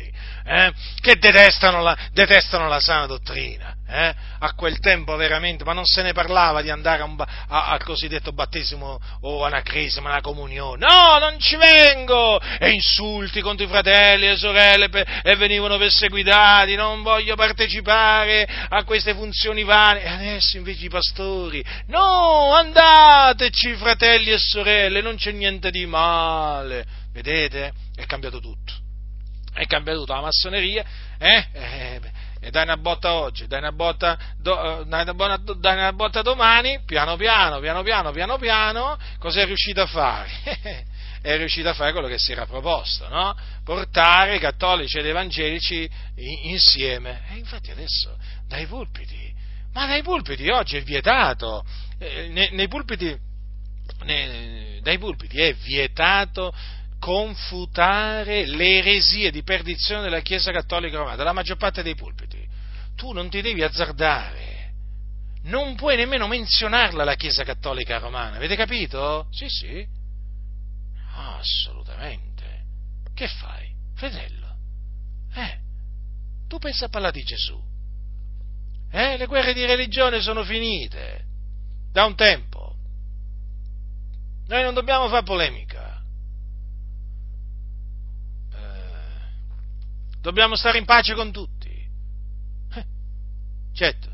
eh, 0.46 0.74
che 1.00 1.18
detestano 1.18 1.82
la, 1.82 1.98
detestano 2.12 2.68
la 2.68 2.80
sana 2.80 3.06
dottrina. 3.06 3.76
Eh? 3.92 4.16
A 4.40 4.54
quel 4.54 4.80
tempo 4.80 5.18
veramente, 5.18 5.66
ma 5.66 5.74
non 5.74 5.84
se 5.86 6.02
ne 6.02 6.14
parlava 6.14 6.62
di 6.62 6.70
andare 6.70 7.04
al 7.48 7.84
cosiddetto 7.84 8.32
battesimo 8.32 8.98
o 9.22 9.44
anacrisma, 9.44 10.10
alla 10.10 10.22
comunione. 10.22 10.86
No, 10.86 11.20
non 11.20 11.38
ci 11.40 11.58
vengo! 11.58 12.40
E 12.40 12.70
insulti 12.70 13.42
contro 13.42 13.66
i 13.66 13.70
fratelli 13.70 14.28
e 14.28 14.30
le 14.30 14.38
sorelle 14.38 14.88
per, 14.88 15.22
e 15.24 15.36
venivano 15.36 15.78
perseguitati, 15.78 16.76
non 16.76 17.02
voglio 17.02 17.36
partecipare 17.36 18.48
a 18.70 18.84
queste 18.86 19.14
funzioni 19.14 19.64
vane. 19.64 20.04
E 20.04 20.08
adesso 20.08 20.56
invece 20.56 20.86
i 20.86 20.90
pastori, 20.90 21.64
no, 21.88 22.54
andateci 22.54 23.76
fratelli 23.76 24.32
e 24.32 24.38
sorelle, 24.38 25.02
non 25.02 25.18
c'è 25.18 25.32
niente 25.32 25.70
di 25.70 25.86
male. 25.86 26.86
Vedete? 27.12 27.74
È 27.94 28.06
cambiato 28.06 28.40
tutto. 28.40 28.81
È 29.54 29.66
cambiato 29.66 30.06
la 30.06 30.22
massoneria, 30.22 30.86
eh? 31.18 31.48
eh 31.52 32.02
e 32.44 32.50
dai 32.50 32.64
una 32.64 32.78
botta 32.78 33.14
oggi, 33.14 33.46
dai 33.46 33.60
una 33.60 33.72
botta, 33.72 34.18
do, 34.40 34.82
eh, 34.82 34.86
dai 34.86 35.04
una 35.04 35.14
buona, 35.14 35.38
dai 35.38 35.78
una 35.78 35.94
botta 35.94 36.24
domani, 36.24 36.82
piano 36.86 37.16
piano, 37.16 37.60
piano 37.60 37.84
piano, 37.84 38.12
piano 38.12 38.38
piano, 38.40 38.98
cosa 39.20 39.42
è 39.42 39.46
riuscito 39.46 39.82
a 39.82 39.86
fare? 39.86 40.32
è 41.22 41.38
riuscito 41.38 41.70
a 41.70 41.76
fare 41.76 41.92
quello 41.92 42.08
che 42.08 42.18
si 42.18 42.32
era 42.32 42.48
proposto, 42.48 43.08
no? 43.10 43.38
Portare 43.64 44.38
i 44.38 44.40
cattolici 44.40 44.98
ed 44.98 45.06
evangelici 45.06 45.88
insieme. 46.46 47.22
E 47.30 47.38
infatti 47.38 47.70
adesso 47.70 48.18
dai 48.48 48.66
pulpiti, 48.66 49.32
ma 49.74 49.86
dai 49.86 50.02
pulpiti 50.02 50.50
oggi 50.50 50.78
è 50.78 50.82
vietato, 50.82 51.64
eh, 52.00 52.28
nei, 52.30 52.50
nei 52.54 52.68
pulpiti, 52.68 53.16
nei, 54.04 54.82
dai 54.82 54.98
pulpiti 54.98 55.40
è 55.40 55.54
vietato 55.54 56.52
confutare 57.02 58.46
le 58.46 58.78
eresie 58.78 59.32
di 59.32 59.42
perdizione 59.42 60.04
della 60.04 60.20
Chiesa 60.20 60.52
Cattolica 60.52 60.98
Romana, 60.98 61.16
della 61.16 61.34
maggior 61.34 61.58
parte 61.58 61.82
dei 61.82 61.96
pulpiti. 61.96 62.48
Tu 62.96 63.12
non 63.12 63.28
ti 63.28 63.42
devi 63.42 63.64
azzardare, 63.64 64.74
non 65.46 65.74
puoi 65.76 65.96
nemmeno 65.96 66.28
menzionarla 66.28 67.04
la 67.04 67.16
Chiesa 67.16 67.44
Cattolica 67.44 67.98
Romana, 67.98 68.36
avete 68.36 68.56
capito? 68.56 69.26
Sì, 69.32 69.50
sì, 69.50 69.84
assolutamente. 71.16 72.66
Che 73.16 73.28
fai, 73.28 73.74
fratello? 73.96 74.56
Eh, 75.34 75.58
tu 76.48 76.60
pensa 76.60 76.86
a 76.86 76.90
parlare 76.90 77.18
di 77.18 77.24
Gesù. 77.24 77.60
Eh, 78.92 79.18
le 79.18 79.26
guerre 79.26 79.56
di 79.56 79.66
religione 79.66 80.22
sono 80.22 80.44
finite 80.44 81.26
da 81.92 82.06
un 82.06 82.14
tempo. 82.16 82.76
Noi 84.46 84.62
non 84.62 84.76
dobbiamo 84.76 85.08
fare 85.08 85.24
polemica. 85.24 85.71
Dobbiamo 90.22 90.56
stare 90.56 90.78
in 90.78 90.86
pace 90.86 91.14
con 91.14 91.32
tutti. 91.32 91.70
Eh, 91.70 92.86
certo, 93.74 94.10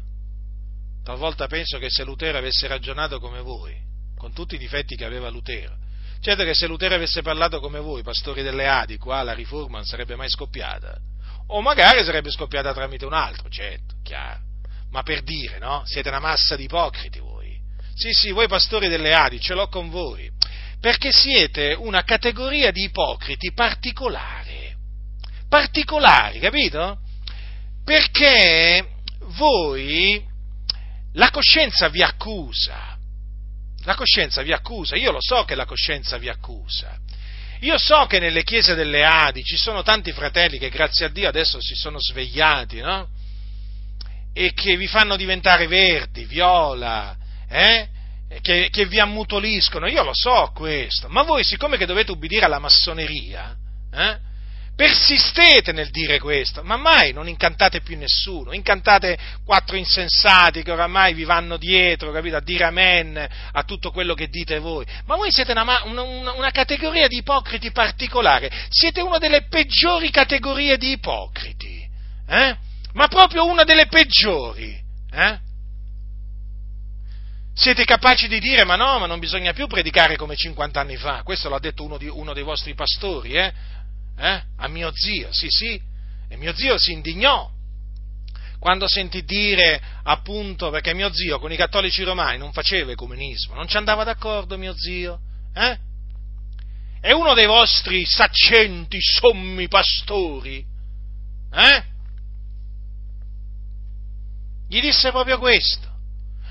talvolta 1.04 1.48
penso 1.48 1.78
che 1.78 1.90
se 1.90 2.04
Lutero 2.04 2.38
avesse 2.38 2.68
ragionato 2.68 3.20
come 3.20 3.42
voi, 3.42 3.76
con 4.18 4.34
tutti 4.34 4.56
i 4.56 4.60
difetti 4.60 4.96
che 4.96 5.06
aveva 5.06 5.30
Lutero, 5.30 5.86
Certo 6.20 6.44
che 6.44 6.54
se 6.54 6.68
Lutero 6.68 6.96
avesse 6.96 7.22
parlato 7.22 7.60
come 7.60 7.80
voi, 7.80 8.02
pastori 8.02 8.42
delle 8.42 8.68
Adi, 8.68 8.98
qua 8.98 9.22
la 9.24 9.34
riforma 9.34 9.78
non 9.78 9.86
sarebbe 9.86 10.16
mai 10.16 10.30
scoppiata. 10.30 10.98
O 11.48 11.62
magari 11.62 12.04
sarebbe 12.04 12.32
scoppiata 12.32 12.74
tramite 12.74 13.06
un 13.06 13.14
altro, 13.14 13.50
certo, 13.50 13.96
chiaro. 14.04 14.42
Ma 14.90 15.04
per 15.04 15.22
dire, 15.22 15.60
no? 15.60 15.84
Siete 15.86 16.10
una 16.10 16.20
massa 16.20 16.56
di 16.56 16.64
ipocriti 16.64 17.20
voi. 17.20 17.56
Sì, 17.94 18.12
sì, 18.14 18.32
voi 18.32 18.48
pastori 18.48 18.88
delle 18.88 19.14
Adi, 19.14 19.40
ce 19.40 19.54
l'ho 19.54 19.68
con 19.68 19.90
voi. 19.90 20.30
Perché 20.80 21.12
siete 21.12 21.76
una 21.78 22.04
categoria 22.04 22.72
di 22.72 22.84
ipocriti 22.84 23.54
particolare. 23.54 24.47
Particolari, 25.50 26.40
capito? 26.40 27.00
Perché 27.84 28.88
voi, 29.38 30.24
la 31.14 31.30
coscienza 31.32 31.88
vi 31.90 32.02
accusa 32.02 32.88
la 33.88 33.96
coscienza 33.96 34.42
vi 34.42 34.52
accusa, 34.52 34.98
io 34.98 35.14
lo 35.14 35.22
so 35.22 35.46
che 35.46 35.56
la 35.56 35.64
coscienza 35.64 36.18
vi 36.18 36.28
accusa. 36.28 37.00
Io 37.62 37.78
so 37.78 38.06
che 38.06 38.20
nelle 38.20 38.44
chiese 38.44 38.76
delle 38.76 39.06
Adi 39.06 39.44
ci 39.46 39.56
sono 39.56 39.82
tanti 39.82 40.12
fratelli 40.12 40.60
che 40.60 40.70
grazie 40.70 41.06
a 41.06 41.10
Dio 41.10 41.30
adesso 41.30 41.62
si 41.62 41.74
sono 41.74 41.98
svegliati, 41.98 42.82
no? 42.82 43.08
E 44.34 44.52
che 44.54 44.76
vi 44.76 44.88
fanno 44.88 45.16
diventare 45.16 45.68
verdi, 45.68 46.26
viola, 46.26 47.16
eh? 47.50 47.88
Che, 48.42 48.68
che, 48.70 48.86
vi 48.88 49.00
ammutoliscono, 49.00 49.88
io 49.88 50.04
lo 50.04 50.14
so 50.14 50.52
questo, 50.54 51.08
ma 51.08 51.24
voi 51.24 51.46
siccome 51.46 51.78
che 51.78 51.86
dovete 51.86 52.12
ubbidire 52.12 52.44
alla 52.44 52.60
massoneria, 52.60 53.56
eh? 53.90 54.18
Persistete 54.78 55.72
nel 55.72 55.90
dire 55.90 56.20
questo, 56.20 56.64
ma 56.64 56.78
mai 56.78 57.12
non 57.12 57.28
incantate 57.28 57.82
più 57.82 57.98
nessuno, 57.98 58.54
incantate 58.54 59.18
quattro 59.44 59.76
insensati 59.76 60.62
che 60.62 60.72
oramai 60.72 61.16
vi 61.16 61.24
vanno 61.24 61.58
dietro, 61.58 62.12
capito, 62.12 62.36
a 62.36 62.42
dire 62.42 62.66
amen 62.66 63.28
a 63.54 63.64
tutto 63.64 63.90
quello 63.90 64.14
che 64.14 64.28
dite 64.28 64.60
voi, 64.60 64.86
ma 65.06 65.16
voi 65.16 65.32
siete 65.32 65.52
una, 65.52 65.82
una, 65.86 66.32
una 66.34 66.52
categoria 66.52 67.08
di 67.08 67.18
ipocriti 67.18 67.72
particolare, 67.72 68.52
siete 68.70 69.02
una 69.02 69.18
delle 69.18 69.48
peggiori 69.48 70.12
categorie 70.12 70.78
di 70.78 70.92
ipocriti, 70.92 71.90
eh? 72.28 72.56
ma 72.94 73.08
proprio 73.08 73.48
una 73.48 73.64
delle 73.64 73.88
peggiori. 73.88 74.80
Eh? 75.12 75.40
Siete 77.56 77.84
capaci 77.84 78.28
di 78.28 78.40
dire, 78.40 78.64
ma 78.64 78.76
no, 78.76 79.00
ma 79.00 79.08
non 79.08 79.18
bisogna 79.18 79.54
più 79.54 79.66
predicare 79.66 80.16
come 80.16 80.36
50 80.36 80.80
anni 80.80 80.98
fa, 80.98 81.24
questo 81.24 81.50
l'ha 81.50 81.58
detto 81.58 81.84
uno, 81.84 81.98
di, 81.98 82.08
uno 82.08 82.34
dei 82.34 82.44
vostri 82.44 82.76
pastori, 82.76 83.32
eh? 83.32 83.52
Eh? 84.18 84.42
a 84.58 84.68
mio 84.68 84.92
zio, 84.94 85.32
sì 85.32 85.48
sì, 85.50 85.82
e 86.30 86.38
mio 86.38 86.54
zio 86.56 86.78
si 86.78 86.92
indignò 86.92 87.50
quando 88.60 88.88
sentì 88.88 89.24
dire 89.24 89.80
appunto 90.04 90.70
perché 90.72 90.94
mio 90.94 91.14
zio 91.14 91.40
con 91.40 91.52
i 91.52 91.56
cattolici 91.56 92.04
romani 92.04 92.38
non 92.38 92.52
faceva 92.52 92.92
ecumenismo, 92.92 93.54
non 93.54 93.68
ci 93.68 93.78
andava 93.78 94.04
d'accordo 94.04 94.58
mio 94.58 94.76
zio, 94.76 95.20
eh? 95.54 95.86
E 97.00 97.14
uno 97.14 97.34
dei 97.36 97.46
vostri 97.46 98.04
saccenti, 98.06 99.00
sommi 99.00 99.68
pastori, 99.68 100.66
eh? 101.54 101.84
Gli 104.68 104.82
disse 104.82 105.12
proprio 105.12 105.38
questo. 105.38 105.86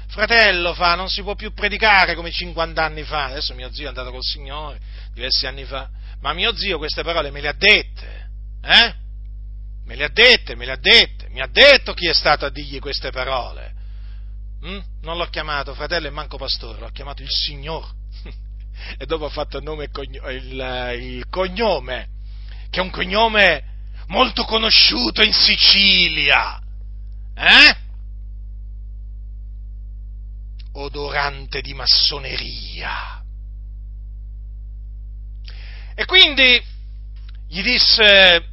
Fratello, 0.09 0.72
fa, 0.72 0.94
non 0.94 1.10
si 1.10 1.20
può 1.22 1.34
più 1.34 1.52
predicare 1.52 2.14
come 2.14 2.30
50 2.30 2.82
anni 2.82 3.02
fa. 3.02 3.24
Adesso 3.26 3.55
mio 3.55 3.70
zio 3.72 3.86
è 3.86 3.88
andato 3.88 4.10
col 4.10 4.22
Signore 4.22 4.80
diversi 5.12 5.47
anni 5.47 5.64
fa 5.64 5.90
ma 6.20 6.32
mio 6.32 6.56
zio 6.56 6.78
queste 6.78 7.02
parole 7.02 7.30
me 7.30 7.40
le 7.40 7.48
ha 7.48 7.55
dette, 7.55 8.28
eh? 8.62 8.94
Me 9.84 9.94
le 9.94 10.05
ha 10.05 10.09
dette, 10.09 10.56
me 10.56 10.64
le 10.64 10.72
ha 10.72 10.78
dette, 10.78 11.28
mi 11.28 11.40
ha 11.40 11.47
detto 11.47 11.94
chi 11.94 12.09
è 12.09 12.14
stato 12.14 12.44
a 12.44 12.51
dirgli 12.51 12.80
queste 12.80 13.10
parole. 13.10 13.74
Mm? 14.64 14.78
Non 15.02 15.16
l'ho 15.16 15.26
chiamato 15.26 15.74
fratello 15.74 16.09
e 16.09 16.10
manco 16.10 16.36
pastore, 16.36 16.80
l'ho 16.80 16.90
chiamato 16.90 17.22
il 17.22 17.30
Signore. 17.30 17.86
e 18.98 19.06
dopo 19.06 19.26
ho 19.26 19.28
fatto 19.28 19.59
il, 19.59 19.62
nome 19.62 19.84
e 19.84 19.90
cogno- 19.90 20.28
il, 20.30 20.97
il 20.98 21.28
cognome, 21.28 22.09
che 22.68 22.80
è 22.80 22.82
un 22.82 22.90
cognome 22.90 23.62
molto 24.09 24.44
conosciuto 24.44 25.22
in 25.22 25.32
Sicilia. 25.32 26.60
Eh? 27.34 27.76
Odorante 30.72 31.60
di 31.60 31.74
massoneria. 31.74 33.22
E 35.98 36.05
quindi 36.05 36.62
gli 37.48 37.62
disse, 37.62 38.44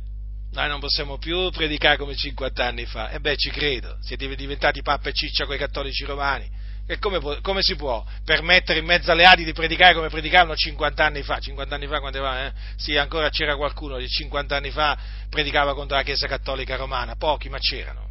noi 0.54 0.70
non 0.70 0.80
possiamo 0.80 1.18
più 1.18 1.50
predicare 1.50 1.98
come 1.98 2.16
50 2.16 2.66
anni 2.66 2.86
fa. 2.86 3.10
E 3.10 3.20
beh, 3.20 3.36
ci 3.36 3.50
credo, 3.50 3.98
siete 4.02 4.34
diventati 4.34 4.82
pappa 4.82 5.10
e 5.10 5.14
ciccia 5.14 5.46
con 5.46 5.56
i 5.56 5.58
cattolici 5.58 6.06
romani. 6.06 6.50
E 6.88 7.00
come, 7.00 7.42
come, 7.42 7.62
si 7.62 7.76
può 7.76 8.06
permettere 8.24 8.80
in 8.80 8.86
mezzo 8.86 9.12
alle 9.12 9.26
Adi 9.26 9.44
di 9.44 9.52
predicare 9.52 9.94
come 9.94 10.08
predicavano 10.08 10.56
50 10.56 11.04
anni 11.04 11.22
fa? 11.22 11.40
50 11.40 11.76
anni 11.76 11.88
fa 11.88 12.00
quando 12.00 12.26
eh? 12.34 12.52
Sì, 12.78 12.96
ancora 12.96 13.30
c'era 13.30 13.58
qualcuno 13.58 13.98
che 13.98 14.08
50 14.08 14.56
anni 14.56 14.72
fa 14.72 14.98
predicava 15.30 15.74
contro 15.74 15.98
la 15.98 16.04
Chiesa 16.04 16.28
Cattolica 16.28 16.78
Romana, 16.78 17.16
pochi 17.18 17.50
ma 17.50 17.58
c'erano. 17.58 18.10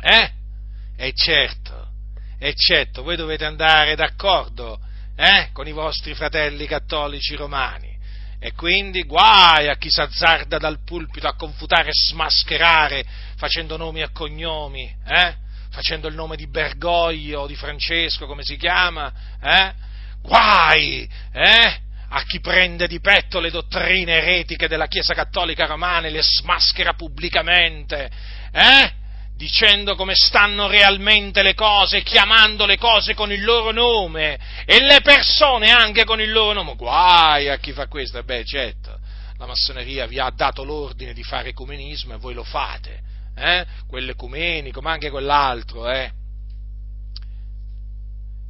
Eh? 0.00 0.30
E 0.96 1.12
certo, 1.14 1.88
e 2.36 2.54
certo, 2.54 3.02
voi 3.02 3.14
dovete 3.14 3.44
andare 3.44 3.94
d'accordo 3.94 4.80
eh? 5.14 5.50
con 5.52 5.68
i 5.68 5.72
vostri 5.72 6.14
fratelli 6.14 6.66
cattolici 6.66 7.36
romani 7.36 7.89
e 8.42 8.52
quindi 8.54 9.02
guai 9.02 9.68
a 9.68 9.76
chi 9.76 9.90
s'azzarda 9.90 10.56
dal 10.56 10.82
pulpito 10.82 11.28
a 11.28 11.34
confutare 11.34 11.90
e 11.90 11.92
smascherare 11.92 13.04
facendo 13.36 13.76
nomi 13.76 14.00
e 14.00 14.10
cognomi, 14.12 14.90
eh? 15.06 15.34
facendo 15.70 16.08
il 16.08 16.14
nome 16.14 16.36
di 16.36 16.48
Bergoglio 16.48 17.42
o 17.42 17.46
di 17.46 17.54
Francesco, 17.54 18.26
come 18.26 18.42
si 18.42 18.56
chiama, 18.56 19.12
eh? 19.42 19.72
guai 20.22 21.08
eh? 21.32 21.80
a 22.08 22.22
chi 22.22 22.40
prende 22.40 22.88
di 22.88 22.98
petto 23.00 23.40
le 23.40 23.50
dottrine 23.50 24.14
eretiche 24.14 24.68
della 24.68 24.86
Chiesa 24.86 25.12
Cattolica 25.12 25.66
Romana 25.66 26.06
e 26.06 26.10
le 26.10 26.22
smaschera 26.22 26.94
pubblicamente, 26.94 28.10
eh? 28.52 28.92
Dicendo 29.40 29.94
come 29.94 30.12
stanno 30.14 30.66
realmente 30.66 31.42
le 31.42 31.54
cose, 31.54 32.02
chiamando 32.02 32.66
le 32.66 32.76
cose 32.76 33.14
con 33.14 33.32
il 33.32 33.42
loro 33.42 33.70
nome 33.70 34.38
e 34.66 34.82
le 34.82 35.00
persone 35.00 35.70
anche 35.70 36.04
con 36.04 36.20
il 36.20 36.30
loro 36.30 36.52
nome. 36.52 36.76
Guai 36.76 37.48
a 37.48 37.56
chi 37.56 37.72
fa 37.72 37.86
questo, 37.86 38.22
beh 38.22 38.44
certo, 38.44 38.98
la 39.38 39.46
massoneria 39.46 40.06
vi 40.06 40.18
ha 40.18 40.30
dato 40.30 40.62
l'ordine 40.62 41.14
di 41.14 41.22
fare 41.22 41.48
ecumenismo 41.48 42.12
e 42.12 42.18
voi 42.18 42.34
lo 42.34 42.44
fate, 42.44 43.00
eh? 43.34 43.64
quello 43.88 44.10
ecumenico, 44.10 44.82
ma 44.82 44.92
anche 44.92 45.08
quell'altro, 45.08 45.90
eh? 45.90 46.12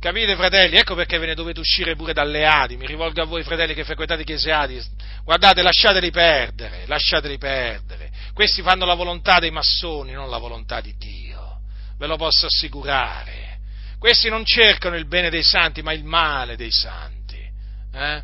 Capite, 0.00 0.34
fratelli? 0.34 0.76
Ecco 0.76 0.96
perché 0.96 1.18
ve 1.18 1.26
ne 1.26 1.34
dovete 1.34 1.60
uscire 1.60 1.94
pure 1.94 2.14
dalle 2.14 2.46
Adi. 2.46 2.78
Mi 2.78 2.86
rivolgo 2.86 3.22
a 3.22 3.26
voi, 3.26 3.42
fratelli, 3.42 3.74
che 3.74 3.84
frequentate 3.84 4.24
chiese 4.24 4.50
Adi. 4.50 4.82
Guardate, 5.22 5.60
lasciateli 5.60 6.10
perdere, 6.10 6.84
lasciateli 6.86 7.36
perdere. 7.36 8.09
Questi 8.40 8.62
fanno 8.62 8.86
la 8.86 8.94
volontà 8.94 9.38
dei 9.38 9.50
massoni, 9.50 10.12
non 10.12 10.30
la 10.30 10.38
volontà 10.38 10.80
di 10.80 10.96
Dio. 10.96 11.60
Ve 11.98 12.06
lo 12.06 12.16
posso 12.16 12.46
assicurare. 12.46 13.58
Questi 13.98 14.30
non 14.30 14.46
cercano 14.46 14.96
il 14.96 15.06
bene 15.06 15.28
dei 15.28 15.42
santi, 15.42 15.82
ma 15.82 15.92
il 15.92 16.04
male 16.04 16.56
dei 16.56 16.70
santi. 16.70 17.36
Eh? 17.36 18.22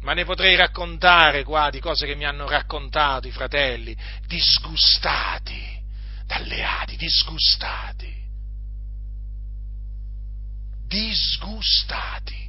Ma 0.00 0.12
ne 0.12 0.24
potrei 0.24 0.56
raccontare 0.56 1.44
qua 1.44 1.70
di 1.70 1.78
cose 1.78 2.04
che 2.04 2.16
mi 2.16 2.24
hanno 2.24 2.48
raccontato 2.48 3.28
i 3.28 3.30
fratelli, 3.30 3.96
disgustati 4.26 5.80
dalle 6.26 6.64
Adi, 6.64 6.96
disgustati 6.96 8.22
disgustati. 10.88 12.43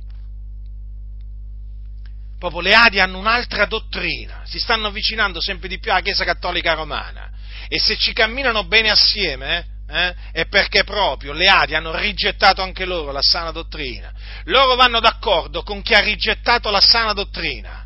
Proprio 2.37 2.61
le 2.61 2.73
Adi 2.73 2.99
hanno 2.99 3.17
un'altra 3.17 3.65
dottrina, 3.65 4.41
si 4.45 4.59
stanno 4.59 4.87
avvicinando 4.87 5.41
sempre 5.41 5.67
di 5.67 5.79
più 5.79 5.91
alla 5.91 6.01
Chiesa 6.01 6.25
Cattolica 6.25 6.73
Romana 6.73 7.31
e 7.67 7.79
se 7.79 7.97
ci 7.97 8.13
camminano 8.13 8.65
bene 8.65 8.89
assieme 8.89 9.65
eh, 9.87 10.15
è 10.31 10.45
perché 10.47 10.83
proprio 10.83 11.31
le 11.31 11.47
Adi 11.47 11.75
hanno 11.75 11.95
rigettato 11.95 12.61
anche 12.61 12.85
loro 12.85 13.11
la 13.11 13.21
sana 13.21 13.51
dottrina. 13.51 14.11
Loro 14.45 14.75
vanno 14.75 14.99
d'accordo 14.99 15.63
con 15.63 15.81
chi 15.81 15.93
ha 15.93 15.99
rigettato 15.99 16.69
la 16.69 16.81
sana 16.81 17.13
dottrina. 17.13 17.83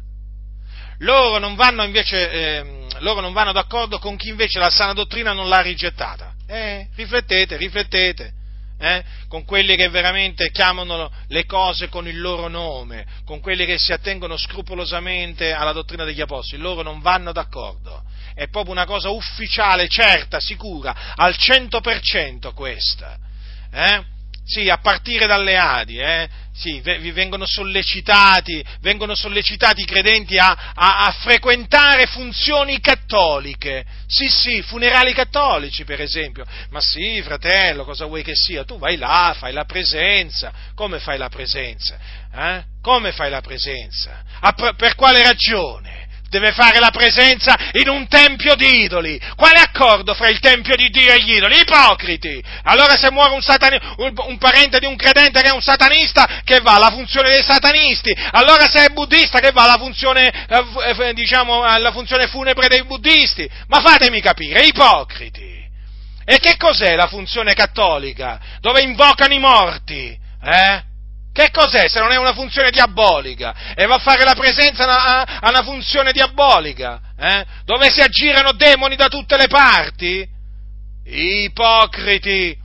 Loro 1.00 1.38
non 1.38 1.56
vanno, 1.56 1.84
invece, 1.84 2.32
eh, 2.32 2.88
loro 3.00 3.22
non 3.22 3.34
vanno 3.34 3.52
d'accordo 3.52 4.00
con 4.00 4.18
chi 4.18 4.30
invece 4.30 4.60
la 4.60 4.70
sana 4.70 4.94
dottrina 4.94 5.34
non 5.34 5.48
l'ha 5.48 5.62
rigettata. 5.62 6.34
Eh, 6.48 6.88
riflettete, 6.96 7.56
riflettete 7.56 8.34
eh? 8.80 9.04
con 9.28 9.44
quelli 9.44 9.76
che 9.76 9.90
veramente 9.90 10.52
chiamano 10.52 11.12
le 11.28 11.46
cose 11.46 11.90
con 11.90 12.08
il 12.08 12.20
loro 12.20 12.48
nome, 12.48 13.06
con 13.26 13.42
quelli 13.42 13.66
che 13.66 13.78
si 13.78 13.92
attengono 13.92 14.38
scrupolosamente 14.38 15.52
alla 15.52 15.74
dottrina 15.74 16.06
degli 16.06 16.22
apostoli, 16.22 16.62
loro 16.62 16.82
non 16.82 17.02
vanno 17.02 17.32
d'accordo. 17.32 18.04
È 18.34 18.48
proprio 18.48 18.72
una 18.72 18.86
cosa 18.86 19.10
ufficiale, 19.10 19.90
certa, 19.90 20.40
sicura, 20.40 21.14
al 21.16 21.36
100% 21.38 22.54
questa. 22.54 23.18
Eh? 23.72 24.18
Sì, 24.50 24.68
a 24.68 24.78
partire 24.78 25.28
dalle 25.28 25.58
Adi, 25.58 26.00
eh? 26.00 26.28
sì, 26.60 26.82
vengono 26.82 27.46
sollecitati, 27.46 28.66
vengono 28.82 29.14
sollecitati 29.14 29.84
i 29.84 29.86
credenti 29.86 30.38
a, 30.38 30.74
a, 30.74 31.06
a, 31.06 31.12
frequentare 31.12 32.08
funzioni 32.08 32.82
cattoliche. 32.82 33.86
Sì, 34.08 34.28
sì, 34.28 34.62
funerali 34.64 35.14
cattolici, 35.14 35.86
per 35.86 36.02
esempio. 36.02 36.46
Ma 36.72 36.82
sì, 36.82 37.22
fratello, 37.22 37.86
cosa 37.86 38.06
vuoi 38.08 38.24
che 38.24 38.36
sia? 38.36 38.64
Tu 38.66 38.80
vai 38.80 38.98
là, 38.98 39.36
fai 39.38 39.54
la 39.54 39.66
presenza. 39.66 40.52
Come 40.74 41.00
fai 41.00 41.20
la 41.20 41.30
presenza? 41.30 41.98
Eh? 42.34 42.64
Come 42.82 43.12
fai 43.12 43.30
la 43.30 43.42
presenza? 43.42 44.24
per 44.76 44.96
quale 44.96 45.22
ragione? 45.22 45.99
Deve 46.30 46.52
fare 46.52 46.80
la 46.80 46.92
presenza 46.92 47.56
in 47.74 47.90
un 47.90 48.08
tempio 48.08 48.56
di 48.56 48.84
idoli. 48.84 49.20
Quale 49.36 49.60
accordo 49.60 50.14
fra 50.14 50.30
il 50.30 50.40
tempio 50.40 50.76
di 50.76 50.90
Dio 50.90 51.12
e 51.12 51.22
gli 51.22 51.36
idoli? 51.36 51.60
Ipocriti! 51.60 52.42
Allora 52.64 52.96
se 52.96 53.12
muore 53.12 53.34
un, 53.34 53.42
satani- 53.42 53.80
un, 53.98 54.14
un, 54.16 54.38
parente 54.38 54.80
di 54.80 54.86
un 54.86 54.96
credente 54.96 55.42
che 55.42 55.50
è 55.50 55.54
un 55.54 55.62
satanista, 55.62 56.42
che 56.44 56.60
va 56.62 56.76
alla 56.76 56.92
funzione 56.92 57.30
dei 57.30 57.44
satanisti. 57.44 58.16
Allora 58.32 58.70
se 58.70 58.86
è 58.86 58.90
buddista, 58.90 59.40
che 59.40 59.52
va 59.52 59.64
alla 59.64 59.78
funzione, 59.78 60.30
eh, 60.48 61.10
eh 61.10 61.14
diciamo, 61.14 61.64
alla 61.64 61.92
funzione 61.92 62.28
funebre 62.28 62.68
dei 62.68 62.84
buddisti. 62.84 63.50
Ma 63.68 63.82
fatemi 63.82 64.22
capire, 64.22 64.66
ipocriti! 64.66 65.58
E 66.26 66.38
che 66.38 66.58
cos'è 66.58 66.96
la 66.96 67.08
funzione 67.08 67.54
cattolica? 67.54 68.40
Dove 68.60 68.82
invocano 68.82 69.34
i 69.34 69.40
morti? 69.40 70.16
Eh? 70.44 70.84
Che 71.40 71.52
cos'è 71.52 71.88
se 71.88 72.02
non 72.02 72.12
è 72.12 72.18
una 72.18 72.34
funzione 72.34 72.70
diabolica? 72.70 73.74
E 73.74 73.86
va 73.86 73.96
a 73.96 74.00
fare 74.00 74.26
la 74.26 74.36
presenza 74.36 75.40
a 75.40 75.48
una 75.48 75.64
funzione 75.64 76.12
diabolica? 76.12 77.00
Eh? 77.18 77.46
Dove 77.64 77.90
si 77.90 78.02
aggirano 78.02 78.52
demoni 78.52 78.98
da 78.98 79.08
tutte 79.08 79.38
le 79.38 79.48
parti? 79.48 80.28
Ipocriti! 81.06 82.58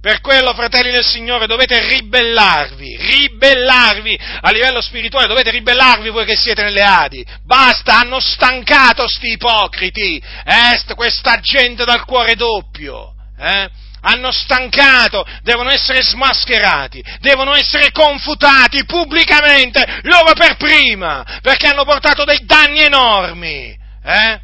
Per 0.00 0.22
quello, 0.22 0.54
fratelli 0.54 0.92
del 0.92 1.04
Signore, 1.04 1.46
dovete 1.46 1.78
ribellarvi, 1.78 2.96
ribellarvi 2.96 4.18
a 4.40 4.50
livello 4.50 4.80
spirituale, 4.80 5.26
dovete 5.26 5.50
ribellarvi 5.50 6.08
voi 6.08 6.24
che 6.24 6.36
siete 6.36 6.62
nelle 6.62 6.82
Adi. 6.82 7.22
Basta, 7.44 7.98
hanno 7.98 8.18
stancato 8.18 9.06
sti 9.06 9.32
ipocriti, 9.32 10.16
eh, 10.16 10.94
questa 10.94 11.38
gente 11.40 11.84
dal 11.84 12.06
cuore 12.06 12.34
doppio. 12.34 13.12
Eh? 13.38 13.68
Hanno 14.06 14.30
stancato, 14.30 15.26
devono 15.42 15.70
essere 15.70 16.02
smascherati, 16.02 17.02
devono 17.20 17.54
essere 17.54 17.90
confutati 17.90 18.84
pubblicamente, 18.84 20.00
loro 20.02 20.32
per 20.32 20.56
prima, 20.56 21.24
perché 21.42 21.66
hanno 21.66 21.84
portato 21.84 22.24
dei 22.24 22.44
danni 22.44 22.82
enormi, 22.82 23.76
eh? 24.04 24.40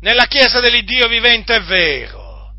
Nella 0.00 0.26
Chiesa 0.26 0.58
dell'Iddio 0.58 1.06
vivente 1.06 1.54
è 1.54 1.60
vero. 1.60 2.50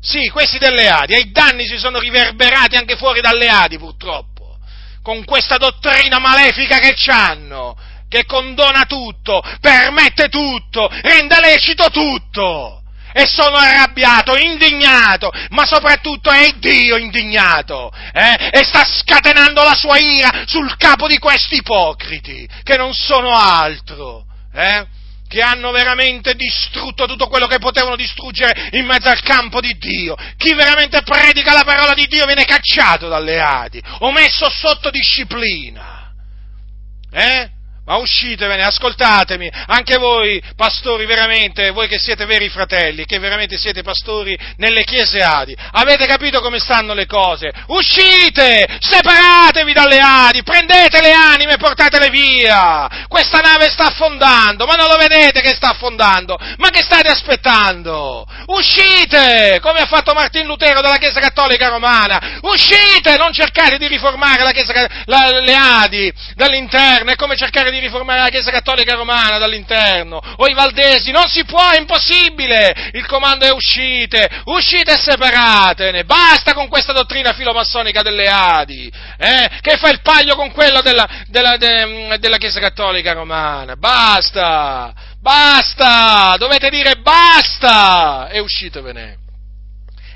Sì, 0.00 0.30
questi 0.30 0.56
delle 0.56 0.88
Adi, 0.88 1.12
e 1.12 1.18
i 1.18 1.30
danni 1.30 1.66
si 1.66 1.76
sono 1.76 1.98
riverberati 1.98 2.76
anche 2.76 2.96
fuori 2.96 3.20
dalle 3.20 3.48
Adi 3.50 3.76
purtroppo, 3.76 4.56
con 5.02 5.24
questa 5.24 5.58
dottrina 5.58 6.18
malefica 6.18 6.78
che 6.78 6.94
hanno, 7.10 7.76
che 8.08 8.24
condona 8.24 8.86
tutto, 8.86 9.42
permette 9.60 10.30
tutto, 10.30 10.88
rende 11.02 11.38
lecito 11.38 11.90
tutto 11.90 12.79
e 13.12 13.26
sono 13.26 13.56
arrabbiato, 13.56 14.36
indignato, 14.36 15.30
ma 15.50 15.66
soprattutto 15.66 16.30
è 16.30 16.52
Dio 16.58 16.96
indignato 16.96 17.90
eh? 18.12 18.50
e 18.50 18.64
sta 18.64 18.84
scatenando 18.84 19.62
la 19.62 19.74
sua 19.74 19.98
ira 19.98 20.44
sul 20.46 20.76
capo 20.76 21.06
di 21.06 21.18
questi 21.18 21.56
ipocriti, 21.56 22.48
che 22.62 22.76
non 22.76 22.92
sono 22.94 23.30
altro, 23.30 24.24
eh? 24.54 24.86
che 25.30 25.42
hanno 25.42 25.70
veramente 25.70 26.34
distrutto 26.34 27.06
tutto 27.06 27.28
quello 27.28 27.46
che 27.46 27.60
potevano 27.60 27.94
distruggere 27.94 28.70
in 28.72 28.84
mezzo 28.84 29.08
al 29.08 29.22
campo 29.22 29.60
di 29.60 29.76
Dio. 29.78 30.16
Chi 30.36 30.54
veramente 30.54 31.02
predica 31.02 31.52
la 31.52 31.62
parola 31.62 31.94
di 31.94 32.06
Dio 32.08 32.26
viene 32.26 32.44
cacciato 32.44 33.08
dalle 33.08 33.40
Adi 33.40 33.80
o 34.00 34.10
messo 34.10 34.50
sotto 34.50 34.90
disciplina. 34.90 36.12
Eh? 37.12 37.50
Ma 37.90 37.96
uscitevene, 37.96 38.62
ascoltatemi, 38.62 39.50
anche 39.66 39.96
voi, 39.96 40.40
pastori, 40.54 41.06
veramente, 41.06 41.70
voi 41.70 41.88
che 41.88 41.98
siete 41.98 42.24
veri 42.24 42.48
fratelli, 42.48 43.04
che 43.04 43.18
veramente 43.18 43.58
siete 43.58 43.82
pastori 43.82 44.38
nelle 44.58 44.84
chiese 44.84 45.18
Adi, 45.24 45.56
avete 45.72 46.06
capito 46.06 46.40
come 46.40 46.60
stanno 46.60 46.94
le 46.94 47.06
cose? 47.06 47.50
Uscite, 47.66 48.78
separatevi 48.78 49.72
dalle 49.72 49.98
Adi, 49.98 50.44
prendete 50.44 51.00
le 51.00 51.10
anime 51.10 51.54
e 51.54 51.56
portatele 51.56 52.10
via! 52.10 53.06
Questa 53.08 53.40
nave 53.40 53.68
sta 53.68 53.86
affondando, 53.86 54.66
ma 54.66 54.76
non 54.76 54.86
lo 54.86 54.96
vedete 54.96 55.40
che 55.40 55.52
sta 55.52 55.70
affondando? 55.70 56.38
Ma 56.58 56.68
che 56.68 56.82
state 56.82 57.08
aspettando? 57.08 58.24
Uscite, 58.46 59.58
come 59.60 59.80
ha 59.80 59.86
fatto 59.86 60.14
Martin 60.14 60.46
Lutero 60.46 60.80
dalla 60.80 60.98
Chiesa 60.98 61.18
Cattolica 61.18 61.66
Romana, 61.66 62.38
uscite, 62.42 63.16
non 63.16 63.32
cercate 63.32 63.78
di 63.78 63.88
riformare 63.88 64.44
la 64.44 64.52
Chiesa, 64.52 64.72
la, 65.06 65.40
le 65.40 65.54
Adi 65.56 66.12
dall'interno, 66.36 67.10
è 67.10 67.16
come 67.16 67.34
cercare 67.34 67.72
di 67.72 67.78
riformare 67.80 68.20
la 68.20 68.28
Chiesa 68.28 68.50
Cattolica 68.50 68.94
Romana 68.94 69.38
dall'interno, 69.38 70.20
o 70.36 70.46
i 70.46 70.54
Valdesi, 70.54 71.10
non 71.10 71.28
si 71.28 71.44
può, 71.44 71.70
è 71.70 71.78
impossibile, 71.78 72.90
il 72.92 73.06
comando 73.06 73.46
è 73.46 73.52
uscite, 73.52 74.28
uscite 74.44 74.92
e 74.92 74.98
separatene, 74.98 76.04
basta 76.04 76.54
con 76.54 76.68
questa 76.68 76.92
dottrina 76.92 77.32
filomassonica 77.32 78.02
delle 78.02 78.28
Adi, 78.28 78.90
eh, 79.18 79.50
che 79.60 79.76
fa 79.76 79.90
il 79.90 80.00
paglio 80.02 80.36
con 80.36 80.52
quello 80.52 80.80
della, 80.80 81.08
della, 81.26 81.56
de, 81.56 82.18
della 82.18 82.36
Chiesa 82.36 82.60
Cattolica 82.60 83.12
Romana, 83.12 83.76
basta, 83.76 84.92
basta, 85.20 86.34
dovete 86.38 86.70
dire 86.70 86.96
basta 86.96 88.28
e 88.28 88.38
uscitevene. 88.40 89.19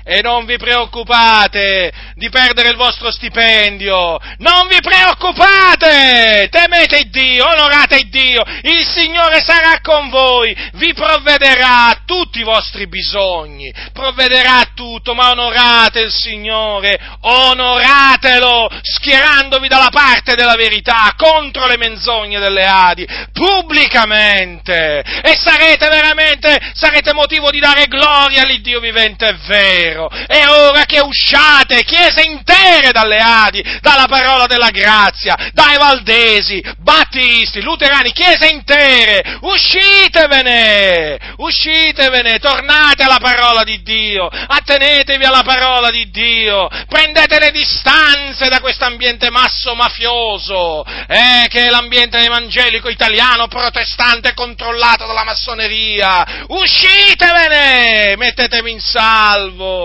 E 0.07 0.21
non 0.21 0.45
vi 0.45 0.55
preoccupate 0.57 1.91
di 2.13 2.29
perdere 2.29 2.69
il 2.69 2.75
vostro 2.75 3.09
stipendio, 3.09 4.19
non 4.37 4.67
vi 4.67 4.77
preoccupate, 4.79 6.47
temete 6.51 7.05
Dio, 7.09 7.49
onorate 7.49 8.03
Dio, 8.09 8.43
il 8.61 8.85
Signore 8.85 9.41
sarà 9.41 9.79
con 9.81 10.09
voi, 10.09 10.55
vi 10.73 10.93
provvederà 10.93 11.87
a 11.87 12.01
tutti 12.05 12.37
i 12.37 12.43
vostri 12.43 12.85
bisogni, 12.87 13.73
provvederà 13.93 14.59
a 14.59 14.69
tutto, 14.75 15.15
ma 15.15 15.31
onorate 15.31 16.01
il 16.01 16.11
Signore, 16.11 16.99
onoratelo, 17.21 18.69
schierandovi 18.83 19.67
dalla 19.67 19.89
parte 19.89 20.35
della 20.35 20.55
verità, 20.55 21.15
contro 21.17 21.65
le 21.65 21.77
menzogne 21.77 22.37
delle 22.37 22.65
Adi, 22.65 23.07
pubblicamente, 23.33 25.03
e 25.23 25.35
sarete 25.35 25.89
veramente, 25.89 26.59
sarete 26.75 27.11
motivo 27.11 27.49
di 27.49 27.59
dare 27.59 27.87
gloria 27.87 28.43
all'Iddio 28.43 28.79
vivente, 28.79 29.29
è 29.29 29.33
vero 29.47 29.93
vero. 29.95 30.09
È 30.09 30.45
ora 30.47 30.83
che 30.85 30.99
usciate, 30.99 31.83
chiese 31.83 32.23
intere 32.23 32.91
dalle 32.91 33.19
Adi, 33.19 33.63
dalla 33.81 34.07
parola 34.07 34.45
della 34.45 34.69
grazia, 34.69 35.35
dai 35.53 35.77
Valdesi, 35.77 36.61
Battisti, 36.79 37.61
Luterani, 37.61 38.11
chiese 38.11 38.47
intere, 38.47 39.37
uscitevene, 39.41 41.17
uscitevene, 41.37 42.39
tornate 42.39 43.03
alla 43.03 43.19
parola 43.19 43.63
di 43.63 43.81
Dio, 43.81 44.27
attenetevi 44.27 45.23
alla 45.23 45.43
parola 45.43 45.89
di 45.89 46.09
Dio, 46.09 46.67
prendete 46.87 47.39
le 47.39 47.51
distanze 47.51 48.49
da 48.49 48.59
questo 48.59 48.85
ambiente 48.85 49.29
masso 49.29 49.73
mafioso, 49.75 50.83
eh, 51.07 51.47
che 51.49 51.65
è 51.65 51.69
l'ambiente 51.69 52.17
evangelico 52.17 52.89
italiano, 52.89 53.47
protestante, 53.47 54.33
controllato 54.33 55.05
dalla 55.05 55.23
massoneria, 55.23 56.43
uscitevene, 56.47 58.15
mettetevi 58.17 58.71
in 58.71 58.79
salvo 58.79 59.84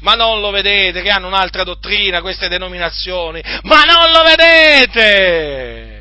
ma 0.00 0.14
non 0.14 0.40
lo 0.40 0.50
vedete 0.50 1.02
che 1.02 1.10
hanno 1.10 1.26
un'altra 1.26 1.64
dottrina 1.64 2.20
queste 2.20 2.48
denominazioni, 2.48 3.42
ma 3.62 3.82
non 3.82 4.10
lo 4.10 4.22
vedete! 4.22 5.94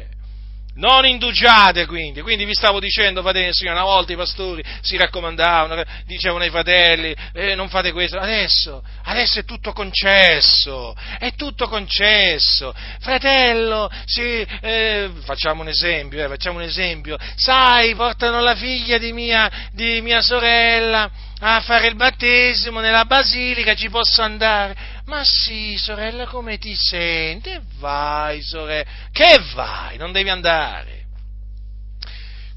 Non 0.76 1.06
indugiate 1.06 1.85
quindi, 1.85 2.22
quindi 2.22 2.45
vi 2.45 2.56
stavo 2.56 2.80
dicendo, 2.80 3.22
fratelli 3.22 3.45
del 3.45 3.53
Signore, 3.53 3.77
una 3.77 3.85
volta 3.85 4.11
i 4.11 4.15
pastori 4.15 4.64
si 4.81 4.98
raccomandavano, 4.98 5.84
dicevano 6.06 6.44
ai 6.44 6.49
fratelli, 6.49 7.15
eh, 7.31 7.53
non 7.53 7.69
fate 7.69 7.91
questo, 7.91 8.18
adesso, 8.18 8.84
adesso 9.03 9.38
è 9.38 9.45
tutto 9.45 9.72
concesso, 9.72 10.95
è 11.19 11.35
tutto 11.35 11.68
concesso, 11.68 12.73
fratello, 12.99 13.88
sì, 14.06 14.44
eh, 14.61 15.11
facciamo 15.23 15.61
un 15.61 15.68
esempio, 15.68 16.26
eh, 16.26 16.27
facciamo 16.27 16.57
un 16.57 16.64
esempio, 16.64 17.18
sai, 17.35 17.94
portano 17.94 18.41
la 18.41 18.56
figlia 18.56 18.98
di 18.98 19.14
mia, 19.14 19.69
di 19.73 20.02
mia 20.02 20.23
sorella, 20.23 21.11
a 21.45 21.61
fare 21.61 21.88
il 21.88 21.95
battesimo 21.95 22.80
nella 22.80 23.06
basilica, 23.06 23.76
ci 23.76 23.90
posso 23.90 24.22
andare? 24.22 24.76
Ma 25.06 25.24
sì, 25.26 25.76
sorella, 25.78 26.26
come 26.26 26.57
ti 26.57 26.74
senti? 26.76 27.60
Vai, 27.80 28.41
sorella, 28.41 28.90
che 29.11 29.41
vai, 29.53 29.98
non 29.98 30.11
devi 30.11 30.30
andare. 30.30 31.03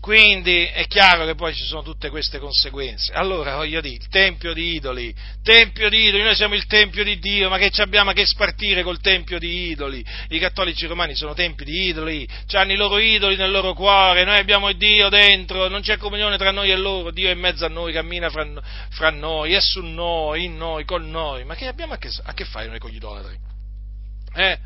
Quindi 0.06 0.66
è 0.66 0.86
chiaro 0.86 1.24
che 1.24 1.34
poi 1.34 1.52
ci 1.52 1.64
sono 1.64 1.82
tutte 1.82 2.10
queste 2.10 2.38
conseguenze. 2.38 3.12
Allora, 3.12 3.56
voglio 3.56 3.80
dire, 3.80 3.96
il 3.96 4.06
Tempio 4.06 4.52
di 4.52 4.76
idoli, 4.76 5.12
Tempio 5.42 5.88
di 5.88 6.06
idoli, 6.06 6.22
noi 6.22 6.36
siamo 6.36 6.54
il 6.54 6.64
Tempio 6.66 7.02
di 7.02 7.18
Dio, 7.18 7.48
ma 7.48 7.58
che 7.58 7.72
abbiamo 7.82 8.10
a 8.10 8.12
che 8.12 8.24
spartire 8.24 8.84
col 8.84 9.00
Tempio 9.00 9.40
di 9.40 9.70
idoli? 9.70 10.06
I 10.28 10.38
cattolici 10.38 10.86
romani 10.86 11.16
sono 11.16 11.34
tempi 11.34 11.64
di 11.64 11.88
idoli, 11.88 12.24
hanno 12.52 12.70
i 12.70 12.76
loro 12.76 12.98
idoli 12.98 13.34
nel 13.34 13.50
loro 13.50 13.74
cuore, 13.74 14.22
noi 14.22 14.38
abbiamo 14.38 14.70
Dio 14.74 15.08
dentro, 15.08 15.66
non 15.66 15.80
c'è 15.80 15.96
comunione 15.96 16.38
tra 16.38 16.52
noi 16.52 16.70
e 16.70 16.76
loro, 16.76 17.10
Dio 17.10 17.28
è 17.28 17.32
in 17.32 17.40
mezzo 17.40 17.64
a 17.64 17.68
noi, 17.68 17.92
cammina 17.92 18.30
fra, 18.30 18.46
fra 18.90 19.10
noi, 19.10 19.54
è 19.54 19.60
su 19.60 19.80
noi, 19.82 20.44
in 20.44 20.56
noi, 20.56 20.84
con 20.84 21.10
noi, 21.10 21.44
ma 21.44 21.56
che 21.56 21.66
abbiamo 21.66 21.94
a 21.94 21.98
che, 21.98 22.10
a 22.22 22.32
che 22.32 22.44
fare 22.44 22.68
noi 22.68 22.78
con 22.78 22.90
gli 22.90 22.96
idolatri? 22.96 23.36
Eh? 24.36 24.58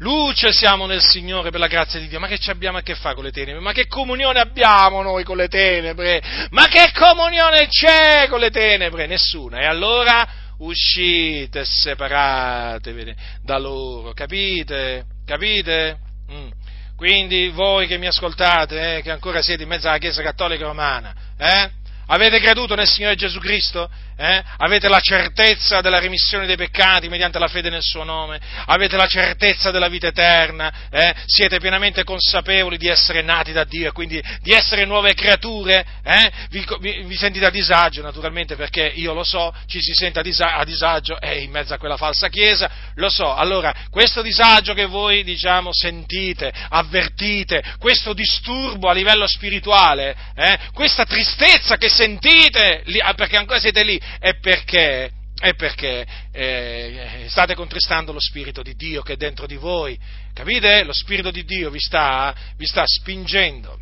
Luce 0.00 0.52
siamo 0.52 0.86
nel 0.86 1.02
Signore 1.02 1.50
per 1.50 1.60
la 1.60 1.66
grazia 1.66 1.98
di 1.98 2.08
Dio. 2.08 2.20
Ma 2.20 2.26
che 2.26 2.38
ci 2.38 2.50
abbiamo 2.50 2.78
a 2.78 2.82
che 2.82 2.94
fare 2.94 3.14
con 3.14 3.24
le 3.24 3.32
tenebre? 3.32 3.60
Ma 3.60 3.72
che 3.72 3.86
comunione 3.86 4.40
abbiamo 4.40 5.02
noi 5.02 5.24
con 5.24 5.36
le 5.36 5.48
tenebre? 5.48 6.22
Ma 6.50 6.66
che 6.66 6.90
comunione 6.94 7.66
c'è 7.68 8.26
con 8.28 8.40
le 8.40 8.50
tenebre? 8.50 9.06
Nessuna. 9.06 9.60
E 9.60 9.64
allora 9.66 10.28
uscite, 10.58 11.64
separatevi 11.64 13.14
da 13.42 13.58
loro, 13.58 14.12
capite? 14.12 15.04
Capite? 15.24 15.98
Mm. 16.30 16.50
Quindi 16.96 17.48
voi 17.48 17.86
che 17.86 17.96
mi 17.96 18.06
ascoltate, 18.06 18.96
eh, 18.96 19.02
che 19.02 19.10
ancora 19.10 19.40
siete 19.40 19.62
in 19.62 19.68
mezzo 19.68 19.88
alla 19.88 19.96
Chiesa 19.98 20.22
Cattolica 20.22 20.66
Romana, 20.66 21.14
eh? 21.38 21.70
avete 22.06 22.40
creduto 22.40 22.74
nel 22.74 22.86
Signore 22.86 23.14
Gesù 23.14 23.38
Cristo? 23.38 23.88
Eh? 24.20 24.42
Avete 24.58 24.88
la 24.88 25.00
certezza 25.00 25.80
della 25.80 25.98
remissione 25.98 26.44
dei 26.44 26.56
peccati 26.56 27.08
mediante 27.08 27.38
la 27.38 27.48
fede 27.48 27.70
nel 27.70 27.82
suo 27.82 28.04
nome, 28.04 28.38
avete 28.66 28.94
la 28.98 29.06
certezza 29.06 29.70
della 29.70 29.88
vita 29.88 30.08
eterna, 30.08 30.70
eh? 30.90 31.14
siete 31.24 31.58
pienamente 31.58 32.04
consapevoli 32.04 32.76
di 32.76 32.86
essere 32.86 33.22
nati 33.22 33.52
da 33.52 33.64
Dio 33.64 33.88
e 33.88 33.92
quindi 33.92 34.22
di 34.42 34.52
essere 34.52 34.84
nuove 34.84 35.14
creature, 35.14 35.86
eh? 36.04 36.30
vi, 36.50 36.66
vi, 36.80 37.04
vi, 37.06 37.16
sentite 37.16 37.46
a 37.46 37.50
disagio 37.50 38.02
naturalmente 38.02 38.56
perché 38.56 38.92
io 38.94 39.14
lo 39.14 39.24
so, 39.24 39.54
ci 39.66 39.80
si 39.80 39.94
sente 39.94 40.18
a, 40.18 40.22
disa- 40.22 40.56
a 40.56 40.64
disagio 40.66 41.18
eh, 41.18 41.40
in 41.40 41.50
mezzo 41.50 41.72
a 41.72 41.78
quella 41.78 41.96
falsa 41.96 42.28
chiesa, 42.28 42.70
lo 42.96 43.08
so, 43.08 43.34
allora 43.34 43.74
questo 43.88 44.20
disagio 44.20 44.74
che 44.74 44.84
voi 44.84 45.24
diciamo 45.24 45.70
sentite, 45.72 46.52
avvertite, 46.68 47.64
questo 47.78 48.12
disturbo 48.12 48.90
a 48.90 48.92
livello 48.92 49.26
spirituale, 49.26 50.14
eh? 50.34 50.58
questa 50.74 51.06
tristezza 51.06 51.78
che 51.78 51.88
sentite, 51.88 52.84
perché 53.16 53.38
ancora 53.38 53.58
siete 53.58 53.82
lì, 53.82 53.98
è 54.18 54.38
perché, 54.38 55.10
è 55.38 55.54
perché 55.54 56.06
eh, 56.32 57.26
state 57.28 57.54
contristando 57.54 58.12
lo 58.12 58.20
Spirito 58.20 58.62
di 58.62 58.74
Dio 58.74 59.02
che 59.02 59.14
è 59.14 59.16
dentro 59.16 59.46
di 59.46 59.56
voi. 59.56 59.98
Capite? 60.32 60.84
Lo 60.84 60.92
Spirito 60.92 61.30
di 61.30 61.44
Dio 61.44 61.70
vi 61.70 61.80
sta, 61.80 62.34
vi 62.56 62.66
sta 62.66 62.84
spingendo. 62.86 63.78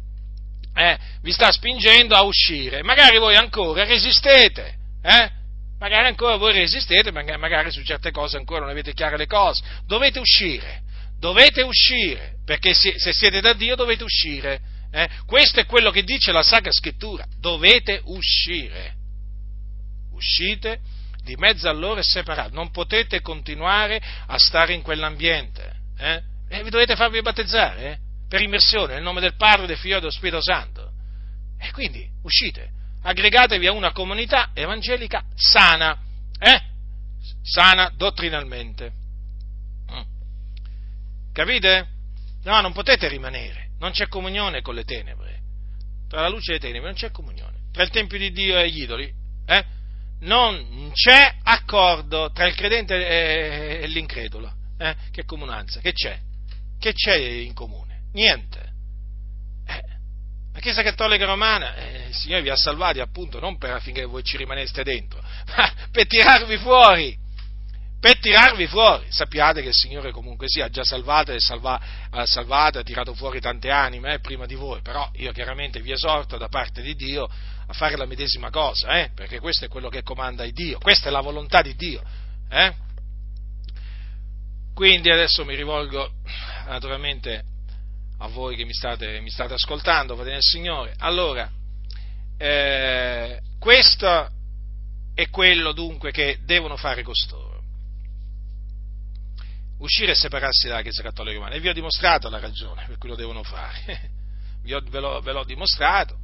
Eh, 0.75 0.97
vi 1.23 1.33
sta 1.33 1.51
spingendo 1.51 2.15
a 2.15 2.23
uscire. 2.23 2.83
Magari 2.83 3.19
voi 3.19 3.35
ancora 3.35 3.85
resistete. 3.85 4.75
Eh? 5.03 5.31
Magari 5.79 6.07
ancora 6.09 6.37
voi 6.37 6.53
resistete, 6.53 7.11
magari, 7.13 7.39
magari 7.39 7.71
su 7.71 7.83
certe 7.83 8.11
cose 8.11 8.37
ancora 8.37 8.61
non 8.61 8.71
avete 8.71 8.93
chiare 8.93 9.17
le 9.17 9.27
cose. 9.27 9.63
Dovete 9.87 10.19
uscire. 10.19 10.83
Dovete 11.19 11.63
uscire. 11.63 12.35
Perché 12.45 12.75
se, 12.75 12.99
se 12.99 13.13
siete 13.13 13.41
da 13.41 13.53
Dio 13.55 13.75
dovete 13.75 14.05
uscire. 14.05 14.61
Eh? 14.91 15.09
Questo 15.27 15.61
è 15.61 15.67
quello 15.67 15.91
che 15.91 16.03
dice 16.03 16.33
la 16.33 16.43
Sacra 16.43 16.73
Scrittura. 16.73 17.25
Dovete 17.39 18.01
uscire 18.05 18.98
uscite 20.19 20.81
di 21.23 21.37
mezzo 21.37 21.69
a 21.69 21.73
loro 21.73 22.01
e 22.01 22.03
separate, 22.03 22.55
non 22.55 22.71
potete 22.71 23.21
continuare 23.21 24.01
a 24.27 24.37
stare 24.39 24.73
in 24.75 24.83
quell'ambiente, 24.83 25.73
eh? 25.99 26.23
e 26.49 26.63
vi 26.63 26.71
dovete 26.71 26.97
farvi 26.97 27.21
battezzare 27.21 27.93
eh? 27.93 27.99
per 28.29 28.41
immersione 28.41 28.95
nel 28.95 29.03
nome 29.03 29.21
del 29.21 29.37
Padre, 29.37 29.67
del 29.67 29.77
Figlio 29.77 29.97
e 29.97 30.01
dello 30.01 30.13
Spirito 30.13 30.43
Santo. 30.43 30.93
E 31.59 31.71
quindi 31.73 32.09
uscite, 32.23 32.71
aggregatevi 33.03 33.67
a 33.67 33.73
una 33.73 33.93
comunità 33.93 34.51
evangelica 34.55 35.25
sana, 35.35 35.99
eh? 36.39 36.63
sana 37.43 37.93
dottrinalmente. 37.95 38.93
Mm. 39.93 40.01
Capite? 41.33 41.89
No, 42.45 42.61
non 42.61 42.73
potete 42.73 43.09
rimanere, 43.09 43.71
non 43.79 43.91
c'è 43.91 44.09
comunione 44.09 44.63
con 44.63 44.75
le 44.75 44.85
tenebre. 44.85 45.41
Tra 46.09 46.23
la 46.23 46.29
luce 46.29 46.53
e 46.53 46.55
le 46.55 46.61
tenebre 46.61 46.89
non 46.89 46.99
c'è 46.99 47.11
comunione. 47.11 47.57
Tra 47.73 47.83
il 47.83 47.91
Tempio 47.91 48.17
di 48.17 48.33
Dio 48.33 48.57
e 48.59 48.71
gli 48.71 48.83
idoli, 48.83 49.13
eh? 49.47 49.77
Non 50.21 50.91
c'è 50.93 51.37
accordo 51.43 52.31
tra 52.33 52.47
il 52.47 52.55
credente 52.55 53.81
e 53.81 53.87
l'incredulo. 53.87 54.53
Eh? 54.79 54.95
Che 55.11 55.25
comunanza? 55.25 55.81
Che 55.81 55.93
c'è? 55.93 56.19
Che 56.79 56.93
c'è 56.93 57.17
in 57.17 57.55
comune? 57.55 58.03
Niente. 58.13 58.61
Eh, 59.67 59.83
la 60.53 60.61
Chiesa 60.61 60.83
Cattolica 60.83 61.25
Romana, 61.25 61.75
eh, 61.75 62.09
il 62.09 62.15
Signore 62.15 62.43
vi 62.43 62.51
ha 62.51 62.57
salvati 62.57 63.01
appunto 63.01 63.39
non 63.41 63.59
per 63.59 63.73
affinché 63.73 64.05
voi 64.05 64.23
ci 64.23 64.37
rimaneste 64.37 64.83
dentro, 64.83 65.21
ma 65.57 65.73
per 65.91 66.07
tirarvi 66.07 66.57
fuori. 66.59 67.27
Per 68.01 68.17
tirarvi 68.21 68.69
fuori, 68.69 69.07
sappiate 69.09 69.61
che 69.61 69.69
il 69.69 69.75
Signore 69.75 70.13
comunque 70.13 70.47
sia 70.47 70.67
ha 70.67 70.71
già 70.71 70.85
salvato 70.85 71.33
e 71.33 71.41
salva, 71.41 71.81
ha 72.11 72.25
salvato 72.27 72.79
ha 72.79 72.85
tirato 72.85 73.13
fuori 73.13 73.41
tante 73.41 73.71
anime 73.71 74.15
eh, 74.15 74.21
prima 74.21 74.47
di 74.47 74.55
voi, 74.55 74.81
però 74.83 75.11
io 75.15 75.33
chiaramente 75.33 75.81
vi 75.81 75.91
esorto 75.91 76.37
da 76.37 76.47
parte 76.47 76.81
di 76.81 76.95
Dio 76.95 77.29
a 77.71 77.73
fare 77.75 77.97
la 77.97 78.07
medesima 78.07 78.49
cosa, 78.51 78.99
eh? 78.99 79.11
perché 79.15 79.41
questo 79.41 79.67
è 79.67 79.69
quello 79.69 79.91
che 79.91 80.03
comanda 80.03 80.45
Dio, 80.47 80.79
questa 80.79 81.09
è 81.09 81.11
la 81.11 81.21
volontà 81.21 81.61
di 81.61 81.75
Dio. 81.75 82.03
Eh? 82.49 82.75
Quindi 84.75 85.11
adesso 85.11 85.45
mi 85.45 85.55
rivolgo 85.55 86.13
naturalmente 86.65 87.45
a 88.19 88.29
voi 88.29 88.57
che 88.57 88.65
mi 88.65 88.73
state, 88.73 89.21
mi 89.21 89.29
state 89.29 89.53
ascoltando, 89.53 90.15
fratelli 90.15 90.37
del 90.37 90.43
Signore. 90.43 90.95
Allora, 90.99 91.51
eh, 92.39 93.41
questo 93.59 94.31
è 95.15 95.29
quello 95.29 95.73
dunque 95.73 96.11
che 96.11 96.39
devono 96.45 96.77
fare 96.77 97.03
costoro. 97.03 97.63
Uscire 99.79 100.13
e 100.13 100.15
separarsi 100.15 100.69
dalla 100.69 100.83
Chiesa 100.83 101.03
Cattolica 101.03 101.37
Romana. 101.37 101.55
E 101.55 101.61
vi 101.61 101.69
ho 101.69 101.75
dimostrato 101.75 102.31
la 102.31 102.41
ragione 102.41 102.87
per 102.87 102.97
cui 102.97 103.11
lo 103.11 103.15
devono 103.15 103.43
fare. 103.43 104.17
Ho, 104.71 104.83
ve, 104.91 105.01
l'ho, 105.01 105.21
ve 105.21 105.33
l'ho 105.33 105.45
dimostrato 105.45 106.19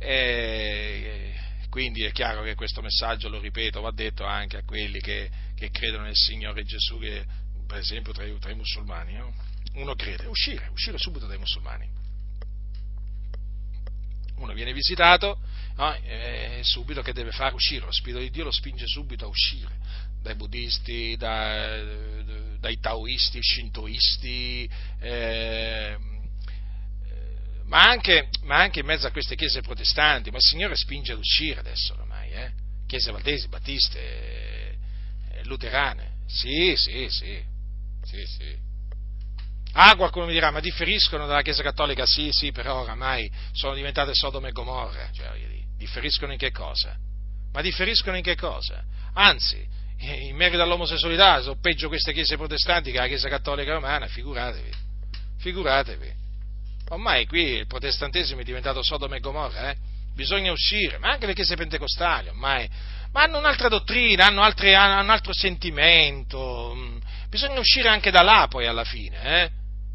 e 0.00 1.34
quindi 1.68 2.02
è 2.04 2.10
chiaro 2.10 2.42
che 2.42 2.54
questo 2.54 2.80
messaggio, 2.80 3.28
lo 3.28 3.38
ripeto, 3.38 3.80
va 3.80 3.92
detto 3.92 4.24
anche 4.24 4.56
a 4.56 4.64
quelli 4.64 4.98
che, 4.98 5.30
che 5.54 5.70
credono 5.70 6.04
nel 6.04 6.16
Signore 6.16 6.64
Gesù, 6.64 6.98
che, 6.98 7.24
per 7.66 7.78
esempio 7.78 8.12
tra 8.12 8.24
i, 8.24 8.36
tra 8.38 8.50
i 8.50 8.56
musulmani. 8.56 9.14
No? 9.14 9.32
Uno 9.74 9.94
crede, 9.94 10.26
uscire, 10.26 10.68
uscire 10.72 10.98
subito 10.98 11.26
dai 11.26 11.38
musulmani. 11.38 11.88
Uno 14.36 14.52
viene 14.54 14.72
visitato 14.72 15.38
no? 15.76 15.94
e 15.94 16.60
subito 16.62 17.02
che 17.02 17.12
deve 17.12 17.30
fare? 17.30 17.54
Uscire, 17.54 17.84
lo 17.84 17.92
Spirito 17.92 18.20
di 18.20 18.30
Dio 18.30 18.44
lo 18.44 18.50
spinge 18.50 18.86
subito 18.86 19.26
a 19.26 19.28
uscire 19.28 19.78
dai 20.22 20.34
buddisti, 20.34 21.16
da, 21.16 21.82
dai 22.58 22.78
taoisti, 22.78 23.38
shintoisti, 23.40 24.70
eh, 24.98 25.96
ma 27.70 27.84
anche, 27.84 28.28
ma 28.42 28.56
anche, 28.56 28.80
in 28.80 28.86
mezzo 28.86 29.06
a 29.06 29.12
queste 29.12 29.36
chiese 29.36 29.60
protestanti, 29.60 30.30
ma 30.30 30.38
il 30.38 30.42
Signore 30.42 30.74
spinge 30.74 31.12
ad 31.12 31.18
uscire 31.18 31.60
adesso 31.60 31.94
ormai, 31.94 32.30
eh? 32.32 32.50
chiese 32.86 33.12
valdesi, 33.12 33.46
battiste, 33.46 33.98
eh, 34.00 35.44
luterane, 35.44 36.16
sì, 36.26 36.74
sì, 36.74 37.06
sì, 37.08 37.40
sì, 38.02 38.26
sì. 38.26 38.68
Ah, 39.74 39.94
qualcuno 39.94 40.26
mi 40.26 40.32
dirà, 40.32 40.50
ma 40.50 40.58
differiscono 40.58 41.26
dalla 41.26 41.42
Chiesa 41.42 41.62
Cattolica? 41.62 42.04
Sì, 42.04 42.30
sì, 42.32 42.50
però 42.50 42.80
oramai 42.80 43.30
sono 43.52 43.74
diventate 43.74 44.14
Sodome 44.14 44.48
e 44.48 44.52
Gomorra, 44.52 45.08
cioè, 45.12 45.30
differiscono 45.76 46.32
in 46.32 46.38
che 46.38 46.50
cosa? 46.50 46.96
Ma 47.52 47.60
differiscono 47.62 48.16
in 48.16 48.24
che 48.24 48.34
cosa? 48.34 48.82
Anzi, 49.12 49.64
in 49.98 50.34
merito 50.34 50.60
all'omosessualità 50.60 51.40
sono 51.40 51.60
peggio 51.60 51.86
queste 51.86 52.12
chiese 52.12 52.36
protestanti 52.36 52.90
che 52.90 52.98
la 52.98 53.06
Chiesa 53.06 53.28
Cattolica 53.28 53.74
Romana, 53.74 54.08
figuratevi, 54.08 54.70
figuratevi. 55.38 56.18
Ormai 56.90 57.24
qui 57.26 57.58
il 57.58 57.66
protestantesimo 57.66 58.40
è 58.40 58.44
diventato 58.44 58.82
Sodome 58.82 59.18
e 59.18 59.20
Gomorra, 59.20 59.70
eh? 59.70 59.76
bisogna 60.12 60.50
uscire, 60.50 60.98
ma 60.98 61.10
anche 61.10 61.26
le 61.26 61.34
chiese 61.34 61.54
pentecostali 61.54 62.28
ormai, 62.28 62.68
ma 63.12 63.22
hanno 63.22 63.38
un'altra 63.38 63.68
dottrina, 63.68 64.26
hanno, 64.26 64.42
altre, 64.42 64.74
hanno 64.74 65.00
un 65.00 65.10
altro 65.10 65.32
sentimento, 65.32 66.72
mm. 66.74 66.96
bisogna 67.28 67.60
uscire 67.60 67.88
anche 67.88 68.10
da 68.10 68.22
là 68.22 68.48
poi 68.50 68.66
alla 68.66 68.82
fine, 68.82 69.22
eh? 69.22 69.50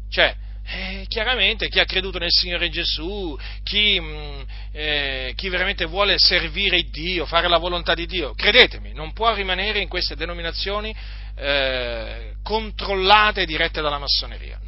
cioè, 0.08 0.34
eh, 0.68 1.04
chiaramente 1.06 1.68
chi 1.68 1.80
ha 1.80 1.84
creduto 1.84 2.18
nel 2.18 2.32
Signore 2.32 2.70
Gesù, 2.70 3.38
chi, 3.62 4.00
mh, 4.00 4.06
mm, 4.06 4.42
eh, 4.72 5.32
chi, 5.36 5.50
veramente 5.50 5.84
vuole 5.84 6.18
servire 6.18 6.82
Dio, 6.84 7.26
fare 7.26 7.46
la 7.46 7.58
volontà 7.58 7.92
di 7.92 8.06
Dio, 8.06 8.32
credetemi, 8.32 8.94
non 8.94 9.12
può 9.12 9.34
rimanere 9.34 9.80
in 9.80 9.88
queste 9.88 10.16
denominazioni 10.16 10.96
eh, 11.36 12.36
controllate 12.42 13.42
e 13.42 13.46
dirette 13.46 13.82
dalla 13.82 13.98
massoneria, 13.98 14.58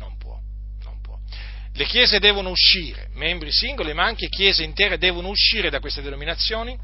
le 1.78 1.86
chiese 1.86 2.18
devono 2.18 2.50
uscire, 2.50 3.06
membri 3.14 3.52
singoli, 3.52 3.94
ma 3.94 4.02
anche 4.02 4.28
chiese 4.28 4.64
intere 4.64 4.98
devono 4.98 5.28
uscire 5.28 5.70
da 5.70 5.78
queste 5.78 6.02
denominazioni, 6.02 6.76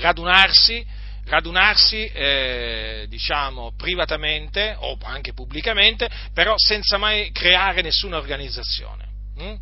radunarsi, 0.00 0.82
radunarsi 1.26 2.06
eh, 2.06 3.04
diciamo 3.10 3.74
privatamente 3.76 4.74
o 4.78 4.96
anche 5.02 5.34
pubblicamente, 5.34 6.08
però 6.32 6.54
senza 6.56 6.96
mai 6.96 7.30
creare 7.32 7.82
nessuna 7.82 8.16
organizzazione. 8.16 9.04
Hm? 9.36 9.54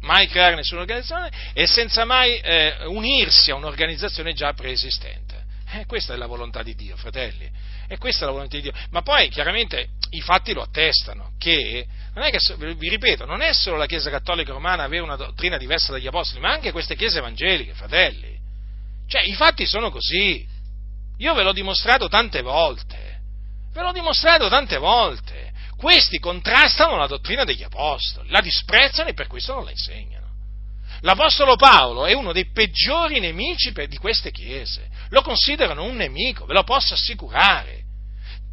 Mai 0.00 0.26
creare 0.26 0.56
nessuna 0.56 0.80
organizzazione 0.80 1.30
e 1.52 1.68
senza 1.68 2.04
mai 2.04 2.40
eh, 2.40 2.86
unirsi 2.86 3.52
a 3.52 3.54
un'organizzazione 3.54 4.32
già 4.32 4.52
preesistente. 4.52 5.44
Eh, 5.74 5.86
questa 5.86 6.14
è 6.14 6.16
la 6.16 6.26
volontà 6.26 6.64
di 6.64 6.74
Dio, 6.74 6.96
fratelli. 6.96 7.48
E 7.86 7.98
questa 7.98 8.24
è 8.24 8.26
la 8.26 8.32
volontà 8.32 8.56
di 8.56 8.62
Dio. 8.62 8.72
Ma 8.90 9.02
poi 9.02 9.28
chiaramente 9.28 9.90
i 10.10 10.20
fatti 10.20 10.54
lo 10.54 10.62
attestano, 10.62 11.34
che 11.38 11.86
non 12.14 12.24
è 12.24 12.30
che, 12.30 12.38
vi 12.74 12.88
ripeto, 12.88 13.24
non 13.24 13.40
è 13.40 13.52
solo 13.52 13.76
la 13.76 13.86
Chiesa 13.86 14.10
Cattolica 14.10 14.52
Romana 14.52 14.82
avere 14.82 15.02
una 15.02 15.16
dottrina 15.16 15.56
diversa 15.56 15.92
dagli 15.92 16.06
Apostoli, 16.06 16.40
ma 16.40 16.50
anche 16.50 16.72
queste 16.72 16.96
chiese 16.96 17.18
evangeliche, 17.18 17.74
fratelli. 17.74 18.38
Cioè, 19.06 19.22
i 19.22 19.34
fatti 19.34 19.66
sono 19.66 19.90
così. 19.90 20.46
Io 21.18 21.34
ve 21.34 21.42
l'ho 21.42 21.52
dimostrato 21.52 22.08
tante 22.08 22.42
volte. 22.42 23.18
Ve 23.72 23.82
l'ho 23.82 23.92
dimostrato 23.92 24.48
tante 24.48 24.78
volte. 24.78 25.48
questi 25.76 26.18
contrastano 26.18 26.96
la 26.96 27.06
dottrina 27.06 27.44
degli 27.44 27.62
apostoli, 27.62 28.28
la 28.28 28.40
disprezzano 28.40 29.08
e 29.08 29.14
per 29.14 29.26
questo 29.26 29.54
non 29.54 29.64
la 29.64 29.70
insegnano. 29.70 30.28
L'Apostolo 31.00 31.56
Paolo 31.56 32.04
è 32.04 32.12
uno 32.12 32.32
dei 32.32 32.50
peggiori 32.50 33.18
nemici 33.18 33.72
di 33.88 33.96
queste 33.96 34.30
chiese, 34.30 34.90
lo 35.08 35.22
considerano 35.22 35.84
un 35.84 35.96
nemico, 35.96 36.44
ve 36.44 36.52
lo 36.52 36.64
posso 36.64 36.92
assicurare. 36.92 37.84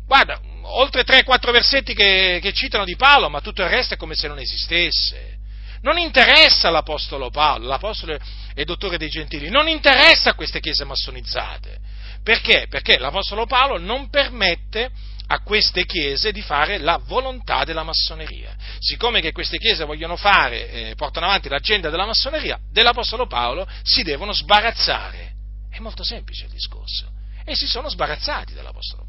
Guarda, 0.06 0.40
oltre 0.76 1.04
3-4 1.04 1.52
versetti 1.52 1.94
che, 1.94 2.40
che 2.42 2.54
citano 2.54 2.86
di 2.86 2.96
Paolo, 2.96 3.30
ma 3.30 3.42
tutto 3.42 3.62
il 3.62 3.70
resto 3.70 3.94
è 3.94 3.98
come 3.98 4.16
se 4.16 4.28
non 4.28 4.40
esistesse. 4.40 5.36
Non 5.82 5.98
interessa 5.98 6.70
l'Apostolo 6.70 7.30
Paolo, 7.30 7.68
l'Apostolo 7.68 8.18
e 8.54 8.66
dottore 8.66 8.98
dei 8.98 9.10
gentili, 9.10 9.50
non 9.50 9.68
interessa 9.68 10.34
queste 10.34 10.60
chiese 10.60 10.84
massonizzate. 10.84 11.80
Perché? 12.24 12.68
Perché 12.70 12.98
l'Apostolo 12.98 13.46
Paolo 13.46 13.78
non 13.78 14.10
permette 14.10 14.92
a 15.28 15.42
queste 15.42 15.86
chiese 15.86 16.32
di 16.32 16.42
fare 16.42 16.78
la 16.78 17.00
volontà 17.04 17.64
della 17.64 17.84
massoneria. 17.84 18.56
Siccome 18.80 19.22
che 19.22 19.32
queste 19.32 19.58
chiese 19.58 19.86
vogliono 19.86 20.16
fare, 20.16 20.70
eh, 20.72 20.96
portano 20.96 21.28
avanti 21.28 21.50
l'agenda 21.50 21.90
della 21.90 22.06
massoneria, 22.06 22.60
dell'Apostolo 22.72 23.28
Paolo 23.28 23.68
si 23.84 24.04
devono 24.04 24.34
sbarazzare. 24.34 25.34
È 25.70 25.80
molto 25.80 26.04
semplice 26.04 26.46
il 26.46 26.52
discorso. 26.52 27.12
E 27.46 27.56
si 27.56 27.68
sono 27.68 27.90
sbarazzati 27.90 28.54
dell'Apostolo 28.54 29.04
Paolo. 29.04 29.07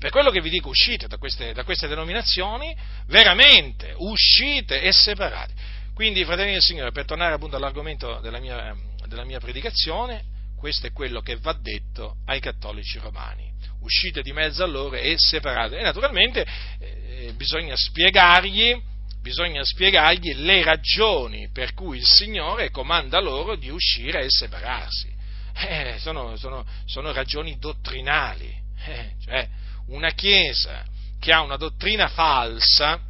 Per 0.00 0.10
quello 0.10 0.30
che 0.30 0.40
vi 0.40 0.48
dico, 0.48 0.70
uscite 0.70 1.08
da 1.08 1.18
queste, 1.18 1.52
da 1.52 1.62
queste 1.62 1.86
denominazioni, 1.86 2.74
veramente, 3.06 3.92
uscite 3.98 4.80
e 4.80 4.92
separate. 4.92 5.52
Quindi, 5.94 6.24
fratelli 6.24 6.52
del 6.52 6.62
Signore, 6.62 6.90
per 6.90 7.04
tornare 7.04 7.34
appunto 7.34 7.56
all'argomento 7.56 8.18
della 8.20 8.40
mia, 8.40 8.74
della 9.06 9.24
mia 9.24 9.38
predicazione, 9.38 10.24
questo 10.56 10.86
è 10.86 10.92
quello 10.92 11.20
che 11.20 11.36
va 11.36 11.52
detto 11.52 12.16
ai 12.24 12.40
cattolici 12.40 12.98
romani 12.98 13.50
uscite 13.80 14.22
di 14.22 14.32
mezzo 14.32 14.62
a 14.62 14.66
loro 14.66 14.96
e 14.96 15.14
separate. 15.18 15.78
E 15.78 15.82
naturalmente 15.82 16.46
eh, 16.78 17.32
bisogna, 17.36 17.74
spiegargli, 17.76 18.80
bisogna 19.20 19.64
spiegargli 19.64 20.34
le 20.36 20.62
ragioni 20.64 21.48
per 21.50 21.74
cui 21.74 21.98
il 21.98 22.06
Signore 22.06 22.70
comanda 22.70 23.20
loro 23.20 23.56
di 23.56 23.68
uscire 23.68 24.24
e 24.24 24.26
separarsi. 24.28 25.18
Eh, 25.52 25.96
sono, 25.98 26.36
sono, 26.36 26.66
sono, 26.86 27.12
ragioni 27.12 27.58
dottrinali. 27.58 28.58
Eh, 28.82 29.12
cioè, 29.22 29.48
una 29.90 30.10
Chiesa 30.12 30.84
che 31.18 31.32
ha 31.32 31.42
una 31.42 31.56
dottrina 31.56 32.08
falsa, 32.08 33.00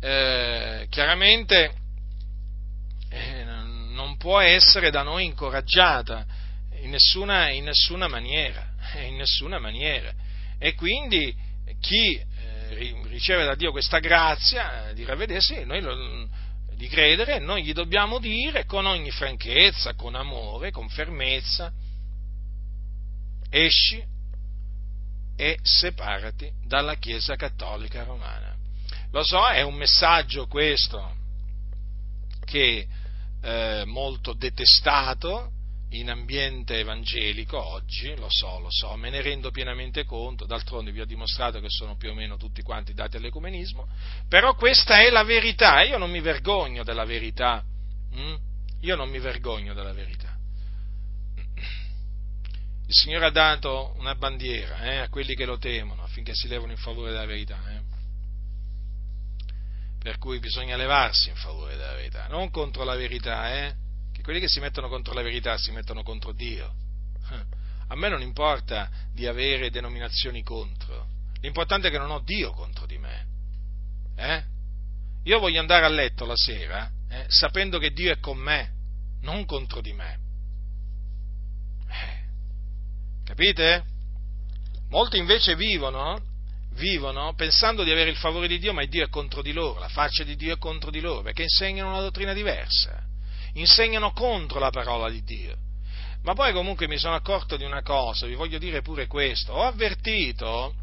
eh, 0.00 0.86
chiaramente 0.90 1.72
eh, 3.10 3.44
non 3.44 4.16
può 4.16 4.40
essere 4.40 4.90
da 4.90 5.02
noi 5.02 5.24
incoraggiata 5.24 6.26
in 6.80 6.90
nessuna, 6.90 7.50
in 7.50 7.64
nessuna 7.64 8.08
maniera. 8.08 8.74
Eh, 8.94 9.06
in 9.06 9.16
nessuna 9.16 9.58
maniera. 9.58 10.12
E 10.58 10.74
quindi 10.74 11.34
chi 11.80 12.14
eh, 12.14 13.02
riceve 13.06 13.44
da 13.44 13.54
Dio 13.54 13.70
questa 13.70 13.98
grazia 13.98 14.92
di 14.94 15.04
ravvedersi, 15.04 15.64
noi 15.64 15.80
lo, 15.80 16.28
di 16.74 16.88
credere, 16.88 17.38
noi 17.38 17.62
gli 17.64 17.72
dobbiamo 17.72 18.18
dire 18.18 18.64
con 18.64 18.86
ogni 18.86 19.10
franchezza, 19.10 19.94
con 19.94 20.14
amore, 20.14 20.70
con 20.70 20.88
fermezza, 20.88 21.72
esci 23.50 24.02
e 25.40 25.56
separati 25.62 26.50
dalla 26.66 26.96
Chiesa 26.96 27.36
Cattolica 27.36 28.02
Romana. 28.02 28.56
Lo 29.12 29.22
so, 29.22 29.46
è 29.46 29.62
un 29.62 29.74
messaggio 29.74 30.48
questo 30.48 31.14
che 32.44 32.88
è 33.40 33.80
eh, 33.80 33.84
molto 33.84 34.32
detestato 34.32 35.52
in 35.90 36.10
ambiente 36.10 36.80
evangelico 36.80 37.56
oggi, 37.56 38.14
lo 38.16 38.26
so, 38.28 38.58
lo 38.58 38.68
so, 38.68 38.96
me 38.96 39.10
ne 39.10 39.22
rendo 39.22 39.52
pienamente 39.52 40.04
conto, 40.04 40.44
d'altronde 40.44 40.90
vi 40.90 41.00
ho 41.00 41.06
dimostrato 41.06 41.60
che 41.60 41.70
sono 41.70 41.96
più 41.96 42.10
o 42.10 42.14
meno 42.14 42.36
tutti 42.36 42.60
quanti 42.62 42.92
dati 42.92 43.16
all'ecumenismo, 43.16 43.86
però 44.28 44.56
questa 44.56 44.96
è 44.96 45.08
la 45.08 45.22
verità, 45.22 45.82
io 45.82 45.98
non 45.98 46.10
mi 46.10 46.20
vergogno 46.20 46.82
della 46.82 47.04
verità, 47.04 47.62
hm? 48.12 48.34
io 48.80 48.96
non 48.96 49.08
mi 49.08 49.20
vergogno 49.20 49.72
della 49.72 49.92
verità. 49.92 50.27
Il 52.88 52.94
Signore 52.94 53.26
ha 53.26 53.30
dato 53.30 53.94
una 53.98 54.14
bandiera 54.14 54.80
eh, 54.80 54.96
a 55.00 55.08
quelli 55.10 55.34
che 55.34 55.44
lo 55.44 55.58
temono 55.58 56.02
affinché 56.02 56.34
si 56.34 56.48
levano 56.48 56.72
in 56.72 56.78
favore 56.78 57.10
della 57.10 57.26
verità. 57.26 57.58
Eh? 57.68 57.82
Per 59.98 60.16
cui 60.16 60.38
bisogna 60.38 60.74
levarsi 60.74 61.28
in 61.28 61.36
favore 61.36 61.76
della 61.76 61.92
verità, 61.92 62.28
non 62.28 62.50
contro 62.50 62.84
la 62.84 62.94
verità, 62.94 63.52
eh? 63.52 63.74
quelli 64.28 64.40
che 64.40 64.48
si 64.48 64.60
mettono 64.60 64.88
contro 64.88 65.14
la 65.14 65.22
verità 65.22 65.56
si 65.56 65.70
mettono 65.70 66.02
contro 66.02 66.32
Dio. 66.32 66.74
A 67.88 67.96
me 67.96 68.08
non 68.10 68.20
importa 68.20 68.90
di 69.10 69.26
avere 69.26 69.70
denominazioni 69.70 70.42
contro, 70.42 71.08
l'importante 71.40 71.88
è 71.88 71.90
che 71.90 71.96
non 71.96 72.10
ho 72.10 72.20
Dio 72.20 72.52
contro 72.52 72.84
di 72.84 72.98
me. 72.98 73.26
Eh? 74.16 74.44
Io 75.24 75.38
voglio 75.38 75.60
andare 75.60 75.86
a 75.86 75.88
letto 75.88 76.26
la 76.26 76.36
sera 76.36 76.90
eh, 77.08 77.24
sapendo 77.28 77.78
che 77.78 77.92
Dio 77.92 78.12
è 78.12 78.18
con 78.18 78.36
me, 78.36 78.72
non 79.22 79.46
contro 79.46 79.80
di 79.80 79.94
me. 79.94 80.27
Capite? 83.28 83.84
Molti 84.88 85.18
invece 85.18 85.54
vivono, 85.54 86.18
vivono 86.72 87.34
pensando 87.34 87.84
di 87.84 87.90
avere 87.90 88.10
il 88.10 88.16
favore 88.16 88.48
di 88.48 88.58
Dio, 88.58 88.72
ma 88.72 88.84
Dio 88.86 89.04
è 89.04 89.08
contro 89.08 89.42
di 89.42 89.52
loro, 89.52 89.78
la 89.78 89.88
faccia 89.88 90.24
di 90.24 90.34
Dio 90.34 90.54
è 90.54 90.58
contro 90.58 90.90
di 90.90 91.00
loro, 91.00 91.20
perché 91.20 91.42
insegnano 91.42 91.90
una 91.90 92.00
dottrina 92.00 92.32
diversa 92.32 93.06
insegnano 93.54 94.12
contro 94.12 94.58
la 94.58 94.70
parola 94.70 95.10
di 95.10 95.22
Dio. 95.22 95.56
Ma 96.22 96.34
poi 96.34 96.52
comunque 96.52 96.88
mi 96.88 96.98
sono 96.98 97.14
accorto 97.14 97.56
di 97.56 97.64
una 97.64 97.82
cosa, 97.82 98.26
vi 98.26 98.34
voglio 98.34 98.58
dire 98.58 98.82
pure 98.82 99.06
questo, 99.06 99.52
ho 99.52 99.62
avvertito 99.62 100.74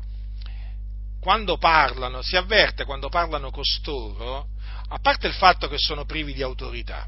quando 1.20 1.58
parlano, 1.58 2.22
si 2.22 2.36
avverte 2.36 2.86
quando 2.86 3.10
parlano 3.10 3.52
costoro, 3.52 4.48
a 4.88 5.00
parte 5.00 5.28
il 5.28 5.34
fatto 5.34 5.68
che 5.68 5.78
sono 5.78 6.06
privi 6.06 6.34
di 6.34 6.42
autorità, 6.42 7.08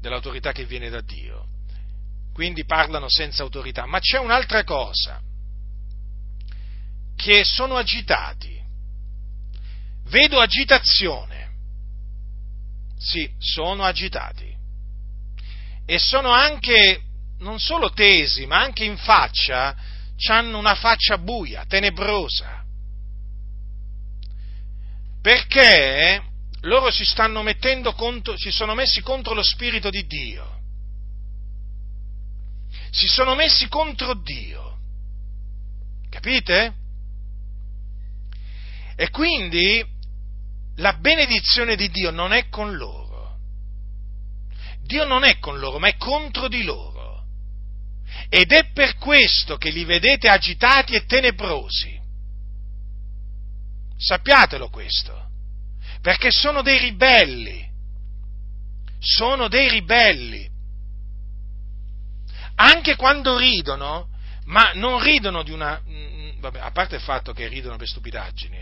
dell'autorità 0.00 0.52
che 0.52 0.64
viene 0.64 0.90
da 0.90 1.00
Dio, 1.00 1.41
quindi 2.32 2.64
parlano 2.64 3.08
senza 3.08 3.42
autorità, 3.42 3.86
ma 3.86 3.98
c'è 3.98 4.18
un'altra 4.18 4.64
cosa, 4.64 5.20
che 7.16 7.44
sono 7.44 7.76
agitati, 7.76 8.60
vedo 10.04 10.40
agitazione, 10.40 11.50
sì, 12.98 13.30
sono 13.38 13.84
agitati. 13.84 14.50
E 15.84 15.98
sono 15.98 16.30
anche, 16.30 17.02
non 17.38 17.58
solo 17.58 17.90
tesi, 17.92 18.46
ma 18.46 18.60
anche 18.60 18.84
in 18.84 18.96
faccia, 18.96 19.76
hanno 20.28 20.58
una 20.58 20.76
faccia 20.76 21.18
buia, 21.18 21.64
tenebrosa. 21.66 22.64
Perché 25.20 26.22
loro 26.62 26.90
si 26.90 27.04
stanno 27.04 27.42
mettendo 27.42 27.92
contro, 27.94 28.36
si 28.36 28.50
sono 28.50 28.74
messi 28.74 29.00
contro 29.02 29.34
lo 29.34 29.42
Spirito 29.42 29.90
di 29.90 30.06
Dio. 30.06 30.60
Si 32.92 33.06
sono 33.06 33.34
messi 33.34 33.68
contro 33.68 34.12
Dio. 34.12 34.76
Capite? 36.10 36.74
E 38.94 39.08
quindi 39.08 39.82
la 40.76 40.92
benedizione 40.92 41.74
di 41.74 41.88
Dio 41.88 42.10
non 42.10 42.34
è 42.34 42.50
con 42.50 42.76
loro. 42.76 43.38
Dio 44.82 45.06
non 45.06 45.24
è 45.24 45.38
con 45.38 45.58
loro, 45.58 45.78
ma 45.78 45.88
è 45.88 45.96
contro 45.96 46.48
di 46.48 46.64
loro. 46.64 47.24
Ed 48.28 48.52
è 48.52 48.70
per 48.72 48.96
questo 48.96 49.56
che 49.56 49.70
li 49.70 49.84
vedete 49.84 50.28
agitati 50.28 50.94
e 50.94 51.06
tenebrosi. 51.06 51.98
Sappiatelo 53.96 54.68
questo, 54.68 55.30
perché 56.02 56.30
sono 56.30 56.60
dei 56.60 56.78
ribelli. 56.78 57.66
Sono 58.98 59.48
dei 59.48 59.70
ribelli. 59.70 60.51
Anche 62.56 62.96
quando 62.96 63.36
ridono, 63.36 64.08
ma 64.46 64.72
non 64.74 65.02
ridono 65.02 65.42
di 65.42 65.52
una... 65.52 65.80
Mm, 65.88 66.40
vabbè, 66.40 66.60
a 66.60 66.70
parte 66.70 66.96
il 66.96 67.02
fatto 67.02 67.32
che 67.32 67.48
ridono 67.48 67.76
per 67.76 67.88
stupidaggini, 67.88 68.58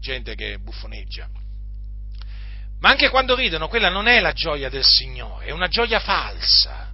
gente 0.00 0.34
che 0.34 0.58
buffoneggia. 0.58 1.28
Ma 2.80 2.90
anche 2.90 3.08
quando 3.08 3.34
ridono, 3.34 3.68
quella 3.68 3.88
non 3.88 4.06
è 4.06 4.20
la 4.20 4.32
gioia 4.32 4.68
del 4.68 4.84
Signore, 4.84 5.46
è 5.46 5.50
una 5.50 5.68
gioia 5.68 6.00
falsa. 6.00 6.92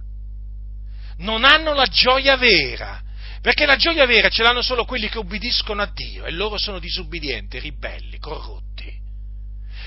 Non 1.17 1.43
hanno 1.43 1.73
la 1.73 1.85
gioia 1.85 2.37
vera, 2.37 3.01
perché 3.41 3.65
la 3.65 3.75
gioia 3.75 4.05
vera 4.05 4.29
ce 4.29 4.43
l'hanno 4.43 4.61
solo 4.61 4.85
quelli 4.85 5.09
che 5.09 5.17
ubbidiscono 5.17 5.81
a 5.81 5.91
Dio 5.93 6.25
e 6.25 6.31
loro 6.31 6.57
sono 6.57 6.79
disubbidienti, 6.79 7.59
ribelli, 7.59 8.19
corrotti. 8.19 8.99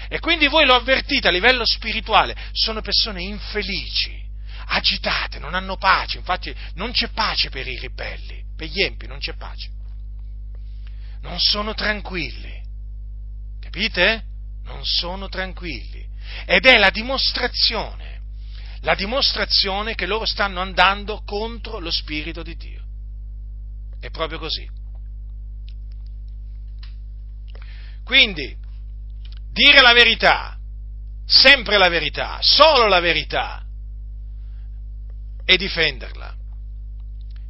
E 0.09 0.19
quindi 0.19 0.49
voi 0.49 0.67
lo 0.67 0.75
avvertite 0.75 1.29
a 1.29 1.31
livello 1.31 1.65
spirituale, 1.65 2.37
sono 2.53 2.83
persone 2.83 3.23
infelici, 3.23 4.24
agitate, 4.67 5.39
non 5.39 5.55
hanno 5.55 5.77
pace, 5.77 6.19
infatti 6.19 6.55
non 6.75 6.93
c'è 6.93 7.09
pace 7.09 7.51
per 7.51 7.67
i 7.67 7.79
ribelli, 7.79 8.45
per 8.57 8.69
gli 8.69 8.83
empi 8.83 9.07
non 9.07 9.19
c'è 9.19 9.35
pace. 9.35 9.71
Non 11.21 11.39
sono 11.39 11.75
tranquilli. 11.75 12.63
Capite? 13.61 14.25
Non 14.65 14.85
sono 14.85 15.29
tranquilli. 15.29 16.07
Ed 16.47 16.67
è 16.67 16.77
la 16.77 16.91
dimostrazione, 16.91 18.21
la 18.81 18.95
dimostrazione 18.95 19.95
che 19.95 20.07
loro 20.07 20.27
stanno 20.27 20.61
andando 20.61 21.23
contro 21.25 21.79
lo 21.79 21.91
Spirito 21.91 22.43
di 22.43 22.57
Dio. 22.57 22.83
È 24.01 24.11
proprio 24.11 24.39
così. 24.39 24.69
Quindi, 28.05 28.55
dire 29.51 29.81
la 29.81 29.95
verità, 29.95 30.59
sempre 31.25 31.79
la 31.79 31.89
verità, 31.89 32.39
solo 32.43 32.87
la 32.87 33.01
verità, 33.01 33.64
e 35.45 35.57
difenderla, 35.57 36.35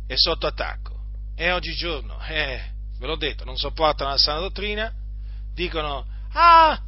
è 0.07 0.15
sotto 0.17 0.47
attacco. 0.47 0.93
E 1.37 1.51
oggigiorno, 1.51 2.21
eh, 2.27 2.63
ve 2.99 3.07
l'ho 3.07 3.17
detto, 3.17 3.45
non 3.45 3.57
sopportano 3.57 4.11
la 4.11 4.19
sana 4.19 4.41
dottrina, 4.41 4.93
dicono, 5.53 6.07
ah, 6.33 6.81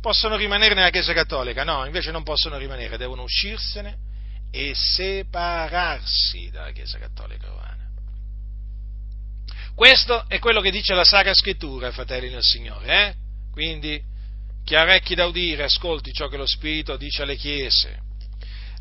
possono 0.00 0.36
rimanere 0.36 0.74
nella 0.74 0.90
Chiesa 0.90 1.12
Cattolica. 1.12 1.64
No, 1.64 1.84
invece 1.84 2.10
non 2.10 2.22
possono 2.22 2.56
rimanere, 2.58 2.96
devono 2.96 3.22
uscirsene 3.22 3.98
e 4.50 4.72
separarsi 4.74 6.50
dalla 6.50 6.72
Chiesa 6.72 6.98
Cattolica 6.98 7.46
Romana. 7.46 7.88
Questo 9.74 10.28
è 10.28 10.38
quello 10.38 10.60
che 10.60 10.70
dice 10.70 10.94
la 10.94 11.04
Sacra 11.04 11.32
Scrittura, 11.34 11.90
fratelli 11.92 12.28
del 12.28 12.42
Signore. 12.42 13.08
Eh? 13.08 13.14
Quindi, 13.50 14.02
chi 14.64 14.74
ha 14.74 14.82
orecchi 14.82 15.14
da 15.14 15.26
udire, 15.26 15.64
ascolti 15.64 16.12
ciò 16.12 16.28
che 16.28 16.36
lo 16.36 16.46
Spirito 16.46 16.96
dice 16.96 17.22
alle 17.22 17.36
Chiese. 17.36 18.00